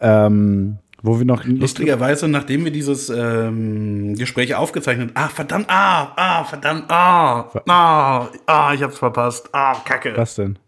Ähm, 0.00 0.76
Wo 1.02 1.18
wir 1.18 1.24
noch 1.24 1.44
Lustigerweise, 1.44 2.26
nachdem 2.28 2.64
wir 2.64 2.72
dieses 2.72 3.08
ähm, 3.08 4.14
Gespräch 4.16 4.54
aufgezeichnet 4.56 5.10
ah, 5.14 5.28
verdammt, 5.28 5.66
ah, 5.68 6.12
ah, 6.16 6.44
verdammt, 6.44 6.86
ah, 6.90 7.50
ah, 7.68 8.28
ah, 8.46 8.74
ich 8.74 8.82
hab's 8.82 8.98
verpasst, 8.98 9.48
ah, 9.52 9.76
kacke. 9.84 10.14
Was 10.16 10.34
denn? 10.34 10.58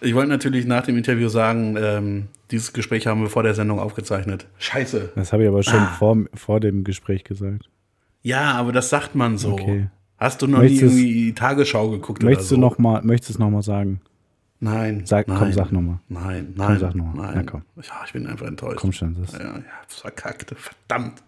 Ich 0.00 0.14
wollte 0.14 0.28
natürlich 0.30 0.66
nach 0.66 0.84
dem 0.84 0.96
Interview 0.96 1.28
sagen, 1.28 1.76
ähm, 1.76 2.28
dieses 2.52 2.72
Gespräch 2.72 3.08
haben 3.08 3.20
wir 3.22 3.28
vor 3.28 3.42
der 3.42 3.54
Sendung 3.54 3.80
aufgezeichnet. 3.80 4.46
Scheiße. 4.58 5.10
Das 5.16 5.32
habe 5.32 5.42
ich 5.42 5.48
aber 5.48 5.64
schon 5.64 5.80
Ah. 5.80 5.96
vor, 5.98 6.16
vor 6.34 6.60
dem 6.60 6.84
Gespräch 6.84 7.24
gesagt. 7.24 7.68
Ja, 8.22 8.52
aber 8.52 8.70
das 8.70 8.88
sagt 8.88 9.16
man 9.16 9.36
so. 9.36 9.52
Okay. 9.54 9.88
Hast 10.18 10.42
du 10.42 10.46
noch 10.46 10.58
Möchtest 10.58 10.82
nie 10.82 10.88
irgendwie 10.88 11.12
die 11.26 11.34
Tagesschau 11.34 11.90
geguckt 11.90 12.22
Möchtest 12.22 12.52
oder 12.52 12.56
du 12.60 12.62
so? 12.62 12.68
noch 12.68 12.78
mal, 12.78 13.02
möchtest 13.02 13.30
du 13.30 13.32
es 13.34 13.38
nochmal 13.38 13.62
sagen? 13.62 14.00
Nein. 14.60 15.02
Sag- 15.06 15.28
nein, 15.28 15.38
komm, 15.38 15.52
sag 15.52 15.70
noch 15.72 15.80
mal. 15.80 16.00
Nein, 16.08 16.52
nein. 16.56 16.78
sag 16.78 16.94
noch 16.94 17.04
mal. 17.14 17.26
Nein. 17.26 17.44
Na, 17.46 17.50
komm. 17.50 17.62
Ja, 17.76 18.02
ich 18.04 18.12
bin 18.12 18.26
einfach 18.26 18.46
enttäuscht. 18.46 18.78
Komm 18.78 18.92
schon, 18.92 19.14
das. 19.20 19.32
Ja, 19.32 19.56
ja, 19.56 19.62
verkackt. 19.86 20.52
Verdammt. 20.56 21.22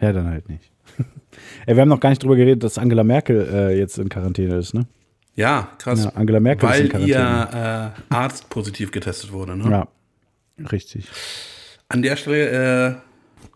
Ja, 0.00 0.12
dann 0.12 0.26
halt 0.28 0.48
nicht. 0.48 0.70
Ey, 1.66 1.76
wir 1.76 1.82
haben 1.82 1.88
noch 1.88 2.00
gar 2.00 2.10
nicht 2.10 2.22
drüber 2.22 2.36
geredet, 2.36 2.64
dass 2.64 2.78
Angela 2.78 3.04
Merkel 3.04 3.46
äh, 3.52 3.78
jetzt 3.78 3.98
in 3.98 4.08
Quarantäne 4.08 4.56
ist, 4.56 4.74
ne? 4.74 4.86
Ja, 5.34 5.68
krass. 5.78 6.04
Ja, 6.04 6.10
Angela 6.10 6.40
Merkel 6.40 6.68
ist 6.70 6.80
in 6.80 6.92
Weil 6.92 7.08
ihr 7.08 7.16
Quarantäne. 7.16 7.94
äh, 8.10 8.14
Arzt 8.14 8.48
positiv 8.50 8.90
getestet 8.90 9.32
wurde, 9.32 9.56
ne? 9.56 9.70
Ja. 9.70 9.88
Richtig. 10.70 11.08
An 11.88 12.02
der 12.02 12.16
Stelle 12.16 12.88
äh, 12.88 12.94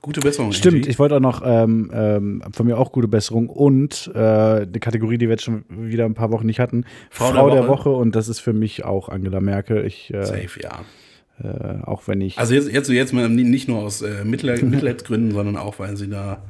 gute 0.06 0.20
Besserung. 0.20 0.52
Stimmt, 0.52 0.76
Angie. 0.76 0.88
ich 0.88 0.98
wollte 1.00 1.16
auch 1.16 1.20
noch 1.20 1.42
ähm, 1.44 1.90
ähm, 1.92 2.42
von 2.52 2.64
mir 2.64 2.78
auch 2.78 2.92
gute 2.92 3.08
Besserung 3.08 3.48
und 3.48 4.10
äh, 4.14 4.18
eine 4.18 4.78
Kategorie, 4.80 5.18
die 5.18 5.26
wir 5.26 5.32
jetzt 5.32 5.42
schon 5.42 5.64
wieder 5.68 6.04
ein 6.04 6.14
paar 6.14 6.30
Wochen 6.30 6.46
nicht 6.46 6.60
hatten. 6.60 6.84
Frau 7.10 7.32
Frau, 7.32 7.50
der 7.50 7.62
der, 7.62 7.68
Woche. 7.68 7.90
Woche. 7.90 7.90
und 7.90 8.14
das 8.14 8.28
ist 8.28 8.38
für 8.38 8.52
mich 8.52 8.84
auch 8.84 9.08
Angela 9.08 9.40
Merkel. 9.40 9.84
Ich, 9.84 10.14
äh, 10.14 10.24
Safe, 10.24 10.60
ja. 10.62 10.84
äh, 11.42 11.82
auch 11.84 12.06
wenn 12.06 12.20
ich. 12.20 12.38
Also 12.38 12.54
jetzt, 12.54 12.70
jetzt, 12.72 12.88
jetzt 12.88 13.12
mal 13.12 13.28
nicht 13.28 13.68
nur 13.68 13.80
aus 13.80 14.00
äh, 14.00 14.24
Mitleid, 14.24 14.62
Mitleidsgründen, 14.64 15.32
sondern 15.32 15.56
auch, 15.56 15.80
weil 15.80 15.96
sie 15.96 16.08
da 16.08 16.40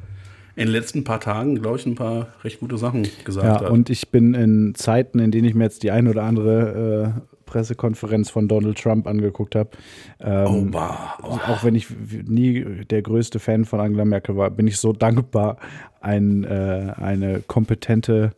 in 0.55 0.67
den 0.67 0.71
letzten 0.71 1.03
paar 1.03 1.19
Tagen, 1.19 1.59
glaube 1.59 1.77
ich, 1.77 1.85
ein 1.87 1.95
paar 1.95 2.27
recht 2.43 2.59
gute 2.59 2.77
Sachen 2.77 3.07
gesagt 3.25 3.45
ja, 3.45 3.61
hat. 3.61 3.69
und 3.71 3.89
ich 3.89 4.09
bin 4.09 4.35
in 4.35 4.75
Zeiten, 4.75 5.19
in 5.19 5.31
denen 5.31 5.47
ich 5.47 5.55
mir 5.55 5.63
jetzt 5.63 5.81
die 5.81 5.91
ein 5.91 6.07
oder 6.07 6.23
andere 6.23 7.15
äh, 7.15 7.36
Pressekonferenz 7.47 8.29
von 8.29 8.47
Donald 8.47 8.77
Trump 8.77 9.07
angeguckt 9.07 9.55
habe. 9.55 9.71
Ähm, 10.19 10.71
oh, 10.75 10.79
oh. 11.23 11.39
Auch 11.47 11.63
wenn 11.63 11.73
ich 11.73 11.87
nie 11.89 12.85
der 12.85 13.01
größte 13.01 13.39
Fan 13.39 13.65
von 13.65 13.79
Angela 13.79 14.05
Merkel 14.05 14.37
war, 14.37 14.51
bin 14.51 14.67
ich 14.67 14.77
so 14.77 14.93
dankbar, 14.93 15.57
ein, 15.99 16.43
äh, 16.43 16.93
eine 16.97 17.41
kompetente 17.47 18.33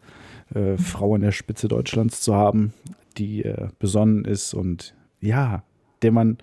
äh, 0.56 0.78
Frau 0.78 1.16
an 1.16 1.22
der 1.22 1.34
Spitze 1.34 1.68
Deutschlands 1.68 2.22
zu 2.22 2.34
haben, 2.34 2.74
die 3.18 3.44
äh, 3.44 3.68
besonnen 3.80 4.24
ist 4.24 4.54
und 4.54 4.96
ja, 5.20 5.64
der 6.02 6.14
man 6.14 6.38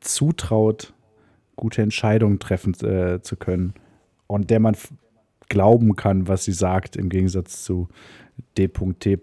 zutraut, 0.00 0.94
gute 1.56 1.82
Entscheidungen 1.82 2.38
treffen 2.38 2.74
äh, 2.84 3.20
zu 3.20 3.36
können 3.36 3.74
und 4.26 4.50
der 4.50 4.60
man 4.60 4.76
glauben 5.48 5.96
kann, 5.96 6.28
was 6.28 6.44
sie 6.44 6.52
sagt, 6.52 6.96
im 6.96 7.08
Gegensatz 7.08 7.62
zu 7.64 7.88
D.T. 8.58 9.18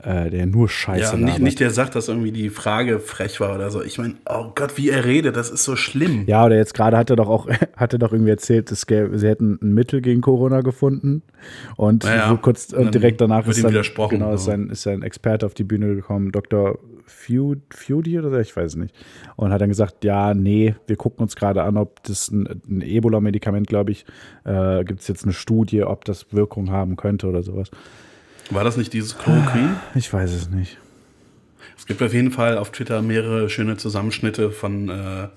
Äh, 0.00 0.30
der 0.30 0.46
nur 0.46 0.68
Scheiße 0.68 1.16
Ja, 1.16 1.16
nicht, 1.16 1.40
nicht 1.40 1.58
der 1.58 1.72
sagt, 1.72 1.96
dass 1.96 2.06
irgendwie 2.06 2.30
die 2.30 2.50
Frage 2.50 3.00
frech 3.00 3.40
war 3.40 3.56
oder 3.56 3.68
so. 3.70 3.82
Ich 3.82 3.98
meine, 3.98 4.14
oh 4.30 4.52
Gott, 4.54 4.76
wie 4.78 4.90
er 4.90 5.04
redet, 5.04 5.34
das 5.34 5.50
ist 5.50 5.64
so 5.64 5.74
schlimm. 5.74 6.22
Ja, 6.28 6.46
oder 6.46 6.54
jetzt 6.54 6.72
gerade 6.72 6.96
hat 6.96 7.10
er 7.10 7.16
doch 7.16 7.28
auch, 7.28 7.48
hat 7.76 7.92
er 7.94 7.98
doch 7.98 8.12
irgendwie 8.12 8.30
erzählt, 8.30 8.70
es 8.70 8.86
gäbe, 8.86 9.18
sie 9.18 9.26
hätten 9.26 9.58
ein 9.60 9.74
Mittel 9.74 10.00
gegen 10.00 10.20
Corona 10.20 10.60
gefunden. 10.60 11.22
Und 11.76 12.04
Ja, 12.04 12.14
ja. 12.14 12.28
so 12.28 12.36
kurz 12.36 12.72
Und 12.72 12.94
direkt 12.94 13.20
danach 13.20 13.44
ist 13.48 13.64
dann, 13.64 13.72
genau, 14.08 14.32
ist 14.34 14.48
ein, 14.48 14.70
ist 14.70 14.86
ein 14.86 15.02
Experte 15.02 15.44
auf 15.44 15.54
die 15.54 15.64
Bühne 15.64 15.96
gekommen, 15.96 16.30
Dr. 16.30 16.78
Feud, 17.08 17.58
Feudy 17.70 18.20
oder 18.20 18.30
so, 18.30 18.38
ich 18.38 18.56
weiß 18.56 18.66
es 18.66 18.76
nicht. 18.76 18.94
Und 19.34 19.52
hat 19.52 19.60
dann 19.60 19.68
gesagt, 19.68 20.04
ja, 20.04 20.32
nee, 20.32 20.76
wir 20.86 20.94
gucken 20.94 21.22
uns 21.22 21.34
gerade 21.34 21.64
an, 21.64 21.76
ob 21.76 22.04
das 22.04 22.30
ein, 22.30 22.60
ein 22.68 22.82
Ebola-Medikament, 22.82 23.66
glaube 23.66 23.90
ich, 23.90 24.04
äh, 24.44 24.84
gibt 24.84 25.00
es 25.00 25.08
jetzt 25.08 25.24
eine 25.24 25.32
Studie, 25.32 25.82
ob 25.82 26.04
das 26.04 26.32
Wirkung 26.32 26.70
haben 26.70 26.94
könnte 26.94 27.26
oder 27.26 27.42
sowas. 27.42 27.70
War 28.50 28.64
das 28.64 28.76
nicht 28.76 28.92
dieses 28.92 29.16
Chloroquin? 29.18 29.76
Ich 29.94 30.12
weiß 30.12 30.32
es 30.32 30.50
nicht. 30.50 30.78
Es 31.76 31.86
gibt 31.86 32.02
auf 32.02 32.12
jeden 32.12 32.30
Fall 32.32 32.58
auf 32.58 32.70
Twitter 32.72 33.02
mehrere 33.02 33.48
schöne 33.48 33.76
Zusammenschnitte 33.76 34.50
von, 34.50 34.88
äh, 34.88 35.28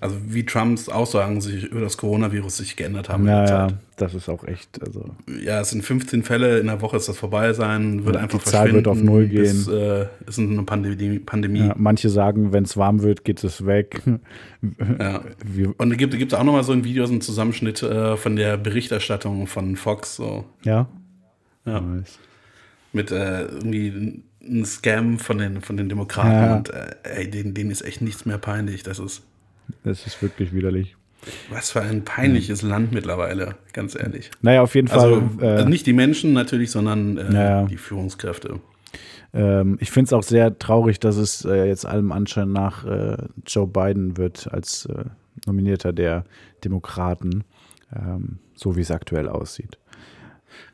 also 0.00 0.16
wie 0.26 0.44
Trumps 0.46 0.88
Aussagen 0.88 1.40
sich 1.40 1.64
über 1.64 1.80
das 1.80 1.96
Coronavirus 1.96 2.58
sich 2.58 2.76
geändert 2.76 3.08
haben. 3.08 3.26
Ja, 3.26 3.44
der 3.44 3.50
ja, 3.56 3.68
Zeit. 3.68 3.78
das 3.96 4.14
ist 4.14 4.28
auch 4.28 4.44
echt, 4.44 4.80
also 4.82 5.10
ja, 5.42 5.60
es 5.60 5.70
sind 5.70 5.82
15 5.82 6.22
Fälle, 6.22 6.60
in 6.60 6.66
der 6.68 6.80
Woche 6.82 6.98
ist 6.98 7.08
das 7.08 7.18
vorbei 7.18 7.52
sein, 7.52 8.04
wird 8.04 8.14
Ja, 8.14 8.22
einfach 8.22 8.38
die 8.38 8.50
Zahl 8.50 8.72
wird 8.72 8.86
auf 8.86 9.02
null 9.02 9.26
gehen. 9.26 9.66
äh, 9.70 10.06
ist 10.26 10.38
eine 10.38 10.62
Pandemie. 10.62 11.18
Pandemie. 11.18 11.66
ja, 11.66 11.74
manche 11.76 12.10
sagen, 12.10 12.52
wenn 12.52 12.62
es 12.64 12.76
warm 12.76 13.02
wird, 13.02 13.24
geht 13.24 13.42
es 13.42 13.66
weg. 13.66 14.02
Ja. 14.98 15.20
Und 15.76 15.90
da 15.90 15.94
gibt 15.94 16.32
es 16.32 16.36
auch 16.36 16.42
nochmal 16.42 16.64
so 16.64 16.72
ein 16.72 16.82
Video, 16.82 17.06
so 17.06 17.12
ein 17.14 17.20
Zusammenschnitt 17.20 17.80
äh, 17.84 18.16
von 18.16 18.34
der 18.34 18.56
Berichterstattung 18.56 19.46
von 19.46 19.76
Fox, 19.76 20.16
so 20.16 20.46
ja, 20.64 20.88
ja, 21.64 21.80
Nice. 21.80 22.18
Mit 22.92 23.10
äh, 23.10 23.44
irgendwie 23.46 24.22
ein 24.42 24.64
Scam 24.64 25.18
von 25.18 25.38
den, 25.38 25.60
von 25.60 25.76
den 25.76 25.88
Demokraten 25.88 26.30
Ja. 26.32 26.56
und 26.56 26.70
äh, 26.70 26.94
ey, 27.02 27.30
denen, 27.30 27.54
denen 27.54 27.70
ist 27.70 27.82
echt 27.82 28.00
nichts 28.00 28.24
mehr 28.24 28.38
peinlich. 28.38 28.82
Das 28.82 28.98
ist 28.98 29.22
Das 29.84 30.06
ist 30.06 30.22
wirklich 30.22 30.52
widerlich. 30.54 30.96
was 31.50 31.70
für 31.70 31.82
ein 31.82 32.04
peinliches 32.04 32.62
Land 32.62 32.92
mittlerweile, 32.92 33.56
ganz 33.72 33.94
ehrlich. 33.94 34.30
Naja, 34.40 34.62
auf 34.62 34.74
jeden 34.74 34.88
Also, 34.90 35.20
Fall. 35.38 35.44
äh, 35.44 35.50
also 35.56 35.68
nicht 35.68 35.86
die 35.86 35.92
Menschen 35.92 36.32
natürlich, 36.32 36.70
sondern 36.70 37.18
äh, 37.18 37.32
Ja, 37.32 37.42
ja. 37.60 37.62
die 37.66 37.76
Führungskräfte. 37.76 38.60
ähm, 39.34 39.76
ich 39.80 39.90
finde 39.90 40.06
es 40.08 40.12
auch 40.14 40.22
sehr 40.22 40.58
traurig, 40.58 40.98
dass 41.00 41.16
es 41.16 41.44
äh, 41.44 41.66
jetzt 41.66 41.84
allem 41.84 42.12
Anschein 42.12 42.52
nach 42.52 42.86
äh, 42.86 43.16
Joe 43.46 43.66
Biden 43.66 44.16
wird 44.16 44.48
als 44.52 44.86
äh, 44.86 45.04
Nominierter 45.46 45.92
der 45.92 46.24
Demokraten, 46.64 47.44
ähm, 47.94 48.38
so 48.54 48.76
wie 48.76 48.80
es 48.80 48.90
aktuell 48.90 49.28
aussieht. 49.28 49.78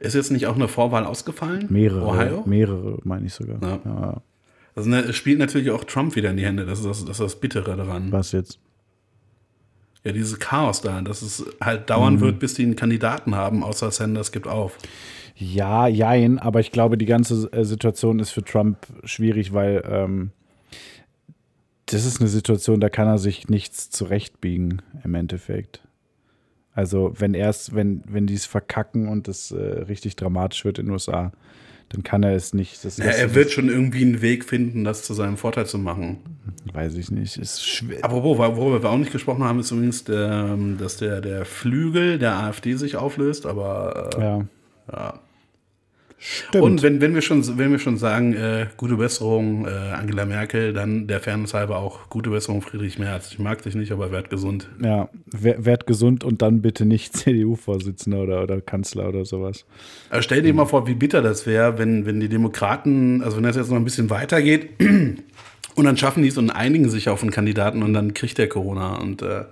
Ist 0.05 0.15
jetzt 0.15 0.31
nicht 0.31 0.47
auch 0.47 0.55
eine 0.57 0.69
Vorwahl 0.69 1.05
ausgefallen? 1.05 1.67
Mehrere, 1.71 2.07
Ohio? 2.07 2.43
mehrere 2.47 2.99
meine 3.05 3.27
ich 3.27 3.35
sogar. 3.35 3.59
Ja. 3.63 3.79
Ja, 3.85 4.23
Also 4.77 4.89
ne, 4.91 5.01
es 5.01 5.17
spielt 5.17 5.39
natürlich 5.39 5.71
auch 5.71 5.85
Trump 5.85 6.15
wieder 6.17 6.31
in 6.31 6.37
die 6.37 6.45
Hände. 6.45 6.67
Das 6.67 6.81
ist 6.81 6.87
das, 6.87 7.01
das, 7.05 7.11
ist 7.11 7.21
das 7.21 7.41
Bittere 7.41 7.77
daran. 7.77 8.11
was 8.13 8.33
jetzt? 8.33 8.59
Ja, 10.05 10.13
dieses 10.13 10.39
Chaos 10.39 10.83
da, 10.83 11.01
dass 11.01 11.23
es 11.23 11.45
halt 11.63 11.83
Mhm. 11.83 11.87
dauern 11.87 12.21
wird, 12.21 12.39
bis 12.39 12.55
die 12.55 12.63
einen 12.65 12.77
Kandidaten 12.77 13.35
haben, 13.35 13.63
außer 13.65 13.91
Sanders 13.91 14.33
gibt 14.33 14.47
auf. 14.47 14.77
Ja, 15.37 15.89
jein, 15.89 16.39
aber 16.39 16.61
ich 16.61 16.71
glaube, 16.73 16.99
die 16.99 17.07
ganze 17.07 17.51
äh, 17.53 17.65
Situation 17.65 18.19
ist 18.21 18.31
für 18.31 18.45
Trump 18.45 18.77
schwierig, 19.05 19.53
weil 19.55 19.83
ähm, 19.89 20.31
das 21.87 22.05
ist 22.05 22.21
eine 22.21 22.29
Situation, 22.29 22.81
da 22.81 22.89
kann 22.89 23.09
er 23.09 23.19
sich 23.19 23.49
nichts 23.49 23.91
zurechtbiegen 23.91 24.83
im 25.03 25.15
Endeffekt. 25.15 25.81
Also 26.75 27.13
wenn 27.17 27.35
erst, 27.35 27.75
wenn, 27.75 28.03
wenn 28.09 28.27
die 28.27 28.35
es 28.35 28.47
verkacken 28.47 29.09
und 29.09 29.29
es 29.29 29.51
äh, 29.53 29.57
richtig 29.57 30.17
dramatisch 30.17 30.65
wird 30.65 30.79
in 30.79 30.87
den 30.87 30.93
USA, 30.93 31.33
dann 31.91 32.03
kann 32.03 32.23
er 32.25 32.35
es 32.35 32.53
nicht. 32.55 32.85
Das 32.85 32.97
Ja, 32.97 33.05
lässt 33.07 33.19
er 33.21 33.35
wird 33.35 33.51
schon 33.53 33.69
irgendwie 33.69 34.03
einen 34.03 34.21
Weg 34.23 34.45
finden, 34.45 34.83
das 34.85 35.03
zu 35.05 35.15
seinem 35.15 35.37
Vorteil 35.37 35.67
zu 35.67 35.79
machen. 35.79 36.19
weiß 36.73 36.95
ich 36.97 37.11
nicht, 37.11 37.37
ist 37.37 37.65
schwer. 37.65 38.05
Apropos, 38.05 38.39
worüber 38.39 38.83
wir 38.83 38.91
auch 38.91 38.97
nicht 38.99 39.13
gesprochen 39.13 39.45
haben, 39.45 39.61
ist 39.61 39.71
übrigens, 39.71 40.03
der, 40.05 40.59
dass 40.79 40.97
der, 40.97 41.21
der 41.21 41.45
Flügel 41.45 42.19
der 42.19 42.37
AfD 42.39 42.75
sich 42.75 42.97
auflöst, 42.97 43.47
aber 43.47 44.11
äh, 44.17 44.21
Ja. 44.21 44.45
ja. 44.91 45.21
Stimmt. 46.27 46.65
Und 46.65 46.83
wenn, 46.83 47.03
wenn, 47.03 47.15
wir 47.15 47.21
schon, 47.21 47.59
wenn 47.59 47.71
wir 47.71 47.79
schon 47.79 47.99
sagen, 47.99 48.33
äh, 48.33 48.67
gute 48.79 48.97
Besserung 48.97 49.67
äh, 49.67 49.69
Angela 49.69 50.25
Merkel, 50.25 50.73
dann 50.73 51.07
der 51.07 51.21
Fairness 51.21 51.53
halber 51.53 51.77
auch 51.77 52.09
gute 52.09 52.31
Besserung 52.31 52.63
Friedrich 52.63 52.99
Merz. 52.99 53.31
Ich 53.31 53.39
mag 53.39 53.61
dich 53.63 53.75
nicht, 53.75 53.93
aber 53.93 54.11
werd 54.11 54.31
gesund. 54.31 54.71
ja, 54.83 55.11
wer- 55.27 55.67
werd 55.67 55.87
gesund 55.87 56.25
und 56.25 56.41
dann 56.41 56.63
bitte 56.63 56.87
nicht 56.87 57.15
CDU-Vorsitzender 57.17 58.23
oder, 58.23 58.43
oder 58.43 58.63
Kanzler 58.63 59.09
oder 59.11 59.27
sowas. 59.27 59.67
Aber 60.09 60.23
stell 60.23 60.41
dir 60.41 60.55
mal 60.55 60.65
vor, 60.65 60.87
wie 60.87 60.95
bitter 60.95 61.21
das 61.21 61.47
wäre, 61.47 61.77
wenn, 61.77 62.07
wenn 62.07 62.21
die 62.21 62.31
Demokraten, 62.31 63.23
also 63.23 63.37
wenn 63.37 63.45
das 63.45 63.57
jetzt 63.57 63.69
noch 63.69 63.77
ein 63.77 63.85
bisschen 63.85 64.09
weitergeht 64.09 64.71
und 65.75 65.85
dann 65.85 65.99
schaffen 65.99 66.23
die 66.23 66.31
es 66.31 66.39
und 66.39 66.49
einigen 66.49 66.89
sich 66.89 67.11
auf 67.11 67.21
einen 67.21 67.33
Kandidaten 67.33 67.83
und 67.83 67.93
dann 67.93 68.15
kriegt 68.15 68.39
der 68.39 68.49
Corona 68.49 68.97
und 68.97 69.21
äh, 69.21 69.45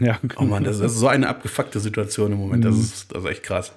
Ja, 0.00 0.18
oh 0.38 0.42
Mann, 0.44 0.64
das 0.64 0.80
ist 0.80 0.96
so 0.98 1.06
eine 1.06 1.28
abgefuckte 1.28 1.78
Situation 1.78 2.32
im 2.32 2.38
Moment. 2.38 2.64
Das 2.64 2.76
ist, 2.76 3.14
das 3.14 3.22
ist 3.22 3.30
echt 3.30 3.42
krass. 3.44 3.72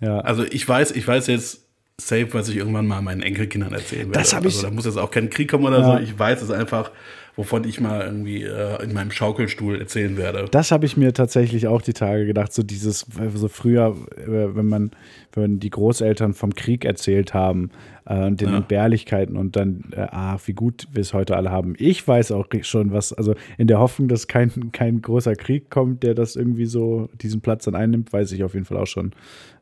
Ja. 0.00 0.18
Also 0.20 0.44
ich 0.44 0.68
weiß, 0.68 0.92
ich 0.92 1.06
weiß 1.06 1.26
jetzt 1.28 1.64
safe, 2.00 2.28
was 2.32 2.48
ich 2.48 2.56
irgendwann 2.56 2.86
mal 2.86 3.02
meinen 3.02 3.22
Enkelkindern 3.22 3.72
erzählen 3.72 4.06
werde. 4.08 4.18
Das 4.20 4.32
hab 4.34 4.44
ich- 4.44 4.54
Also 4.54 4.68
da 4.68 4.72
muss 4.72 4.84
jetzt 4.86 4.96
auch 4.98 5.10
kein 5.10 5.30
Krieg 5.30 5.50
kommen 5.50 5.64
oder 5.66 5.80
Ja. 5.80 5.96
so. 5.96 6.02
Ich 6.02 6.16
weiß 6.18 6.42
es 6.42 6.50
einfach, 6.50 6.90
wovon 7.38 7.62
ich 7.62 7.80
mal 7.80 8.00
irgendwie 8.04 8.42
äh, 8.42 8.82
in 8.82 8.92
meinem 8.92 9.12
Schaukelstuhl 9.12 9.78
erzählen 9.80 10.16
werde. 10.16 10.46
Das 10.50 10.72
habe 10.72 10.86
ich 10.86 10.96
mir 10.96 11.12
tatsächlich 11.14 11.68
auch 11.68 11.80
die 11.80 11.92
Tage 11.92 12.26
gedacht, 12.26 12.52
so 12.52 12.64
dieses, 12.64 13.06
so 13.34 13.46
früher, 13.48 13.96
äh, 14.16 14.56
wenn 14.56 14.66
man, 14.66 14.90
wenn 15.32 15.60
die 15.60 15.70
Großeltern 15.70 16.34
vom 16.34 16.54
Krieg 16.56 16.84
erzählt 16.84 17.34
haben 17.34 17.70
äh, 18.06 18.24
und 18.26 18.40
den 18.40 18.50
Ja. 18.50 18.56
Entbehrlichkeiten 18.56 19.36
und 19.36 19.54
dann, 19.54 19.84
äh, 19.92 20.00
ah, 20.10 20.36
wie 20.46 20.52
gut 20.52 20.88
wir 20.92 21.00
es 21.00 21.14
heute 21.14 21.36
alle 21.36 21.50
haben. 21.52 21.74
Ich 21.78 22.06
weiß 22.08 22.32
auch 22.32 22.46
schon 22.62 22.92
was, 22.92 23.12
also 23.12 23.34
in 23.56 23.68
der 23.68 23.78
Hoffnung, 23.78 24.08
dass 24.08 24.26
kein, 24.26 24.72
kein 24.72 25.00
großer 25.00 25.36
Krieg 25.36 25.70
kommt, 25.70 26.02
der 26.02 26.14
das 26.14 26.34
irgendwie 26.34 26.66
so 26.66 27.08
diesen 27.22 27.40
Platz 27.40 27.66
dann 27.66 27.76
einnimmt, 27.76 28.12
weiß 28.12 28.32
ich 28.32 28.42
auf 28.42 28.54
jeden 28.54 28.66
Fall 28.66 28.78
auch 28.78 28.86
schon, 28.88 29.12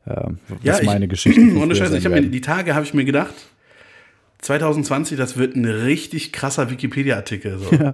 äh, 0.07 0.15
was 0.63 0.79
ich- 0.79 0.85
meine 0.87 1.07
Geschichten 1.07 1.51
von 1.51 1.57
Ohne 1.61 1.75
früher 1.75 1.75
Scheiß, 1.75 1.89
sein 1.91 1.99
ich 1.99 2.05
hab 2.05 2.11
mir, 2.13 2.23
die 2.23 2.41
Tage 2.41 2.73
habe 2.73 2.85
ich 2.85 2.95
mir 2.95 3.05
gedacht, 3.05 3.35
2020, 4.39 5.17
das 5.17 5.37
wird 5.37 5.55
ein 5.55 5.65
richtig 5.65 6.31
krasser 6.31 6.69
Wikipedia-Artikel. 6.69 7.59
So. 7.59 7.93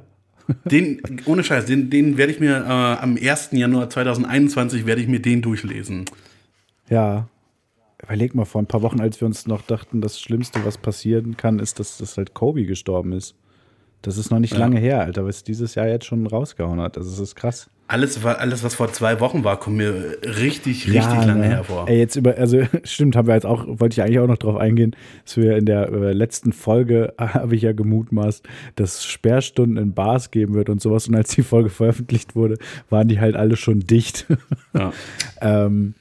Den, 0.65 1.01
ohne 1.25 1.43
Scheiß, 1.43 1.65
den, 1.65 1.89
den 1.89 2.17
werde 2.17 2.33
ich 2.33 2.39
mir 2.39 2.57
äh, 2.57 3.01
am 3.01 3.17
1. 3.21 3.49
Januar 3.53 3.89
2021 3.89 4.85
werde 4.85 5.01
ich 5.01 5.07
mir 5.07 5.21
den 5.21 5.41
durchlesen. 5.41 6.05
Ja. 6.89 7.29
Überleg 8.01 8.35
mal, 8.35 8.43
vor 8.43 8.61
ein 8.61 8.65
paar 8.67 8.81
Wochen, 8.81 8.99
als 8.99 9.21
wir 9.21 9.25
uns 9.25 9.47
noch 9.47 9.61
dachten, 9.61 10.01
das 10.01 10.19
Schlimmste, 10.19 10.65
was 10.65 10.77
passieren 10.77 11.37
kann, 11.37 11.59
ist, 11.59 11.79
dass, 11.79 11.97
dass 11.97 12.17
halt 12.17 12.33
Kobe 12.33 12.65
gestorben 12.65 13.13
ist. 13.13 13.35
Das 14.01 14.17
ist 14.17 14.31
noch 14.31 14.39
nicht 14.39 14.51
Ja. 14.53 14.59
lange 14.59 14.77
her, 14.81 14.99
Alter, 14.99 15.25
was 15.25 15.45
dieses 15.45 15.75
Jahr 15.75 15.87
jetzt 15.87 16.05
schon 16.05 16.27
rausgehauen 16.27 16.81
hat. 16.81 16.97
Ist, 16.97 17.09
das 17.09 17.19
ist 17.19 17.35
krass. 17.35 17.69
Alles, 17.93 18.25
alles, 18.25 18.63
was 18.63 18.73
vor 18.73 18.91
zwei 18.91 19.19
Wochen 19.19 19.43
war, 19.43 19.59
kommt 19.59 19.77
mir 19.77 20.17
richtig, 20.23 20.87
richtig 20.87 20.95
lange 21.27 21.35
ne? 21.35 21.45
hervor. 21.45 21.87
Ey, 21.87 21.99
jetzt 21.99 22.15
über, 22.15 22.35
also 22.35 22.63
stimmt, 22.83 23.15
haben 23.15 23.27
wir 23.27 23.35
jetzt 23.35 23.45
auch, 23.45 23.67
wollte 23.67 23.93
ich 23.93 24.01
eigentlich 24.01 24.17
auch 24.17 24.25
noch 24.25 24.39
drauf 24.39 24.57
eingehen, 24.57 24.95
dass 25.23 25.37
wir 25.37 25.55
in 25.55 25.67
der 25.67 25.89
äh, 25.89 26.11
letzten 26.11 26.53
Folge, 26.53 27.13
habe 27.19 27.55
ich 27.55 27.61
ja 27.61 27.71
gemutmaßt, 27.71 28.47
dass 28.77 28.95
es 28.95 29.05
Sperrstunden 29.05 29.77
in 29.77 29.93
Bars 29.93 30.31
geben 30.31 30.55
wird 30.55 30.69
und 30.69 30.81
sowas. 30.81 31.07
Und 31.07 31.13
als 31.13 31.35
die 31.35 31.43
Folge 31.43 31.69
veröffentlicht 31.69 32.35
wurde, 32.35 32.57
waren 32.89 33.07
die 33.07 33.19
halt 33.19 33.35
alle 33.35 33.57
schon 33.57 33.81
dicht. 33.81 34.25
Ja. 34.73 34.91
ähm, 35.41 35.93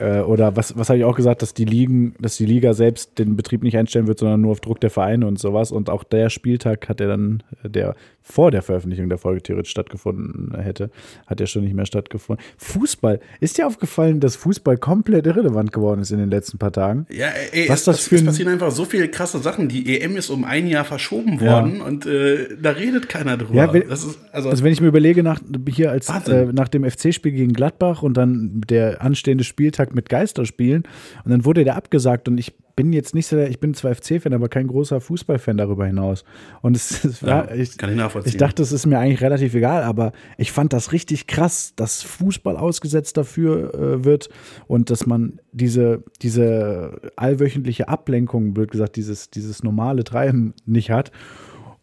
äh, 0.00 0.20
oder 0.20 0.56
was, 0.56 0.76
was 0.76 0.88
habe 0.88 0.98
ich 0.98 1.04
auch 1.04 1.16
gesagt, 1.16 1.42
dass 1.42 1.54
die 1.54 1.64
Ligen, 1.64 2.14
dass 2.20 2.36
die 2.36 2.46
Liga 2.46 2.72
selbst 2.74 3.18
den 3.18 3.36
Betrieb 3.36 3.62
nicht 3.62 3.76
einstellen 3.76 4.06
wird, 4.06 4.18
sondern 4.18 4.40
nur 4.40 4.52
auf 4.52 4.60
Druck 4.60 4.80
der 4.80 4.90
Vereine 4.90 5.26
und 5.26 5.38
sowas. 5.38 5.72
Und 5.72 5.90
auch 5.90 6.04
der 6.04 6.30
Spieltag 6.30 6.88
hat 6.88 7.00
er 7.00 7.08
dann, 7.08 7.42
äh, 7.64 7.70
der 7.70 7.94
vor 8.22 8.50
der 8.50 8.60
Veröffentlichung 8.60 9.08
der 9.08 9.16
Folge 9.16 9.42
theoretisch 9.42 9.70
stattgefunden 9.70 10.54
hätte, 10.60 10.90
hat 11.26 11.40
ja 11.40 11.46
schon 11.46 11.64
nicht 11.64 11.72
mehr 11.74 11.86
stattgefunden. 11.86 12.44
Fußball, 12.58 13.20
ist 13.40 13.56
dir 13.56 13.66
aufgefallen, 13.66 14.20
dass 14.20 14.36
Fußball 14.36 14.76
komplett 14.76 15.26
irrelevant 15.26 15.72
geworden 15.72 16.02
ist 16.02 16.10
in 16.10 16.18
den 16.18 16.28
letzten 16.28 16.58
paar 16.58 16.72
Tagen? 16.72 17.06
Ja, 17.10 17.28
ey, 17.52 17.70
Was 17.70 17.80
es, 17.80 17.84
das 17.86 18.00
für 18.08 18.16
es 18.16 18.24
passieren 18.24 18.52
einfach 18.52 18.70
so 18.70 18.84
viele 18.84 19.08
krasse 19.08 19.38
Sachen. 19.38 19.68
Die 19.68 19.98
EM 19.98 20.16
ist 20.18 20.28
um 20.28 20.44
ein 20.44 20.66
Jahr 20.66 20.84
verschoben 20.84 21.38
Ja. 21.42 21.52
worden 21.62 21.80
und 21.80 22.04
äh, 22.04 22.48
da 22.60 22.70
redet 22.72 23.08
keiner 23.08 23.38
drüber. 23.38 23.54
Ja, 23.54 23.72
wenn- 23.72 23.82
ist, 23.82 24.18
also, 24.32 24.50
Also 24.50 24.62
wenn 24.62 24.72
ich 24.72 24.82
mir 24.82 24.88
überlege, 24.88 25.22
nach, 25.22 25.40
hier 25.70 25.90
als 25.90 26.10
äh, 26.28 26.46
nach 26.52 26.68
dem 26.68 26.84
FC-Spiel 26.84 27.32
gegen 27.32 27.54
Gladbach 27.54 28.02
und 28.02 28.18
dann 28.18 28.60
der 28.68 29.00
anstehende 29.00 29.44
Spieltag 29.44 29.87
mit 29.92 30.08
Geisterspielen 30.08 30.84
und 31.24 31.30
dann 31.30 31.44
wurde 31.44 31.64
der 31.64 31.76
abgesagt 31.76 32.28
und 32.28 32.38
ich 32.38 32.54
bin 32.76 32.92
jetzt 32.92 33.12
nicht 33.12 33.26
so, 33.26 33.34
der- 33.34 33.50
ich 33.50 33.58
bin 33.58 33.74
zwar 33.74 33.92
FC-Fan, 33.92 34.32
aber 34.32 34.48
kein 34.48 34.68
großer 34.68 35.00
Fußballfan 35.00 35.56
darüber 35.56 35.84
hinaus. 35.84 36.22
Und 36.62 36.76
es, 36.76 37.02
es 37.04 37.24
war, 37.24 37.48
Ja, 37.50 37.54
ich, 37.56 37.76
kann 37.76 37.90
ich 37.90 37.96
nachvollziehen. 37.96 38.30
ich 38.30 38.36
dachte, 38.36 38.62
es 38.62 38.70
ist 38.70 38.86
mir 38.86 39.00
eigentlich 39.00 39.20
relativ 39.20 39.52
egal, 39.54 39.82
aber 39.82 40.12
ich 40.36 40.52
fand 40.52 40.72
das 40.72 40.92
richtig 40.92 41.26
krass, 41.26 41.72
dass 41.74 42.04
Fußball 42.04 42.56
ausgesetzt 42.56 43.16
dafür 43.16 43.74
äh, 43.74 44.04
wird 44.04 44.28
und 44.68 44.90
dass 44.90 45.06
man 45.06 45.40
diese, 45.50 46.04
diese 46.22 47.00
allwöchentliche 47.16 47.88
Ablenkung, 47.88 48.54
blöd 48.54 48.70
gesagt, 48.70 48.94
dieses, 48.94 49.28
dieses 49.30 49.64
normale 49.64 50.04
Treiben 50.04 50.54
nicht 50.64 50.92
hat. 50.92 51.10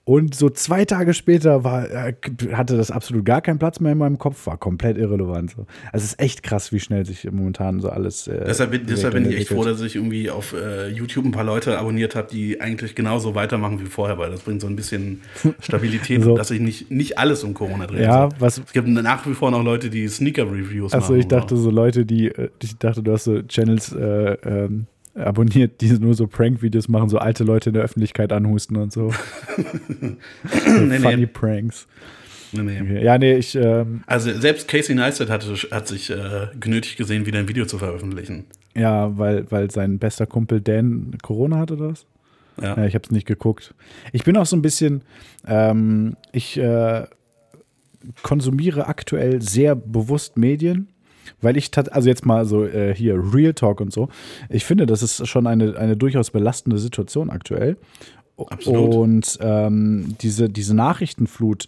Und 0.08 0.36
so 0.36 0.52
zwei 0.52 0.86
Tage 0.86 1.16
später 1.16 1.64
war, 1.64 1.90
äh, 1.90 2.14
hatte 2.54 2.78
das 2.78 2.92
absolut 2.92 3.26
gar 3.26 3.42
keinen 3.42 3.58
Platz 3.58 3.80
mehr 3.80 3.94
in 3.94 3.98
meinem 3.98 4.20
Kopf, 4.20 4.46
war 4.46 4.56
komplett 4.56 5.00
irrelevant. 5.00 5.50
So. 5.58 5.66
Also 5.92 6.04
es 6.04 6.12
ist 6.12 6.20
echt 6.20 6.44
krass, 6.44 6.72
wie 6.72 6.80
schnell 6.80 7.08
sich 7.08 7.24
momentan 7.32 7.80
so 7.80 7.90
alles. 7.90 8.28
Äh, 8.28 8.44
Deshalb, 8.46 8.70
bin- 8.70 8.86
deshalb 8.88 9.16
bin 9.16 9.28
ich 9.28 9.36
echt 9.36 9.48
froh, 9.48 9.64
dass 9.64 9.82
ich 9.82 9.96
irgendwie 9.96 10.30
auf 10.30 10.54
äh, 10.54 10.90
YouTube 10.90 11.26
ein 11.26 11.32
paar 11.32 11.44
Leute 11.44 11.80
abonniert 11.80 12.14
habe, 12.16 12.28
die 12.32 12.62
eigentlich 12.62 12.94
genauso 12.94 13.34
weitermachen 13.34 13.80
wie 13.82 13.86
vorher, 13.88 14.20
weil 14.20 14.30
das 14.30 14.42
bringt 14.42 14.62
so 14.62 14.68
ein 14.68 14.76
bisschen 14.76 15.22
Stabilität, 15.60 16.22
So. 16.22 16.38
dass 16.38 16.52
ich 16.52 16.60
nicht, 16.62 16.92
nicht 16.92 17.18
alles 17.18 17.44
um 17.44 17.56
Corona 17.56 17.88
drehe. 17.88 18.04
Ja, 18.04 18.30
So. 18.30 18.36
was- 18.40 18.58
Es 18.60 18.74
gibt 18.74 18.88
nach 18.88 19.26
wie 19.26 19.34
vor 19.34 19.50
noch 19.50 19.64
Leute, 19.64 19.90
die 19.90 20.08
Sneaker-Reviews 20.08 20.92
machen. 20.92 21.02
Achso, 21.02 21.16
ich 21.16 21.28
dachte 21.28 21.56
so. 21.56 21.64
so 21.64 21.70
Leute, 21.72 22.06
die, 22.06 22.28
äh, 22.28 22.50
ich 22.62 22.78
dachte, 22.78 23.02
du 23.02 23.12
hast 23.12 23.24
so 23.24 23.42
Channels 23.42 23.92
äh, 23.94 24.34
ähm, 24.46 24.86
abonniert, 25.16 25.82
die 25.82 25.88
nur 26.00 26.14
so 26.14 26.28
Prank-Videos 26.28 26.88
machen, 26.88 27.10
so 27.10 27.18
alte 27.18 27.44
Leute 27.44 27.70
in 27.70 27.74
der 27.74 27.84
Öffentlichkeit 27.84 28.32
anhusten 28.34 28.78
und 28.78 28.92
so. 28.94 29.14
nee, 29.98 31.00
Funny 31.00 31.18
nee, 31.18 31.26
Pranks. 31.28 31.88
nee, 32.52 32.62
nee. 32.62 32.82
Okay. 32.82 33.04
Ja, 33.04 33.18
nee, 33.18 33.36
ich, 33.36 33.56
ähm, 33.56 34.04
Also 34.08 34.32
selbst 34.34 34.68
Casey 34.68 34.96
Neistat 34.96 35.30
hatte, 35.30 35.54
hat 35.72 35.88
sich 35.88 36.10
äh, 36.10 36.48
genötigt 36.60 36.98
gesehen, 36.98 37.26
wieder 37.26 37.40
ein 37.40 37.48
Video 37.48 37.66
zu 37.66 37.78
veröffentlichen. 37.78 38.46
ja, 38.76 39.18
weil, 39.18 39.50
weil 39.52 39.72
sein 39.72 40.00
bester 40.00 40.26
Kumpel 40.26 40.62
Dan 40.62 41.18
Corona 41.22 41.58
hat 41.60 41.72
oder 41.72 41.90
was? 41.90 42.06
Ja. 42.62 42.78
Ja, 42.78 42.86
ich 42.86 42.94
habe 42.96 43.04
es 43.04 43.12
nicht 43.12 43.28
geguckt. 43.28 43.74
Ich 44.14 44.24
bin 44.24 44.38
auch 44.38 44.46
so 44.46 44.56
ein 44.56 44.62
bisschen, 44.62 45.02
ähm, 45.48 46.16
ich 46.32 46.58
äh, 46.58 47.06
konsumiere 48.22 48.88
aktuell 48.88 49.42
sehr 49.42 49.76
bewusst 49.76 50.38
Medien, 50.38 50.88
weil 51.42 51.58
ich, 51.58 51.72
also 51.92 52.10
jetzt 52.10 52.26
mal 52.26 52.46
so 52.46 52.66
äh, 52.66 52.94
hier 52.96 53.16
Real 53.34 53.54
Talk 53.54 53.82
und 53.82 53.92
so, 53.92 54.10
ich 54.50 54.66
finde, 54.66 54.86
das 54.86 55.04
ist 55.04 55.28
schon 55.28 55.48
eine, 55.48 55.78
eine 55.78 55.98
durchaus 55.98 56.32
belastende 56.32 56.78
Situation 56.78 57.30
aktuell. 57.30 57.78
Absolut. 58.38 58.96
Und 58.96 59.38
ähm, 59.42 60.16
diese, 60.20 60.50
diese 60.50 60.76
Nachrichtenflut 60.76 61.68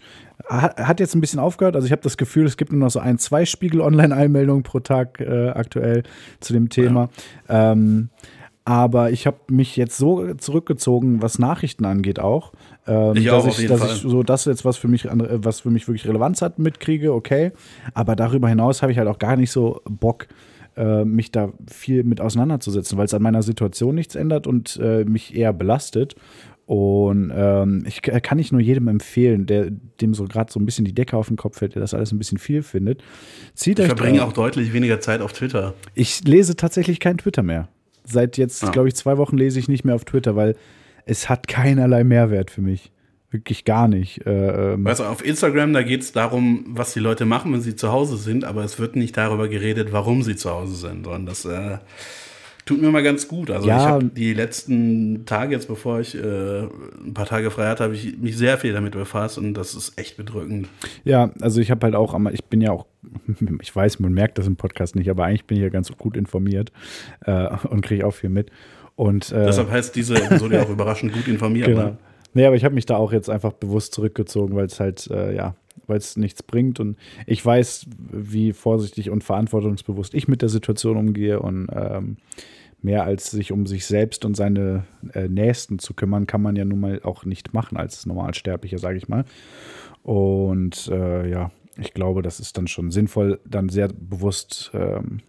hat, 0.49 0.77
hat 0.77 0.99
jetzt 0.99 1.15
ein 1.15 1.21
bisschen 1.21 1.39
aufgehört. 1.39 1.75
Also 1.75 1.85
ich 1.85 1.91
habe 1.91 2.01
das 2.01 2.17
Gefühl, 2.17 2.45
es 2.45 2.57
gibt 2.57 2.71
nur 2.71 2.81
noch 2.81 2.91
so 2.91 2.99
ein, 2.99 3.17
zwei 3.19 3.45
Spiegel-Online-Eilmeldungen 3.45 4.63
pro 4.63 4.81
Tag 4.81 5.21
äh, 5.21 5.49
aktuell 5.49 6.03
zu 6.41 6.53
dem 6.53 6.69
Thema. 6.69 7.09
Ähm, 7.47 8.09
aber 8.65 9.11
ich 9.11 9.25
habe 9.25 9.37
mich 9.49 9.77
jetzt 9.77 9.97
so 9.97 10.33
zurückgezogen, 10.33 11.21
was 11.21 11.39
Nachrichten 11.39 11.85
angeht 11.85 12.19
auch. 12.19 12.51
Ähm, 12.87 13.15
Ich 13.17 13.25
dass 13.25 13.33
auch, 13.43 13.47
ich, 13.47 13.57
jeden 13.59 13.69
dass 13.69 13.81
Fall. 13.81 13.95
ich 13.95 14.01
so 14.01 14.23
das 14.23 14.45
jetzt, 14.45 14.65
was 14.65 14.77
für 14.77 14.87
mich, 14.87 15.05
äh, 15.05 15.09
was 15.13 15.59
für 15.61 15.69
mich 15.69 15.87
wirklich 15.87 16.07
Relevanz 16.07 16.41
hat, 16.41 16.57
mitkriege, 16.59 17.13
okay. 17.13 17.51
Aber 17.93 18.15
darüber 18.15 18.47
hinaus 18.49 18.81
habe 18.81 18.91
ich 18.91 18.97
halt 18.97 19.07
auch 19.07 19.19
gar 19.19 19.35
nicht 19.35 19.51
so 19.51 19.81
Bock, 19.85 20.27
äh, 20.77 21.03
mich 21.05 21.31
da 21.31 21.51
viel 21.71 22.03
mit 22.03 22.21
auseinanderzusetzen, 22.21 22.97
weil 22.97 23.05
es 23.05 23.13
an 23.13 23.21
meiner 23.21 23.41
Situation 23.43 23.95
nichts 23.95 24.15
ändert 24.15 24.47
und 24.47 24.79
äh, 24.81 25.03
mich 25.05 25.35
eher 25.35 25.53
belastet. 25.53 26.15
Und 26.65 27.31
ähm, 27.33 27.85
ich 27.87 28.01
kann 28.01 28.39
ich 28.39 28.51
nur 28.51 28.59
jedem 28.59 28.89
empfehlen, 28.89 29.45
der 29.45 29.69
dem 30.01 30.13
so 30.13 30.25
gerade 30.25 30.51
so 30.51 30.59
ein 30.59 30.65
bisschen 30.65 30.83
die 30.83 30.93
Decke 30.93 31.15
auf 31.15 31.29
den 31.29 31.37
Kopf 31.37 31.59
fällt, 31.59 31.75
der 31.75 31.79
das 31.81 31.93
alles 31.93 32.11
ein 32.11 32.17
bisschen 32.17 32.39
viel 32.39 32.61
findet. 32.61 33.01
Zieht 33.53 33.79
Ich 33.79 33.85
verbringe 33.85 34.21
auch 34.23 34.33
deutlich 34.33 34.73
weniger 34.73 34.99
Zeit 34.99 35.21
auf 35.21 35.31
Twitter. 35.31 35.73
ich 35.95 36.25
lese 36.25 36.57
tatsächlich 36.57 36.99
kein 36.99 37.17
Twitter 37.17 37.41
mehr. 37.41 37.69
Seit 38.03 38.37
jetzt, 38.37 38.63
Ah. 38.65 38.71
glaube 38.71 38.89
ich, 38.89 38.95
zwei 38.95 39.17
Wochen 39.17 39.37
lese 39.37 39.59
ich 39.59 39.69
nicht 39.69 39.85
mehr 39.85 39.95
auf 39.95 40.03
Twitter, 40.03 40.35
weil 40.35 40.55
es 41.07 41.29
hat 41.29 41.47
keinerlei 41.47 42.03
Mehrwert 42.03 42.51
für 42.51 42.61
mich. 42.61 42.91
Wirklich 43.29 43.65
gar 43.65 43.87
nicht. 43.89 44.25
Äh, 44.25 44.73
ähm, 44.73 44.85
du, 44.85 45.03
auf 45.03 45.25
Instagram, 45.25 45.73
da 45.73 45.83
geht 45.83 46.01
es 46.01 46.13
darum, 46.13 46.65
was 46.69 46.93
die 46.93 47.01
Leute 47.01 47.25
machen, 47.25 47.51
wenn 47.51 47.61
sie 47.61 47.75
zu 47.75 47.91
Hause 47.91 48.15
sind, 48.15 48.45
aber 48.45 48.63
es 48.63 48.79
wird 48.79 48.95
nicht 48.95 49.17
darüber 49.17 49.49
geredet, 49.49 49.91
warum 49.91 50.23
sie 50.23 50.37
zu 50.37 50.49
Hause 50.49 50.75
sind. 50.75 51.07
Und 51.07 51.25
das 51.25 51.43
äh, 51.43 51.79
tut 52.65 52.81
mir 52.81 52.89
mal 52.89 53.03
ganz 53.03 53.27
gut. 53.27 53.51
Also 53.51 53.67
Ja. 53.67 53.77
ich 53.79 53.85
habe 53.85 54.05
die 54.05 54.33
letzten 54.33 55.25
Tage, 55.25 55.55
jetzt 55.55 55.67
bevor 55.67 55.99
ich 55.99 56.15
äh, 56.15 56.61
ein 56.63 57.13
paar 57.13 57.25
Tage 57.25 57.51
frei 57.51 57.67
hatte, 57.67 57.83
habe 57.83 57.95
ich 57.95 58.17
mich 58.17 58.37
sehr 58.37 58.57
viel 58.57 58.71
damit 58.71 58.93
befasst 58.93 59.37
und 59.37 59.53
das 59.55 59.75
ist 59.75 59.99
echt 59.99 60.15
bedrückend. 60.15 60.69
Ja, 61.03 61.31
also 61.41 61.59
ich 61.59 61.69
habe 61.69 61.85
halt 61.85 61.95
auch, 61.95 62.17
ich 62.31 62.45
bin 62.45 62.61
ja 62.61 62.71
auch, 62.71 62.85
ich 63.61 63.75
weiß, 63.75 63.99
man 63.99 64.13
merkt 64.13 64.37
das 64.37 64.47
im 64.47 64.55
Podcast 64.55 64.95
nicht, 64.95 65.09
aber 65.09 65.25
eigentlich 65.25 65.45
bin 65.45 65.57
ich 65.57 65.63
ja 65.63 65.69
ganz 65.69 65.91
gut 65.97 66.15
informiert 66.15 66.71
äh, 67.25 67.47
und 67.69 67.81
kriege 67.81 68.05
auch 68.05 68.13
viel 68.13 68.29
mit. 68.29 68.51
Und 68.97 69.31
äh, 69.31 69.45
Deshalb 69.45 69.69
heißt 69.69 69.95
diese 69.95 70.15
Episode 70.15 70.61
auch 70.63 70.69
überraschend 70.69 71.13
gut 71.13 71.27
informiert. 71.27 71.67
Genau. 71.67 71.81
Ne? 71.83 71.97
Nee, 72.33 72.45
aber 72.47 72.55
ich 72.55 72.65
habe 72.65 72.75
mich 72.75 72.87
da 72.87 72.97
auch 72.97 73.13
jetzt 73.13 73.29
einfach 73.29 73.53
bewusst 73.53 73.93
zurückgezogen, 73.93 74.55
weil 74.55 74.65
es 74.65 74.79
halt, 74.79 75.07
äh, 75.11 75.35
ja, 75.35 75.55
weil 75.85 75.99
es 75.99 76.17
nichts 76.17 76.41
bringt. 76.41 76.79
Und 76.79 76.97
ich 77.27 77.45
weiß, 77.45 77.85
wie 78.11 78.53
vorsichtig 78.53 79.11
und 79.11 79.23
verantwortungsbewusst 79.23 80.15
ich 80.15 80.27
mit 80.27 80.41
der 80.41 80.49
Situation 80.49 80.97
umgehe. 80.97 81.39
Und 81.39 81.67
ähm, 81.71 82.17
mehr 82.81 83.03
als 83.03 83.29
sich 83.29 83.51
um 83.51 83.67
sich 83.67 83.85
selbst 83.85 84.25
und 84.25 84.35
seine 84.35 84.85
äh, 85.13 85.27
Nächsten 85.27 85.77
zu 85.77 85.93
kümmern, 85.93 86.25
kann 86.25 86.41
man 86.41 86.55
ja 86.55 86.65
nun 86.65 86.79
mal 86.79 86.99
auch 87.03 87.23
nicht 87.23 87.53
machen 87.53 87.77
als 87.77 88.07
Normalsterblicher, 88.07 88.79
sage 88.79 88.97
ich 88.97 89.07
mal. 89.07 89.25
Und 90.01 90.87
äh, 90.91 91.29
ja, 91.29 91.51
ich 91.79 91.93
glaube, 91.93 92.23
das 92.23 92.39
ist 92.39 92.57
dann 92.57 92.65
schon 92.65 92.89
sinnvoll, 92.89 93.39
dann 93.45 93.69
sehr 93.69 93.89
bewusst 93.89 94.71
ähm, 94.73 95.19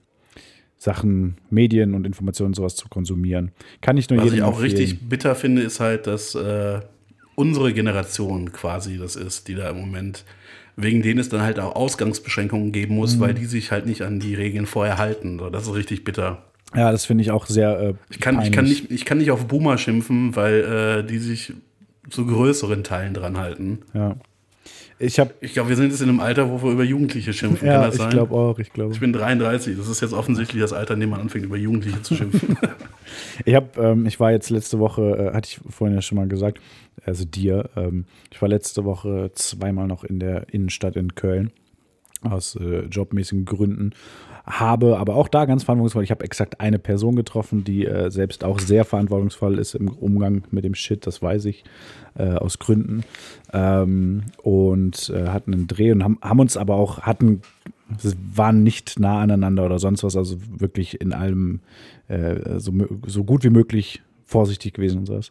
Sachen, 0.79 1.37
Medien 1.51 1.95
und 1.95 2.07
Informationen 2.07 2.55
sowas 2.55 2.77
zu 2.77 2.89
konsumieren. 2.89 3.51
Kann 3.81 3.97
ich 3.97 4.09
nur 4.11 4.19
Was 4.19 4.25
jedem 4.27 4.37
ich 4.39 4.43
auch 4.45 4.61
empfehlen. 4.61 4.77
richtig 4.79 5.09
bitter 5.09 5.35
finde, 5.35 5.63
ist 5.63 5.81
halt, 5.81 6.07
dass 6.07 6.35
äh, 6.35 6.81
unsere 7.35 7.73
Generation 7.73 8.53
quasi 8.53 8.97
das 8.99 9.17
ist, 9.17 9.49
die 9.49 9.55
da 9.55 9.71
im 9.71 9.77
Moment, 9.81 10.25
wegen 10.77 11.03
denen 11.03 11.19
es 11.19 11.29
dann 11.29 11.43
halt 11.43 11.59
auch 11.59 11.75
Ausgangsbeschränkungen 11.75 12.71
geben 12.73 12.95
muss, 12.95 13.17
Mhm. 13.17 13.21
weil 13.21 13.35
die 13.35 13.47
sich 13.47 13.73
halt 13.73 13.87
nicht 13.87 14.03
an 14.03 14.21
die 14.21 14.35
Regeln 14.37 14.67
vorher 14.67 14.99
halten. 14.99 15.41
Das 15.53 15.65
ist 15.67 15.75
richtig 15.75 16.05
bitter. 16.05 16.45
Ja, 16.77 16.93
das 16.93 17.07
finde 17.07 17.23
ich 17.23 17.31
auch 17.33 17.47
sehr. 17.47 17.81
Äh, 17.81 17.95
Ich 18.11 18.21
kann, 18.21 18.41
ich, 18.43 18.53
kann 18.53 18.65
nicht, 18.67 18.91
ich 18.91 19.05
kann 19.05 19.19
nicht 19.19 19.31
auf 19.33 19.47
Boomer 19.47 19.79
schimpfen, 19.79 20.37
weil 20.37 21.01
äh, 21.01 21.05
die 21.07 21.19
sich 21.19 21.55
zu 22.11 22.25
größeren 22.27 22.85
Teilen 22.85 23.15
dran 23.15 23.37
halten. 23.39 23.81
Ja. 23.95 24.17
Ich. 25.01 25.21
Ich 25.41 25.53
glaube, 25.53 25.69
wir 25.69 25.77
sind 25.77 25.91
jetzt 25.91 26.01
in 26.03 26.09
einem 26.09 26.21
Alter, 26.21 26.51
wo 26.51 26.63
wir 26.63 26.73
über 26.73 26.83
Jugendliche 26.85 27.33
schimpfen. 27.33 27.67
kann 27.69 27.81
Ja, 27.81 27.87
das 27.87 27.95
ich 27.95 28.01
sein? 28.01 28.11
glaube 28.11 28.35
auch. 28.35 28.59
Ich 28.59 28.73
glaube. 28.73 28.93
Ich 28.93 29.01
bin 29.01 29.13
33. 29.13 29.77
Das 29.77 29.89
ist 29.89 30.01
jetzt 30.01 30.13
offensichtlich 30.13 30.61
das 30.61 30.73
Alter, 30.73 30.95
in 30.95 31.01
dem 31.01 31.11
man 31.11 31.21
anfängt, 31.21 31.45
über 31.45 31.57
Jugendliche 31.57 32.03
zu 32.03 32.15
schimpfen. 32.15 32.57
Ich 33.45 33.55
habe, 33.55 33.69
ähm, 33.81 34.05
ich 34.05 34.21
war 34.21 34.33
jetzt 34.33 34.51
letzte 34.51 34.79
Woche, 34.81 35.31
äh, 35.33 35.35
hatte 35.35 35.49
ich 35.49 35.61
vorhin 35.73 35.95
ja 35.95 36.03
schon 36.03 36.17
mal 36.17 36.29
gesagt, 36.29 36.61
also 37.07 37.25
dir, 37.25 37.71
ähm, 37.77 38.05
ich 38.31 38.43
war 38.43 38.49
letzte 38.49 38.85
Woche 38.85 39.31
zweimal 39.35 39.87
noch 39.87 40.05
in 40.05 40.19
der 40.19 40.53
Innenstadt 40.53 40.95
in 40.97 41.15
Köln 41.15 41.51
aus 42.21 42.57
äh, 42.57 42.81
jobmäßigen 42.87 43.45
Gründen. 43.45 43.93
Habe 44.49 44.99
aber 44.99 45.15
auch 45.15 45.29
da 45.29 45.45
ganz 45.45 45.65
verantwortungsvoll. 45.65 46.05
Ich 46.05 46.11
habe 46.11 46.25
exakt 46.25 46.61
eine 46.61 46.79
Person 46.79 47.17
getroffen, 47.17 47.65
die 47.65 47.85
äh, 47.85 48.11
selbst 48.11 48.45
auch 48.45 48.59
sehr 48.59 48.85
verantwortungsvoll 48.85 49.59
ist 49.59 49.75
im 49.75 49.89
Umgang 49.89 50.45
mit 50.51 50.65
dem 50.65 50.75
Shit, 50.75 51.07
das 51.07 51.21
weiß 51.21 51.45
ich 51.45 51.65
äh, 52.17 52.31
aus 52.31 52.59
Gründen. 52.59 53.05
Ähm, 53.53 54.23
und 54.43 55.11
äh, 55.11 55.29
hatten 55.29 55.53
einen 55.53 55.67
Dreh 55.67 55.93
und 55.93 56.03
haben, 56.03 56.19
haben 56.23 56.41
uns 56.41 56.57
aber 56.57 56.77
auch, 56.77 57.03
hatten, 57.03 57.43
waren 58.35 58.63
nicht 58.63 58.99
nah 58.99 59.21
aneinander 59.21 59.67
oder 59.67 59.79
sonst 59.79 60.03
was, 60.03 60.17
also 60.17 60.39
wirklich 60.59 61.01
in 61.01 61.13
allem 61.13 61.61
äh, 62.09 62.59
so, 62.59 62.73
so 63.07 63.25
gut 63.25 63.45
wie 63.45 63.51
möglich 63.51 64.03
vorsichtig 64.25 64.73
gewesen 64.73 65.01
und 65.01 65.07
sowas. 65.07 65.31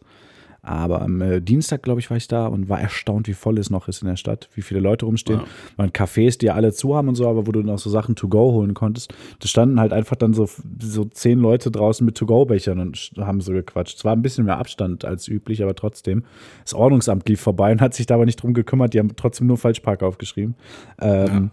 Aber 0.62 1.02
am 1.02 1.20
äh, 1.20 1.40
Dienstag, 1.40 1.82
glaube 1.82 2.00
ich, 2.00 2.10
war 2.10 2.16
ich 2.16 2.28
da 2.28 2.46
und 2.46 2.68
war 2.68 2.80
erstaunt, 2.80 3.28
wie 3.28 3.34
voll 3.34 3.58
es 3.58 3.70
noch 3.70 3.88
ist 3.88 4.02
in 4.02 4.08
der 4.08 4.16
Stadt, 4.16 4.48
wie 4.54 4.62
viele 4.62 4.80
Leute 4.80 5.06
rumstehen. 5.06 5.40
Ja. 5.40 5.46
Waren 5.76 5.90
Cafés, 5.90 6.38
die 6.38 6.46
ja 6.46 6.54
alle 6.54 6.72
zu 6.72 6.96
haben 6.96 7.08
und 7.08 7.14
so, 7.14 7.28
aber 7.28 7.46
wo 7.46 7.52
du 7.52 7.62
noch 7.62 7.78
so 7.78 7.90
Sachen 7.90 8.16
to 8.16 8.28
go 8.28 8.52
holen 8.52 8.74
konntest. 8.74 9.14
Da 9.38 9.48
standen 9.48 9.78
halt 9.78 9.92
einfach 9.92 10.16
dann 10.16 10.34
so, 10.34 10.48
so 10.80 11.04
zehn 11.04 11.38
Leute 11.38 11.70
draußen 11.70 12.04
mit 12.04 12.16
To-Go-Bechern 12.16 12.80
und 12.80 13.12
haben 13.18 13.40
so 13.40 13.52
gequatscht. 13.52 13.98
Zwar 13.98 14.14
ein 14.14 14.22
bisschen 14.22 14.44
mehr 14.44 14.58
Abstand 14.58 15.04
als 15.04 15.28
üblich, 15.28 15.62
aber 15.62 15.74
trotzdem. 15.74 16.24
Das 16.64 16.74
Ordnungsamt 16.74 17.28
lief 17.28 17.40
vorbei 17.40 17.72
und 17.72 17.80
hat 17.80 17.94
sich 17.94 18.06
da 18.06 18.16
aber 18.16 18.26
nicht 18.26 18.42
drum 18.42 18.52
gekümmert. 18.52 18.94
Die 18.94 18.98
haben 18.98 19.14
trotzdem 19.14 19.46
nur 19.46 19.58
Falschpark 19.58 20.02
aufgeschrieben. 20.02 20.54
Ähm, 21.00 21.26
ja. 21.26 21.50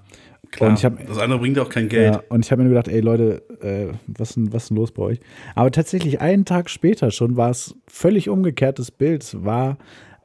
Klar, 0.55 0.69
und 0.69 0.79
ich 0.79 0.85
hab, 0.85 1.05
das 1.05 1.17
andere 1.17 1.39
bringt 1.39 1.59
auch 1.59 1.69
kein 1.69 1.89
Geld. 1.89 2.15
Ja, 2.15 2.23
und 2.29 2.45
ich 2.45 2.51
habe 2.51 2.63
mir 2.63 2.69
gedacht, 2.69 2.87
ey 2.87 3.01
Leute, 3.01 3.43
äh, 3.61 3.93
was, 4.07 4.29
ist 4.29 4.35
denn, 4.37 4.53
was 4.53 4.69
denn 4.69 4.77
los 4.77 4.91
bei 4.91 5.03
euch? 5.03 5.19
Aber 5.53 5.69
tatsächlich 5.69 6.21
einen 6.21 6.45
Tag 6.45 6.69
später 6.69 7.11
schon 7.11 7.35
war 7.35 7.49
es 7.49 7.75
völlig 7.87 8.29
umgekehrtes 8.29 8.91
Bild. 8.91 9.23
Es 9.23 9.43
war 9.43 9.77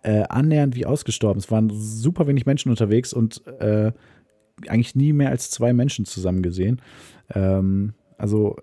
äh, 0.03 0.23
annähernd 0.29 0.77
wie 0.77 0.87
ausgestorben. 0.87 1.39
Es 1.39 1.51
waren 1.51 1.71
super 1.71 2.27
wenig 2.29 2.47
Menschen 2.47 2.71
unterwegs 2.71 3.13
und 3.13 3.45
äh, 3.61 3.93
eigentlich 4.69 4.95
nie 4.95 5.13
mehr 5.13 5.31
als 5.31 5.51
zwei 5.51 5.73
Menschen 5.73 6.05
zusammen 6.05 6.43
gesehen. 6.43 6.81
Ähm, 7.35 7.95
also 8.17 8.57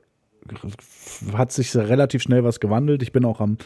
hat 1.34 1.52
sich 1.52 1.76
relativ 1.76 2.22
schnell 2.22 2.44
was 2.44 2.60
gewandelt. 2.60 3.02
Ich 3.04 3.12
bin 3.12 3.26
auch 3.26 3.42
am 3.42 3.58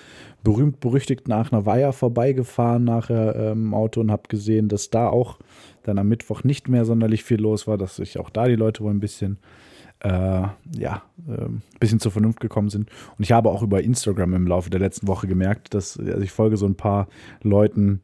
berühmt-berüchtigten 0.44 1.32
Aachener 1.32 1.66
Weiher 1.66 1.94
vorbeigefahren 1.94 2.84
nachher 2.84 3.36
im 3.52 3.68
ähm, 3.68 3.74
Auto 3.74 4.02
und 4.02 4.12
habe 4.12 4.24
gesehen, 4.28 4.68
dass 4.68 4.90
da 4.90 5.08
auch 5.08 5.40
dann 5.84 5.98
am 5.98 6.08
Mittwoch 6.08 6.44
nicht 6.44 6.68
mehr 6.68 6.86
sonderlich 6.86 7.24
viel 7.24 7.40
los 7.40 7.68
war, 7.68 7.78
dass 7.78 7.96
sich 7.96 8.20
auch 8.20 8.30
da 8.30 8.48
die 8.48 8.56
Leute 8.56 8.84
wohl 8.84 8.92
ein 8.92 9.00
bisschen, 9.00 9.38
äh, 10.00 10.10
ja, 10.10 11.04
äh, 11.28 11.46
ein 11.46 11.62
bisschen 11.80 12.00
zur 12.00 12.12
Vernunft 12.12 12.40
gekommen 12.40 12.70
sind. 12.70 12.90
Und 13.18 13.24
ich 13.24 13.32
habe 13.32 13.50
auch 13.50 13.64
über 13.64 13.82
Instagram 13.82 14.34
im 14.34 14.48
Laufe 14.48 14.70
der 14.70 14.80
letzten 14.80 15.08
Woche 15.08 15.28
gemerkt, 15.28 15.74
dass 15.74 16.00
also 16.00 16.22
ich 16.22 16.32
folge 16.32 16.58
so 16.58 16.66
ein 16.66 16.76
paar 16.76 17.08
Leuten, 17.42 18.02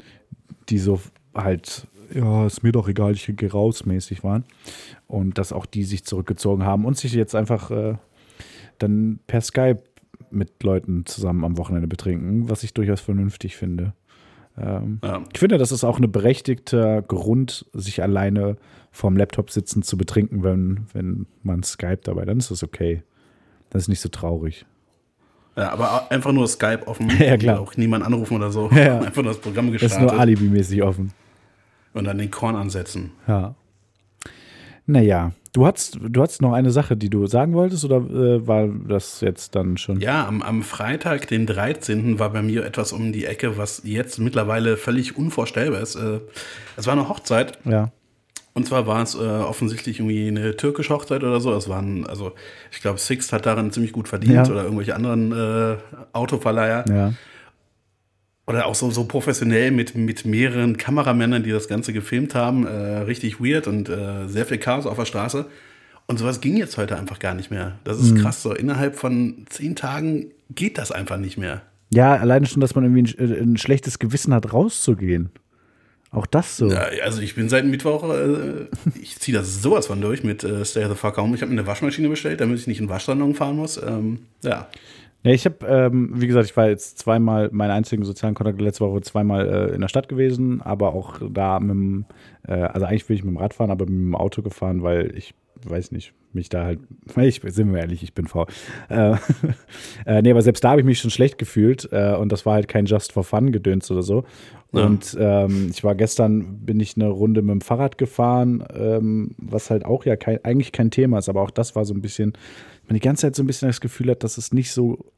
die 0.70 0.80
so 0.80 1.00
halt 1.34 1.88
ja, 2.14 2.46
ist 2.46 2.64
mir 2.64 2.72
doch 2.72 2.88
egal, 2.88 3.14
ich 3.14 3.32
gehe 3.36 3.52
raus 3.52 3.86
mäßig 3.86 4.24
waren. 4.24 4.46
Und 5.08 5.38
dass 5.38 5.54
auch 5.54 5.66
die 5.66 5.84
sich 5.84 6.06
zurückgezogen 6.06 6.64
haben 6.64 6.86
und 6.86 6.98
sich 6.98 7.14
jetzt 7.14 7.36
einfach 7.36 7.72
äh, 7.72 7.96
dann 8.80 9.20
per 9.28 9.42
Skype 9.42 9.84
mit 10.30 10.64
Leuten 10.64 11.06
zusammen 11.06 11.44
am 11.46 11.58
Wochenende 11.58 11.88
betrinken, 11.88 12.50
was 12.50 12.64
ich 12.64 12.74
durchaus 12.74 13.02
vernünftig 13.02 13.56
finde. 13.56 13.94
Ähm, 14.58 15.00
ja. 15.04 15.22
Ich 15.34 15.40
finde, 15.40 15.58
das 15.58 15.72
ist 15.72 15.84
auch 15.84 16.00
ein 16.00 16.12
berechtigter 16.12 17.02
Grund, 17.02 17.66
sich 17.74 18.02
alleine 18.02 18.58
vorm 18.92 19.16
Laptop 19.16 19.52
sitzen 19.52 19.84
zu 19.84 19.98
betrinken, 19.98 20.44
wenn, 20.44 20.88
wenn 20.94 21.28
man 21.44 21.64
Skype 21.64 22.00
dabei, 22.04 22.26
dann 22.26 22.40
ist 22.40 22.52
das 22.52 22.64
okay. 22.64 23.04
Das 23.70 23.84
ist 23.84 23.88
nicht 23.90 24.02
so 24.02 24.10
traurig. 24.10 24.66
Ja, 25.56 25.72
aber 25.72 26.12
einfach 26.12 26.32
nur 26.32 26.48
Skype 26.48 26.88
offen. 26.88 27.12
ja, 27.20 27.38
klar. 27.38 27.60
Auch 27.60 27.76
niemand 27.78 28.06
anrufen 28.06 28.38
oder 28.38 28.52
so. 28.52 28.70
Ja. 28.76 29.00
Einfach 29.00 29.24
nur 29.24 29.34
das 29.34 29.42
Programm 29.42 29.72
gestartet. 29.72 29.98
Das 29.98 30.04
ist 30.04 30.12
nur 30.12 30.20
alibimäßig 30.20 30.84
offen. 30.84 31.12
Und 31.94 32.06
dann 32.06 32.18
den 32.18 32.32
Korn 32.32 32.56
ansetzen. 32.56 33.12
Ja. 33.28 33.56
Naja, 34.86 35.32
du 35.58 35.66
hast, 35.66 35.98
du 36.00 36.22
hast 36.22 36.42
noch 36.42 36.54
eine 36.54 36.70
Sache, 36.70 36.96
die 36.96 37.10
du 37.10 37.26
sagen 37.26 37.54
wolltest, 37.54 37.84
oder 37.84 37.98
äh, 37.98 38.48
war 38.48 38.68
das 38.68 39.22
jetzt 39.22 39.56
dann 39.56 39.78
schon? 39.78 40.00
Ja, 40.00 40.28
am, 40.28 40.44
am 40.44 40.62
Freitag, 40.62 41.28
den 41.28 41.48
13., 41.48 42.20
war 42.20 42.30
bei 42.30 42.44
mir 42.44 42.64
etwas 42.64 42.94
um 42.94 43.12
die 43.12 43.26
Ecke, 43.26 43.58
was 43.58 43.82
jetzt 43.84 44.20
mittlerweile 44.20 44.78
völlig 44.78 45.18
unvorstellbar 45.18 45.82
ist. 45.82 45.96
Äh, 45.96 46.20
es 46.76 46.86
war 46.86 46.94
eine 46.94 47.10
Hochzeit. 47.10 47.58
Ja. 47.66 47.92
Und 48.54 48.68
zwar 48.68 48.86
war 48.88 49.02
es 49.02 49.16
äh, 49.16 49.18
offensichtlich 49.18 50.00
irgendwie 50.00 50.28
eine 50.28 50.56
türkische 50.56 50.94
Hochzeit 50.94 51.24
oder 51.24 51.40
so. 51.40 51.54
Es 51.54 51.70
waren, 51.70 52.06
also 52.06 52.34
ich 52.72 52.82
glaube, 52.82 53.00
Sixt 53.00 53.34
hat 53.34 53.46
daran 53.46 53.72
ziemlich 53.72 53.94
gut 53.94 54.08
verdient 54.08 54.34
ja. 54.34 54.48
oder 54.48 54.64
irgendwelche 54.64 54.96
anderen 54.96 55.32
äh, 55.32 55.78
Autoverleiher. 56.14 56.86
Ja. 56.88 57.14
Oder 58.48 58.66
auch 58.66 58.76
so, 58.76 58.90
so 58.92 59.04
professionell 59.04 59.72
mit, 59.72 59.96
mit 59.96 60.26
mehreren 60.26 60.78
Kameramännern, 60.78 61.44
die 61.44 61.52
das 61.52 61.68
Ganze 61.68 61.92
gefilmt 61.92 62.34
haben. 62.34 62.66
Äh, 62.66 63.00
richtig 63.00 63.42
weird 63.42 63.68
und 63.68 63.90
äh, 63.90 64.28
sehr 64.28 64.46
viel 64.46 64.58
Chaos 64.58 64.86
auf 64.86 64.98
der 64.98 65.06
Straße. 65.06 65.46
Und 66.08 66.18
sowas 66.18 66.40
ging 66.40 66.56
jetzt 66.56 66.78
heute 66.78 66.98
einfach 66.98 67.20
gar 67.20 67.34
nicht 67.34 67.52
mehr. 67.52 67.78
Das 67.84 68.00
ist 68.00 68.14
mhm. 68.14 68.22
krass 68.22 68.42
so. 68.42 68.54
Innerhalb 68.54 68.96
von 68.96 69.46
zehn 69.50 69.76
Tagen 69.76 70.32
geht 70.50 70.78
das 70.78 70.94
einfach 70.94 71.18
nicht 71.18 71.38
mehr. 71.38 71.62
Ja, 71.90 72.16
alleine 72.16 72.46
schon, 72.46 72.62
dass 72.62 72.74
man 72.74 72.86
irgendwie 72.86 73.22
ein, 73.22 73.52
ein 73.54 73.58
schlechtes 73.58 74.00
Gewissen 74.00 74.34
hat, 74.34 74.54
rauszugehen. 74.54 75.30
Auch 76.12 76.26
das 76.26 76.56
so. 76.56 76.70
Ja, 76.70 76.88
also 77.04 77.22
ich 77.22 77.36
bin 77.36 77.50
seit 77.50 77.66
Mittwoch, 77.66 78.10
äh, 78.14 78.68
ich 79.02 79.20
ziehe 79.20 79.38
das 79.38 79.62
sowas 79.62 79.88
von 79.88 80.00
durch 80.00 80.24
mit 80.24 80.46
äh, 80.46 80.64
Stay 80.64 80.88
the 80.88 80.96
Fuck 80.96 81.18
Home. 81.18 81.36
Ich 81.36 81.42
habe 81.42 81.52
mir 81.52 81.60
eine 81.60 81.68
Waschmaschine 81.68 82.08
bestellt, 82.08 82.40
damit 82.40 82.60
ich 82.60 82.68
nicht 82.68 82.80
in 82.80 82.88
Waschsalon 82.88 83.36
fahren 83.36 83.58
muss. 83.58 83.76
Ähm, 83.78 84.20
ja. 84.42 84.70
Ja, 85.28 85.34
ich 85.34 85.44
habe, 85.44 85.66
ähm, 85.68 86.12
wie 86.14 86.26
gesagt, 86.26 86.46
ich 86.46 86.56
war 86.56 86.70
jetzt 86.70 87.00
zweimal, 87.00 87.50
meine 87.52 87.74
einzigen 87.74 88.06
sozialen 88.06 88.34
Kontakte 88.34 88.64
letzte 88.64 88.86
Woche 88.86 89.02
zweimal 89.02 89.50
äh, 89.72 89.76
in 89.76 89.82
der 89.82 89.90
Stadt 89.90 90.08
gewesen, 90.08 90.62
aber 90.62 90.94
auch 90.94 91.20
da 91.30 91.60
mit 91.60 91.72
dem, 91.72 92.06
äh, 92.48 92.54
also 92.54 92.86
eigentlich 92.86 93.10
will 93.10 93.18
ich 93.18 93.26
mit 93.26 93.34
dem 93.34 93.38
Rad 93.38 93.54
fahren, 93.54 93.70
aber 93.70 93.84
mit 93.88 93.94
dem 93.94 94.16
Auto 94.16 94.42
gefahren, 94.42 94.84
weil 94.84 95.14
ich 95.18 95.34
weiß 95.66 95.92
nicht, 95.92 96.14
mich 96.32 96.48
da 96.48 96.64
halt, 96.64 96.80
ich, 97.18 97.42
sind 97.46 97.74
wir 97.74 97.82
ehrlich, 97.82 98.04
ich 98.04 98.14
bin 98.14 98.28
faul. 98.28 98.46
Äh, 98.88 99.16
äh, 100.06 100.22
nee, 100.22 100.32
aber 100.32 100.42
selbst 100.42 100.64
da 100.64 100.70
habe 100.70 100.80
ich 100.80 100.86
mich 100.86 101.00
schon 101.00 101.12
schlecht 101.12 101.38
gefühlt 101.38 101.90
äh, 101.92 102.16
und 102.16 102.32
das 102.32 102.46
war 102.46 102.54
halt 102.54 102.70
kein 102.70 102.86
Just 102.86 103.12
for 103.12 103.26
Fun 103.26 103.52
Gedöns 103.52 103.92
oder 103.92 104.04
so. 104.04 104.24
Ja. 104.72 104.86
Und 104.86 105.18
ähm, 105.20 105.72
ich 105.72 105.84
war 105.84 105.96
gestern, 105.96 106.66
bin 106.66 106.80
ich 106.80 106.96
eine 106.96 107.10
Runde 107.10 107.42
mit 107.42 107.52
dem 107.52 107.62
Fahrrad 107.62 107.98
gefahren, 107.98 108.64
ähm, 108.74 109.36
was 109.38 109.72
halt 109.72 109.84
auch 109.84 110.06
ja 110.06 110.16
kein, 110.16 110.44
eigentlich 110.46 110.72
kein 110.72 110.90
Thema 110.90 111.18
ist, 111.18 111.28
aber 111.28 111.42
auch 111.42 111.52
das 111.52 111.76
war 111.76 111.84
so 111.84 111.94
ein 111.94 112.02
bisschen, 112.02 112.32
man 112.88 112.94
die 112.94 113.02
ganze 113.02 113.24
Zeit 113.24 113.36
so 113.36 113.44
ein 113.44 113.48
bisschen 113.48 113.68
das 113.68 113.82
Gefühl 113.82 114.12
hat, 114.12 114.24
dass 114.24 114.38
es 114.38 114.54
nicht 114.54 114.72
so 114.72 115.12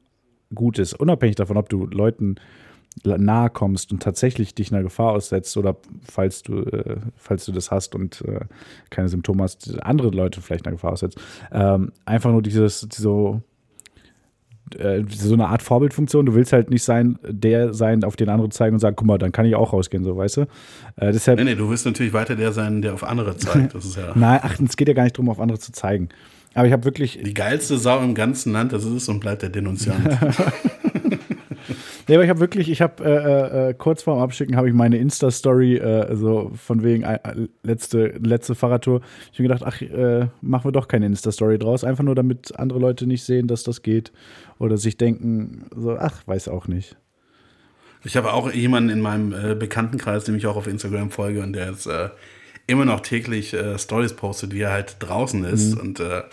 gut 0.54 0.80
ist. 0.80 0.94
Unabhängig 0.94 1.36
davon, 1.36 1.58
ob 1.58 1.70
du 1.70 1.86
Leuten 1.86 2.36
nahe 3.04 3.50
kommst 3.50 3.92
und 3.92 4.02
tatsächlich 4.02 4.56
dich 4.56 4.74
einer 4.74 4.84
Gefahr 4.84 5.12
aussetzt 5.12 5.56
oder 5.58 5.78
falls 6.04 6.44
du, 6.44 6.64
äh, 6.64 6.98
falls 7.16 7.46
du 7.46 7.52
das 7.52 7.72
hast 7.72 7.96
und 7.96 8.22
äh, 8.28 8.42
keine 8.90 9.10
Symptome 9.10 9.44
hast, 9.44 9.82
andere 9.84 10.10
Leute 10.10 10.42
vielleicht 10.42 10.66
einer 10.66 10.76
Gefahr 10.76 10.94
aussetzt. 10.94 11.20
Ähm, 11.52 11.92
einfach 12.06 12.32
nur 12.32 12.42
dieses, 12.42 12.88
so, 12.92 13.42
äh, 14.78 15.04
so 15.08 15.34
eine 15.34 15.48
Art 15.48 15.62
Vorbildfunktion. 15.62 16.26
Du 16.26 16.34
willst 16.34 16.52
halt 16.52 16.70
nicht 16.70 16.84
sein, 16.84 17.18
der 17.24 17.74
sein, 17.74 18.04
auf 18.04 18.16
den 18.16 18.30
anderen 18.30 18.52
zeigen 18.52 18.76
und 18.76 18.80
sagen, 18.80 18.96
guck 18.96 19.08
mal, 19.08 19.18
dann 19.18 19.32
kann 19.32 19.46
ich 19.46 19.56
auch 19.56 19.72
rausgehen, 19.72 20.04
so 20.04 20.18
weißt 20.18 20.38
du. 20.38 20.42
Äh, 20.98 21.12
deshalb, 21.12 21.40
nee, 21.40 21.46
nee, 21.46 21.56
du 21.56 21.70
willst 21.70 21.86
natürlich 21.86 22.14
weiter 22.14 22.36
der 22.36 22.52
sein, 22.52 22.82
der 22.82 22.94
auf 22.94 23.04
andere 23.04 23.38
zeigt. 23.38 23.76
Das 23.76 23.86
ist 23.86 23.96
ja 23.96 24.12
Nein, 24.16 24.40
ach, 24.42 24.60
es 24.60 24.76
geht 24.76 24.88
ja 24.88 24.94
gar 24.94 25.04
nicht 25.04 25.16
darum, 25.16 25.30
auf 25.30 25.40
andere 25.40 25.60
zu 25.60 25.72
zeigen. 25.72 26.10
Aber 26.54 26.68
ich 26.68 26.74
habe 26.74 26.84
wirklich. 26.84 27.20
Die 27.24 27.34
geilste 27.34 27.78
Sau 27.78 28.02
im 28.02 28.16
ganzen 28.16 28.54
Land, 28.54 28.74
das 28.74 28.84
ist 28.84 28.94
es 28.94 29.10
und 29.10 29.20
bleibt 29.20 29.42
der 29.42 29.50
Denunziant. 29.50 30.04
nee, 32.08 32.16
aber 32.16 32.24
ich 32.24 32.30
habe 32.30 32.40
wirklich, 32.40 32.70
ich 32.70 32.82
habe 32.82 33.04
äh, 33.04 33.70
äh, 33.70 33.74
kurz 33.74 34.04
vorm 34.04 34.20
Abschicken 34.20 34.56
habe 34.56 34.68
ich 34.68 34.74
meine 34.74 34.98
Insta-Story, 34.98 35.78
äh, 35.78 36.16
so 36.16 36.52
von 36.56 36.84
wegen 36.84 37.04
äh, 37.04 37.20
letzte, 37.64 38.08
letzte 38.20 38.56
Fahrradtour. 38.56 39.02
Ich 39.32 39.40
habe 39.40 39.44
gedacht, 39.44 39.64
ach, 39.64 39.82
äh, 39.82 40.28
machen 40.42 40.66
wir 40.66 40.72
doch 40.72 40.88
keine 40.88 41.06
Insta-Story 41.06 41.60
draus, 41.60 41.84
einfach 41.84 42.04
nur 42.04 42.16
damit 42.16 42.58
andere 42.58 42.80
Leute 42.80 43.06
nicht 43.06 43.24
sehen, 43.24 43.48
dass 43.48 43.64
das 43.64 43.84
geht. 43.84 44.12
Oder 44.58 44.78
sich 44.78 44.98
denken, 44.98 45.66
so, 45.76 45.98
ach, 45.98 46.26
weiß 46.26 46.48
auch 46.48 46.68
nicht. 46.68 46.98
Ich 48.04 48.18
habe 48.18 48.34
auch 48.34 48.52
jemanden 48.52 48.90
in 48.90 49.02
meinem 49.02 49.34
äh, 49.34 49.56
Bekanntenkreis, 49.56 50.24
dem 50.24 50.36
ich 50.36 50.48
auch 50.48 50.56
auf 50.56 50.68
Instagram 50.68 51.12
folge 51.12 51.42
und 51.42 51.54
der 51.54 51.72
ist 51.72 51.88
immer 52.70 52.86
noch 52.86 53.02
täglich 53.02 53.54
äh, 53.54 53.78
Stories 53.78 54.14
postet, 54.14 54.54
wie 54.54 54.62
er 54.62 54.72
halt 54.72 54.98
draußen 55.00 55.44
ist. 55.44 55.76
Mhm. 55.76 55.82
Und 55.82 56.00
äh, 56.00 56.24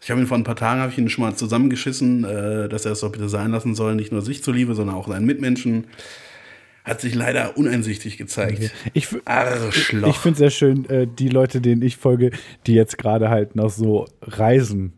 ich 0.00 0.10
habe 0.10 0.20
ihn 0.20 0.26
vor 0.26 0.38
ein 0.38 0.44
paar 0.44 0.56
Tagen 0.56 0.80
habe 0.80 0.92
ich 0.92 0.98
ihn 0.98 1.08
schon 1.08 1.24
mal 1.24 1.34
zusammengeschissen, 1.34 2.24
äh, 2.24 2.68
dass 2.68 2.86
er 2.86 2.92
es 2.92 3.00
doch 3.00 3.12
bitte 3.12 3.28
sein 3.28 3.50
lassen 3.50 3.74
soll, 3.74 3.94
nicht 3.94 4.12
nur 4.12 4.22
sich 4.22 4.42
zuliebe, 4.42 4.74
sondern 4.74 4.96
auch 4.96 5.08
seinen 5.08 5.26
Mitmenschen. 5.26 5.88
Hat 6.84 7.02
sich 7.02 7.14
leider 7.14 7.58
uneinsichtig 7.58 8.16
gezeigt. 8.16 8.72
Ich, 8.94 9.08
Arschloch. 9.26 10.08
ich 10.08 10.16
finde 10.16 10.32
es 10.32 10.38
sehr 10.38 10.50
schön, 10.50 10.88
äh, 10.88 11.06
die 11.06 11.28
Leute, 11.28 11.60
denen 11.60 11.82
ich 11.82 11.98
folge, 11.98 12.30
die 12.66 12.74
jetzt 12.74 12.96
gerade 12.96 13.28
halt 13.28 13.54
noch 13.54 13.68
so 13.68 14.06
reisen 14.22 14.94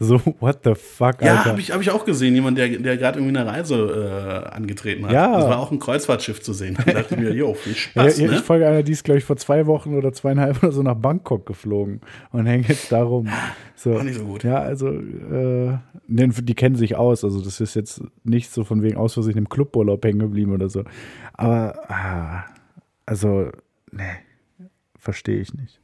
so, 0.00 0.20
what 0.40 0.60
the 0.64 0.74
fuck, 0.74 1.22
Alter. 1.22 1.24
Ja, 1.24 1.44
habe 1.44 1.60
ich, 1.60 1.70
hab 1.70 1.80
ich 1.80 1.90
auch 1.90 2.04
gesehen. 2.04 2.34
Jemand, 2.34 2.58
der, 2.58 2.68
der 2.68 2.96
gerade 2.96 3.20
irgendwie 3.20 3.38
eine 3.38 3.48
Reise 3.48 4.44
äh, 4.50 4.54
angetreten 4.54 5.04
hat. 5.06 5.12
Ja. 5.12 5.38
Das 5.38 5.48
war 5.48 5.58
auch 5.58 5.70
ein 5.70 5.78
Kreuzfahrtschiff 5.78 6.42
zu 6.42 6.52
sehen. 6.52 6.76
Da 6.84 6.92
dachte 6.92 7.14
ich 7.14 7.20
mir, 7.20 7.32
jo, 7.32 7.54
viel 7.54 7.74
Spaß. 7.76 8.18
Ja, 8.18 8.26
ne? 8.26 8.34
Ich 8.34 8.40
folge 8.40 8.66
einer, 8.66 8.82
die 8.82 8.90
ist, 8.90 9.04
glaube 9.04 9.18
ich, 9.18 9.24
vor 9.24 9.36
zwei 9.36 9.66
Wochen 9.66 9.94
oder 9.94 10.12
zweieinhalb 10.12 10.62
oder 10.64 10.72
so 10.72 10.82
nach 10.82 10.96
Bangkok 10.96 11.46
geflogen 11.46 12.00
und 12.32 12.46
hängt 12.46 12.68
jetzt 12.68 12.90
darum. 12.92 13.28
So. 13.76 13.98
Auch 13.98 14.02
nicht 14.04 14.16
so 14.16 14.24
gut. 14.24 14.44
Ja, 14.44 14.60
also, 14.60 14.88
äh, 14.88 15.76
die 16.06 16.54
kennen 16.54 16.76
sich 16.76 16.94
aus. 16.94 17.24
Also, 17.24 17.42
das 17.42 17.60
ist 17.60 17.74
jetzt 17.74 18.02
nicht 18.22 18.50
so 18.50 18.62
von 18.64 18.82
wegen 18.82 18.96
aus 18.96 19.14
Versehen 19.14 19.36
im 19.36 19.48
Cluburlaub 19.48 20.02
hängen 20.04 20.20
geblieben 20.20 20.52
oder 20.52 20.70
so. 20.70 20.84
Aber, 21.34 21.74
ah, 21.90 22.44
also, 23.04 23.50
ne, 23.90 24.16
verstehe 24.96 25.40
ich 25.40 25.52
nicht. 25.52 25.80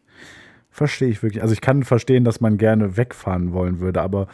Verstehe 0.81 1.09
ich 1.11 1.23
wirklich. 1.23 1.43
Also 1.43 1.53
ich 1.53 1.61
kann 1.61 1.83
verstehen, 1.83 2.25
dass 2.25 2.41
man 2.41 2.57
gerne 2.57 2.97
wegfahren 2.97 3.53
wollen 3.53 3.81
würde, 3.81 4.01
aber 4.01 4.29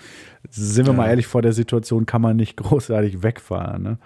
sind 0.48 0.86
wir 0.86 0.92
mal 0.92 1.08
ehrlich, 1.08 1.26
vor 1.26 1.42
der 1.42 1.52
Situation 1.52 2.06
kann 2.06 2.22
man 2.22 2.36
nicht 2.36 2.56
großartig 2.62 3.24
wegfahren. 3.24 3.82
Ne? 3.82 3.98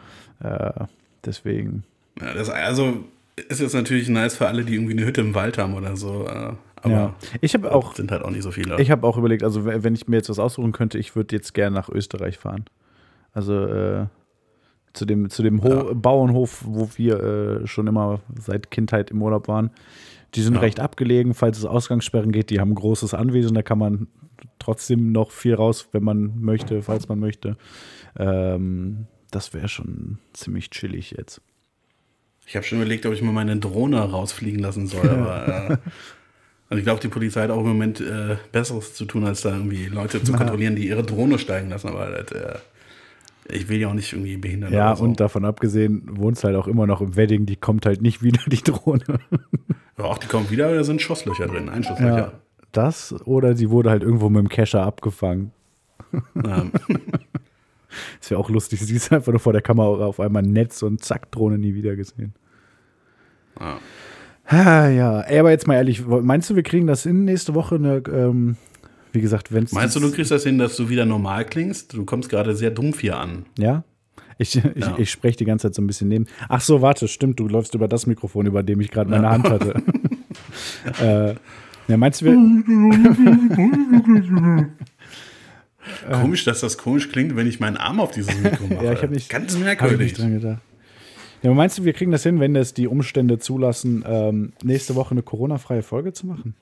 Äh, 0.43 0.85
deswegen. 1.23 1.85
Ja, 2.19 2.33
das, 2.33 2.49
also 2.49 3.05
ist 3.47 3.61
jetzt 3.61 3.75
natürlich 3.75 4.09
nice 4.09 4.37
für 4.39 4.49
alle, 4.49 4.65
die 4.65 4.75
irgendwie 4.75 4.95
eine 4.95 5.05
Hütte 5.05 5.21
im 5.21 5.35
Wald 5.35 5.59
haben 5.59 5.75
oder 5.75 5.99
so. 5.99 6.25
äh, 6.27 6.55
Aber 6.77 6.91
Ja. 6.91 7.15
Ich 7.43 7.53
habe 7.53 7.71
auch, 7.75 7.95
sind 7.95 8.11
halt 8.11 8.23
auch 8.23 8.31
nicht 8.31 8.43
so 8.43 8.53
viele. 8.53 8.81
ich 8.81 8.91
habe 8.91 9.07
auch 9.07 9.19
überlegt, 9.19 9.43
also 9.45 9.67
wenn 9.67 9.95
ich 9.95 10.09
mir 10.09 10.17
jetzt 10.17 10.31
was 10.31 10.39
aussuchen 10.39 10.73
könnte, 10.73 10.97
ich 10.97 11.15
würde 11.15 11.37
jetzt 11.37 11.53
gerne 11.53 11.77
nach 11.77 11.91
Österreich 11.91 12.39
fahren. 12.39 12.65
Also 13.35 13.67
äh, 13.67 14.07
zu 14.95 15.05
dem, 15.05 15.29
zu 15.29 15.43
dem 15.43 15.63
Ho 15.63 15.69
Ja. 15.69 15.85
Bauernhof, 15.93 16.63
wo 16.65 16.89
wir 16.97 17.21
äh, 17.21 17.67
schon 17.67 17.87
immer 17.87 18.21
seit 18.41 18.71
Kindheit 18.71 19.11
im 19.11 19.21
Urlaub 19.21 19.47
waren. 19.47 19.69
Die 20.35 20.43
sind 20.43 20.55
Ja. 20.55 20.61
recht 20.61 20.81
abgelegen, 20.81 21.35
falls 21.35 21.59
es 21.59 21.65
Ausgangssperren 21.65 22.33
geht. 22.33 22.51
Die 22.51 22.61
haben 22.61 22.71
ein 22.73 22.77
großes 22.77 23.15
Anwesen, 23.15 23.55
da 23.55 23.63
kann 23.63 23.79
man 23.79 24.07
trotzdem 24.59 25.13
noch 25.13 25.31
viel 25.31 25.55
raus, 25.55 25.89
wenn 25.93 26.05
man 26.05 26.41
möchte, 26.41 26.83
falls 26.83 27.09
man 27.09 27.19
möchte. 27.19 27.57
Ähm, 28.19 29.07
das 29.31 29.55
wäre 29.55 29.69
schon 29.69 30.19
ziemlich 30.33 30.71
chillig 30.71 31.13
jetzt. 31.17 31.41
Ich 32.47 32.57
habe 32.57 32.65
schon 32.67 32.79
überlegt, 32.79 33.07
ob 33.07 33.13
ich 33.13 33.23
mal 33.23 33.33
meine 33.33 33.57
Drohne 33.59 33.99
rausfliegen 34.01 34.61
lassen 34.61 34.87
soll, 34.87 35.09
aber 35.09 35.47
äh, 35.71 35.77
also 36.69 36.79
ich 36.79 36.85
glaube, 36.85 37.01
die 37.01 37.09
Polizei 37.09 37.43
hat 37.43 37.51
auch 37.51 37.61
im 37.61 37.69
Moment 37.69 38.01
äh, 38.01 38.37
Besseres 38.53 38.95
zu 38.95 39.05
tun, 39.05 39.25
als 39.25 39.43
da 39.43 39.53
irgendwie 39.53 39.87
Leute 39.87 40.23
zu 40.23 40.33
kontrollieren, 40.33 40.77
die 40.77 40.87
ihre 40.89 41.03
Drohne 41.03 41.39
steigen 41.39 41.69
lassen. 41.71 41.89
Aber 41.89 42.07
das, 42.11 42.31
äh, 42.33 42.59
ich 43.53 43.69
will 43.69 43.81
ja 43.81 43.89
auch 43.89 43.95
nicht 43.95 44.13
irgendwie 44.13 44.37
behindern. 44.37 44.73
Ja, 44.73 44.95
so. 44.95 45.03
und 45.05 45.19
davon 45.19 45.45
abgesehen, 45.45 46.03
wohnst 46.13 46.45
halt 46.45 46.55
auch 46.55 46.69
immer 46.69 46.87
noch 46.87 47.01
im 47.01 47.17
Wedding, 47.17 47.47
die 47.47 47.57
kommt 47.57 47.87
halt 47.87 48.03
nicht 48.03 48.23
wieder, 48.23 48.41
die 48.47 48.63
Drohne. 48.63 49.03
Ja, 50.01 50.07
auch 50.07 50.19
die 50.19 50.27
kommen 50.27 50.51
wieder, 50.51 50.75
da 50.75 50.83
sind 50.83 51.03
Schusslöcher 51.03 51.47
drin, 51.47 51.69
Einschusslöcher. 51.69 52.17
Ja, 52.19 52.33
das 52.73 53.15
oder 53.27 53.55
sie 53.55 53.71
wurde 53.71 53.91
halt 53.91 54.03
irgendwo 54.03 54.29
mit 54.31 54.41
dem 54.41 54.49
Kescher 54.49 54.83
abgefangen. 54.83 55.53
Ähm, 56.45 56.73
Das 58.21 58.31
wäre 58.31 58.41
auch 58.41 58.51
lustig. 58.51 58.81
Sie 58.81 58.95
ist 58.95 59.13
einfach 59.13 59.33
nur 59.33 59.41
vor 59.41 59.53
der 59.53 59.63
Kamera 59.63 60.07
auf 60.07 60.21
einmal 60.21 60.43
Netz 60.43 60.83
und 60.83 61.03
zack, 61.05 61.31
Drohne 61.33 61.59
nie 61.59 61.75
wieder 61.75 61.97
gesehen. 61.97 62.35
ja. 63.59 63.79
Ah, 64.47 64.89
ja, 64.89 65.21
ey, 65.21 65.39
aber 65.39 65.51
jetzt 65.53 65.69
mal 65.69 65.75
ehrlich, 65.77 66.05
meinst 66.05 66.51
du, 66.51 66.57
wir 66.57 66.65
kriegen 66.65 66.89
das 66.89 67.07
in 67.07 67.25
nächste 67.25 67.55
Woche 67.55 67.77
eine, 67.77 68.03
ähm, 68.13 68.57
wie 69.13 69.21
gesagt, 69.21 69.53
wenn 69.53 69.63
es. 69.65 69.73
Meinst 69.73 69.95
du, 69.95 70.01
du 70.01 70.11
kriegst 70.11 70.33
das 70.33 70.43
hin, 70.43 70.59
dass 70.59 70.75
du 70.77 70.89
wieder 70.89 71.05
normal 71.07 71.45
klingst? 71.45 71.93
Du 71.93 72.05
kommst 72.05 72.29
gerade 72.31 72.57
sehr 72.57 72.73
dumpf 72.73 73.01
hier 73.01 73.17
an. 73.17 73.47
Ja? 73.59 73.85
Ich, 74.41 74.57
ich, 74.57 74.65
Ja. 74.77 74.95
ich 74.97 75.11
spreche 75.11 75.37
die 75.37 75.45
ganze 75.45 75.67
Zeit 75.69 75.75
so 75.75 75.83
ein 75.83 75.87
bisschen 75.87 76.09
neben. 76.09 76.27
Ach 76.49 76.63
so, 76.63 76.81
warte, 76.81 77.07
stimmt, 77.09 77.39
du 77.39 77.47
läufst 77.47 77.75
über 77.75 77.89
das 77.89 78.07
Mikrofon, 78.07 78.47
über 78.47 78.63
dem 78.63 78.81
ich 78.81 78.91
gerade 78.91 79.11
meine 79.11 79.29
Hand 79.29 79.51
hatte. 79.51 79.83
äh, 81.03 81.35
ja, 81.89 81.97
meinst 81.99 82.23
du, 82.23 82.27
wir. 82.27 82.33
Komisch, 86.13 86.45
dass 86.45 86.61
das 86.61 86.79
komisch 86.79 87.11
klingt, 87.11 87.37
wenn 87.37 87.47
ich 87.47 87.61
meinen 87.61 87.77
Arm 87.77 88.01
auf 88.01 88.13
dieses 88.13 88.35
Mikro 88.41 88.67
mache. 88.75 88.85
Ja, 88.85 88.93
ich 88.93 89.03
habe 89.03 89.13
nicht, 89.13 89.29
Ganz 89.29 89.53
hab 89.53 89.59
ich 89.59 89.65
merkwürdig. 89.65 89.99
nicht 90.01 90.19
dran 90.19 90.41
gedacht. 90.41 90.61
Ja, 91.43 91.53
meinst 91.55 91.79
du, 91.79 91.85
wir 91.85 91.93
kriegen 91.95 92.11
das 92.11 92.23
hin, 92.23 92.39
wenn 92.39 92.53
das 92.55 92.75
die 92.75 92.87
Umstände 92.87 93.39
zulassen, 93.39 94.05
ähm, 94.07 94.53
nächste 94.63 94.95
Woche 94.95 95.13
eine 95.13 95.23
Corona-freie 95.23 95.83
Folge 95.83 96.13
zu 96.13 96.27
machen? 96.27 96.55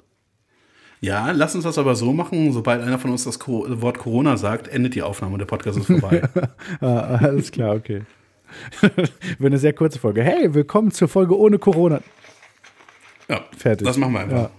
Ja, 1.01 1.31
lass 1.31 1.55
uns 1.55 1.65
das 1.65 1.79
aber 1.79 1.95
so 1.95 2.13
machen. 2.13 2.53
Sobald 2.53 2.83
einer 2.83 2.99
von 2.99 3.11
uns 3.11 3.25
das 3.25 3.39
Co 3.39 3.65
Wort 3.81 3.99
Corona 3.99 4.37
sagt, 4.37 4.69
endet 4.69 4.95
die 4.95 5.03
Aufnahme 5.03 5.35
und 5.35 5.39
der 5.39 5.47
Podcast 5.47 5.79
ist 5.79 5.87
vorbei. 5.87 6.23
Ah, 6.81 7.19
alles 7.23 7.51
klar, 7.53 7.75
okay. 7.77 8.03
Wird 8.81 9.01
eine 9.41 9.59
sehr 9.59 9.73
kurze 9.73 9.99
Folge. 9.99 10.23
Hey, 10.23 10.53
willkommen 10.55 10.91
zur 10.91 11.09
Folge 11.09 11.39
ohne 11.39 11.59
Corona. 11.59 12.01
ja, 13.29 13.45
Fertig. 13.57 13.87
Das 13.87 13.97
machen 13.97 14.13
wir 14.15 14.21
einfach. 14.21 14.37
Ja. 14.37 14.51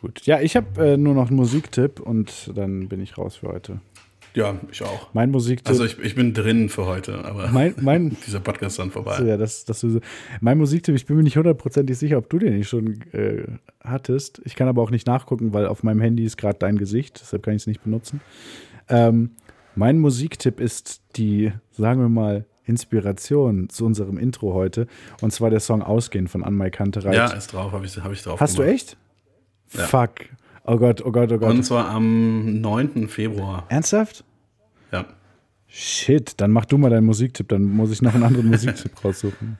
Gut. 0.00 0.22
Ja, 0.26 0.40
ich 0.40 0.56
habe 0.56 0.92
äh, 0.92 0.96
nur 0.96 1.14
noch 1.14 1.28
einen 1.28 1.36
Musiktipp 1.36 2.00
und 2.00 2.50
dann 2.54 2.88
bin 2.88 3.00
ich 3.00 3.16
raus 3.18 3.36
für 3.36 3.48
heute. 3.48 3.80
Ja, 4.36 4.54
ich 4.70 4.82
auch. 4.82 5.08
Mein 5.14 5.30
Musiktipp. 5.30 5.68
Also 5.68 5.84
ich, 5.86 5.98
ich 5.98 6.14
bin 6.14 6.34
drin 6.34 6.68
für 6.68 6.84
heute, 6.86 7.24
aber 7.24 7.48
mein, 7.48 7.74
mein, 7.80 8.16
dieser 8.26 8.40
Podcast 8.40 8.72
ist 8.74 8.78
dann 8.78 8.90
vorbei. 8.90 9.18
ja, 9.24 9.36
das, 9.38 9.64
das, 9.64 9.80
so- 9.80 10.00
mein 10.40 10.58
Musiktipp, 10.58 10.94
ich 10.94 11.06
bin 11.06 11.16
mir 11.16 11.22
nicht 11.22 11.36
hundertprozentig 11.38 11.96
sicher, 11.96 12.18
ob 12.18 12.28
du 12.28 12.38
den 12.38 12.54
nicht 12.56 12.68
schon 12.68 13.00
äh, 13.12 13.44
hattest. 13.82 14.42
Ich 14.44 14.54
kann 14.54 14.68
aber 14.68 14.82
auch 14.82 14.90
nicht 14.90 15.06
nachgucken, 15.06 15.52
weil 15.54 15.66
auf 15.66 15.82
meinem 15.82 16.00
Handy 16.02 16.24
ist 16.24 16.36
gerade 16.36 16.58
dein 16.58 16.76
Gesicht, 16.76 17.18
deshalb 17.20 17.42
kann 17.44 17.54
ich 17.54 17.62
es 17.62 17.66
nicht 17.66 17.82
benutzen. 17.82 18.20
Ähm, 18.88 19.30
mein 19.74 19.98
Musiktipp 19.98 20.60
ist 20.60 21.00
die, 21.16 21.52
sagen 21.72 22.00
wir 22.00 22.08
mal, 22.10 22.44
Inspiration 22.64 23.68
zu 23.70 23.86
unserem 23.86 24.18
Intro 24.18 24.52
heute. 24.52 24.86
Und 25.22 25.32
zwar 25.32 25.50
der 25.50 25.60
Song 25.60 25.82
Ausgehen 25.82 26.28
von 26.28 26.44
Anmai 26.44 26.70
Kantereit. 26.70 27.14
Ja, 27.14 27.26
ist 27.32 27.52
drauf, 27.52 27.72
habe 27.72 27.86
ich, 27.86 27.96
hab 27.96 28.12
ich 28.12 28.22
drauf. 28.22 28.38
Hast 28.40 28.58
du 28.58 28.62
gemacht. 28.62 28.74
echt? 28.74 28.96
Fuck. 29.68 30.10
Oh 30.68 30.78
Gott, 30.78 31.00
oh 31.04 31.12
Gott, 31.12 31.30
oh 31.30 31.38
Gott. 31.38 31.50
Und 31.50 31.62
zwar 31.62 31.88
am 31.88 32.60
9. 32.60 33.08
Februar. 33.08 33.64
Ernsthaft? 33.68 34.24
Ja. 34.90 35.06
Shit, 35.68 36.40
dann 36.40 36.50
mach 36.50 36.64
du 36.64 36.76
mal 36.76 36.90
deinen 36.90 37.06
Musiktipp, 37.06 37.48
dann 37.48 37.62
muss 37.62 37.92
ich 37.92 38.02
noch 38.02 38.14
einen 38.14 38.24
anderen 38.24 38.48
Musiktipp 38.48 38.92
raussuchen. 39.04 39.58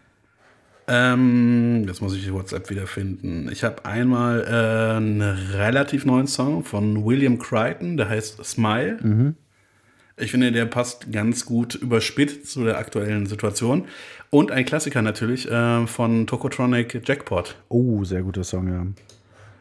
Ähm, 0.89 1.85
jetzt 1.87 2.01
muss 2.01 2.15
ich 2.15 2.25
die 2.25 2.33
WhatsApp 2.33 2.71
wiederfinden. 2.71 3.49
Ich 3.53 3.63
habe 3.65 3.85
einmal 3.85 4.41
äh, 4.43 4.97
einen 4.97 5.21
relativ 5.21 6.05
neuen 6.05 6.27
Song 6.27 6.65
von 6.65 7.05
William 7.05 7.39
Crichton, 7.39 7.97
der 7.97 8.09
heißt 8.09 8.45
Smile. 8.45 9.35
Ich 10.17 10.31
finde, 10.31 10.51
der 10.51 10.65
passt 10.67 11.13
ganz 11.13 11.45
gut 11.45 11.75
überspitzt 11.75 12.51
zu 12.51 12.65
der 12.65 12.79
aktuellen 12.79 13.27
Situation. 13.27 13.85
Und 14.31 14.51
ein 14.51 14.65
Klassiker 14.65 15.03
natürlich 15.03 15.51
äh, 15.51 15.87
von 15.87 16.27
Tokotronic 16.27 17.03
Jackpot. 17.07 17.57
Oh, 17.69 18.03
sehr 18.03 18.23
guter 18.23 18.43
Song, 18.43 18.69
ja. 18.69 18.87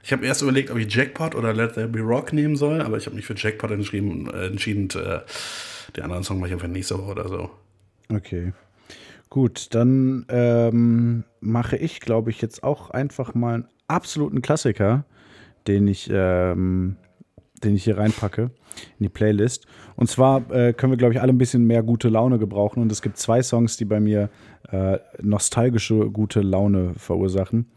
Ich 0.05 0.13
habe 0.13 0.23
erst 0.23 0.43
überlegt, 0.43 0.69
ob 0.69 0.77
ich 0.77 0.93
Jackpot 0.93 1.33
oder 1.33 1.51
Let 1.51 1.73
There 1.73 1.87
Be 1.87 1.99
Rock 1.99 2.31
nehmen 2.31 2.55
soll, 2.55 2.79
aber 2.79 2.97
ich 2.97 3.07
habe 3.07 3.15
mich 3.15 3.25
für 3.25 3.33
Jackpot 3.35 3.71
entschieden. 3.71 4.29
Äh, 4.31 4.45
entschieden 4.45 4.87
äh, 4.91 5.21
den 5.97 6.03
anderen 6.03 6.23
Song 6.23 6.37
mache 6.37 6.49
ich 6.49 6.53
einfach 6.53 6.67
nächste 6.67 6.99
Woche 6.99 7.11
oder 7.11 7.27
so. 7.27 7.49
Okay. 8.09 8.53
Gut, 9.31 9.73
dann 9.73 10.27
ähm, 10.29 11.23
mache 11.39 11.77
ich, 11.77 12.01
glaube 12.01 12.29
ich, 12.29 12.39
jetzt 12.39 12.63
auch 12.63 12.91
einfach 12.91 13.33
mal 13.33 13.55
einen 13.55 13.67
absoluten 13.87 14.43
Klassiker, 14.43 15.05
den 15.65 15.87
ich, 15.87 16.07
ähm, 16.11 16.97
den 17.65 17.75
ich 17.75 17.83
hier 17.83 17.97
reinpacke 17.97 18.51
in 18.99 19.03
die 19.03 19.09
Playlist. 19.09 19.65
Und 19.95 20.09
zwar 20.09 20.49
äh, 20.51 20.73
können 20.73 20.91
wir, 20.91 20.97
glaube 20.97 21.13
ich, 21.13 21.21
alle 21.21 21.31
ein 21.31 21.37
bisschen 21.37 21.65
mehr 21.65 21.83
gute 21.83 22.09
Laune 22.09 22.37
gebrauchen. 22.39 22.81
Und 22.81 22.91
es 22.91 23.01
gibt 23.01 23.17
zwei 23.17 23.41
Songs, 23.41 23.77
die 23.77 23.85
bei 23.85 23.99
mir 23.99 24.29
äh, 24.71 24.97
nostalgische 25.21 26.09
gute 26.09 26.41
Laune 26.41 26.93
verursachen. 26.97 27.67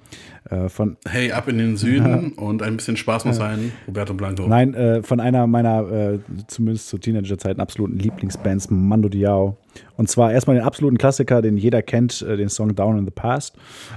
Äh, 0.51 0.69
von, 0.69 0.97
Hey, 1.07 1.33
ab 1.33 1.49
in 1.49 1.59
den 1.59 1.77
Süden 1.77 2.33
und 2.37 2.63
ein 2.63 2.77
bisschen 2.77 2.97
Spaß 2.97 3.27
muss 3.27 3.37
sein. 3.37 3.73
Roberto 3.87 4.15
Blanco. 4.15 4.47
Nein, 4.47 4.75
äh, 4.75 5.03
von 5.03 5.21
einer 5.21 5.47
meiner, 5.47 5.91
äh, 5.91 6.19
zumindest 6.47 6.89
zu 6.89 6.99
Teenagerzeiten, 6.99 7.61
absoluten 7.61 7.99
Lieblingsbands, 7.99 8.71
Mando 8.71 9.09
Diao. 9.09 9.57
Und 9.97 10.09
zwar 10.09 10.33
erstmal 10.33 10.57
den 10.57 10.65
absoluten 10.65 10.99
Klassiker, 10.99 11.43
den 11.43 11.57
jeder 11.57 11.83
kennt, 11.83 12.23
äh, 12.23 12.37
den 12.37 12.49
Song 12.49 12.75
Down 12.75 12.99
in 12.99 13.05
the 13.05 13.11
Past. 13.11 13.57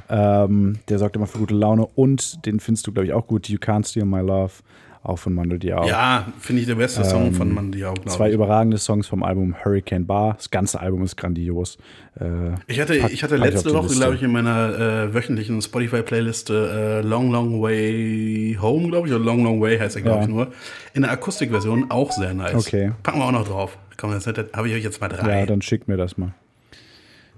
Ähm, 0.09 0.79
der 0.89 0.99
sorgt 0.99 1.15
immer 1.15 1.27
für 1.27 1.39
gute 1.39 1.55
Laune. 1.55 1.87
Und 1.95 2.45
den 2.45 2.59
findest 2.59 2.85
du, 2.87 2.91
glaube 2.91 3.07
ich, 3.07 3.13
auch 3.13 3.25
gut, 3.25 3.47
You 3.49 3.57
Can't 3.57 3.87
Steal 3.87 4.05
My 4.05 4.19
Love, 4.19 4.53
auch 5.03 5.17
von 5.17 5.33
Mando 5.33 5.57
Diao. 5.57 5.87
Ja, 5.87 6.27
finde 6.39 6.61
ich 6.61 6.67
der 6.67 6.75
beste 6.75 7.03
Song 7.03 7.33
von 7.33 7.51
Mandiao, 7.53 7.93
glaube 7.93 8.09
Ähm, 8.09 8.15
Zwei 8.15 8.27
ich. 8.29 8.35
überragende 8.35 8.77
Songs 8.77 9.07
vom 9.07 9.23
Album 9.23 9.55
Hurricane 9.63 10.05
Bar. 10.05 10.35
Das 10.35 10.51
ganze 10.51 10.79
Album 10.79 11.01
ist 11.03 11.15
grandios. 11.17 11.77
Äh, 12.19 12.51
Ich 12.67 12.79
hatte, 12.79 12.99
pack- 12.99 13.11
ich 13.11 13.23
hatte 13.23 13.37
letzte 13.37 13.73
Woche, 13.73 13.87
glaube 13.95 14.13
ich, 14.15 14.21
in 14.23 14.31
meiner 14.31 14.77
äh, 14.79 15.13
wöchentlichen 15.13 15.59
Spotify-Playliste 15.61 17.01
äh, 17.03 17.07
Long 17.07 17.31
Long 17.31 17.61
Way 17.61 18.57
Home, 18.61 18.89
glaube 18.89 19.07
ich, 19.07 19.13
oder 19.13 19.23
Long 19.23 19.43
Long 19.43 19.59
Way 19.59 19.79
heißt 19.79 19.95
er, 19.95 20.01
glaube 20.03 20.17
Ja. 20.19 20.23
ich, 20.23 20.29
nur. 20.29 20.47
In 20.93 21.01
der 21.01 21.11
Akustikversion 21.11 21.89
auch 21.89 22.11
sehr 22.11 22.33
nice. 22.35 22.53
Okay. 22.53 22.91
Packen 23.01 23.19
wir 23.19 23.25
auch 23.25 23.31
noch 23.31 23.47
drauf. 23.47 23.77
Komm, 23.97 24.11
jetzt 24.13 24.27
habe 24.27 24.67
ich 24.69 24.75
euch 24.75 24.83
jetzt 24.83 25.01
mal 25.01 25.07
drei. 25.07 25.39
ja, 25.39 25.45
dann 25.47 25.61
schick 25.61 25.87
mir 25.87 25.97
das 25.97 26.17
mal. 26.17 26.33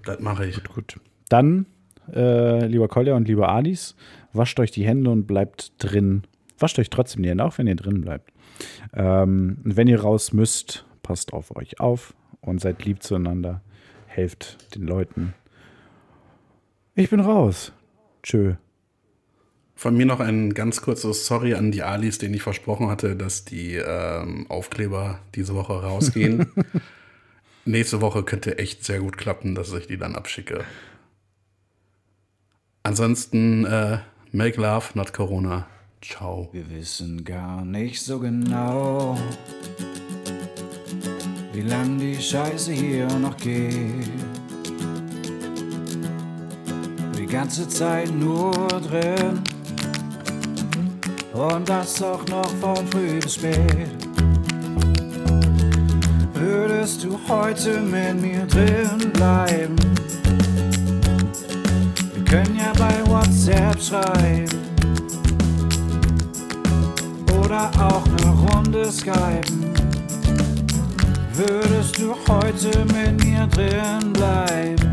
das 0.06 0.20
mache 0.20 0.46
ich. 0.46 0.62
Gut. 0.66 0.98
Dann, 1.30 1.66
äh, 2.14 2.66
lieber 2.68 2.88
Kolja 2.90 3.16
und 3.16 3.28
lieber 3.28 3.48
Adis, 3.50 3.96
wascht 4.34 4.60
euch 4.60 4.72
die 4.72 4.86
Hände 4.86 5.10
und 5.12 5.28
bleibt 5.28 5.72
drin. 5.82 6.24
Wascht 6.64 6.80
euch 6.80 6.90
trotzdem 6.90 7.24
die 7.24 7.30
Hände, 7.30 7.44
auch 7.44 7.58
wenn 7.58 7.68
ihr 7.68 7.76
drin 7.76 8.00
bleibt. 8.00 8.32
Ähm, 8.94 9.58
und 9.66 9.76
wenn 9.76 9.90
ihr 9.90 10.00
raus 10.00 10.32
müsst, 10.32 10.86
passt 11.02 11.34
auf 11.34 11.54
euch 11.58 11.82
auf 11.82 12.14
und 12.40 12.62
seid 12.62 12.86
lieb 12.86 13.04
zueinander. 13.04 13.60
Helft 14.08 14.74
den 14.74 14.84
Leuten. 14.84 15.34
Ich 16.96 17.10
bin 17.10 17.20
raus. 17.20 17.74
Tschö. 18.24 18.54
Von 19.76 19.98
mir 19.98 20.06
noch 20.06 20.22
ein 20.22 20.54
ganz 20.54 20.82
kurzes 20.82 21.26
Sorry 21.26 21.54
an 21.54 21.74
die 21.74 21.84
Alis, 21.84 22.18
denen 22.18 22.34
ich 22.34 22.44
versprochen 22.44 22.88
hatte, 22.88 23.18
dass 23.18 23.44
die 23.44 23.76
ähm, 23.76 24.46
Aufkleber 24.48 25.20
diese 25.36 25.56
Woche 25.56 25.74
rausgehen. 25.84 26.50
Nächste 27.66 28.00
Woche 28.00 28.24
könnte 28.24 28.58
echt 28.58 28.86
sehr 28.86 29.02
gut 29.02 29.18
klappen, 29.18 29.54
dass 29.54 29.74
ich 29.74 29.88
die 29.88 29.98
dann 29.98 30.16
abschicke. 30.16 30.64
Ansonsten, 32.84 33.66
äh, 33.66 33.98
make 34.32 34.62
love, 34.62 34.92
not 34.94 35.12
Corona. 35.12 35.68
Ciao. 36.04 36.50
Wir 36.52 36.70
wissen 36.70 37.24
gar 37.24 37.64
nicht 37.64 38.02
so 38.02 38.20
genau, 38.20 39.18
wie 41.54 41.62
lang 41.62 41.98
die 41.98 42.22
Scheiße 42.22 42.74
hier 42.74 43.08
noch 43.20 43.38
geht. 43.38 44.10
Die 47.18 47.26
ganze 47.26 47.70
Zeit 47.70 48.14
nur 48.14 48.68
drin, 48.68 49.42
Und 51.32 51.70
das 51.70 52.04
auch 52.04 52.28
noch 52.28 52.50
von 52.60 52.86
früh 52.88 53.20
bis 53.22 53.36
spät. 53.36 53.88
Würdest 56.34 57.06
du 57.06 57.18
heute 57.30 57.80
mit 57.80 58.22
mir 58.22 58.46
drin 58.46 59.10
bleiben? 59.14 59.76
Wir 62.14 62.26
können 62.26 62.58
ja 62.58 62.74
bei 62.78 63.10
WhatsApp 63.10 63.82
schreiben. 63.82 64.73
Oder 67.54 67.70
auch 67.86 68.04
eine 68.08 68.32
Runde 68.32 68.92
skypen. 68.92 69.76
Würdest 71.34 72.00
du 72.00 72.16
heute 72.28 72.84
mit 72.86 73.24
mir 73.24 73.46
drin 73.46 74.12
bleiben? 74.12 74.92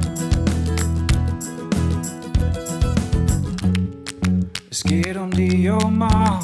Es 4.70 4.82
geht 4.82 5.16
um 5.16 5.30
die 5.30 5.70
Oma, 5.70 6.40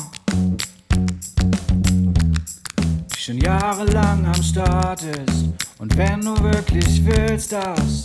die 3.14 3.20
schon 3.20 3.36
jahrelang 3.36 4.24
am 4.24 4.42
Start 4.42 5.02
ist. 5.02 5.50
Und 5.76 5.94
wenn 5.98 6.22
du 6.22 6.42
wirklich 6.42 7.04
willst, 7.04 7.52
dass 7.52 8.04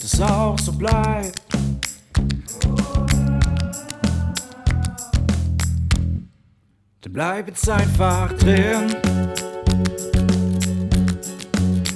das 0.00 0.20
auch 0.20 0.56
so 0.60 0.70
bleibt. 0.70 1.41
Bleib 7.12 7.48
jetzt 7.48 7.68
einfach 7.68 8.32
drin. 8.38 8.96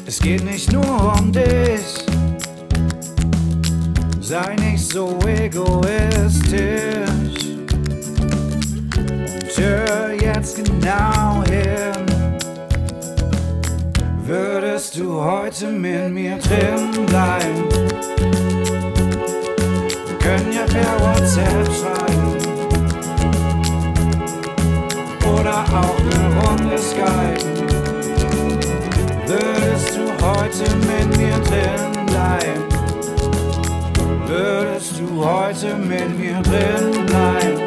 Es 0.07 0.21
geht 0.21 0.45
nicht 0.45 0.71
nur 0.73 1.15
um 1.19 1.33
dich. 1.33 2.05
Sei 4.21 4.57
nicht 4.57 4.93
so 4.93 5.19
egoistisch. 5.27 6.57
Und 8.99 9.57
hör 9.57 10.13
jetzt 10.21 10.57
genau 10.57 11.43
hin. 11.45 12.07
Würdest 14.25 14.99
du 14.99 15.23
heute 15.23 15.69
mit 15.69 16.11
mir 16.13 16.37
drin 16.39 17.07
bleiben? 17.07 17.65
Wir 20.07 20.19
können 20.19 20.53
ja 20.53 20.65
per 20.67 21.01
WhatsApp 21.01 21.69
schreiben. 21.73 22.46
Oder 25.57 25.65
auch 25.81 25.99
eine 25.99 26.27
Runde 26.43 26.79
skypen. 26.79 27.67
Würdest 29.27 29.97
du 29.97 30.05
heute 30.27 30.77
mit 30.77 31.17
mir 31.17 31.39
drin 31.49 32.07
bleiben? 32.07 32.65
Würdest 34.27 35.01
du 35.01 35.25
heute 35.25 35.77
mit 35.77 36.19
mir 36.19 36.43
drin 36.43 37.07
bleiben? 37.07 37.63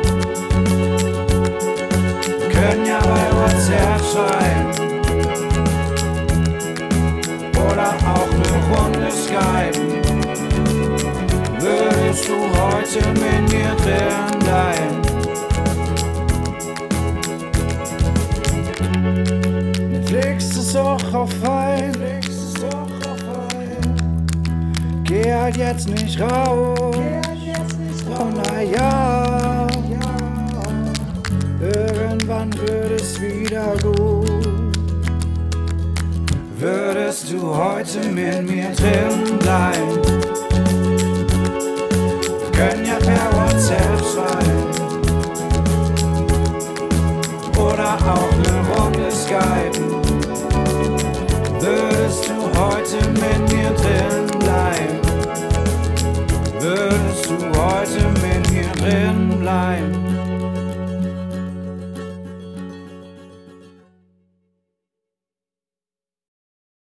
Können 2.52 2.86
ja 2.86 3.00
bei 3.00 3.26
WhatsApp 3.40 4.02
schreiben. 4.12 4.70
Oder 7.56 7.90
auch 8.06 8.30
eine 8.32 8.52
Runde 8.70 9.12
skypen. 9.12 9.90
Würdest 11.60 12.30
du 12.30 12.38
heute 12.62 13.00
mit 13.14 13.52
mir 13.52 13.74
drin 13.84 14.40
bleiben? 14.42 15.10
Ist 20.70 20.78
auch 20.78 21.14
auf 21.16 21.32
ein. 21.50 21.92
Geh 25.04 25.34
halt 25.34 25.58
jetzt 25.58 25.90
nicht 25.90 26.22
raus. 26.22 26.96
Oh 28.08 28.30
naja. 28.46 29.68
Irgendwann 31.60 32.54
wird 32.54 33.02
es 33.02 33.20
wieder 33.20 33.76
gut. 33.82 34.30
Würdest 36.60 37.32
du 37.32 37.42
heute 37.42 38.08
mit 38.10 38.48
mir 38.48 38.70
drin 38.70 39.40
bleiben? 39.40 40.04
Wir 42.42 42.52
können 42.52 42.86
ja 42.86 42.98
per 43.00 43.34
WhatsApp 43.34 44.02
schreiben. 44.14 44.70
Oder 47.58 47.98
auch 48.06 48.32
eine 48.34 48.60
Runde 48.78 49.12
skypen. 49.12 49.89
Heute 52.60 52.98
mit 53.12 53.54
mir 53.54 53.70
drin 53.70 54.28
bleiben? 54.38 55.00
Würdest 56.60 57.30
du 57.30 57.38
heute 57.58 58.02
mit 58.22 58.52
mir 58.52 58.68
drin 58.74 59.40
bleiben? 59.40 60.19